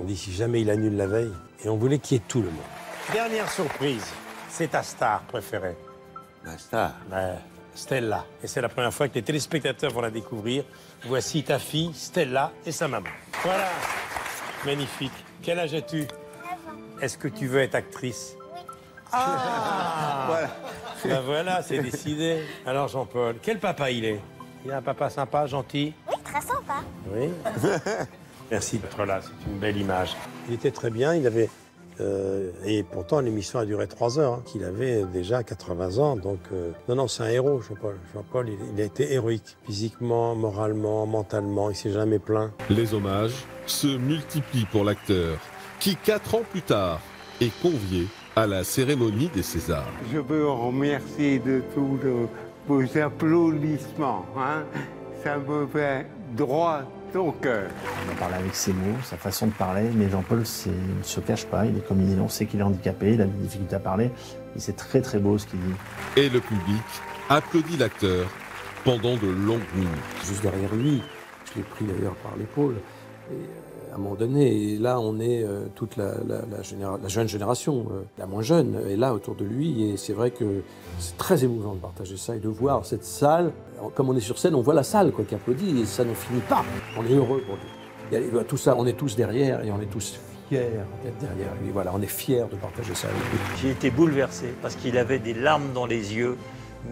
On 0.01 0.05
dit 0.05 0.17
si 0.17 0.33
jamais 0.33 0.61
il 0.61 0.71
annule 0.71 0.97
la 0.97 1.07
veille. 1.07 1.33
Et 1.65 1.69
on 1.69 1.77
voulait 1.77 1.99
qu'il 1.99 2.17
y 2.17 2.21
ait 2.21 2.25
tout 2.27 2.41
le 2.43 2.49
monde. 2.51 2.61
Dernière 3.13 3.51
surprise, 3.51 4.05
c'est 4.49 4.69
ta 4.69 4.83
star 4.83 5.21
préférée. 5.23 5.77
Ma 6.45 6.59
star? 6.59 6.93
Stella. 7.75 8.25
Et 8.43 8.47
c'est 8.47 8.61
la 8.63 8.69
première 8.71 8.93
fois 8.93 9.09
que 9.09 9.15
les 9.15 9.23
téléspectateurs 9.23 9.93
vont 9.93 10.01
la 10.01 10.11
découvrir. 10.11 10.65
Voici 11.07 11.43
ta 11.43 11.59
fille, 11.59 11.93
Stella, 11.95 12.53
et 12.65 12.73
sa 12.73 12.89
maman. 12.89 13.11
Voilà. 13.43 13.69
Magnifique. 14.65 15.13
Quel 15.43 15.59
âge 15.59 15.75
as-tu? 15.75 16.07
Est-ce 17.03 17.19
que 17.19 17.29
tu 17.29 17.47
veux 17.47 17.61
être 17.61 17.75
actrice? 17.75 18.35
Ah 19.13 20.25
Voilà. 20.29 20.49
Ben 21.05 21.21
voilà, 21.21 21.63
c'est 21.63 21.79
décidé. 21.79 22.43
Alors 22.65 22.89
Jean-Paul, 22.89 23.37
quel 23.43 23.61
papa 23.61 23.91
il 23.91 24.05
est? 24.05 24.21
Il 24.65 24.73
a 24.73 24.79
un 24.79 24.83
papa 24.83 25.11
sympa, 25.11 25.47
gentil? 25.47 25.95
Oui, 26.09 26.15
très 26.25 26.41
sympa. 26.41 26.83
Oui. 27.13 27.29
Merci 28.51 28.79
d'être 28.79 29.05
là, 29.05 29.21
c'est 29.23 29.51
une 29.51 29.59
belle 29.59 29.77
image. 29.77 30.17
Il 30.49 30.55
était 30.55 30.71
très 30.71 30.91
bien, 30.91 31.15
il 31.15 31.27
avait 31.27 31.49
Euh, 31.99 32.51
et 32.67 32.83
pourtant, 32.83 33.21
l'émission 33.21 33.59
a 33.59 33.65
duré 33.65 33.87
trois 33.87 34.19
heures, 34.19 34.35
hein, 34.35 34.43
qu'il 34.45 34.65
avait 34.65 35.05
déjà 35.15 35.43
80 35.43 35.97
ans. 35.97 36.15
Donc, 36.17 36.41
euh, 36.53 36.73
non, 36.91 36.95
non, 36.97 37.09
c'est 37.09 37.23
un 37.23 37.29
héros, 37.31 37.63
Jean-Paul. 37.63 37.97
Jean-Paul, 38.15 38.51
il, 38.51 38.59
il 38.75 38.81
a 38.83 38.85
été 38.85 39.15
héroïque, 39.15 39.57
physiquement, 39.65 40.35
moralement, 40.35 41.07
mentalement. 41.07 41.71
Il 41.71 41.75
s'est 41.77 41.93
jamais 41.93 42.19
plaint. 42.19 42.51
Les 42.69 42.93
hommages 42.93 43.33
se 43.65 43.87
multiplient 43.87 44.67
pour 44.71 44.85
l'acteur, 44.85 45.39
qui 45.81 45.97
quatre 45.97 46.35
ans 46.35 46.43
plus 46.53 46.61
tard 46.61 47.01
est 47.41 47.51
convié 47.63 48.07
à 48.37 48.47
la 48.47 48.63
cérémonie 48.63 49.31
des 49.35 49.43
Césars. 49.43 49.89
Je 50.13 50.19
veux 50.19 50.47
remercier 50.51 51.39
de 51.39 51.63
tous 51.75 51.99
vos 52.69 52.83
applaudissements. 52.99 54.27
hein. 54.39 54.65
Ça 55.25 55.39
me 55.39 55.67
fait 55.67 56.07
droit 56.37 56.83
au 57.15 57.33
cœur. 57.33 57.71
On 58.07 58.13
a 58.13 58.15
parlé 58.17 58.35
avec 58.37 58.55
ses 58.55 58.73
mots, 58.73 58.97
sa 59.05 59.17
façon 59.17 59.47
de 59.47 59.53
parler, 59.53 59.89
mais 59.95 60.11
Jean-Paul 60.11 60.45
c'est- 60.45 60.71
il 60.71 60.99
ne 60.99 61.03
se 61.03 61.21
cache 61.21 61.47
pas, 61.47 61.65
il 61.67 61.77
est 61.77 61.87
comme 61.87 62.01
il 62.03 62.13
est, 62.17 62.21
on 62.21 62.29
sait 62.29 62.47
qu'il 62.47 62.61
est 62.61 62.65
handicapé, 62.65 63.15
il 63.15 63.23
a 63.23 63.25
des 63.25 63.39
difficultés 63.43 63.77
à 63.77 63.81
parler, 63.81 64.07
et 64.55 64.59
c'est 64.59 64.77
très 64.77 65.01
très 65.01 65.19
beau 65.19 65.39
ce 65.39 65.47
qu'il 65.47 65.61
dit. 65.61 65.75
Et 66.17 66.29
le 66.29 66.41
public 66.41 66.83
applaudit 67.29 67.77
l'acteur 67.79 68.27
pendant 68.85 69.17
de 69.17 69.29
longues 69.29 69.61
minutes. 69.75 69.91
Juste 70.27 70.43
derrière 70.43 70.75
lui, 70.75 71.03
je 71.51 71.59
l'ai 71.59 71.63
pris 71.65 71.85
d'ailleurs 71.85 72.15
par 72.17 72.37
l'épaule. 72.37 72.77
Et 73.31 73.35
euh, 73.35 73.93
à 73.93 73.95
un 73.97 73.99
moment 73.99 74.15
donné, 74.15 74.73
et 74.73 74.79
là 74.79 75.01
on 75.01 75.19
est 75.19 75.43
euh, 75.43 75.67
toute 75.75 75.97
la, 75.97 76.15
jeune 77.09 77.29
génération, 77.29 77.87
euh, 77.91 78.03
la 78.19 78.27
moins 78.27 78.43
jeune, 78.43 78.79
est 78.89 78.97
là 78.97 79.15
autour 79.15 79.35
de 79.35 79.45
lui. 79.45 79.91
Et 79.91 79.97
c'est 79.97 80.13
vrai 80.13 80.31
que 80.31 80.63
c'est 80.99 81.17
très 81.17 81.45
émouvant 81.45 81.75
de 81.75 81.81
partager 81.81 82.17
ça 82.17 82.37
et 82.37 82.39
de 82.39 82.49
voir 82.49 82.85
cette 82.85 83.05
salle. 83.05 83.53
Comme 83.95 84.09
on 84.09 84.17
est 84.17 84.21
sur 84.21 84.39
scène, 84.39 84.55
on 84.55 84.63
voit 84.63 84.75
la 84.75 84.83
salle 84.83 85.13
quoi, 85.13 85.25
qui 85.25 85.35
applaudit 85.35 85.81
et 85.81 85.87
ça 85.87 86.05
n'en 86.05 86.15
finit 86.15 86.41
pas. 86.41 86.65
On 86.99 87.05
est 87.05 87.15
heureux 87.15 87.43
pour 87.47 87.57
lui. 87.57 88.39
A 88.39 88.45
tout 88.45 88.57
ça, 88.57 88.77
on 88.79 88.87
est 88.87 88.97
tous 88.97 89.17
derrière 89.17 89.65
et 89.65 89.71
on 89.71 89.81
est 89.81 89.91
tous 89.91 90.21
fiers 90.49 90.71
d'être 91.03 91.19
derrière 91.19 91.55
lui. 91.61 91.71
Voilà, 91.73 91.93
on 91.95 92.01
est 92.01 92.07
fiers 92.07 92.45
de 92.51 92.57
partager 92.57 92.95
ça 92.95 93.09
avec 93.09 93.21
lui. 93.21 93.39
J'ai 93.61 93.71
été 93.71 93.91
bouleversé 93.91 94.55
parce 94.63 94.77
qu'il 94.77 94.97
avait 94.97 95.19
des 95.19 95.35
larmes 95.35 95.73
dans 95.75 95.87
les 95.87 96.15
yeux, 96.15 96.37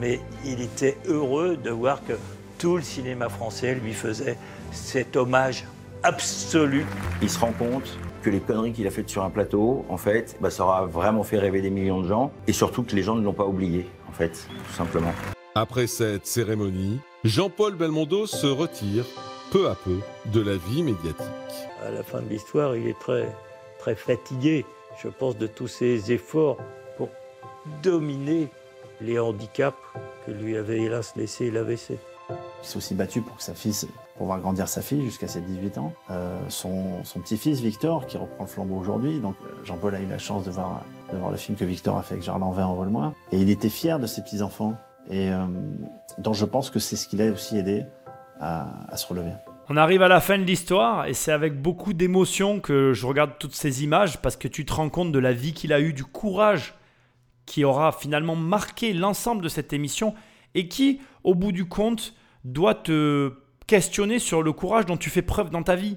mais 0.00 0.20
il 0.44 0.60
était 0.60 0.98
heureux 1.06 1.56
de 1.56 1.70
voir 1.70 2.04
que 2.04 2.14
tout 2.58 2.76
le 2.76 2.82
cinéma 2.82 3.28
français 3.28 3.74
lui 3.74 3.92
faisait 3.92 4.36
cet 4.72 5.16
hommage 5.16 5.66
absolu. 6.04 6.86
Il 7.22 7.30
se 7.30 7.38
rend 7.38 7.52
compte 7.52 7.98
que 8.22 8.30
les 8.30 8.40
conneries 8.40 8.72
qu'il 8.72 8.86
a 8.86 8.90
faites 8.90 9.08
sur 9.08 9.24
un 9.24 9.30
plateau, 9.30 9.84
en 9.88 9.96
fait, 9.96 10.36
bah, 10.40 10.50
ça 10.50 10.64
aura 10.64 10.86
vraiment 10.86 11.24
fait 11.24 11.38
rêver 11.38 11.60
des 11.60 11.70
millions 11.70 12.00
de 12.00 12.08
gens. 12.08 12.32
Et 12.46 12.52
surtout 12.52 12.82
que 12.82 12.94
les 12.94 13.02
gens 13.02 13.16
ne 13.16 13.24
l'ont 13.24 13.32
pas 13.32 13.46
oublié, 13.46 13.86
en 14.08 14.12
fait, 14.12 14.46
tout 14.48 14.74
simplement. 14.74 15.12
Après 15.54 15.86
cette 15.86 16.26
cérémonie, 16.26 17.00
Jean-Paul 17.24 17.74
Belmondo 17.74 18.26
se 18.26 18.46
retire 18.46 19.04
peu 19.50 19.68
à 19.68 19.74
peu 19.74 19.98
de 20.26 20.40
la 20.40 20.56
vie 20.56 20.82
médiatique. 20.82 21.26
À 21.86 21.90
la 21.90 22.02
fin 22.02 22.20
de 22.22 22.28
l'histoire, 22.28 22.76
il 22.76 22.88
est 22.88 22.98
très, 22.98 23.28
très 23.78 23.94
fatigué, 23.94 24.64
je 25.02 25.08
pense, 25.08 25.36
de 25.36 25.46
tous 25.46 25.68
ses 25.68 26.12
efforts 26.12 26.58
pour 26.96 27.08
dominer 27.82 28.48
les 29.00 29.18
handicaps 29.18 29.76
que 30.26 30.32
lui 30.32 30.56
avait 30.56 30.80
hélas 30.80 31.14
laissé 31.16 31.50
l'AVC. 31.50 31.98
Il 32.30 32.36
s'est 32.62 32.76
aussi 32.76 32.94
battu 32.94 33.20
pour 33.20 33.36
que 33.36 33.42
sa 33.42 33.54
fille, 33.54 33.74
pour 34.16 34.26
voir 34.26 34.40
grandir 34.40 34.68
sa 34.68 34.80
fille 34.80 35.02
jusqu'à 35.02 35.28
ses 35.28 35.40
18 35.40 35.78
ans. 35.78 35.92
Euh, 36.10 36.38
son 36.48 37.02
petit-fils 37.20 37.60
Victor, 37.60 38.06
qui 38.06 38.16
reprend 38.16 38.44
le 38.44 38.48
flambeau 38.48 38.76
aujourd'hui, 38.76 39.20
donc 39.20 39.34
euh, 39.42 39.64
Jean-Paul 39.64 39.94
a 39.94 40.00
eu 40.00 40.06
la 40.06 40.18
chance 40.18 40.44
de 40.44 40.50
voir, 40.50 40.82
le 41.30 41.36
film 41.36 41.56
que 41.56 41.64
Victor 41.64 41.96
a 41.96 42.02
fait 42.02 42.14
avec 42.14 42.24
Gerland 42.24 42.54
Vin 42.54 42.66
en 42.66 42.74
Vole-moi. 42.74 43.14
Et 43.32 43.38
il 43.38 43.50
était 43.50 43.68
fier 43.68 43.98
de 43.98 44.06
ses 44.06 44.22
petits-enfants, 44.22 44.74
et 45.10 45.30
euh, 45.30 45.44
donc 46.18 46.34
je 46.34 46.44
pense 46.44 46.70
que 46.70 46.78
c'est 46.78 46.96
ce 46.96 47.08
qui 47.08 47.16
l'a 47.16 47.30
aussi 47.30 47.58
aidé 47.58 47.84
à 48.40 48.96
se 48.96 49.06
relever. 49.06 49.30
On 49.70 49.78
arrive 49.78 50.02
à 50.02 50.08
la 50.08 50.20
fin 50.20 50.36
de 50.36 50.42
l'histoire 50.42 51.06
et 51.06 51.14
c'est 51.14 51.32
avec 51.32 51.62
beaucoup 51.62 51.94
d'émotion 51.94 52.60
que 52.60 52.92
je 52.92 53.06
regarde 53.06 53.32
toutes 53.38 53.54
ces 53.54 53.82
images 53.82 54.18
parce 54.20 54.36
que 54.36 54.46
tu 54.46 54.66
te 54.66 54.74
rends 54.74 54.90
compte 54.90 55.10
de 55.10 55.18
la 55.18 55.32
vie 55.32 55.54
qu'il 55.54 55.72
a 55.72 55.80
eue, 55.80 55.94
du 55.94 56.04
courage 56.04 56.74
qui 57.46 57.64
aura 57.64 57.90
finalement 57.92 58.36
marqué 58.36 58.92
l'ensemble 58.92 59.42
de 59.42 59.48
cette 59.48 59.72
émission 59.72 60.14
et 60.54 60.68
qui, 60.68 61.00
au 61.22 61.34
bout 61.34 61.50
du 61.50 61.64
compte, 61.66 62.14
doit 62.44 62.74
te 62.74 63.32
questionner 63.66 64.18
sur 64.18 64.42
le 64.42 64.52
courage 64.52 64.86
dont 64.86 64.96
tu 64.96 65.10
fais 65.10 65.22
preuve 65.22 65.50
dans 65.50 65.62
ta 65.62 65.76
vie. 65.76 65.96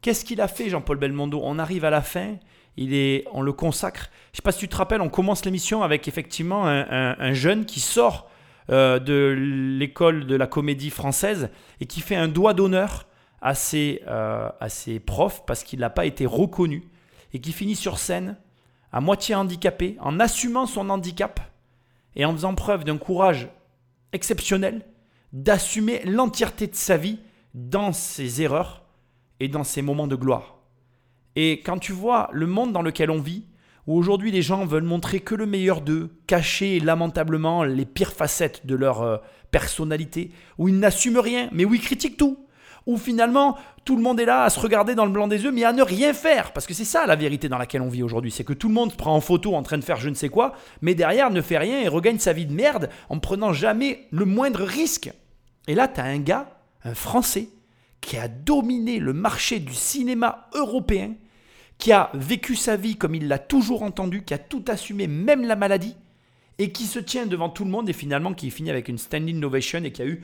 Qu'est-ce 0.00 0.24
qu'il 0.24 0.40
a 0.40 0.48
fait, 0.48 0.68
Jean-Paul 0.68 0.96
Belmondo? 0.98 1.40
On 1.42 1.58
arrive 1.58 1.84
à 1.84 1.90
la 1.90 2.02
fin, 2.02 2.36
il 2.76 2.94
est, 2.94 3.24
on 3.32 3.42
le 3.42 3.52
consacre. 3.52 4.10
Je 4.32 4.38
sais 4.38 4.42
pas 4.42 4.52
si 4.52 4.60
tu 4.60 4.68
te 4.68 4.76
rappelles, 4.76 5.00
on 5.00 5.08
commence 5.08 5.44
l'émission 5.44 5.82
avec 5.82 6.08
effectivement 6.08 6.66
un, 6.66 6.80
un- 6.80 7.16
un 7.18 7.32
jeune 7.32 7.64
qui 7.66 7.80
sort 7.80 8.28
euh, 8.70 8.98
de 8.98 9.34
l'école 9.78 10.26
de 10.26 10.36
la 10.36 10.46
comédie 10.46 10.90
française 10.90 11.50
et 11.80 11.86
qui 11.86 12.00
fait 12.00 12.16
un 12.16 12.28
doigt 12.28 12.54
d'honneur 12.54 13.06
à 13.40 13.52
euh, 13.74 14.48
à 14.60 14.68
ses 14.68 15.00
profs 15.00 15.44
parce 15.46 15.64
qu'il 15.64 15.80
n'a 15.80 15.90
pas 15.90 16.06
été 16.06 16.26
reconnu 16.26 16.84
et 17.34 17.40
qui 17.40 17.52
finit 17.52 17.74
sur 17.76 17.98
scène 17.98 18.36
à 18.92 19.00
moitié 19.00 19.34
handicapé 19.34 19.96
en 20.00 20.20
assumant 20.20 20.66
son 20.66 20.90
handicap 20.90 21.40
et 22.14 22.24
en 22.24 22.32
faisant 22.32 22.54
preuve 22.54 22.84
d'un 22.84 22.98
courage 22.98 23.48
exceptionnel 24.12 24.82
d'assumer 25.32 26.02
l'entièreté 26.04 26.66
de 26.66 26.74
sa 26.74 26.96
vie 26.96 27.18
dans 27.54 27.92
ses 27.92 28.42
erreurs 28.42 28.84
et 29.40 29.48
dans 29.48 29.64
ses 29.64 29.82
moments 29.82 30.06
de 30.06 30.16
gloire. 30.16 30.58
Et 31.36 31.60
quand 31.60 31.78
tu 31.78 31.92
vois 31.92 32.28
le 32.32 32.46
monde 32.46 32.72
dans 32.72 32.82
lequel 32.82 33.10
on 33.10 33.20
vit, 33.20 33.46
où 33.86 33.96
aujourd'hui 33.96 34.30
les 34.30 34.42
gens 34.42 34.64
veulent 34.64 34.84
montrer 34.84 35.20
que 35.20 35.34
le 35.34 35.46
meilleur 35.46 35.80
d'eux, 35.80 36.10
cacher 36.26 36.78
lamentablement 36.78 37.64
les 37.64 37.84
pires 37.84 38.12
facettes 38.12 38.66
de 38.66 38.74
leur 38.74 39.02
euh, 39.02 39.16
personnalité, 39.50 40.30
où 40.58 40.68
ils 40.68 40.78
n'assument 40.78 41.18
rien, 41.18 41.48
mais 41.52 41.64
où 41.64 41.74
ils 41.74 41.80
critiquent 41.80 42.16
tout, 42.16 42.46
où 42.86 42.96
finalement 42.96 43.56
tout 43.84 43.96
le 43.96 44.02
monde 44.02 44.20
est 44.20 44.24
là 44.24 44.44
à 44.44 44.50
se 44.50 44.60
regarder 44.60 44.94
dans 44.94 45.04
le 45.04 45.10
blanc 45.10 45.26
des 45.26 45.42
yeux, 45.42 45.50
mais 45.50 45.64
à 45.64 45.72
ne 45.72 45.82
rien 45.82 46.12
faire, 46.12 46.52
parce 46.52 46.66
que 46.66 46.74
c'est 46.74 46.84
ça 46.84 47.06
la 47.06 47.16
vérité 47.16 47.48
dans 47.48 47.58
laquelle 47.58 47.82
on 47.82 47.88
vit 47.88 48.02
aujourd'hui, 48.02 48.30
c'est 48.30 48.44
que 48.44 48.52
tout 48.52 48.68
le 48.68 48.74
monde 48.74 48.92
se 48.92 48.96
prend 48.96 49.14
en 49.14 49.20
photo 49.20 49.54
en 49.54 49.62
train 49.62 49.78
de 49.78 49.84
faire 49.84 49.98
je 49.98 50.08
ne 50.08 50.14
sais 50.14 50.28
quoi, 50.28 50.54
mais 50.80 50.94
derrière 50.94 51.30
ne 51.30 51.40
fait 51.40 51.58
rien 51.58 51.80
et 51.80 51.88
regagne 51.88 52.18
sa 52.18 52.32
vie 52.32 52.46
de 52.46 52.54
merde 52.54 52.88
en 53.08 53.18
prenant 53.18 53.52
jamais 53.52 54.06
le 54.10 54.24
moindre 54.24 54.62
risque. 54.62 55.12
Et 55.68 55.74
là, 55.74 55.88
tu 55.88 56.00
as 56.00 56.04
un 56.04 56.18
gars, 56.18 56.58
un 56.84 56.94
Français, 56.94 57.48
qui 58.00 58.16
a 58.16 58.28
dominé 58.28 58.98
le 58.98 59.12
marché 59.12 59.60
du 59.60 59.74
cinéma 59.74 60.48
européen, 60.54 61.14
qui 61.78 61.92
a 61.92 62.10
vécu 62.14 62.56
sa 62.56 62.76
vie 62.76 62.96
comme 62.96 63.14
il 63.14 63.28
l'a 63.28 63.38
toujours 63.38 63.82
entendu, 63.82 64.22
qui 64.24 64.34
a 64.34 64.38
tout 64.38 64.64
assumé, 64.68 65.06
même 65.06 65.46
la 65.46 65.56
maladie, 65.56 65.96
et 66.58 66.72
qui 66.72 66.84
se 66.84 66.98
tient 66.98 67.26
devant 67.26 67.48
tout 67.48 67.64
le 67.64 67.70
monde 67.70 67.88
et 67.88 67.92
finalement 67.92 68.34
qui 68.34 68.50
finit 68.50 68.70
avec 68.70 68.88
une 68.88 68.98
standing 68.98 69.42
ovation 69.42 69.82
et 69.84 69.92
qui 69.92 70.02
a 70.02 70.06
eu, 70.06 70.22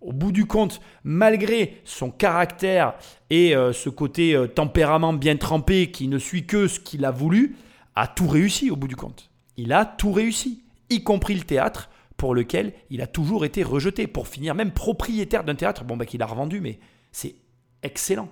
au 0.00 0.12
bout 0.12 0.32
du 0.32 0.44
compte, 0.44 0.80
malgré 1.02 1.80
son 1.84 2.10
caractère 2.10 2.94
et 3.30 3.56
euh, 3.56 3.72
ce 3.72 3.88
côté 3.88 4.34
euh, 4.34 4.46
tempérament 4.46 5.14
bien 5.14 5.36
trempé 5.36 5.90
qui 5.90 6.08
ne 6.08 6.18
suit 6.18 6.46
que 6.46 6.68
ce 6.68 6.78
qu'il 6.78 7.04
a 7.04 7.10
voulu, 7.10 7.56
a 7.96 8.06
tout 8.06 8.28
réussi 8.28 8.70
au 8.70 8.76
bout 8.76 8.88
du 8.88 8.96
compte. 8.96 9.30
Il 9.56 9.72
a 9.72 9.84
tout 9.84 10.12
réussi, 10.12 10.62
y 10.90 11.02
compris 11.02 11.34
le 11.34 11.42
théâtre 11.44 11.88
pour 12.24 12.34
lequel 12.34 12.72
il 12.88 13.02
a 13.02 13.06
toujours 13.06 13.44
été 13.44 13.62
rejeté, 13.62 14.06
pour 14.06 14.28
finir 14.28 14.54
même 14.54 14.70
propriétaire 14.70 15.44
d'un 15.44 15.54
théâtre, 15.54 15.84
bon 15.84 15.98
bah 15.98 16.06
qu'il 16.06 16.22
a 16.22 16.26
revendu, 16.26 16.58
mais 16.62 16.78
c'est 17.12 17.34
excellent. 17.82 18.30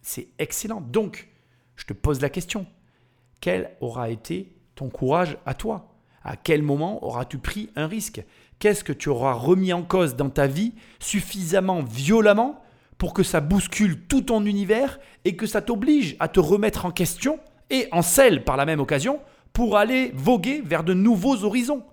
C'est 0.00 0.28
excellent. 0.38 0.80
Donc, 0.80 1.28
je 1.74 1.84
te 1.84 1.92
pose 1.92 2.22
la 2.22 2.30
question. 2.30 2.64
Quel 3.42 3.76
aura 3.82 4.08
été 4.08 4.56
ton 4.74 4.88
courage 4.88 5.36
à 5.44 5.52
toi? 5.52 5.92
À 6.24 6.36
quel 6.36 6.62
moment 6.62 7.04
auras-tu 7.04 7.36
pris 7.36 7.68
un 7.76 7.86
risque? 7.86 8.24
Qu'est-ce 8.58 8.82
que 8.82 8.94
tu 8.94 9.10
auras 9.10 9.34
remis 9.34 9.74
en 9.74 9.82
cause 9.82 10.16
dans 10.16 10.30
ta 10.30 10.46
vie 10.46 10.72
suffisamment 10.98 11.82
violemment 11.82 12.62
pour 12.96 13.12
que 13.12 13.22
ça 13.22 13.42
bouscule 13.42 14.06
tout 14.06 14.22
ton 14.22 14.46
univers 14.46 14.98
et 15.26 15.36
que 15.36 15.46
ça 15.46 15.60
t'oblige 15.60 16.16
à 16.20 16.28
te 16.28 16.40
remettre 16.40 16.86
en 16.86 16.90
question 16.90 17.38
et 17.68 17.86
en 17.92 18.00
selle 18.00 18.44
par 18.44 18.56
la 18.56 18.64
même 18.64 18.80
occasion 18.80 19.20
pour 19.52 19.76
aller 19.76 20.10
voguer 20.14 20.62
vers 20.62 20.84
de 20.84 20.94
nouveaux 20.94 21.44
horizons? 21.44 21.84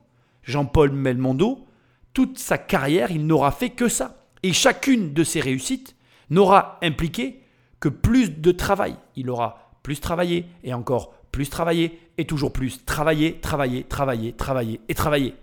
Jean-Paul 0.43 0.91
Melmondo, 0.91 1.65
toute 2.13 2.37
sa 2.37 2.57
carrière, 2.57 3.11
il 3.11 3.25
n'aura 3.25 3.51
fait 3.51 3.71
que 3.71 3.87
ça. 3.87 4.27
Et 4.43 4.53
chacune 4.53 5.13
de 5.13 5.23
ses 5.23 5.39
réussites 5.39 5.95
n'aura 6.29 6.79
impliqué 6.81 7.41
que 7.79 7.89
plus 7.89 8.29
de 8.29 8.51
travail. 8.51 8.95
Il 9.15 9.29
aura 9.29 9.71
plus 9.83 9.99
travaillé 9.99 10.45
et 10.63 10.73
encore 10.73 11.13
plus 11.31 11.49
travaillé 11.49 11.99
et 12.17 12.25
toujours 12.25 12.53
plus 12.53 12.85
travaillé, 12.85 13.39
travaillé, 13.39 13.83
travaillé, 13.83 14.33
travaillé 14.33 14.79
et 14.87 14.93
travaillé. 14.93 15.35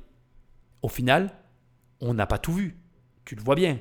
Au 0.82 0.88
final, 0.88 1.32
on 2.00 2.14
n'a 2.14 2.26
pas 2.26 2.38
tout 2.38 2.52
vu. 2.52 2.76
Tu 3.24 3.34
le 3.34 3.42
vois 3.42 3.56
bien. 3.56 3.78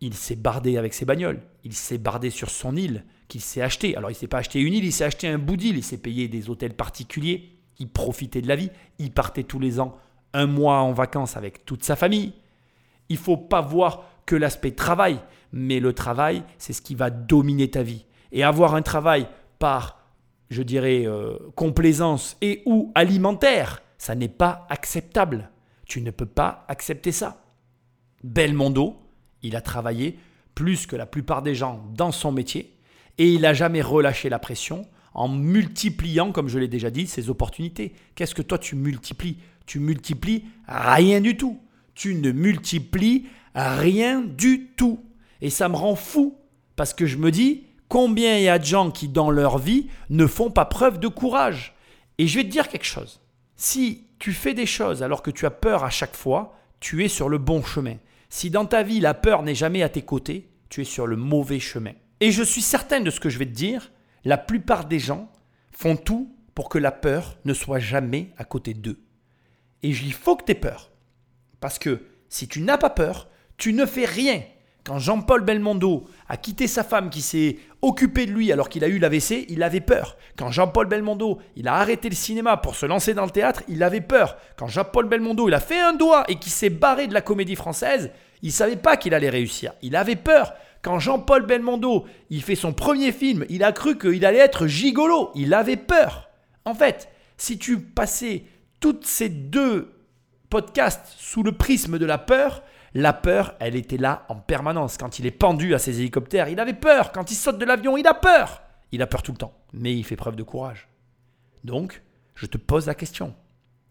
Il 0.00 0.14
s'est 0.14 0.36
bardé 0.36 0.76
avec 0.76 0.94
ses 0.94 1.04
bagnoles. 1.04 1.42
Il 1.64 1.74
s'est 1.74 1.98
bardé 1.98 2.30
sur 2.30 2.50
son 2.50 2.76
île 2.76 3.04
qu'il 3.28 3.40
s'est 3.40 3.62
acheté. 3.62 3.96
Alors 3.96 4.10
il 4.10 4.14
s'est 4.14 4.28
pas 4.28 4.38
acheté 4.38 4.60
une 4.60 4.74
île, 4.74 4.84
il 4.84 4.92
s'est 4.92 5.04
acheté 5.04 5.28
un 5.28 5.38
bout 5.38 5.56
d'île. 5.56 5.76
Il 5.76 5.84
s'est 5.84 5.98
payé 5.98 6.28
des 6.28 6.48
hôtels 6.50 6.74
particuliers. 6.74 7.56
Il 7.78 7.88
profitait 7.88 8.42
de 8.42 8.48
la 8.48 8.56
vie. 8.56 8.70
Il 8.98 9.10
partait 9.10 9.44
tous 9.44 9.58
les 9.58 9.80
ans 9.80 9.96
un 10.32 10.46
mois 10.46 10.80
en 10.80 10.92
vacances 10.92 11.36
avec 11.36 11.64
toute 11.64 11.84
sa 11.84 11.96
famille. 11.96 12.32
Il 13.08 13.16
faut 13.16 13.36
pas 13.36 13.60
voir 13.60 14.04
que 14.26 14.36
l'aspect 14.36 14.72
travail, 14.72 15.20
mais 15.52 15.80
le 15.80 15.92
travail, 15.92 16.42
c'est 16.58 16.72
ce 16.72 16.82
qui 16.82 16.94
va 16.94 17.10
dominer 17.10 17.70
ta 17.70 17.82
vie. 17.82 18.06
Et 18.32 18.44
avoir 18.44 18.74
un 18.74 18.82
travail 18.82 19.26
par, 19.58 19.98
je 20.50 20.62
dirais, 20.62 21.04
euh, 21.06 21.36
complaisance 21.56 22.36
et 22.40 22.62
ou 22.66 22.92
alimentaire, 22.94 23.82
ça 23.98 24.14
n'est 24.14 24.28
pas 24.28 24.66
acceptable. 24.70 25.50
Tu 25.86 26.00
ne 26.00 26.10
peux 26.10 26.26
pas 26.26 26.64
accepter 26.68 27.10
ça. 27.12 27.42
Belmondo, 28.22 28.96
il 29.42 29.56
a 29.56 29.60
travaillé 29.60 30.18
plus 30.54 30.86
que 30.86 30.96
la 30.96 31.06
plupart 31.06 31.42
des 31.42 31.54
gens 31.54 31.84
dans 31.94 32.12
son 32.12 32.32
métier 32.32 32.76
et 33.18 33.32
il 33.32 33.42
n'a 33.42 33.54
jamais 33.54 33.82
relâché 33.82 34.28
la 34.28 34.38
pression 34.38 34.86
en 35.12 35.28
multipliant, 35.28 36.32
comme 36.32 36.48
je 36.48 36.58
l'ai 36.58 36.68
déjà 36.68 36.90
dit, 36.90 37.06
ses 37.06 37.30
opportunités. 37.30 37.94
Qu'est-ce 38.14 38.34
que 38.34 38.42
toi 38.42 38.58
tu 38.58 38.76
multiplies 38.76 39.38
Tu 39.66 39.80
multiplies 39.80 40.44
rien 40.66 41.20
du 41.20 41.36
tout. 41.36 41.60
Tu 41.94 42.14
ne 42.14 42.32
multiplies 42.32 43.26
rien 43.54 44.20
du 44.20 44.68
tout. 44.76 45.04
Et 45.40 45.50
ça 45.50 45.68
me 45.68 45.76
rend 45.76 45.96
fou 45.96 46.38
parce 46.76 46.94
que 46.94 47.06
je 47.06 47.16
me 47.16 47.30
dis 47.30 47.64
combien 47.88 48.36
il 48.36 48.44
y 48.44 48.48
a 48.48 48.58
de 48.58 48.64
gens 48.64 48.90
qui 48.90 49.08
dans 49.08 49.30
leur 49.30 49.58
vie 49.58 49.88
ne 50.08 50.26
font 50.26 50.50
pas 50.50 50.64
preuve 50.64 50.98
de 51.00 51.08
courage? 51.08 51.74
Et 52.18 52.26
je 52.26 52.38
vais 52.38 52.44
te 52.44 52.50
dire 52.50 52.68
quelque 52.68 52.84
chose. 52.84 53.20
Si 53.56 54.06
tu 54.18 54.32
fais 54.32 54.54
des 54.54 54.66
choses 54.66 55.02
alors 55.02 55.22
que 55.22 55.30
tu 55.30 55.46
as 55.46 55.50
peur 55.50 55.84
à 55.84 55.90
chaque 55.90 56.16
fois, 56.16 56.56
tu 56.80 57.04
es 57.04 57.08
sur 57.08 57.28
le 57.28 57.38
bon 57.38 57.62
chemin. 57.62 57.96
Si 58.28 58.50
dans 58.50 58.66
ta 58.66 58.82
vie 58.82 59.00
la 59.00 59.14
peur 59.14 59.42
n'est 59.42 59.54
jamais 59.54 59.82
à 59.82 59.88
tes 59.88 60.02
côtés, 60.02 60.48
tu 60.68 60.82
es 60.82 60.84
sur 60.84 61.06
le 61.06 61.16
mauvais 61.16 61.60
chemin. 61.60 61.92
Et 62.20 62.30
je 62.30 62.42
suis 62.42 62.62
certain 62.62 63.00
de 63.00 63.10
ce 63.10 63.20
que 63.20 63.28
je 63.30 63.38
vais 63.38 63.46
te 63.46 63.50
dire, 63.50 63.90
la 64.24 64.38
plupart 64.38 64.84
des 64.84 64.98
gens 64.98 65.30
font 65.72 65.96
tout 65.96 66.34
pour 66.54 66.68
que 66.68 66.78
la 66.78 66.92
peur 66.92 67.38
ne 67.44 67.54
soit 67.54 67.78
jamais 67.78 68.30
à 68.36 68.44
côté 68.44 68.74
d'eux. 68.74 69.00
Et 69.82 69.88
il 69.88 70.12
faut 70.12 70.36
que 70.36 70.44
tu 70.44 70.52
aies 70.52 70.56
peur. 70.56 70.90
Parce 71.60 71.78
que 71.78 72.02
si 72.28 72.48
tu 72.48 72.60
n'as 72.60 72.78
pas 72.78 72.90
peur, 72.90 73.28
tu 73.56 73.72
ne 73.72 73.86
fais 73.86 74.04
rien. 74.04 74.42
Quand 74.84 74.98
Jean-Paul 74.98 75.44
Belmondo 75.44 76.08
a 76.28 76.36
quitté 76.36 76.66
sa 76.66 76.82
femme 76.82 77.10
qui 77.10 77.20
s'est 77.20 77.58
occupée 77.82 78.24
de 78.24 78.32
lui 78.32 78.50
alors 78.50 78.68
qu'il 78.68 78.82
a 78.82 78.88
eu 78.88 78.98
l'AVC, 78.98 79.44
il 79.48 79.62
avait 79.62 79.80
peur. 79.80 80.16
Quand 80.38 80.50
Jean-Paul 80.50 80.86
Belmondo, 80.86 81.38
il 81.56 81.68
a 81.68 81.74
arrêté 81.74 82.08
le 82.08 82.14
cinéma 82.14 82.56
pour 82.56 82.74
se 82.74 82.86
lancer 82.86 83.12
dans 83.12 83.26
le 83.26 83.30
théâtre, 83.30 83.62
il 83.68 83.82
avait 83.82 84.00
peur. 84.00 84.36
Quand 84.56 84.68
Jean-Paul 84.68 85.06
Belmondo, 85.06 85.48
il 85.48 85.54
a 85.54 85.60
fait 85.60 85.80
un 85.80 85.92
doigt 85.92 86.24
et 86.28 86.36
qu'il 86.36 86.52
s'est 86.52 86.70
barré 86.70 87.06
de 87.08 87.14
la 87.14 87.20
comédie 87.20 87.56
française, 87.56 88.10
il 88.42 88.52
savait 88.52 88.76
pas 88.76 88.96
qu'il 88.96 89.12
allait 89.12 89.28
réussir. 89.28 89.72
Il 89.82 89.96
avait 89.96 90.16
peur. 90.16 90.54
Quand 90.82 90.98
Jean-Paul 90.98 91.44
Belmondo, 91.44 92.06
il 92.30 92.42
fait 92.42 92.54
son 92.54 92.72
premier 92.72 93.12
film, 93.12 93.44
il 93.50 93.62
a 93.62 93.72
cru 93.72 93.98
qu'il 93.98 94.24
allait 94.24 94.38
être 94.38 94.66
gigolo. 94.66 95.30
Il 95.34 95.52
avait 95.52 95.76
peur. 95.76 96.30
En 96.64 96.74
fait, 96.74 97.10
si 97.36 97.58
tu 97.58 97.80
passais 97.80 98.44
toutes 98.80 99.06
ces 99.06 99.28
deux 99.28 99.92
podcasts 100.48 101.06
sous 101.16 101.42
le 101.42 101.52
prisme 101.52 101.98
de 101.98 102.06
la 102.06 102.18
peur, 102.18 102.62
la 102.94 103.12
peur, 103.12 103.54
elle 103.60 103.76
était 103.76 103.96
là 103.96 104.24
en 104.28 104.36
permanence. 104.36 104.96
Quand 104.96 105.18
il 105.18 105.26
est 105.26 105.30
pendu 105.30 105.74
à 105.74 105.78
ses 105.78 106.00
hélicoptères, 106.00 106.48
il 106.48 106.58
avait 106.58 106.74
peur. 106.74 107.12
Quand 107.12 107.30
il 107.30 107.36
saute 107.36 107.58
de 107.58 107.64
l'avion, 107.64 107.96
il 107.96 108.06
a 108.06 108.14
peur. 108.14 108.62
Il 108.90 109.02
a 109.02 109.06
peur 109.06 109.22
tout 109.22 109.32
le 109.32 109.38
temps. 109.38 109.54
Mais 109.72 109.96
il 109.96 110.04
fait 110.04 110.16
preuve 110.16 110.34
de 110.34 110.42
courage. 110.42 110.88
Donc, 111.62 112.02
je 112.34 112.46
te 112.46 112.58
pose 112.58 112.86
la 112.86 112.94
question. 112.94 113.34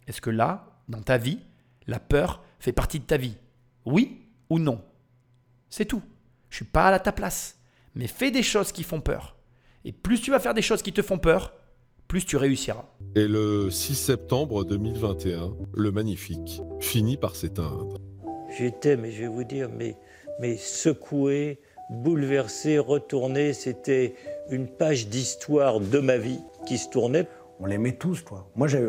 Est-ce 0.08 0.20
que 0.20 0.30
là, 0.30 0.66
dans 0.90 1.02
ta 1.02 1.18
vie, 1.18 1.40
la 1.88 2.00
peur 2.00 2.44
fait 2.60 2.74
partie 2.74 3.00
de 3.00 3.06
ta 3.06 3.16
vie? 3.16 3.38
Oui 3.86 4.26
ou 4.50 4.60
non? 4.60 4.84
C'est 5.70 5.86
tout. 5.86 6.02
Je 6.50 6.58
suis 6.58 6.66
pas 6.66 6.88
à 6.88 7.00
ta 7.00 7.12
place. 7.12 7.58
Mais 7.96 8.08
fais 8.08 8.32
des 8.32 8.44
choses 8.44 8.72
qui 8.72 8.84
font 8.84 9.02
peur. 9.02 9.38
Et 9.86 9.94
plus 9.94 10.20
tu 10.20 10.32
vas 10.32 10.40
faire 10.40 10.54
des 10.54 10.62
choses 10.62 10.82
qui 10.82 10.92
te 10.92 11.02
font 11.02 11.20
peur, 11.20 11.54
plus 12.10 12.26
tu 12.26 12.36
réussiras. 12.36 12.86
Et 13.16 13.28
le 13.28 13.70
6 13.70 13.94
septembre 13.94 14.66
2021, 14.66 15.52
le 15.76 15.92
magnifique 15.92 16.62
finit 16.80 17.18
par 17.18 17.36
s'éteindre. 17.36 18.00
J'étais, 18.58 18.98
mais 18.98 19.12
je 19.12 19.22
vais 19.22 19.28
vous 19.28 19.44
dire, 19.44 19.70
mais, 19.70 19.96
mais 20.42 20.58
secoué, 20.58 21.60
bouleversé, 21.92 22.80
retourné. 22.80 23.54
C'était 23.54 24.16
une 24.50 24.68
page 24.68 25.08
d'histoire 25.08 25.80
de 25.80 26.00
ma 26.00 26.18
vie 26.18 26.40
qui 26.66 26.80
se 26.80 26.90
tournait. 26.90 27.28
On 27.60 27.68
l'aimait 27.68 27.96
tous, 27.96 28.26
toi. 28.26 28.50
Moi, 28.56 28.68
j'ai, 28.68 28.88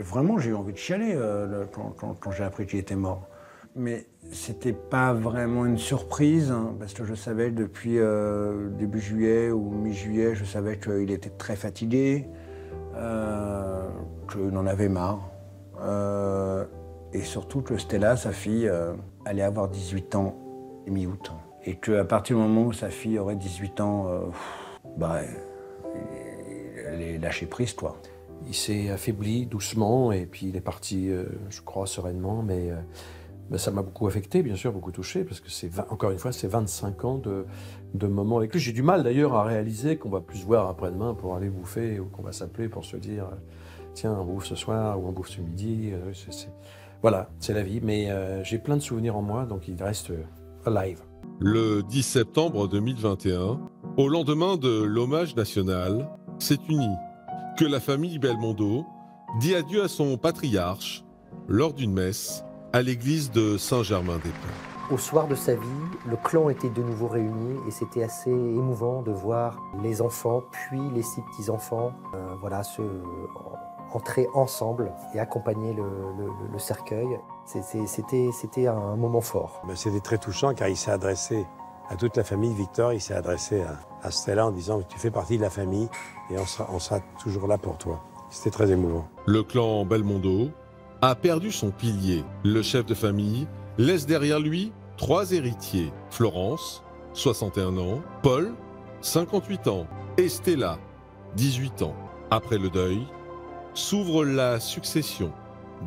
vraiment, 0.00 0.38
j'ai 0.38 0.50
eu 0.50 0.54
envie 0.54 0.72
de 0.72 0.78
chialer 0.78 1.12
euh, 1.14 1.66
quand, 1.70 1.94
quand, 2.18 2.30
j'ai 2.30 2.44
appris 2.44 2.66
qu'il 2.66 2.78
était 2.78 2.96
mort. 2.96 3.28
Mais 3.76 4.06
c'était 4.30 4.72
pas 4.72 5.12
vraiment 5.12 5.66
une 5.66 5.78
surprise, 5.78 6.50
hein, 6.50 6.74
parce 6.78 6.94
que 6.94 7.04
je 7.04 7.14
savais 7.14 7.50
depuis 7.50 7.98
euh, 7.98 8.70
début 8.70 9.00
juillet 9.00 9.50
ou 9.50 9.70
mi-juillet, 9.70 10.34
je 10.34 10.44
savais 10.44 10.78
qu'il 10.78 11.10
était 11.10 11.30
très 11.30 11.56
fatigué, 11.56 12.26
euh, 12.94 13.88
qu'il 14.30 14.56
en 14.56 14.66
avait 14.66 14.88
marre. 14.88 15.32
Euh, 15.80 16.64
et 17.12 17.22
surtout 17.22 17.60
que 17.60 17.76
Stella, 17.76 18.16
sa 18.16 18.32
fille, 18.32 18.68
euh, 18.68 18.94
allait 19.24 19.42
avoir 19.42 19.68
18 19.68 20.14
ans 20.14 20.34
mi-août. 20.86 21.32
Et 21.64 21.76
qu'à 21.76 22.04
partir 22.04 22.36
du 22.36 22.42
moment 22.42 22.62
où 22.62 22.72
sa 22.72 22.90
fille 22.90 23.18
aurait 23.18 23.36
18 23.36 23.80
ans, 23.80 24.06
euh, 24.08 24.20
bah, 24.96 25.20
elle 26.86 27.02
est 27.02 27.18
lâchée 27.18 27.46
prise, 27.46 27.76
toi. 27.76 27.96
Il 28.46 28.54
s'est 28.54 28.90
affaibli 28.90 29.46
doucement 29.46 30.10
et 30.10 30.26
puis 30.26 30.46
il 30.48 30.56
est 30.56 30.60
parti, 30.62 31.10
je 31.48 31.60
crois, 31.60 31.86
sereinement, 31.86 32.42
mais 32.42 32.72
bah, 33.52 33.58
ça 33.58 33.70
m'a 33.70 33.82
beaucoup 33.82 34.06
affecté, 34.06 34.42
bien 34.42 34.56
sûr, 34.56 34.72
beaucoup 34.72 34.92
touché, 34.92 35.24
parce 35.24 35.40
que 35.40 35.50
c'est, 35.50 35.70
encore 35.90 36.10
une 36.10 36.18
fois, 36.18 36.32
c'est 36.32 36.48
25 36.48 37.04
ans 37.04 37.18
de, 37.18 38.06
moments 38.06 38.38
avec 38.38 38.54
lui. 38.54 38.60
J'ai 38.60 38.72
du 38.72 38.82
mal 38.82 39.02
d'ailleurs 39.02 39.34
à 39.34 39.44
réaliser 39.44 39.98
qu'on 39.98 40.08
va 40.08 40.20
plus 40.20 40.38
se 40.38 40.46
voir 40.46 40.68
après-demain 40.68 41.12
pour 41.12 41.36
aller 41.36 41.50
bouffer 41.50 42.00
ou 42.00 42.06
qu'on 42.06 42.22
va 42.22 42.32
s'appeler 42.32 42.68
pour 42.68 42.84
se 42.84 42.96
dire 42.96 43.26
tiens, 43.92 44.16
on 44.18 44.24
bouffe 44.24 44.46
ce 44.46 44.54
soir 44.54 44.98
ou 44.98 45.06
on 45.06 45.12
bouffe 45.12 45.28
ce 45.28 45.42
midi. 45.42 45.92
c'est, 46.14 46.48
voilà, 47.02 47.28
c'est 47.40 47.52
la 47.52 47.62
vie, 47.62 47.80
mais 47.82 48.10
euh, 48.10 48.42
j'ai 48.42 48.58
plein 48.58 48.76
de 48.76 48.82
souvenirs 48.82 49.16
en 49.16 49.22
moi, 49.22 49.44
donc 49.44 49.68
il 49.68 49.82
reste 49.82 50.12
euh, 50.12 50.22
alive. 50.64 51.00
Le 51.40 51.82
10 51.82 52.02
septembre 52.02 52.68
2021, 52.68 53.60
au 53.98 54.08
lendemain 54.08 54.56
de 54.56 54.82
l'hommage 54.82 55.36
national, 55.36 56.08
c'est 56.38 56.60
uni 56.68 56.88
que 57.58 57.66
la 57.66 57.80
famille 57.80 58.18
Belmondo 58.18 58.86
dit 59.40 59.54
adieu 59.54 59.82
à 59.82 59.88
son 59.88 60.16
patriarche 60.16 61.04
lors 61.48 61.74
d'une 61.74 61.92
messe 61.92 62.44
à 62.72 62.82
l'église 62.82 63.30
de 63.30 63.58
Saint-Germain-des-Prés. 63.58 64.92
Au 64.92 64.98
soir 64.98 65.26
de 65.28 65.34
sa 65.34 65.54
vie, 65.54 65.68
le 66.06 66.16
clan 66.16 66.48
était 66.48 66.68
de 66.68 66.82
nouveau 66.82 67.06
réuni 67.06 67.58
et 67.66 67.70
c'était 67.70 68.02
assez 68.02 68.30
émouvant 68.30 69.02
de 69.02 69.10
voir 69.10 69.62
les 69.82 70.02
enfants, 70.02 70.42
puis 70.50 70.80
les 70.94 71.02
six 71.02 71.20
petits-enfants, 71.22 71.92
euh, 72.14 72.34
voilà, 72.40 72.62
se, 72.62 72.82
entrer 73.94 74.26
ensemble 74.34 74.92
et 75.14 75.20
accompagner 75.20 75.74
le, 75.74 76.58
cercueil. 76.58 77.18
C'était 77.46 78.66
un 78.66 78.96
moment 78.96 79.20
fort. 79.20 79.62
C'était 79.74 80.00
très 80.00 80.18
touchant 80.18 80.54
car 80.54 80.68
il 80.68 80.76
s'est 80.76 80.90
adressé 80.90 81.46
à 81.88 81.96
toute 81.96 82.16
la 82.16 82.24
famille. 82.24 82.54
Victor, 82.54 82.92
il 82.92 83.00
s'est 83.00 83.14
adressé 83.14 83.62
à, 84.02 84.10
Stella 84.10 84.46
en 84.46 84.50
disant 84.50 84.80
tu 84.82 84.98
fais 84.98 85.10
partie 85.10 85.36
de 85.36 85.42
la 85.42 85.50
famille 85.50 85.88
et 86.30 86.38
on 86.38 86.46
sera, 86.46 86.68
on 86.72 86.78
sera 86.78 87.00
toujours 87.22 87.46
là 87.46 87.58
pour 87.58 87.78
toi. 87.78 88.02
C'était 88.30 88.50
très 88.50 88.70
émouvant. 88.70 89.06
Le 89.26 89.42
clan 89.42 89.84
Belmondo 89.84 90.50
a 91.04 91.16
perdu 91.16 91.50
son 91.50 91.72
pilier. 91.72 92.22
Le 92.44 92.62
chef 92.62 92.86
de 92.86 92.94
famille 92.94 93.48
laisse 93.76 94.06
derrière 94.06 94.38
lui 94.38 94.72
trois 94.96 95.32
héritiers. 95.32 95.92
Florence, 96.10 96.84
61 97.14 97.76
ans, 97.76 98.02
Paul, 98.22 98.52
58 99.00 99.66
ans, 99.66 99.88
et 100.16 100.28
Stella, 100.28 100.78
18 101.34 101.82
ans. 101.82 101.96
Après 102.30 102.56
le 102.56 102.70
deuil, 102.70 103.00
s'ouvre 103.74 104.24
la 104.24 104.60
succession 104.60 105.32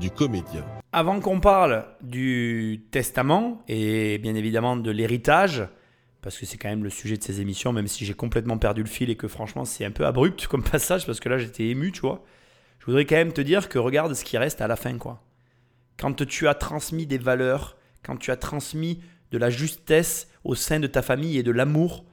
du 0.02 0.12
comédien. 0.12 0.66
Avant 0.92 1.22
qu'on 1.22 1.40
parle 1.40 1.86
du 2.02 2.84
testament 2.92 3.64
et 3.70 4.18
bien 4.18 4.36
évidemment 4.36 4.76
de 4.76 4.92
l'héritage, 4.92 5.66
parce 6.22 6.38
que 6.38 6.46
c'est 6.46 6.58
quand 6.58 6.70
même 6.70 6.84
le 6.84 6.90
sujet 6.90 7.16
de 7.16 7.24
ces 7.24 7.40
émissions, 7.40 7.72
même 7.72 7.88
si 7.88 8.04
j'ai 8.04 8.16
complètement 8.16 8.58
perdu 8.58 8.82
le 8.82 8.90
fil 8.90 9.10
et 9.10 9.16
que 9.16 9.30
franchement 9.30 9.64
c'est 9.64 9.86
un 9.86 9.92
peu 9.92 10.06
abrupt 10.06 10.48
comme 10.48 10.64
passage, 10.72 11.06
parce 11.06 11.22
que 11.22 11.30
là 11.30 11.38
j'étais 11.38 11.68
ému, 11.68 11.94
tu 11.94 12.02
vois. 12.02 12.22
Je 12.86 12.92
voudrais 12.92 13.06
quand 13.06 13.16
même 13.16 13.34
te 13.34 13.42
dire 13.42 13.68
que 13.68 13.80
regarde 13.80 14.14
ce 14.14 14.24
qui 14.24 14.38
reste 14.38 14.62
à 14.62 14.68
la 14.68 14.76
fin, 14.76 15.00
quoi. 15.00 15.24
Quand 15.98 16.24
tu 16.28 16.48
as 16.48 16.54
transmis 16.54 17.08
des 17.08 17.18
valeurs, 17.18 17.78
quand 18.04 18.16
tu 18.18 18.30
as 18.30 18.38
transmis 18.38 19.02
de 19.32 19.40
la 19.40 19.50
justesse 19.50 20.28
au 20.44 20.54
sein 20.54 20.80
de 20.80 20.86
ta 20.86 21.02
famille 21.02 21.40
et 21.40 21.44
de 21.44 21.50
l'amour 21.50 22.06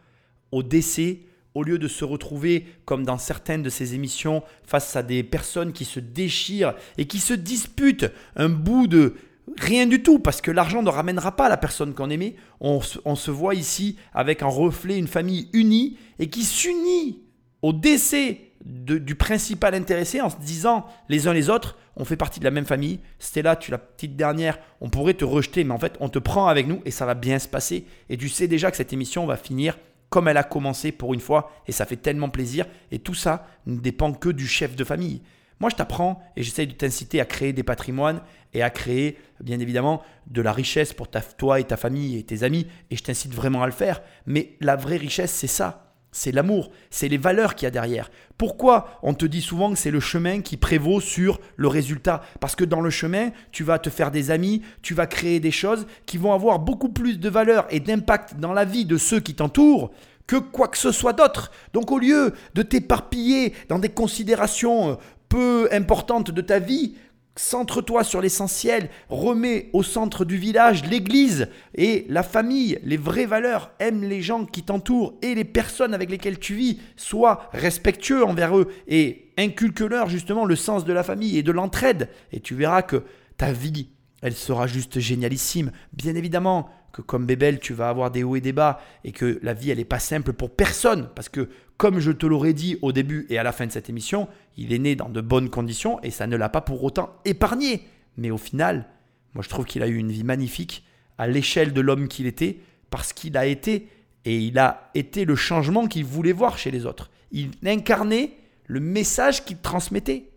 au 0.51 0.63
décès, 0.63 1.21
au 1.55 1.63
lieu 1.63 1.79
de 1.79 1.89
se 1.89 2.07
retrouver, 2.07 2.67
comme 2.87 3.05
dans 3.05 3.19
certaines 3.19 3.63
de 3.63 3.69
ces 3.69 3.95
émissions, 3.95 4.43
face 4.65 4.97
à 4.97 5.03
des 5.03 5.23
personnes 5.23 5.75
qui 5.75 5.85
se 5.85 6.01
déchirent 6.01 6.75
et 6.97 7.07
qui 7.07 7.19
se 7.19 7.35
disputent 7.35 8.11
un 8.37 8.49
bout 8.49 8.87
de 8.87 9.17
rien 9.59 9.87
du 9.87 10.03
tout, 10.03 10.21
parce 10.21 10.41
que 10.41 10.51
l'argent 10.51 10.83
ne 10.83 10.89
ramènera 10.89 11.37
pas 11.37 11.51
la 11.51 11.59
personne 11.59 11.93
qu'on 11.93 12.09
aimait, 12.09 12.37
on, 12.61 12.81
se 12.81 13.31
voit 13.31 13.55
ici 13.55 13.99
avec 14.15 14.43
en 14.43 14.49
reflet 14.49 14.97
une 14.97 15.09
famille 15.09 15.51
unie 15.53 15.99
et 16.19 16.31
qui 16.31 16.45
s'unit 16.45 17.21
au 17.61 17.75
décès 17.75 18.52
du 18.65 19.15
principal 19.15 19.75
intéressé 19.75 20.21
en 20.21 20.31
se 20.31 20.37
disant 20.37 20.87
les 21.09 21.27
uns 21.27 21.33
les 21.33 21.51
autres, 21.51 21.77
on 21.97 22.05
fait 22.05 22.17
partie 22.17 22.39
de 22.39 22.45
la 22.45 22.51
même 22.51 22.65
famille. 22.65 23.01
Stella, 23.19 23.57
tu 23.57 23.71
es 23.71 23.73
la 23.73 23.79
petite 23.79 24.17
dernière, 24.17 24.59
on 24.81 24.89
pourrait 24.89 25.15
te 25.15 25.25
rejeter, 25.25 25.65
mais 25.65 25.75
en 25.75 25.79
fait, 25.79 25.97
on 26.01 26.09
te 26.09 26.19
prend 26.19 26.47
avec 26.47 26.69
nous 26.69 26.81
et 26.85 26.91
ça 26.91 27.07
va 27.07 27.15
bien 27.15 27.39
se 27.39 27.49
passer. 27.49 27.87
Et 28.09 28.17
tu 28.17 28.29
sais 28.29 28.49
déjà 28.49 28.71
que 28.71 28.77
cette 28.77 28.93
émission 28.93 29.27
va 29.27 29.37
finir 29.37 29.77
comme 30.13 30.29
elle 30.29 30.37
a 30.37 30.45
commencé 30.45 30.93
pour 30.93 31.15
une 31.15 31.21
fois, 31.21 31.51
et 31.67 31.73
ça 31.73 31.87
fait 31.87 31.97
tellement 31.97 32.29
plaisir. 32.29 32.67
Et 32.91 32.99
tout 32.99 33.15
ça 33.15 33.47
ne 33.65 33.81
dépend 33.81 34.13
que 34.13 34.29
du 34.29 34.47
chef 34.47 34.77
de 34.77 34.85
famille. 34.85 35.23
Moi, 35.59 35.71
je 35.71 35.77
t'apprends 35.77 36.23
et 36.37 36.43
j'essaye 36.43 36.67
de 36.67 36.73
t'inciter 36.73 37.21
à 37.21 37.25
créer 37.25 37.53
des 37.55 37.63
patrimoines 37.63 38.21
et 38.53 38.63
à 38.63 38.69
créer, 38.69 39.17
bien 39.41 39.59
évidemment, 39.59 40.03
de 40.27 40.43
la 40.43 40.53
richesse 40.53 40.93
pour 40.93 41.09
ta, 41.09 41.23
toi 41.23 41.61
et 41.61 41.65
ta 41.65 41.77
famille 41.79 42.19
et 42.19 42.25
tes 42.25 42.43
amis. 42.43 42.67
Et 42.91 42.97
je 42.97 43.03
t'incite 43.03 43.33
vraiment 43.33 43.63
à 43.63 43.67
le 43.67 43.73
faire. 43.73 44.03
Mais 44.27 44.57
la 44.61 44.77
vraie 44.77 44.99
richesse, 44.99 45.33
c'est 45.33 45.47
ça. 45.47 45.82
C'est 46.15 46.31
l'amour, 46.31 46.71
c'est 46.91 47.09
les 47.09 47.17
valeurs 47.17 47.55
qu'il 47.55 47.65
y 47.65 47.69
a 47.69 47.71
derrière. 47.71 48.11
Pourquoi 48.37 48.99
on 49.03 49.15
te 49.15 49.25
dit 49.25 49.41
souvent 49.41 49.73
que 49.73 49.79
c'est 49.79 49.91
le 49.91 49.99
chemin 49.99 50.43
qui 50.43 50.59
prévaut 50.59 51.01
sur 51.01 51.41
le 51.57 51.69
résultat? 51.69 52.23
Parce 52.39 52.55
que 52.55 52.65
dans 52.65 52.83
le 52.83 52.91
chemin, 52.91 53.31
tu 53.51 53.65
vas 53.65 53.79
te 53.79 53.89
faire 53.89 54.11
des 54.11 54.31
amis, 54.31 54.63
tu 54.83 54.93
vas 54.93 55.07
créer 55.07 55.41
des 55.41 55.51
choses 55.51 55.87
qui 56.05 56.19
vont 56.19 56.35
avoir 56.35 56.59
beaucoup 56.59 56.91
plus 56.91 57.19
de 57.19 57.29
valeur 57.31 57.67
et 57.71 57.81
d'impact 57.81 58.35
dans 58.39 58.53
la 58.53 58.67
vie 58.67 58.85
de 58.85 58.99
ceux 58.99 59.21
qui 59.21 59.35
t'entourent 59.35 59.91
que 60.27 60.37
quoi 60.37 60.69
que 60.69 60.79
ce 60.79 60.93
soit 60.93 61.15
d'autre. 61.15 61.51
Donc 61.73 61.91
au 61.91 61.99
lieu 61.99 62.33
de 62.55 62.63
t'éparpiller 62.63 63.55
dans 63.69 63.79
des 63.79 63.89
considérations 63.89 64.91
euh, 64.91 64.95
peu 65.29 65.69
importantes 65.73 66.31
de 66.31 66.41
ta 66.43 66.59
vie, 66.59 66.95
Centre-toi 67.35 68.05
sur 68.05 68.21
l'essentiel, 68.21 68.91
remets 69.09 69.71
au 69.73 69.83
centre 69.83 70.27
du 70.27 70.37
village 70.37 70.85
l'église 70.85 71.49
et 71.75 72.05
la 72.11 72.23
famille, 72.23 72.79
les 72.85 72.99
vraies 72.99 73.25
valeurs, 73.25 73.71
aime 73.79 74.05
les 74.05 74.21
gens 74.21 74.45
qui 74.45 74.63
t'entourent 74.63 75.15
et 75.23 75.35
les 75.35 75.45
personnes 75.45 75.95
avec 75.95 76.11
lesquelles 76.11 76.39
tu 76.39 76.55
vis, 76.55 76.79
sois 76.97 77.49
respectueux 77.53 78.23
envers 78.23 78.59
eux 78.59 78.69
et 78.87 79.33
inculque-leur 79.39 80.11
justement 80.11 80.45
le 80.45 80.57
sens 80.57 80.85
de 80.85 80.93
la 80.93 81.03
famille 81.03 81.39
et 81.39 81.43
de 81.43 81.53
l'entraide. 81.53 82.11
Et 82.33 82.41
tu 82.41 82.55
verras 82.55 82.83
que 82.83 83.03
ta 83.39 83.51
vie, 83.51 83.89
elle 84.21 84.35
sera 84.35 84.67
juste 84.67 85.01
génialissime. 85.01 85.73
Bien 85.95 86.15
évidemment 86.15 86.69
que 86.93 87.03
comme 87.03 87.27
Bébel, 87.27 87.59
tu 87.59 87.73
vas 87.73 87.89
avoir 87.89 88.11
des 88.11 88.23
hauts 88.23 88.37
et 88.37 88.41
des 88.41 88.53
bas 88.53 88.81
et 89.05 89.13
que 89.13 89.39
la 89.43 89.55
vie, 89.55 89.71
elle 89.71 89.79
n'est 89.79 89.85
pas 89.85 89.99
simple 89.99 90.33
pour 90.33 90.51
personne 90.51 91.09
parce 91.15 91.29
que 91.29 91.49
comme 91.77 91.99
je 91.99 92.13
te 92.13 92.27
l'aurais 92.27 92.53
dit 92.53 92.79
au 92.83 92.93
début 92.93 93.27
et 93.31 93.39
à 93.39 93.43
la 93.43 93.53
fin 93.53 93.67
de 93.67 93.73
cette 93.73 93.89
émission, 93.89 94.29
il 94.57 94.73
est 94.73 94.79
né 94.79 94.95
dans 94.95 95.09
de 95.09 95.21
bonnes 95.21 95.51
conditions 95.51 96.01
et 96.03 96.11
ça 96.11 96.27
ne 96.27 96.37
l'a 96.37 96.49
pas 96.49 96.61
pour 96.61 96.85
autant 96.85 97.17
épargné. 97.25 97.87
Mais 98.17 98.31
au 98.31 98.39
final, 98.39 98.87
moi 99.35 99.43
je 99.43 99.49
trouve 99.49 99.65
qu'il 99.65 99.83
a 99.83 99.89
eu 99.89 99.97
une 99.97 100.13
vie 100.13 100.25
magnifique 100.25 100.85
à 101.19 101.27
l'échelle 101.27 101.73
de 101.73 101.81
l'homme 101.81 102.09
qu'il 102.09 102.27
était 102.27 102.59
parce 102.91 103.13
qu'il 103.13 103.37
a 103.37 103.47
été 103.47 103.89
et 104.25 104.39
il 104.39 104.59
a 104.59 104.91
été 104.95 105.25
le 105.25 105.35
changement 105.35 105.87
qu'il 105.87 106.05
voulait 106.05 106.33
voir 106.33 106.59
chez 106.59 106.71
les 106.71 106.87
autres. 106.87 107.11
Il 107.33 107.51
incarnait 107.65 108.35
le 108.67 108.81
message 108.81 109.45
qu'il 109.45 109.59
transmettait. 109.59 110.31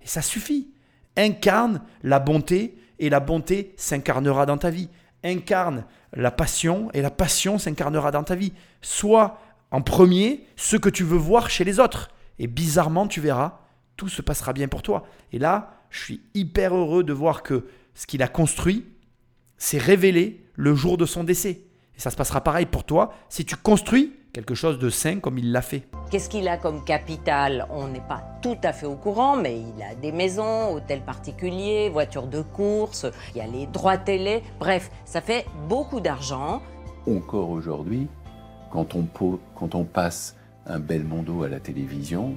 Et 0.00 0.06
ça 0.06 0.22
suffit. 0.22 0.70
Incarne 1.16 1.82
la 2.02 2.20
bonté 2.20 2.76
et 2.98 3.10
la 3.10 3.20
bonté 3.20 3.74
s'incarnera 3.76 4.46
dans 4.46 4.58
ta 4.58 4.70
vie. 4.70 4.88
Incarne 5.26 5.84
la 6.12 6.30
passion 6.30 6.88
et 6.92 7.02
la 7.02 7.10
passion 7.10 7.58
s'incarnera 7.58 8.12
dans 8.12 8.22
ta 8.22 8.36
vie. 8.36 8.52
Sois 8.80 9.40
en 9.70 9.82
premier 9.82 10.46
ce 10.54 10.76
que 10.76 10.88
tu 10.88 11.02
veux 11.02 11.18
voir 11.18 11.50
chez 11.50 11.64
les 11.64 11.80
autres. 11.80 12.10
Et 12.38 12.46
bizarrement, 12.46 13.08
tu 13.08 13.20
verras, 13.20 13.58
tout 13.96 14.08
se 14.08 14.22
passera 14.22 14.52
bien 14.52 14.68
pour 14.68 14.82
toi. 14.82 15.04
Et 15.32 15.38
là, 15.38 15.74
je 15.90 16.00
suis 16.00 16.20
hyper 16.34 16.76
heureux 16.76 17.02
de 17.02 17.12
voir 17.12 17.42
que 17.42 17.66
ce 17.94 18.06
qu'il 18.06 18.22
a 18.22 18.28
construit 18.28 18.86
s'est 19.58 19.78
révélé 19.78 20.44
le 20.54 20.74
jour 20.74 20.96
de 20.96 21.06
son 21.06 21.24
décès. 21.24 21.62
Et 21.96 22.00
ça 22.00 22.10
se 22.10 22.16
passera 22.16 22.42
pareil 22.42 22.66
pour 22.66 22.84
toi 22.84 23.14
si 23.28 23.44
tu 23.44 23.56
construis 23.56 24.14
quelque 24.36 24.54
chose 24.54 24.78
de 24.78 24.90
sain 24.90 25.18
comme 25.18 25.38
il 25.38 25.50
l'a 25.50 25.62
fait. 25.62 25.88
Qu'est-ce 26.10 26.28
qu'il 26.28 26.46
a 26.46 26.58
comme 26.58 26.84
capital 26.84 27.66
On 27.70 27.88
n'est 27.88 28.06
pas 28.06 28.22
tout 28.42 28.58
à 28.62 28.74
fait 28.74 28.84
au 28.84 28.94
courant, 28.94 29.34
mais 29.34 29.58
il 29.58 29.82
a 29.82 29.94
des 29.94 30.12
maisons, 30.12 30.74
hôtels 30.74 31.00
particuliers, 31.00 31.88
voitures 31.88 32.26
de 32.26 32.42
course, 32.42 33.06
il 33.34 33.38
y 33.38 33.40
a 33.40 33.46
les 33.46 33.66
droits 33.66 33.96
télé. 33.96 34.42
Bref, 34.60 34.90
ça 35.06 35.22
fait 35.22 35.46
beaucoup 35.70 36.00
d'argent. 36.00 36.60
Encore 37.08 37.48
aujourd'hui, 37.48 38.08
quand 38.70 38.94
on, 38.94 39.06
quand 39.54 39.74
on 39.74 39.84
passe 39.84 40.36
un 40.66 40.80
bel 40.80 41.04
mondo 41.04 41.42
à 41.42 41.48
la 41.48 41.58
télévision, 41.58 42.34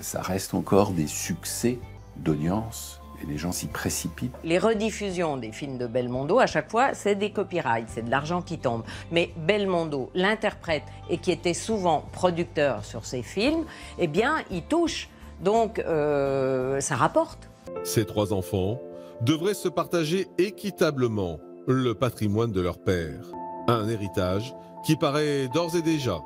ça 0.00 0.22
reste 0.22 0.52
encore 0.52 0.90
des 0.90 1.06
succès 1.06 1.78
d'audience 2.16 3.00
et 3.22 3.26
les 3.26 3.38
gens 3.38 3.52
s'y 3.52 3.66
précipitent. 3.66 4.34
Les 4.44 4.58
rediffusions 4.58 5.36
des 5.36 5.52
films 5.52 5.78
de 5.78 5.86
Belmondo, 5.86 6.38
à 6.38 6.46
chaque 6.46 6.70
fois, 6.70 6.94
c'est 6.94 7.14
des 7.14 7.30
copyrights, 7.30 7.88
c'est 7.88 8.04
de 8.04 8.10
l'argent 8.10 8.42
qui 8.42 8.58
tombe. 8.58 8.82
Mais 9.10 9.30
Belmondo, 9.36 10.10
l'interprète 10.14 10.84
et 11.08 11.18
qui 11.18 11.30
était 11.30 11.54
souvent 11.54 12.04
producteur 12.12 12.84
sur 12.84 13.04
ces 13.04 13.22
films, 13.22 13.64
eh 13.98 14.06
bien, 14.06 14.36
il 14.50 14.62
touche. 14.62 15.08
Donc, 15.40 15.78
euh, 15.78 16.80
ça 16.80 16.96
rapporte. 16.96 17.48
Ces 17.84 18.04
trois 18.04 18.32
enfants 18.32 18.78
devraient 19.22 19.54
se 19.54 19.68
partager 19.68 20.28
équitablement 20.38 21.38
le 21.66 21.94
patrimoine 21.94 22.52
de 22.52 22.60
leur 22.60 22.78
père. 22.78 23.20
Un 23.68 23.88
héritage 23.88 24.54
qui 24.84 24.96
paraît 24.96 25.48
d'ores 25.48 25.76
et 25.76 25.82
déjà 25.82 26.18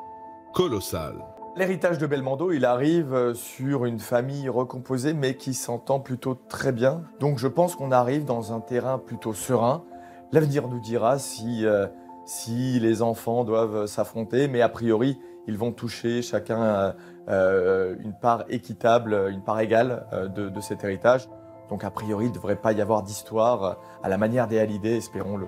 colossal. 0.52 1.16
L'héritage 1.56 1.98
de 1.98 2.08
Belmondo, 2.08 2.50
il 2.50 2.64
arrive 2.64 3.14
euh, 3.14 3.32
sur 3.32 3.84
une 3.84 4.00
famille 4.00 4.48
recomposée, 4.48 5.14
mais 5.14 5.36
qui 5.36 5.54
s'entend 5.54 6.00
plutôt 6.00 6.34
très 6.34 6.72
bien. 6.72 7.04
Donc 7.20 7.38
je 7.38 7.46
pense 7.46 7.76
qu'on 7.76 7.92
arrive 7.92 8.24
dans 8.24 8.52
un 8.52 8.58
terrain 8.58 8.98
plutôt 8.98 9.32
serein. 9.32 9.84
L'avenir 10.32 10.66
nous 10.66 10.80
dira 10.80 11.20
si, 11.20 11.64
euh, 11.64 11.86
si 12.26 12.80
les 12.80 13.02
enfants 13.02 13.44
doivent 13.44 13.86
s'affronter, 13.86 14.48
mais 14.48 14.62
a 14.62 14.68
priori, 14.68 15.16
ils 15.46 15.56
vont 15.56 15.70
toucher 15.70 16.22
chacun 16.22 16.96
euh, 17.28 17.94
une 18.00 18.14
part 18.14 18.46
équitable, 18.48 19.28
une 19.30 19.44
part 19.44 19.60
égale 19.60 20.06
de, 20.34 20.48
de, 20.48 20.60
cet 20.60 20.82
héritage. 20.82 21.28
Donc 21.68 21.84
a 21.84 21.90
priori, 21.90 22.24
il 22.24 22.30
ne 22.30 22.34
devrait 22.34 22.56
pas 22.56 22.72
y 22.72 22.80
avoir 22.80 23.04
d'histoire 23.04 23.78
à 24.02 24.08
la 24.08 24.18
manière 24.18 24.48
des 24.48 24.58
Hallyday, 24.58 24.96
espérons-le. 24.96 25.46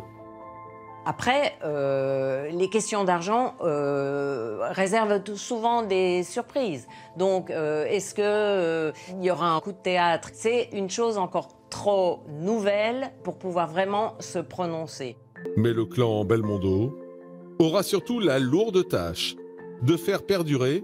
Après, 1.08 1.56
euh, 1.64 2.50
les 2.50 2.68
questions 2.68 3.04
d'argent 3.04 3.54
euh, 3.62 4.58
réservent 4.72 5.22
souvent 5.36 5.84
des 5.84 6.24
surprises. 6.24 6.88
Donc, 7.16 7.48
euh, 7.50 7.86
est-ce 7.86 8.12
qu'il 8.12 9.24
y 9.24 9.30
aura 9.30 9.52
un 9.52 9.60
coup 9.60 9.70
de 9.70 9.78
théâtre? 9.78 10.30
C'est 10.32 10.68
une 10.72 10.90
chose 10.90 11.16
encore 11.16 11.50
trop 11.70 12.24
nouvelle 12.40 13.12
pour 13.22 13.38
pouvoir 13.38 13.70
vraiment 13.70 14.14
se 14.18 14.40
prononcer. 14.40 15.16
Mais 15.56 15.72
le 15.72 15.84
clan 15.84 16.24
Belmondo 16.24 16.98
aura 17.60 17.84
surtout 17.84 18.18
la 18.18 18.40
lourde 18.40 18.88
tâche 18.88 19.36
de 19.82 19.96
faire 19.96 20.26
perdurer 20.26 20.82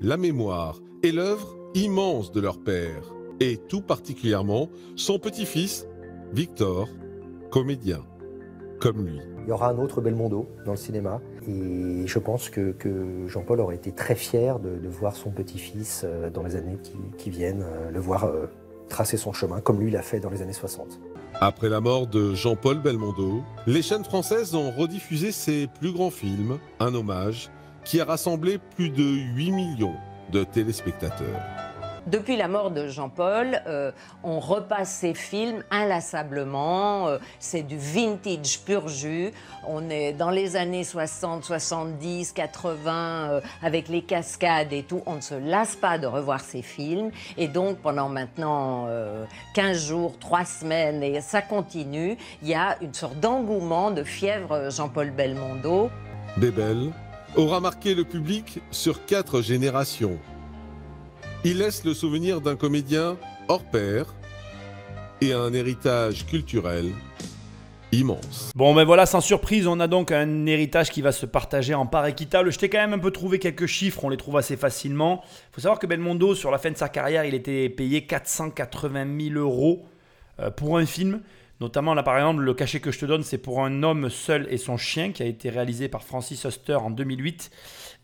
la 0.00 0.16
mémoire 0.16 0.80
et 1.04 1.12
l'œuvre 1.12 1.56
immense 1.74 2.32
de 2.32 2.40
leur 2.40 2.58
père, 2.58 3.14
et 3.38 3.58
tout 3.58 3.80
particulièrement 3.80 4.68
son 4.96 5.20
petit-fils, 5.20 5.86
Victor, 6.32 6.88
comédien 7.50 8.00
comme 8.82 9.06
lui. 9.06 9.31
Il 9.44 9.48
y 9.48 9.52
aura 9.52 9.68
un 9.68 9.78
autre 9.78 10.00
Belmondo 10.00 10.48
dans 10.64 10.72
le 10.72 10.76
cinéma 10.76 11.20
et 11.48 12.06
je 12.06 12.18
pense 12.18 12.48
que, 12.48 12.74
Jean-Paul 13.26 13.60
aurait 13.60 13.76
été 13.76 13.92
très 13.92 14.14
fier 14.14 14.58
de, 14.60 14.88
voir 14.88 15.16
son 15.16 15.30
petit-fils 15.30 16.02
euh, 16.04 16.30
dans 16.30 16.42
les 16.42 16.56
années 16.56 16.78
qui, 17.18 17.30
viennent, 17.30 17.62
euh, 17.62 17.90
le 17.90 17.98
voir 17.98 18.24
euh, 18.24 18.46
tracer 18.88 19.16
son 19.16 19.32
chemin 19.32 19.60
comme 19.60 19.80
lui 19.80 19.90
l'a 19.90 20.02
fait 20.02 20.20
dans 20.20 20.30
les 20.30 20.42
années 20.42 20.52
60. 20.52 21.00
Après 21.40 21.68
la 21.68 21.80
mort 21.80 22.06
de 22.06 22.34
Jean-Paul 22.34 22.78
Belmondo, 22.78 23.42
les 23.66 23.82
chaînes 23.82 24.04
françaises 24.04 24.54
ont 24.54 24.70
rediffusé 24.70 25.32
ses 25.32 25.66
plus 25.66 25.92
grands 25.92 26.10
films, 26.10 26.58
un 26.78 26.94
hommage 26.94 27.50
qui 27.84 28.00
a 28.00 28.04
rassemblé 28.04 28.58
plus 28.76 28.90
de 28.90 29.02
8 29.02 29.50
millions 29.50 29.96
de 30.30 30.44
téléspectateurs. 30.44 31.40
Depuis 32.08 32.36
la 32.36 32.48
mort 32.48 32.72
de 32.72 32.88
Jean-Paul, 32.88 33.62
euh, 33.68 33.92
on 34.24 34.40
repasse 34.40 34.90
ses 34.90 35.14
films 35.14 35.62
inlassablement. 35.70 37.06
Euh, 37.06 37.18
c'est 37.38 37.62
du 37.62 37.78
vintage 37.78 38.60
pur 38.64 38.88
jus. 38.88 39.30
On 39.68 39.88
est 39.88 40.12
dans 40.12 40.30
les 40.30 40.56
années 40.56 40.82
60, 40.82 41.44
70, 41.44 42.32
80, 42.32 43.40
avec 43.62 43.88
les 43.88 44.02
cascades 44.02 44.72
et 44.72 44.82
tout. 44.82 45.02
On 45.06 45.14
ne 45.14 45.20
se 45.20 45.34
lasse 45.34 45.76
pas 45.76 45.96
de 45.98 46.08
revoir 46.08 46.40
ces 46.40 46.62
films. 46.62 47.12
Et 47.36 47.46
donc, 47.46 47.78
pendant 47.78 48.08
maintenant 48.08 48.88
15 49.54 49.76
euh, 49.76 49.88
jours, 49.88 50.18
3 50.18 50.44
semaines, 50.44 51.04
et 51.04 51.20
ça 51.20 51.40
continue, 51.40 52.16
il 52.42 52.48
y 52.48 52.54
a 52.54 52.76
une 52.82 52.94
sorte 52.94 53.20
d'engouement, 53.20 53.92
de 53.92 54.02
fièvre 54.02 54.70
Jean-Paul 54.70 55.10
Belmondo. 55.10 55.88
Bébel 56.36 56.90
aura 57.36 57.60
marqué 57.60 57.94
le 57.94 58.04
public 58.04 58.60
sur 58.72 59.06
quatre 59.06 59.40
générations. 59.40 60.18
Il 61.44 61.58
laisse 61.58 61.84
le 61.84 61.92
souvenir 61.92 62.40
d'un 62.40 62.54
comédien 62.54 63.16
hors 63.48 63.64
pair 63.64 64.14
et 65.20 65.32
un 65.32 65.52
héritage 65.52 66.24
culturel 66.24 66.92
immense. 67.90 68.52
Bon 68.54 68.72
ben 68.72 68.84
voilà, 68.84 69.06
sans 69.06 69.20
surprise, 69.20 69.66
on 69.66 69.80
a 69.80 69.88
donc 69.88 70.12
un 70.12 70.46
héritage 70.46 70.90
qui 70.90 71.02
va 71.02 71.10
se 71.10 71.26
partager 71.26 71.74
en 71.74 71.84
part 71.84 72.06
équitable. 72.06 72.52
Je 72.52 72.58
t'ai 72.60 72.68
quand 72.68 72.78
même 72.78 72.92
un 72.92 73.00
peu 73.00 73.10
trouvé 73.10 73.40
quelques 73.40 73.66
chiffres, 73.66 74.04
on 74.04 74.08
les 74.08 74.16
trouve 74.16 74.36
assez 74.36 74.56
facilement. 74.56 75.24
Il 75.24 75.54
faut 75.56 75.60
savoir 75.62 75.80
que 75.80 75.88
Belmondo, 75.88 76.36
sur 76.36 76.52
la 76.52 76.58
fin 76.58 76.70
de 76.70 76.76
sa 76.76 76.88
carrière, 76.88 77.24
il 77.24 77.34
était 77.34 77.68
payé 77.68 78.06
480 78.06 79.06
000 79.30 79.34
euros 79.36 79.84
euh, 80.38 80.50
pour 80.50 80.78
un 80.78 80.86
film. 80.86 81.22
Notamment 81.62 81.94
là 81.94 82.02
par 82.02 82.16
exemple, 82.16 82.42
le 82.42 82.54
cachet 82.54 82.80
que 82.80 82.90
je 82.90 82.98
te 82.98 83.06
donne, 83.06 83.22
c'est 83.22 83.38
pour 83.38 83.64
un 83.64 83.84
homme 83.84 84.10
seul 84.10 84.48
et 84.50 84.56
son 84.56 84.76
chien, 84.76 85.12
qui 85.12 85.22
a 85.22 85.26
été 85.26 85.48
réalisé 85.48 85.86
par 85.86 86.02
Francis 86.02 86.42
Huster 86.44 86.74
en 86.74 86.90
2008 86.90 87.52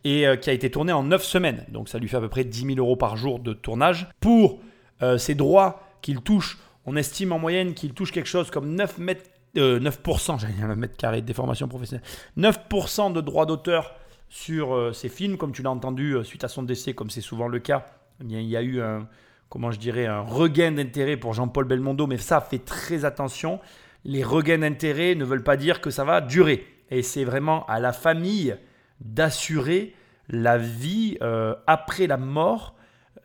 et 0.04 0.28
euh, 0.28 0.36
qui 0.36 0.48
a 0.48 0.52
été 0.52 0.70
tourné 0.70 0.92
en 0.92 1.02
9 1.02 1.24
semaines. 1.24 1.66
Donc 1.68 1.88
ça 1.88 1.98
lui 1.98 2.06
fait 2.06 2.18
à 2.18 2.20
peu 2.20 2.28
près 2.28 2.44
10 2.44 2.74
000 2.74 2.78
euros 2.78 2.94
par 2.94 3.16
jour 3.16 3.40
de 3.40 3.52
tournage. 3.52 4.06
Pour 4.20 4.60
euh, 5.02 5.18
ces 5.18 5.34
droits 5.34 5.82
qu'il 6.02 6.20
touche, 6.20 6.58
on 6.86 6.94
estime 6.94 7.32
en 7.32 7.40
moyenne 7.40 7.74
qu'il 7.74 7.94
touche 7.94 8.12
quelque 8.12 8.28
chose 8.28 8.48
comme 8.52 8.76
9 8.76 8.98
mètres, 8.98 9.28
9%, 9.56 10.38
j'allais 10.40 10.52
dire 10.52 10.68
9 10.68 10.78
mètres 10.78 10.96
carrés 10.96 11.20
de 11.20 11.26
déformation 11.26 11.66
professionnelle, 11.66 12.06
9% 12.36 13.12
de 13.12 13.20
droits 13.20 13.44
d'auteur 13.44 13.96
sur 14.28 14.72
euh, 14.72 14.92
ces 14.92 15.08
films, 15.08 15.36
comme 15.36 15.50
tu 15.50 15.62
l'as 15.64 15.72
entendu 15.72 16.14
suite 16.22 16.44
à 16.44 16.48
son 16.48 16.62
décès, 16.62 16.94
comme 16.94 17.10
c'est 17.10 17.22
souvent 17.22 17.48
le 17.48 17.58
cas. 17.58 17.86
il 18.22 18.40
y 18.40 18.56
a 18.56 18.62
eu 18.62 18.80
un, 18.80 19.08
comment 19.48 19.70
je 19.70 19.78
dirais, 19.78 20.06
un 20.06 20.20
regain 20.20 20.72
d'intérêt 20.72 21.16
pour 21.16 21.34
Jean-Paul 21.34 21.64
Belmondo, 21.64 22.06
mais 22.06 22.18
ça 22.18 22.40
fait 22.40 22.64
très 22.64 23.04
attention. 23.04 23.60
Les 24.04 24.22
regains 24.22 24.58
d'intérêt 24.58 25.14
ne 25.14 25.24
veulent 25.24 25.44
pas 25.44 25.56
dire 25.56 25.80
que 25.80 25.90
ça 25.90 26.04
va 26.04 26.20
durer. 26.20 26.66
Et 26.90 27.02
c'est 27.02 27.24
vraiment 27.24 27.66
à 27.66 27.80
la 27.80 27.92
famille 27.92 28.56
d'assurer 29.00 29.94
la 30.28 30.58
vie 30.58 31.16
euh, 31.22 31.54
après 31.66 32.06
la 32.06 32.16
mort 32.16 32.74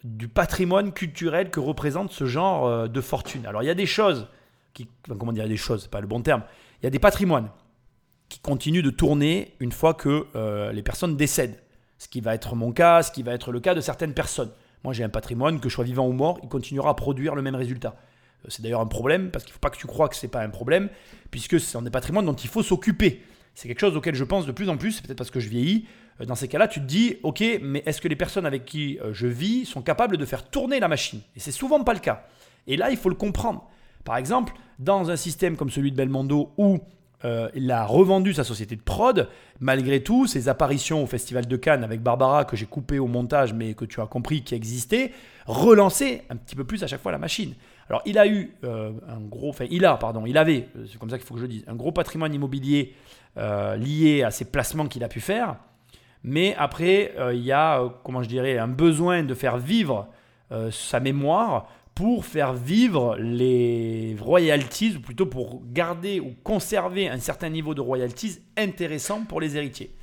du 0.04 0.28
patrimoine 0.28 0.92
culturel 0.92 1.50
que 1.50 1.60
représente 1.60 2.12
ce 2.12 2.26
genre 2.26 2.68
euh, 2.68 2.88
de 2.88 3.02
fortune. 3.02 3.46
Alors 3.46 3.64
il 3.64 3.68
y 3.68 3.70
a 3.70 3.76
des 3.76 3.86
choses, 3.86 4.28
qui, 4.74 4.90
comment 5.18 5.34
dire 5.34 5.48
des 5.48 5.58
choses, 5.58 5.88
pas 5.88 6.02
le 6.02 6.08
bon 6.08 6.22
terme, 6.22 6.44
il 6.82 6.86
y 6.86 6.88
a 6.88 6.90
des 6.90 7.00
patrimoines 7.00 7.50
qui 8.30 8.40
continuent 8.40 8.84
de 8.84 8.90
tourner 8.90 9.56
une 9.60 9.72
fois 9.72 9.94
que 9.94 10.28
euh, 10.36 10.72
les 10.72 10.84
personnes 10.84 11.16
décèdent. 11.16 11.60
Ce 11.98 12.08
qui 12.08 12.20
va 12.20 12.34
être 12.34 12.56
mon 12.56 12.72
cas, 12.72 13.04
ce 13.04 13.12
qui 13.12 13.24
va 13.24 13.34
être 13.34 13.52
le 13.52 13.60
cas 13.60 13.76
de 13.76 13.82
certaines 13.82 14.14
personnes. 14.14 14.52
Moi, 14.84 14.94
j'ai 14.94 15.04
un 15.04 15.10
patrimoine, 15.10 15.60
que 15.60 15.70
je 15.70 15.76
sois 15.76 15.86
vivant 15.86 16.08
ou 16.08 16.12
mort, 16.12 16.40
il 16.44 16.50
continuera 16.50 16.90
à 16.90 16.94
produire 16.94 17.36
le 17.36 17.42
même 17.42 17.56
résultat. 17.56 17.96
Euh, 18.44 18.48
C'est 18.50 18.62
d'ailleurs 18.62 18.82
un 18.82 18.88
problème, 18.88 19.32
parce 19.32 19.46
qu'il 19.46 19.52
ne 19.52 19.54
faut 19.54 19.60
pas 19.60 19.70
que 19.70 19.78
tu 19.78 19.88
crois 19.88 20.10
que 20.10 20.16
ce 20.16 20.26
n'est 20.26 20.30
pas 20.30 20.42
un 20.42 20.50
problème, 20.50 20.90
puisque 21.32 21.60
c'est 21.60 21.78
un 21.78 21.82
des 21.82 21.90
patrimoines 21.90 22.26
dont 22.26 22.34
il 22.34 22.50
faut 22.50 22.64
s'occuper. 22.64 23.24
C'est 23.56 23.68
quelque 23.68 23.80
chose 23.80 23.96
auquel 23.96 24.16
je 24.16 24.24
pense 24.24 24.46
de 24.46 24.52
plus 24.52 24.70
en 24.70 24.78
plus, 24.78 24.94
c'est 24.94 25.06
peut-être 25.06 25.18
parce 25.18 25.32
que 25.32 25.40
je 25.40 25.48
vieillis. 25.48 25.86
Euh, 26.20 26.26
Dans 26.26 26.36
ces 26.36 26.48
cas-là, 26.48 26.68
tu 26.68 26.80
te 26.82 26.86
dis, 26.86 27.18
ok, 27.24 27.44
mais 27.62 27.84
est-ce 27.86 28.02
que 28.02 28.08
les 28.08 28.16
personnes 28.16 28.46
avec 28.46 28.66
qui 28.66 29.00
euh, 29.00 29.14
je 29.14 29.28
vis 29.28 29.66
sont 29.66 29.82
capables 29.82 30.18
de 30.18 30.26
faire 30.26 30.50
tourner 30.50 30.80
la 30.80 30.88
machine? 30.88 31.22
Et 31.36 31.40
c'est 31.40 31.52
souvent 31.52 31.84
pas 31.84 31.94
le 31.94 32.00
cas. 32.00 32.26
Et 32.68 32.76
là, 32.78 32.92
il 32.92 32.98
faut 32.98 33.10
le 33.10 33.16
comprendre. 33.16 33.70
Par 34.04 34.18
exemple, 34.18 34.54
dans 34.80 35.12
un 35.12 35.16
système 35.16 35.56
comme 35.56 35.70
celui 35.70 35.92
de 35.92 35.96
Belmondo 35.96 36.52
où 36.58 36.80
euh, 37.26 37.50
il 37.56 37.72
a 37.72 37.86
revendu 37.86 38.34
sa 38.34 38.44
société 38.44 38.76
de 38.76 38.82
prod, 38.82 39.30
malgré 39.60 40.04
tout, 40.04 40.28
ses 40.28 40.50
apparitions 40.50 41.04
au 41.04 41.08
Festival 41.08 41.48
de 41.48 41.56
Cannes 41.56 41.84
avec 41.84 42.02
Barbara, 42.02 42.46
que 42.46 42.58
j'ai 42.58 42.66
coupé 42.66 43.00
au 43.00 43.08
montage, 43.08 43.54
mais 43.54 43.74
que 43.74 43.86
tu 43.86 44.02
as 44.02 44.08
compris 44.08 44.44
qui 44.44 44.56
existait, 44.56 45.12
relançaient 45.46 46.24
un 46.30 46.36
petit 46.36 46.56
peu 46.56 46.66
plus 46.66 46.84
à 46.84 46.88
chaque 46.88 47.02
fois 47.02 47.12
la 47.12 47.18
machine. 47.18 47.54
Alors, 47.90 48.02
il 48.06 48.18
a 48.18 48.28
eu 48.28 48.54
euh, 48.64 48.92
un 49.08 49.20
gros, 49.22 49.54
il 49.70 49.86
a, 49.86 49.96
pardon, 49.96 50.26
il 50.26 50.38
avait, 50.38 50.68
c'est 50.92 50.98
comme 50.98 51.10
ça 51.10 51.18
qu'il 51.18 51.26
faut 51.26 51.36
que 51.36 51.40
je 51.40 51.46
le 51.46 51.52
dise, 51.52 51.64
un 51.68 51.76
gros 51.76 51.92
patrimoine 51.92 52.34
immobilier 52.34 52.94
euh, 53.38 53.76
lié 53.78 54.24
à 54.24 54.32
ses 54.32 54.46
placements 54.46 54.88
qu'il 54.88 55.04
a 55.04 55.08
pu 55.08 55.22
faire. 55.22 55.56
Mais 56.26 56.56
après, 56.58 57.14
il 57.34 57.42
y 57.42 57.52
a, 57.52 57.84
comment 58.06 58.24
je 58.24 58.30
dirais, 58.30 58.58
un 58.58 58.70
besoin 58.70 59.24
de 59.24 59.34
faire 59.34 59.58
vivre 59.58 60.08
sa 60.72 61.02
mémoire 61.02 61.68
pour 61.96 62.26
faire 62.26 62.54
vivre 62.54 63.18
les 63.20 64.16
royalties, 64.20 64.96
ou 64.98 65.00
plutôt 65.00 65.28
pour 65.28 65.62
garder 65.72 66.20
ou 66.20 66.34
conserver 66.44 67.08
un 67.08 67.20
certain 67.20 67.50
niveau 67.50 67.76
de 67.76 67.82
royalties 67.82 68.40
intéressant 68.58 69.24
pour 69.24 69.40
les 69.40 69.58
héritiers. 69.58 69.96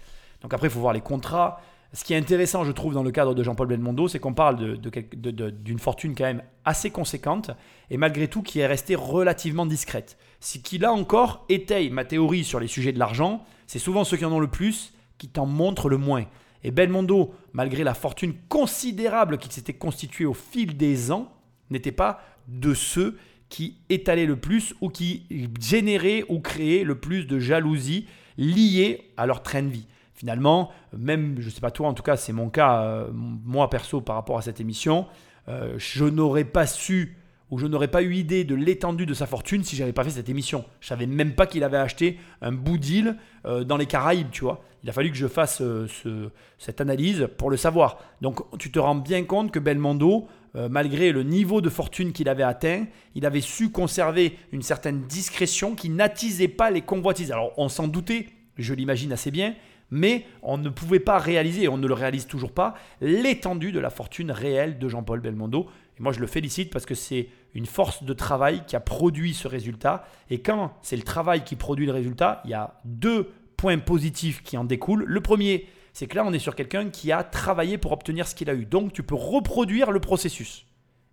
Donc 0.42 0.54
après, 0.54 0.68
il 0.68 0.70
faut 0.70 0.80
voir 0.80 0.92
les 0.92 1.00
contrats. 1.00 1.60
Ce 1.92 2.04
qui 2.04 2.14
est 2.14 2.16
intéressant, 2.16 2.62
je 2.62 2.70
trouve, 2.70 2.94
dans 2.94 3.02
le 3.02 3.10
cadre 3.10 3.34
de 3.34 3.42
Jean-Paul 3.42 3.66
Belmondo, 3.66 4.06
c'est 4.06 4.20
qu'on 4.20 4.32
parle 4.32 4.78
d'une 4.78 5.78
fortune 5.80 6.14
quand 6.14 6.24
même 6.24 6.42
assez 6.64 6.90
conséquente, 6.90 7.50
et 7.90 7.96
malgré 7.96 8.28
tout 8.28 8.42
qui 8.42 8.60
est 8.60 8.66
restée 8.66 8.94
relativement 8.94 9.66
discrète. 9.66 10.16
Ce 10.38 10.58
qui, 10.58 10.78
là 10.78 10.92
encore, 10.92 11.44
étaye 11.48 11.90
ma 11.90 12.04
théorie 12.04 12.44
sur 12.44 12.60
les 12.60 12.68
sujets 12.68 12.92
de 12.92 13.00
l'argent, 13.00 13.44
c'est 13.66 13.80
souvent 13.80 14.04
ceux 14.04 14.16
qui 14.16 14.24
en 14.24 14.32
ont 14.32 14.38
le 14.38 14.46
plus 14.46 14.94
qui 15.18 15.28
t'en 15.28 15.46
montrent 15.46 15.88
le 15.88 15.98
moins. 15.98 16.24
Et 16.62 16.70
Belmondo, 16.70 17.34
malgré 17.52 17.82
la 17.82 17.94
fortune 17.94 18.34
considérable 18.48 19.38
qui 19.38 19.52
s'était 19.52 19.74
constituée 19.74 20.26
au 20.26 20.34
fil 20.34 20.76
des 20.76 21.10
ans, 21.10 21.32
n'était 21.70 21.92
pas 21.92 22.20
de 22.48 22.74
ceux 22.74 23.18
qui 23.48 23.78
étalaient 23.88 24.26
le 24.26 24.36
plus 24.36 24.74
ou 24.80 24.88
qui 24.88 25.26
généraient 25.60 26.24
ou 26.28 26.40
créaient 26.40 26.84
le 26.84 26.94
plus 26.96 27.26
de 27.26 27.38
jalousie 27.38 28.06
liée 28.38 29.10
à 29.16 29.26
leur 29.26 29.42
train 29.42 29.62
de 29.62 29.68
vie. 29.68 29.86
Finalement, 30.14 30.70
même, 30.96 31.36
je 31.40 31.46
ne 31.46 31.50
sais 31.50 31.60
pas 31.60 31.70
toi, 31.70 31.88
en 31.88 31.94
tout 31.94 32.02
cas 32.02 32.16
c'est 32.16 32.32
mon 32.32 32.48
cas, 32.50 32.82
euh, 32.82 33.08
moi 33.12 33.70
perso 33.70 34.00
par 34.00 34.16
rapport 34.16 34.38
à 34.38 34.42
cette 34.42 34.60
émission, 34.60 35.06
euh, 35.48 35.74
je 35.78 36.04
n'aurais 36.04 36.44
pas 36.44 36.66
su 36.66 37.16
ou 37.50 37.58
je 37.58 37.66
n'aurais 37.66 37.88
pas 37.88 38.02
eu 38.02 38.14
idée 38.14 38.44
de 38.44 38.54
l'étendue 38.54 39.06
de 39.06 39.14
sa 39.14 39.26
fortune 39.26 39.64
si 39.64 39.74
j'avais 39.74 39.92
pas 39.92 40.04
fait 40.04 40.10
cette 40.10 40.28
émission. 40.28 40.64
Je 40.80 40.86
savais 40.88 41.06
même 41.06 41.34
pas 41.34 41.46
qu'il 41.46 41.64
avait 41.64 41.78
acheté 41.78 42.18
un 42.42 42.52
bout 42.52 42.78
d'île 42.78 43.16
euh, 43.46 43.64
dans 43.64 43.76
les 43.76 43.86
Caraïbes, 43.86 44.30
tu 44.30 44.42
vois. 44.42 44.62
Il 44.84 44.90
a 44.90 44.92
fallu 44.92 45.10
que 45.10 45.16
je 45.16 45.26
fasse 45.26 45.58
ce- 45.58 46.30
cette 46.58 46.80
analyse 46.80 47.28
pour 47.36 47.50
le 47.50 47.56
savoir. 47.56 47.98
Donc 48.20 48.40
tu 48.58 48.70
te 48.70 48.78
rends 48.78 48.94
bien 48.94 49.24
compte 49.24 49.50
que 49.50 49.58
Belmondo, 49.58 50.28
euh, 50.56 50.68
malgré 50.68 51.12
le 51.12 51.22
niveau 51.22 51.60
de 51.60 51.68
fortune 51.68 52.12
qu'il 52.12 52.28
avait 52.28 52.42
atteint, 52.42 52.86
il 53.14 53.24
avait 53.26 53.40
su 53.40 53.70
conserver 53.70 54.36
une 54.52 54.62
certaine 54.62 55.02
discrétion 55.02 55.74
qui 55.74 55.88
n'attisait 55.88 56.48
pas 56.48 56.70
les 56.70 56.82
convoitises. 56.82 57.32
Alors 57.32 57.52
on 57.56 57.68
s'en 57.68 57.88
doutait, 57.88 58.26
je 58.56 58.74
l'imagine 58.74 59.12
assez 59.12 59.30
bien, 59.30 59.54
mais 59.90 60.24
on 60.42 60.58
ne 60.58 60.68
pouvait 60.68 61.00
pas 61.00 61.18
réaliser, 61.18 61.64
et 61.64 61.68
on 61.68 61.78
ne 61.78 61.86
le 61.86 61.94
réalise 61.94 62.26
toujours 62.26 62.52
pas, 62.52 62.74
l'étendue 63.00 63.72
de 63.72 63.80
la 63.80 63.90
fortune 63.90 64.30
réelle 64.30 64.78
de 64.78 64.88
Jean-Paul 64.88 65.20
Belmondo. 65.20 65.68
Et 65.98 66.02
moi, 66.02 66.12
je 66.12 66.20
le 66.20 66.26
félicite 66.26 66.72
parce 66.72 66.86
que 66.86 66.94
c'est 66.94 67.28
une 67.54 67.66
force 67.66 68.04
de 68.04 68.12
travail 68.12 68.62
qui 68.66 68.76
a 68.76 68.80
produit 68.80 69.34
ce 69.34 69.48
résultat. 69.48 70.04
Et 70.30 70.40
quand 70.40 70.72
c'est 70.82 70.96
le 70.96 71.02
travail 71.02 71.42
qui 71.44 71.56
produit 71.56 71.86
le 71.86 71.92
résultat, 71.92 72.40
il 72.44 72.50
y 72.50 72.54
a 72.54 72.80
deux 72.84 73.30
points 73.56 73.78
positifs 73.78 74.42
qui 74.42 74.56
en 74.56 74.64
découlent. 74.64 75.04
Le 75.04 75.20
premier, 75.20 75.66
c'est 75.92 76.06
que 76.06 76.16
là, 76.16 76.24
on 76.24 76.32
est 76.32 76.38
sur 76.38 76.54
quelqu'un 76.54 76.90
qui 76.90 77.12
a 77.12 77.22
travaillé 77.24 77.78
pour 77.78 77.92
obtenir 77.92 78.26
ce 78.26 78.34
qu'il 78.34 78.50
a 78.50 78.54
eu. 78.54 78.64
Donc, 78.64 78.92
tu 78.92 79.02
peux 79.02 79.14
reproduire 79.14 79.90
le 79.90 80.00
processus. 80.00 80.66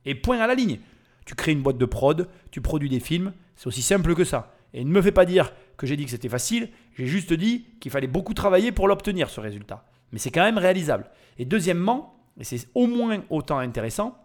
Et 0.06 0.16
point 0.16 0.40
à 0.40 0.48
la 0.48 0.56
ligne. 0.56 0.80
Tu 1.26 1.36
crées 1.36 1.52
une 1.52 1.62
boîte 1.62 1.78
de 1.78 1.86
prod, 1.86 2.30
tu 2.52 2.62
produis 2.62 2.90
des 2.90 3.02
films, 3.02 3.34
c'est 3.56 3.68
aussi 3.68 3.82
simple 3.82 4.16
que 4.16 4.24
ça. 4.24 4.54
Et 4.74 4.84
ne 4.86 4.90
me 4.90 5.02
fais 5.02 5.12
pas 5.12 5.26
dire 5.26 5.52
que 5.76 5.86
j'ai 5.86 5.98
dit 5.98 6.06
que 6.06 6.12
c'était 6.12 6.30
facile, 6.30 6.70
j'ai 6.98 7.06
juste 7.06 7.34
dit 7.34 7.66
qu'il 7.80 7.92
fallait 7.92 8.08
beaucoup 8.08 8.34
travailler 8.34 8.72
pour 8.72 8.88
l'obtenir, 8.88 9.30
ce 9.30 9.42
résultat. 9.42 9.86
Mais 10.12 10.20
c'est 10.20 10.32
quand 10.32 10.44
même 10.44 10.58
réalisable. 10.58 11.10
Et 11.38 11.46
deuxièmement, 11.46 12.18
et 12.40 12.44
c'est 12.44 12.68
au 12.76 12.88
moins 12.88 13.24
autant 13.30 13.58
intéressant, 13.58 14.18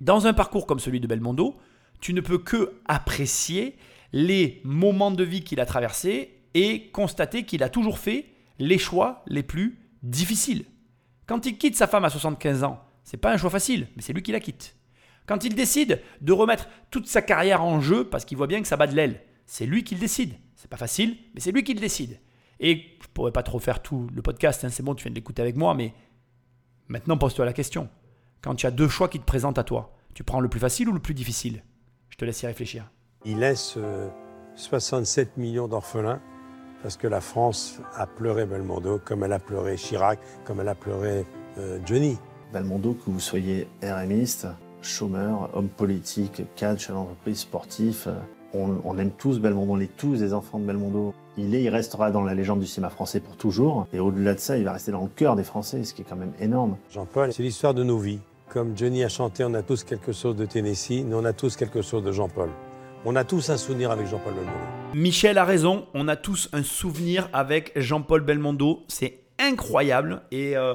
dans 0.00 0.26
un 0.26 0.34
parcours 0.34 0.66
comme 0.66 0.80
celui 0.80 1.00
de 1.00 1.06
Belmondo, 1.06 1.56
tu 2.00 2.12
ne 2.12 2.20
peux 2.20 2.38
que 2.38 2.74
apprécier 2.86 3.76
les 4.12 4.60
moments 4.64 5.10
de 5.10 5.24
vie 5.24 5.42
qu'il 5.42 5.60
a 5.60 5.66
traversés 5.66 6.34
et 6.54 6.90
constater 6.90 7.44
qu'il 7.44 7.62
a 7.62 7.68
toujours 7.68 7.98
fait 7.98 8.26
les 8.58 8.78
choix 8.78 9.24
les 9.26 9.42
plus 9.42 9.78
difficiles. 10.04 10.64
Quand 11.26 11.46
il 11.46 11.58
quitte 11.58 11.76
sa 11.76 11.86
femme 11.86 12.04
à 12.04 12.10
75 12.10 12.64
ans, 12.64 12.80
c'est 13.02 13.16
pas 13.16 13.32
un 13.32 13.36
choix 13.36 13.50
facile, 13.50 13.88
mais 13.96 14.02
c'est 14.02 14.12
lui 14.12 14.22
qui 14.22 14.32
la 14.32 14.40
quitte. 14.40 14.76
Quand 15.26 15.44
il 15.44 15.54
décide 15.54 16.02
de 16.20 16.32
remettre 16.32 16.68
toute 16.90 17.06
sa 17.06 17.22
carrière 17.22 17.64
en 17.64 17.80
jeu 17.80 18.04
parce 18.04 18.24
qu'il 18.24 18.36
voit 18.36 18.46
bien 18.46 18.60
que 18.60 18.68
ça 18.68 18.76
bat 18.76 18.86
de 18.86 18.94
l'aile, 18.94 19.20
c'est 19.46 19.66
lui 19.66 19.84
qui 19.84 19.94
le 19.94 20.00
décide. 20.00 20.34
C'est 20.54 20.68
pas 20.68 20.76
facile, 20.76 21.16
mais 21.34 21.40
c'est 21.40 21.52
lui 21.52 21.64
qui 21.64 21.74
le 21.74 21.80
décide. 21.80 22.20
Et 22.60 22.96
je 23.02 23.08
pourrais 23.12 23.32
pas 23.32 23.42
trop 23.42 23.58
faire 23.58 23.82
tout 23.82 24.06
le 24.14 24.22
podcast, 24.22 24.64
hein, 24.64 24.68
c'est 24.70 24.82
bon, 24.82 24.94
tu 24.94 25.04
viens 25.04 25.10
de 25.10 25.16
l'écouter 25.16 25.42
avec 25.42 25.56
moi, 25.56 25.74
mais 25.74 25.94
maintenant 26.88 27.16
pose-toi 27.16 27.44
la 27.44 27.52
question. 27.52 27.88
Quand 28.42 28.54
tu 28.54 28.66
as 28.66 28.70
deux 28.70 28.88
choix 28.88 29.08
qui 29.08 29.18
te 29.18 29.24
présentent 29.24 29.58
à 29.58 29.64
toi, 29.64 29.96
tu 30.14 30.24
prends 30.24 30.40
le 30.40 30.48
plus 30.48 30.60
facile 30.60 30.88
ou 30.88 30.92
le 30.92 31.00
plus 31.00 31.14
difficile? 31.14 31.62
Je 32.10 32.16
te 32.16 32.24
laisse 32.24 32.42
y 32.42 32.46
réfléchir. 32.46 32.90
Il 33.24 33.38
laisse 33.38 33.74
euh, 33.78 34.08
67 34.54 35.36
millions 35.38 35.66
d'orphelins 35.66 36.20
parce 36.84 36.98
que 36.98 37.06
la 37.06 37.22
France 37.22 37.80
a 37.96 38.06
pleuré 38.06 38.44
Belmondo 38.44 39.00
comme 39.02 39.24
elle 39.24 39.32
a 39.32 39.38
pleuré 39.38 39.76
Chirac, 39.76 40.18
comme 40.44 40.60
elle 40.60 40.68
a 40.68 40.74
pleuré 40.74 41.24
euh, 41.56 41.78
Johnny. 41.86 42.18
Belmondo, 42.52 42.92
que 42.92 43.10
vous 43.10 43.20
soyez 43.20 43.66
RMiste, 43.82 44.48
chômeur, 44.82 45.48
homme 45.54 45.68
politique, 45.68 46.42
cadre, 46.56 46.78
chef 46.78 46.94
d'entreprise, 46.94 47.38
sportif, 47.38 48.06
euh, 48.06 48.12
on, 48.52 48.76
on 48.84 48.98
aime 48.98 49.12
tous 49.12 49.40
Belmondo, 49.40 49.72
on 49.72 49.80
est 49.80 49.96
tous 49.96 50.18
des 50.18 50.34
enfants 50.34 50.58
de 50.58 50.66
Belmondo. 50.66 51.14
Il 51.38 51.54
est, 51.54 51.62
il 51.62 51.70
restera 51.70 52.10
dans 52.10 52.22
la 52.22 52.34
légende 52.34 52.60
du 52.60 52.66
cinéma 52.66 52.90
français 52.90 53.18
pour 53.18 53.38
toujours. 53.38 53.86
Et 53.94 53.98
au-delà 53.98 54.34
de 54.34 54.38
ça, 54.38 54.58
il 54.58 54.64
va 54.64 54.72
rester 54.72 54.92
dans 54.92 55.04
le 55.04 55.08
cœur 55.08 55.36
des 55.36 55.42
Français, 55.42 55.84
ce 55.84 55.94
qui 55.94 56.02
est 56.02 56.06
quand 56.06 56.16
même 56.16 56.34
énorme. 56.38 56.76
Jean-Paul, 56.92 57.32
c'est 57.32 57.42
l'histoire 57.42 57.72
de 57.72 57.82
nos 57.82 57.96
vies. 57.96 58.20
Comme 58.50 58.76
Johnny 58.76 59.02
a 59.04 59.08
chanté, 59.08 59.42
on 59.42 59.54
a 59.54 59.62
tous 59.62 59.84
quelque 59.84 60.12
chose 60.12 60.36
de 60.36 60.44
Tennessee, 60.44 61.02
nous 61.02 61.16
on 61.16 61.24
a 61.24 61.32
tous 61.32 61.56
quelque 61.56 61.80
chose 61.80 62.04
de 62.04 62.12
Jean-Paul. 62.12 62.50
On 63.06 63.16
a 63.16 63.24
tous 63.24 63.50
un 63.50 63.58
souvenir 63.58 63.90
avec 63.90 64.06
Jean-Paul 64.06 64.32
Belmondo. 64.32 64.58
Michel 64.94 65.36
a 65.36 65.44
raison, 65.44 65.86
on 65.92 66.08
a 66.08 66.16
tous 66.16 66.48
un 66.54 66.62
souvenir 66.62 67.28
avec 67.34 67.72
Jean-Paul 67.76 68.22
Belmondo, 68.22 68.82
c'est 68.88 69.24
incroyable 69.38 70.22
et 70.30 70.56
euh, 70.56 70.72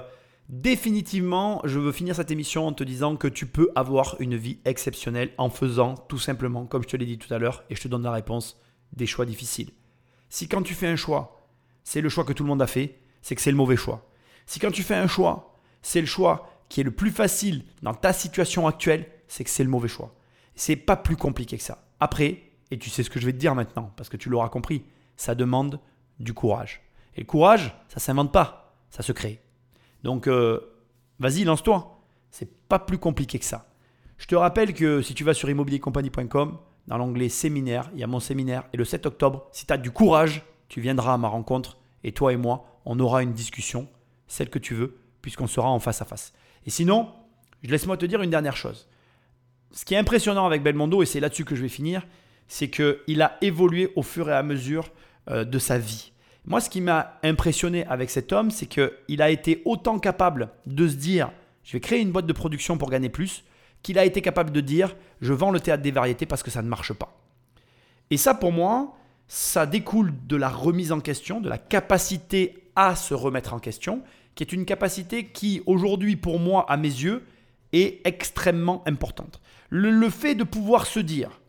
définitivement 0.47 1.60
je 1.64 1.80
veux 1.80 1.91
finir 1.91 2.15
cette 2.15 2.30
émission 2.30 2.68
en 2.68 2.73
te 2.73 2.84
disant 2.84 3.15
que 3.15 3.27
tu 3.27 3.47
peux 3.47 3.72
avoir 3.73 4.15
une 4.19 4.35
vie 4.35 4.60
exceptionnelle 4.65 5.31
en 5.39 5.49
faisant 5.49 5.95
tout 5.95 6.19
simplement, 6.19 6.68
comme 6.68 6.84
je 6.84 6.89
te 6.89 6.97
l'ai 6.97 7.07
dit 7.07 7.18
tout 7.18 7.34
à 7.34 7.39
l'heure 7.39 7.64
et 7.72 7.76
je 7.76 7.81
te 7.81 7.88
donne 7.88 8.03
la 8.03 8.11
réponse, 8.11 8.61
des 8.93 9.07
choix 9.07 9.26
difficiles. 9.26 9.72
Si 10.30 10.47
quand 10.47 10.61
tu 10.61 10.76
fais 10.76 10.85
un 10.88 10.95
choix, 10.95 11.47
c'est 11.84 12.01
le 12.01 12.10
choix 12.10 12.26
que 12.26 12.34
tout 12.34 12.43
le 12.43 12.49
monde 12.49 12.61
a 12.61 12.68
fait, 12.68 12.99
c'est 13.23 13.34
que 13.34 13.41
c'est 13.41 13.49
le 13.49 13.57
mauvais 13.57 13.76
choix. 13.76 14.07
Si 14.45 14.60
quand 14.60 14.72
tu 14.72 14.84
fais 14.84 14.93
un 14.93 15.07
choix, 15.07 15.56
c'est 15.81 16.01
le 16.01 16.06
choix 16.06 16.47
qui 16.69 16.81
est 16.81 16.84
le 16.84 16.91
plus 16.91 17.10
facile 17.10 17.64
dans 17.81 17.95
ta 17.95 18.14
situation 18.14 18.68
actuelle, 18.68 19.07
c'est 19.27 19.43
que 19.43 19.49
c'est 19.49 19.64
le 19.64 19.72
mauvais 19.72 19.88
choix. 19.88 20.14
C'est 20.53 20.76
pas 20.76 20.95
plus 20.95 21.15
compliqué 21.15 21.57
que 21.57 21.64
ça. 21.64 21.88
Après, 21.99 22.43
et 22.71 22.77
tu 22.77 22.89
sais 22.89 23.03
ce 23.03 23.09
que 23.09 23.19
je 23.19 23.26
vais 23.26 23.34
te 23.34 23.38
dire 23.38 23.55
maintenant, 23.55 23.91
parce 23.95 24.09
que 24.09 24.17
tu 24.17 24.30
l'auras 24.30 24.49
compris, 24.49 24.84
ça 25.17 25.35
demande 25.35 25.80
du 26.19 26.34
courage. 26.34 26.81
Et 27.15 27.21
le 27.21 27.26
courage, 27.26 27.76
ça 27.88 27.99
s'invente 27.99 28.31
pas, 28.31 28.76
ça 28.89 29.03
se 29.03 29.11
crée. 29.11 29.41
Donc, 30.03 30.27
euh, 30.27 30.59
vas-y, 31.19 31.43
lance-toi. 31.43 31.99
C'est 32.31 32.67
pas 32.67 32.80
plus 32.80 32.97
compliqué 32.97 33.39
que 33.39 33.45
ça. 33.45 33.67
Je 34.17 34.27
te 34.27 34.35
rappelle 34.35 34.73
que 34.73 35.01
si 35.01 35.13
tu 35.13 35.23
vas 35.23 35.34
sur 35.34 35.49
immobiliercompagnie.com, 35.49 36.57
dans 36.88 36.97
l'onglet 36.97 37.30
séminaire, 37.30 37.89
il 37.93 37.99
y 37.99 38.03
a 38.03 38.07
mon 38.07 38.19
séminaire. 38.19 38.63
Et 38.73 38.77
le 38.77 38.85
7 38.85 39.05
octobre, 39.05 39.47
si 39.51 39.65
tu 39.65 39.73
as 39.73 39.77
du 39.77 39.91
courage, 39.91 40.43
tu 40.67 40.81
viendras 40.81 41.13
à 41.13 41.17
ma 41.17 41.27
rencontre. 41.27 41.77
Et 42.03 42.11
toi 42.11 42.34
et 42.34 42.38
moi, 42.38 42.65
on 42.85 42.99
aura 42.99 43.23
une 43.23 43.34
discussion, 43.34 43.88
celle 44.27 44.49
que 44.49 44.59
tu 44.59 44.73
veux, 44.73 44.97
puisqu'on 45.21 45.47
sera 45.47 45.69
en 45.69 45.80
face 45.80 46.01
à 46.01 46.05
face. 46.05 46.34
Et 46.65 46.69
sinon, 46.69 47.09
laisse-moi 47.63 47.97
te 47.97 48.05
dire 48.05 48.21
une 48.21 48.30
dernière 48.30 48.57
chose. 48.57 48.88
Ce 49.71 49.85
qui 49.85 49.93
est 49.93 49.97
impressionnant 49.97 50.45
avec 50.45 50.63
Belmondo, 50.63 51.03
et 51.03 51.05
c'est 51.05 51.19
là-dessus 51.19 51.45
que 51.45 51.55
je 51.55 51.61
vais 51.61 51.69
finir, 51.69 52.05
c'est 52.47 52.69
qu'il 52.69 53.21
a 53.21 53.37
évolué 53.41 53.91
au 53.95 54.01
fur 54.01 54.29
et 54.29 54.33
à 54.33 54.43
mesure 54.43 54.89
euh, 55.29 55.43
de 55.43 55.59
sa 55.59 55.77
vie. 55.77 56.11
Moi, 56.45 56.61
ce 56.61 56.69
qui 56.69 56.81
m'a 56.81 57.19
impressionné 57.23 57.85
avec 57.85 58.09
cet 58.09 58.33
homme, 58.33 58.49
c'est 58.49 58.65
qu'il 58.65 59.21
a 59.21 59.29
été 59.29 59.61
autant 59.65 59.99
capable 59.99 60.49
de 60.65 60.87
se 60.87 60.95
dire 60.95 61.31
je 61.63 61.73
vais 61.73 61.79
créer 61.79 61.99
une 61.99 62.11
boîte 62.11 62.25
de 62.25 62.33
production 62.33 62.79
pour 62.79 62.89
gagner 62.89 63.09
plus, 63.09 63.43
qu'il 63.83 63.99
a 63.99 64.05
été 64.05 64.21
capable 64.21 64.51
de 64.51 64.61
dire 64.61 64.95
je 65.21 65.33
vends 65.33 65.51
le 65.51 65.59
théâtre 65.59 65.83
des 65.83 65.91
variétés 65.91 66.25
parce 66.25 66.41
que 66.41 66.49
ça 66.49 66.63
ne 66.63 66.67
marche 66.67 66.93
pas. 66.93 67.15
Et 68.09 68.17
ça, 68.17 68.33
pour 68.33 68.51
moi, 68.51 68.97
ça 69.27 69.67
découle 69.67 70.13
de 70.25 70.35
la 70.35 70.49
remise 70.49 70.91
en 70.91 70.99
question, 70.99 71.39
de 71.39 71.49
la 71.49 71.59
capacité 71.59 72.63
à 72.75 72.95
se 72.95 73.13
remettre 73.13 73.53
en 73.53 73.59
question, 73.59 74.01
qui 74.33 74.43
est 74.43 74.51
une 74.51 74.65
capacité 74.65 75.25
qui, 75.25 75.61
aujourd'hui, 75.67 76.15
pour 76.15 76.39
moi, 76.39 76.65
à 76.67 76.77
mes 76.77 76.87
yeux, 76.87 77.23
est 77.71 78.01
extrêmement 78.07 78.81
importante. 78.87 79.39
Le, 79.69 80.09
fait 80.09 80.35
de 80.35 80.43
pouvoir 80.43 80.87
se 80.87 80.99
dire, 80.99 81.41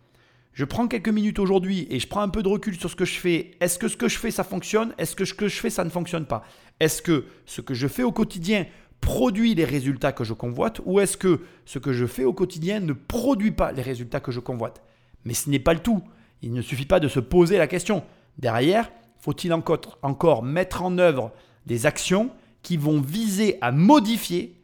je 0.52 0.64
prends 0.64 0.88
quelques 0.88 1.08
minutes 1.08 1.38
aujourd'hui 1.38 1.86
et 1.90 1.98
je 1.98 2.06
prends 2.06 2.20
un 2.20 2.28
peu 2.28 2.42
de 2.42 2.48
recul 2.48 2.78
sur 2.78 2.90
ce 2.90 2.96
que 2.96 3.04
je 3.04 3.18
fais. 3.18 3.52
Est-ce 3.60 3.78
que 3.78 3.88
ce 3.88 3.96
que 3.96 4.08
je 4.08 4.18
fais, 4.18 4.30
ça 4.30 4.44
fonctionne? 4.44 4.94
Est-ce 4.98 5.16
que 5.16 5.24
ce 5.24 5.34
que 5.34 5.48
je 5.48 5.58
fais, 5.58 5.70
ça 5.70 5.84
ne 5.84 5.90
fonctionne 5.90 6.26
pas? 6.26 6.44
Est-ce 6.80 7.02
que 7.02 7.24
ce 7.46 7.60
que 7.60 7.74
je 7.74 7.88
fais 7.88 8.02
au 8.02 8.12
quotidien 8.12 8.66
produit 9.00 9.54
les 9.54 9.64
résultats 9.64 10.12
que 10.12 10.24
je 10.24 10.34
convoite 10.34 10.82
ou 10.84 11.00
est-ce 11.00 11.16
que 11.16 11.40
ce 11.64 11.78
que 11.78 11.92
je 11.92 12.04
fais 12.06 12.24
au 12.24 12.34
quotidien 12.34 12.80
ne 12.80 12.92
produit 12.92 13.52
pas 13.52 13.72
les 13.72 13.82
résultats 13.82 14.20
que 14.20 14.32
je 14.32 14.40
convoite? 14.40 14.82
Mais 15.24 15.34
ce 15.34 15.48
n'est 15.48 15.58
pas 15.58 15.74
le 15.74 15.80
tout. 15.80 16.02
Il 16.42 16.52
ne 16.52 16.62
suffit 16.62 16.86
pas 16.86 17.00
de 17.00 17.08
se 17.08 17.20
poser 17.20 17.56
la 17.58 17.66
question. 17.66 18.02
Derrière, 18.38 18.90
faut-il 19.18 19.52
encore, 19.52 19.98
encore 20.02 20.42
mettre 20.42 20.82
en 20.82 20.98
œuvre 20.98 21.32
des 21.66 21.86
actions 21.86 22.30
qui 22.62 22.76
vont 22.76 23.00
viser 23.00 23.58
à 23.60 23.72
modifier 23.72 24.60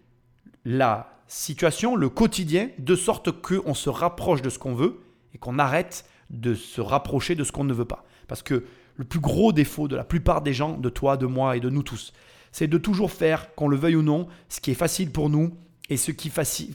la 0.65 1.16
situation, 1.29 1.97
le 1.97 2.09
quotidien, 2.09 2.71
de 2.79 2.95
sorte 2.95 3.31
qu'on 3.31 3.75
se 3.75 3.91
rapproche 3.91 4.43
de 4.43 4.51
ce 4.51 4.59
qu'on 4.59 4.75
veut 4.75 5.01
et 5.35 5.39
qu'on 5.39 5.59
arrête 5.59 6.05
de 6.31 6.55
se 6.55 6.81
rapprocher 6.81 7.35
de 7.35 7.45
ce 7.45 7.53
qu'on 7.53 7.65
ne 7.65 7.75
veut 7.75 7.85
pas. 7.85 8.05
Parce 8.29 8.43
que 8.43 8.65
le 8.97 9.05
plus 9.05 9.21
gros 9.21 9.53
défaut 9.53 9.89
de 9.89 9.97
la 9.97 10.05
plupart 10.05 10.43
des 10.43 10.53
gens, 10.53 10.77
de 10.77 10.89
toi, 10.89 11.17
de 11.17 11.27
moi 11.27 11.57
et 11.57 11.61
de 11.61 11.71
nous 11.71 11.83
tous, 11.83 12.13
c'est 12.53 12.69
de 12.69 12.79
toujours 12.79 13.13
faire, 13.13 13.55
qu'on 13.55 13.69
le 13.69 13.77
veuille 13.77 13.97
ou 13.97 14.03
non, 14.03 14.29
ce 14.49 14.61
qui 14.61 14.71
est 14.71 14.75
facile 14.75 15.11
pour 15.11 15.29
nous 15.29 15.55
et 15.91 15.97
ce 15.97 16.11
qui, 16.11 16.33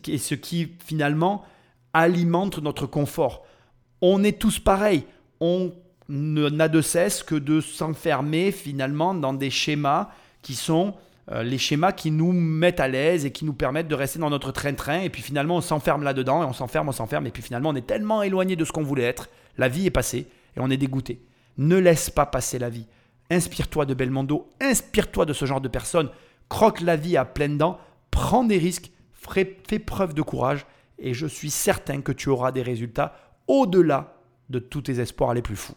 et 0.08 0.18
ce 0.18 0.36
qui 0.36 0.74
finalement 0.86 1.44
alimente 1.94 2.60
notre 2.60 2.86
confort. 2.86 3.46
On 4.02 4.24
est 4.24 4.40
tous 4.40 4.60
pareils. 4.60 5.06
On 5.40 5.74
n'a 6.08 6.68
de 6.68 6.82
cesse 6.82 7.24
que 7.24 7.36
de 7.36 7.62
s'enfermer 7.62 8.52
finalement 8.52 9.14
dans 9.14 9.34
des 9.34 9.50
schémas 9.50 10.10
qui 10.42 10.56
sont 10.56 10.94
les 11.32 11.58
schémas 11.58 11.94
qui 11.94 12.12
nous 12.12 12.34
mettent 12.34 12.80
à 12.82 12.88
l'aise 12.88 13.26
et 13.26 13.32
qui 13.32 13.46
nous 13.46 13.54
permettent 13.54 13.88
de 13.88 13.96
rester 13.96 14.20
dans 14.20 14.30
notre 14.30 14.52
train-train. 14.52 15.02
Et 15.02 15.10
puis 15.10 15.22
finalement, 15.22 15.58
on 15.58 15.62
s'enferme 15.62 16.04
là-dedans 16.04 16.44
et 16.44 16.46
on 16.46 16.54
s'enferme, 16.54 16.90
on 16.90 16.94
s'enferme. 16.94 17.26
Et 17.28 17.32
puis 17.32 17.42
finalement, 17.42 17.70
on 17.70 17.76
est 17.76 17.88
tellement 17.88 18.22
éloigné 18.22 18.56
de 18.56 18.66
ce 18.66 18.72
qu'on 18.72 18.84
voulait 18.84 19.04
être. 19.04 19.30
La 19.58 19.70
vie 19.70 19.86
est 19.86 19.92
passée 19.92 20.28
et 20.56 20.60
on 20.60 20.70
est 20.70 20.78
dégoûté. 20.78 21.22
Ne 21.58 21.78
laisse 21.78 22.10
pas 22.10 22.26
passer 22.26 22.60
la 22.60 22.70
vie. 22.70 22.88
Inspire-toi 23.30 23.86
de 23.86 23.94
Belmondo, 23.94 24.50
inspire-toi 24.60 25.26
de 25.26 25.34
ce 25.34 25.46
genre 25.46 25.62
de 25.62 25.70
personnes. 25.70 26.10
Croque 26.50 26.82
la 26.82 26.98
vie 26.98 27.16
à 27.16 27.24
pleines 27.24 27.58
dents, 27.58 27.80
prends 28.10 28.44
des 28.44 28.58
risques, 28.58 28.92
fais 29.14 29.80
preuve 29.80 30.14
de 30.14 30.22
courage 30.22 30.66
et 31.00 31.14
je 31.14 31.28
suis 31.28 31.50
certain 31.50 32.02
que 32.02 32.12
tu 32.12 32.30
auras 32.30 32.52
des 32.52 32.62
résultats 32.62 33.16
au-delà 33.48 34.18
de 34.50 34.60
tous 34.60 34.82
tes 34.82 35.00
espoirs 35.00 35.34
les 35.34 35.42
plus 35.42 35.56
fous. 35.56 35.76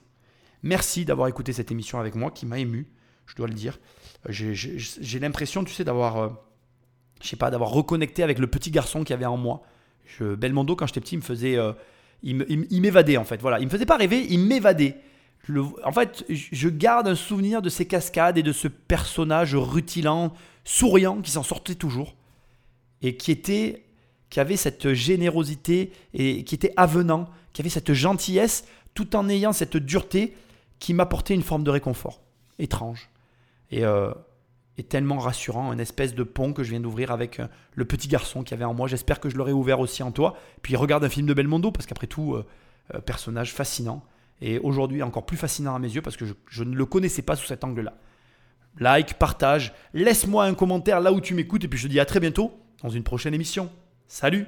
Merci 0.62 1.05
d'avoir 1.05 1.28
écouté 1.28 1.52
cette 1.52 1.70
émission 1.70 2.01
avec 2.01 2.14
moi 2.14 2.31
qui 2.31 2.47
m'a 2.47 2.59
ému, 2.59 2.89
je 3.26 3.36
dois 3.36 3.47
le 3.47 3.55
dire. 3.55 3.78
J'ai 4.28 5.18
l'impression, 5.18 5.64
tu 5.64 5.72
sais, 5.72 5.84
d'avoir, 5.84 6.16
euh, 6.16 6.28
je 7.22 7.28
sais 7.28 7.36
pas, 7.36 7.51
d'avoir 7.51 7.70
reconnecté 7.70 8.22
avec 8.22 8.38
le 8.38 8.46
petit 8.46 8.70
garçon 8.70 9.01
qu'il 9.01 9.10
y 9.10 9.14
avait 9.14 9.26
en 9.26 9.36
moi. 9.36 9.62
Je, 10.05 10.34
Belmondo, 10.34 10.76
quand 10.76 10.86
j'étais 10.86 11.01
petit, 11.01 11.14
il 11.16 11.18
me 11.18 11.22
faisait, 11.22 11.56
euh, 11.56 11.72
il 12.22 12.80
m'évadait 12.80 13.16
en 13.16 13.24
fait. 13.24 13.40
Voilà, 13.40 13.59
il 13.60 13.66
me 13.66 13.70
faisait 13.70 13.86
pas 13.86 13.96
rêver, 13.96 14.26
il 14.28 14.40
m'évadait. 14.40 14.96
En 15.84 15.92
fait, 15.92 16.24
je 16.30 16.68
garde 16.70 17.06
un 17.06 17.14
souvenir 17.14 17.60
de 17.60 17.68
ces 17.68 17.86
cascades 17.86 18.38
et 18.38 18.42
de 18.42 18.52
ce 18.52 18.68
personnage 18.68 19.55
rutilant, 19.55 20.32
souriant, 20.64 21.20
qui 21.20 21.30
s'en 21.30 21.42
sortait 21.42 21.74
toujours 21.74 22.14
et 23.02 23.16
qui 23.16 23.30
était, 23.30 23.84
qui 24.30 24.40
avait 24.40 24.56
cette 24.56 24.94
générosité 24.94 25.92
et 26.14 26.44
qui 26.44 26.55
était 26.55 26.72
avenant, 26.78 27.28
qui 27.52 27.60
avait 27.60 27.68
cette 27.68 27.92
gentillesse, 27.92 28.64
tout 28.94 29.14
en 29.16 29.28
ayant 29.28 29.52
cette 29.52 29.76
dureté 29.76 30.34
qui 30.78 30.94
m'apportait 30.94 31.34
une 31.34 31.42
forme 31.42 31.64
de 31.64 31.70
réconfort 31.70 32.22
étrange 32.59 33.10
et, 33.74 33.84
euh, 33.84 34.12
tellement 34.88 35.18
rassurant, 35.18 35.72
une 35.72 35.80
espèce 35.80 36.14
de 36.14 36.22
pont 36.22 36.52
que 36.52 36.62
je 36.62 36.70
viens 36.70 36.80
d'ouvrir 36.80 37.10
avec 37.10 37.40
euh, 37.40 37.46
le 37.74 37.84
petit 37.84 38.09
garçon 38.09 38.42
qui 38.42 38.55
avait 38.55 38.64
en 38.64 38.74
moi. 38.74 38.88
J'espère 38.88 39.20
que 39.20 39.28
je 39.28 39.36
l'aurai 39.36 39.52
ouvert 39.52 39.80
aussi 39.80 40.02
en 40.02 40.12
toi. 40.12 40.36
Puis 40.62 40.76
regarde 40.76 41.05
un 41.05 41.09
film 41.09 41.26
de 41.26 41.34
Belmondo 41.34 41.70
parce 41.70 41.86
qu'après 41.86 42.06
tout, 42.06 42.34
euh, 42.34 43.01
personnage 43.01 43.52
fascinant 43.52 44.05
et 44.40 44.59
aujourd'hui 44.59 45.02
encore 45.02 45.26
plus 45.26 45.36
fascinant 45.36 45.74
à 45.74 45.78
mes 45.78 45.88
yeux 45.88 46.02
parce 46.02 46.16
que 46.16 46.24
je, 46.48 46.64
ne 46.64 46.74
le 46.74 46.86
connaissais 46.86 47.22
pas 47.22 47.36
sous 47.36 47.46
cet 47.46 47.64
angle-là. 47.64 47.94
Like, 48.78 49.14
partage, 49.14 49.72
laisse-moi 49.92 50.44
un 50.44 50.55
commentaire 50.55 51.01
là 51.01 51.12
où 51.12 51.20
tu 51.20 51.34
m'écoutes 51.34 51.64
et 51.64 51.68
puis 51.68 51.78
je 51.78 51.86
te 51.86 51.92
dis 51.92 52.01
à 52.01 52.05
très 52.05 52.20
bientôt 52.20 52.52
dans 52.82 52.90
une 52.90 53.05
prochaine 53.05 53.34
émission. 53.34 53.70
Salut 54.06 54.46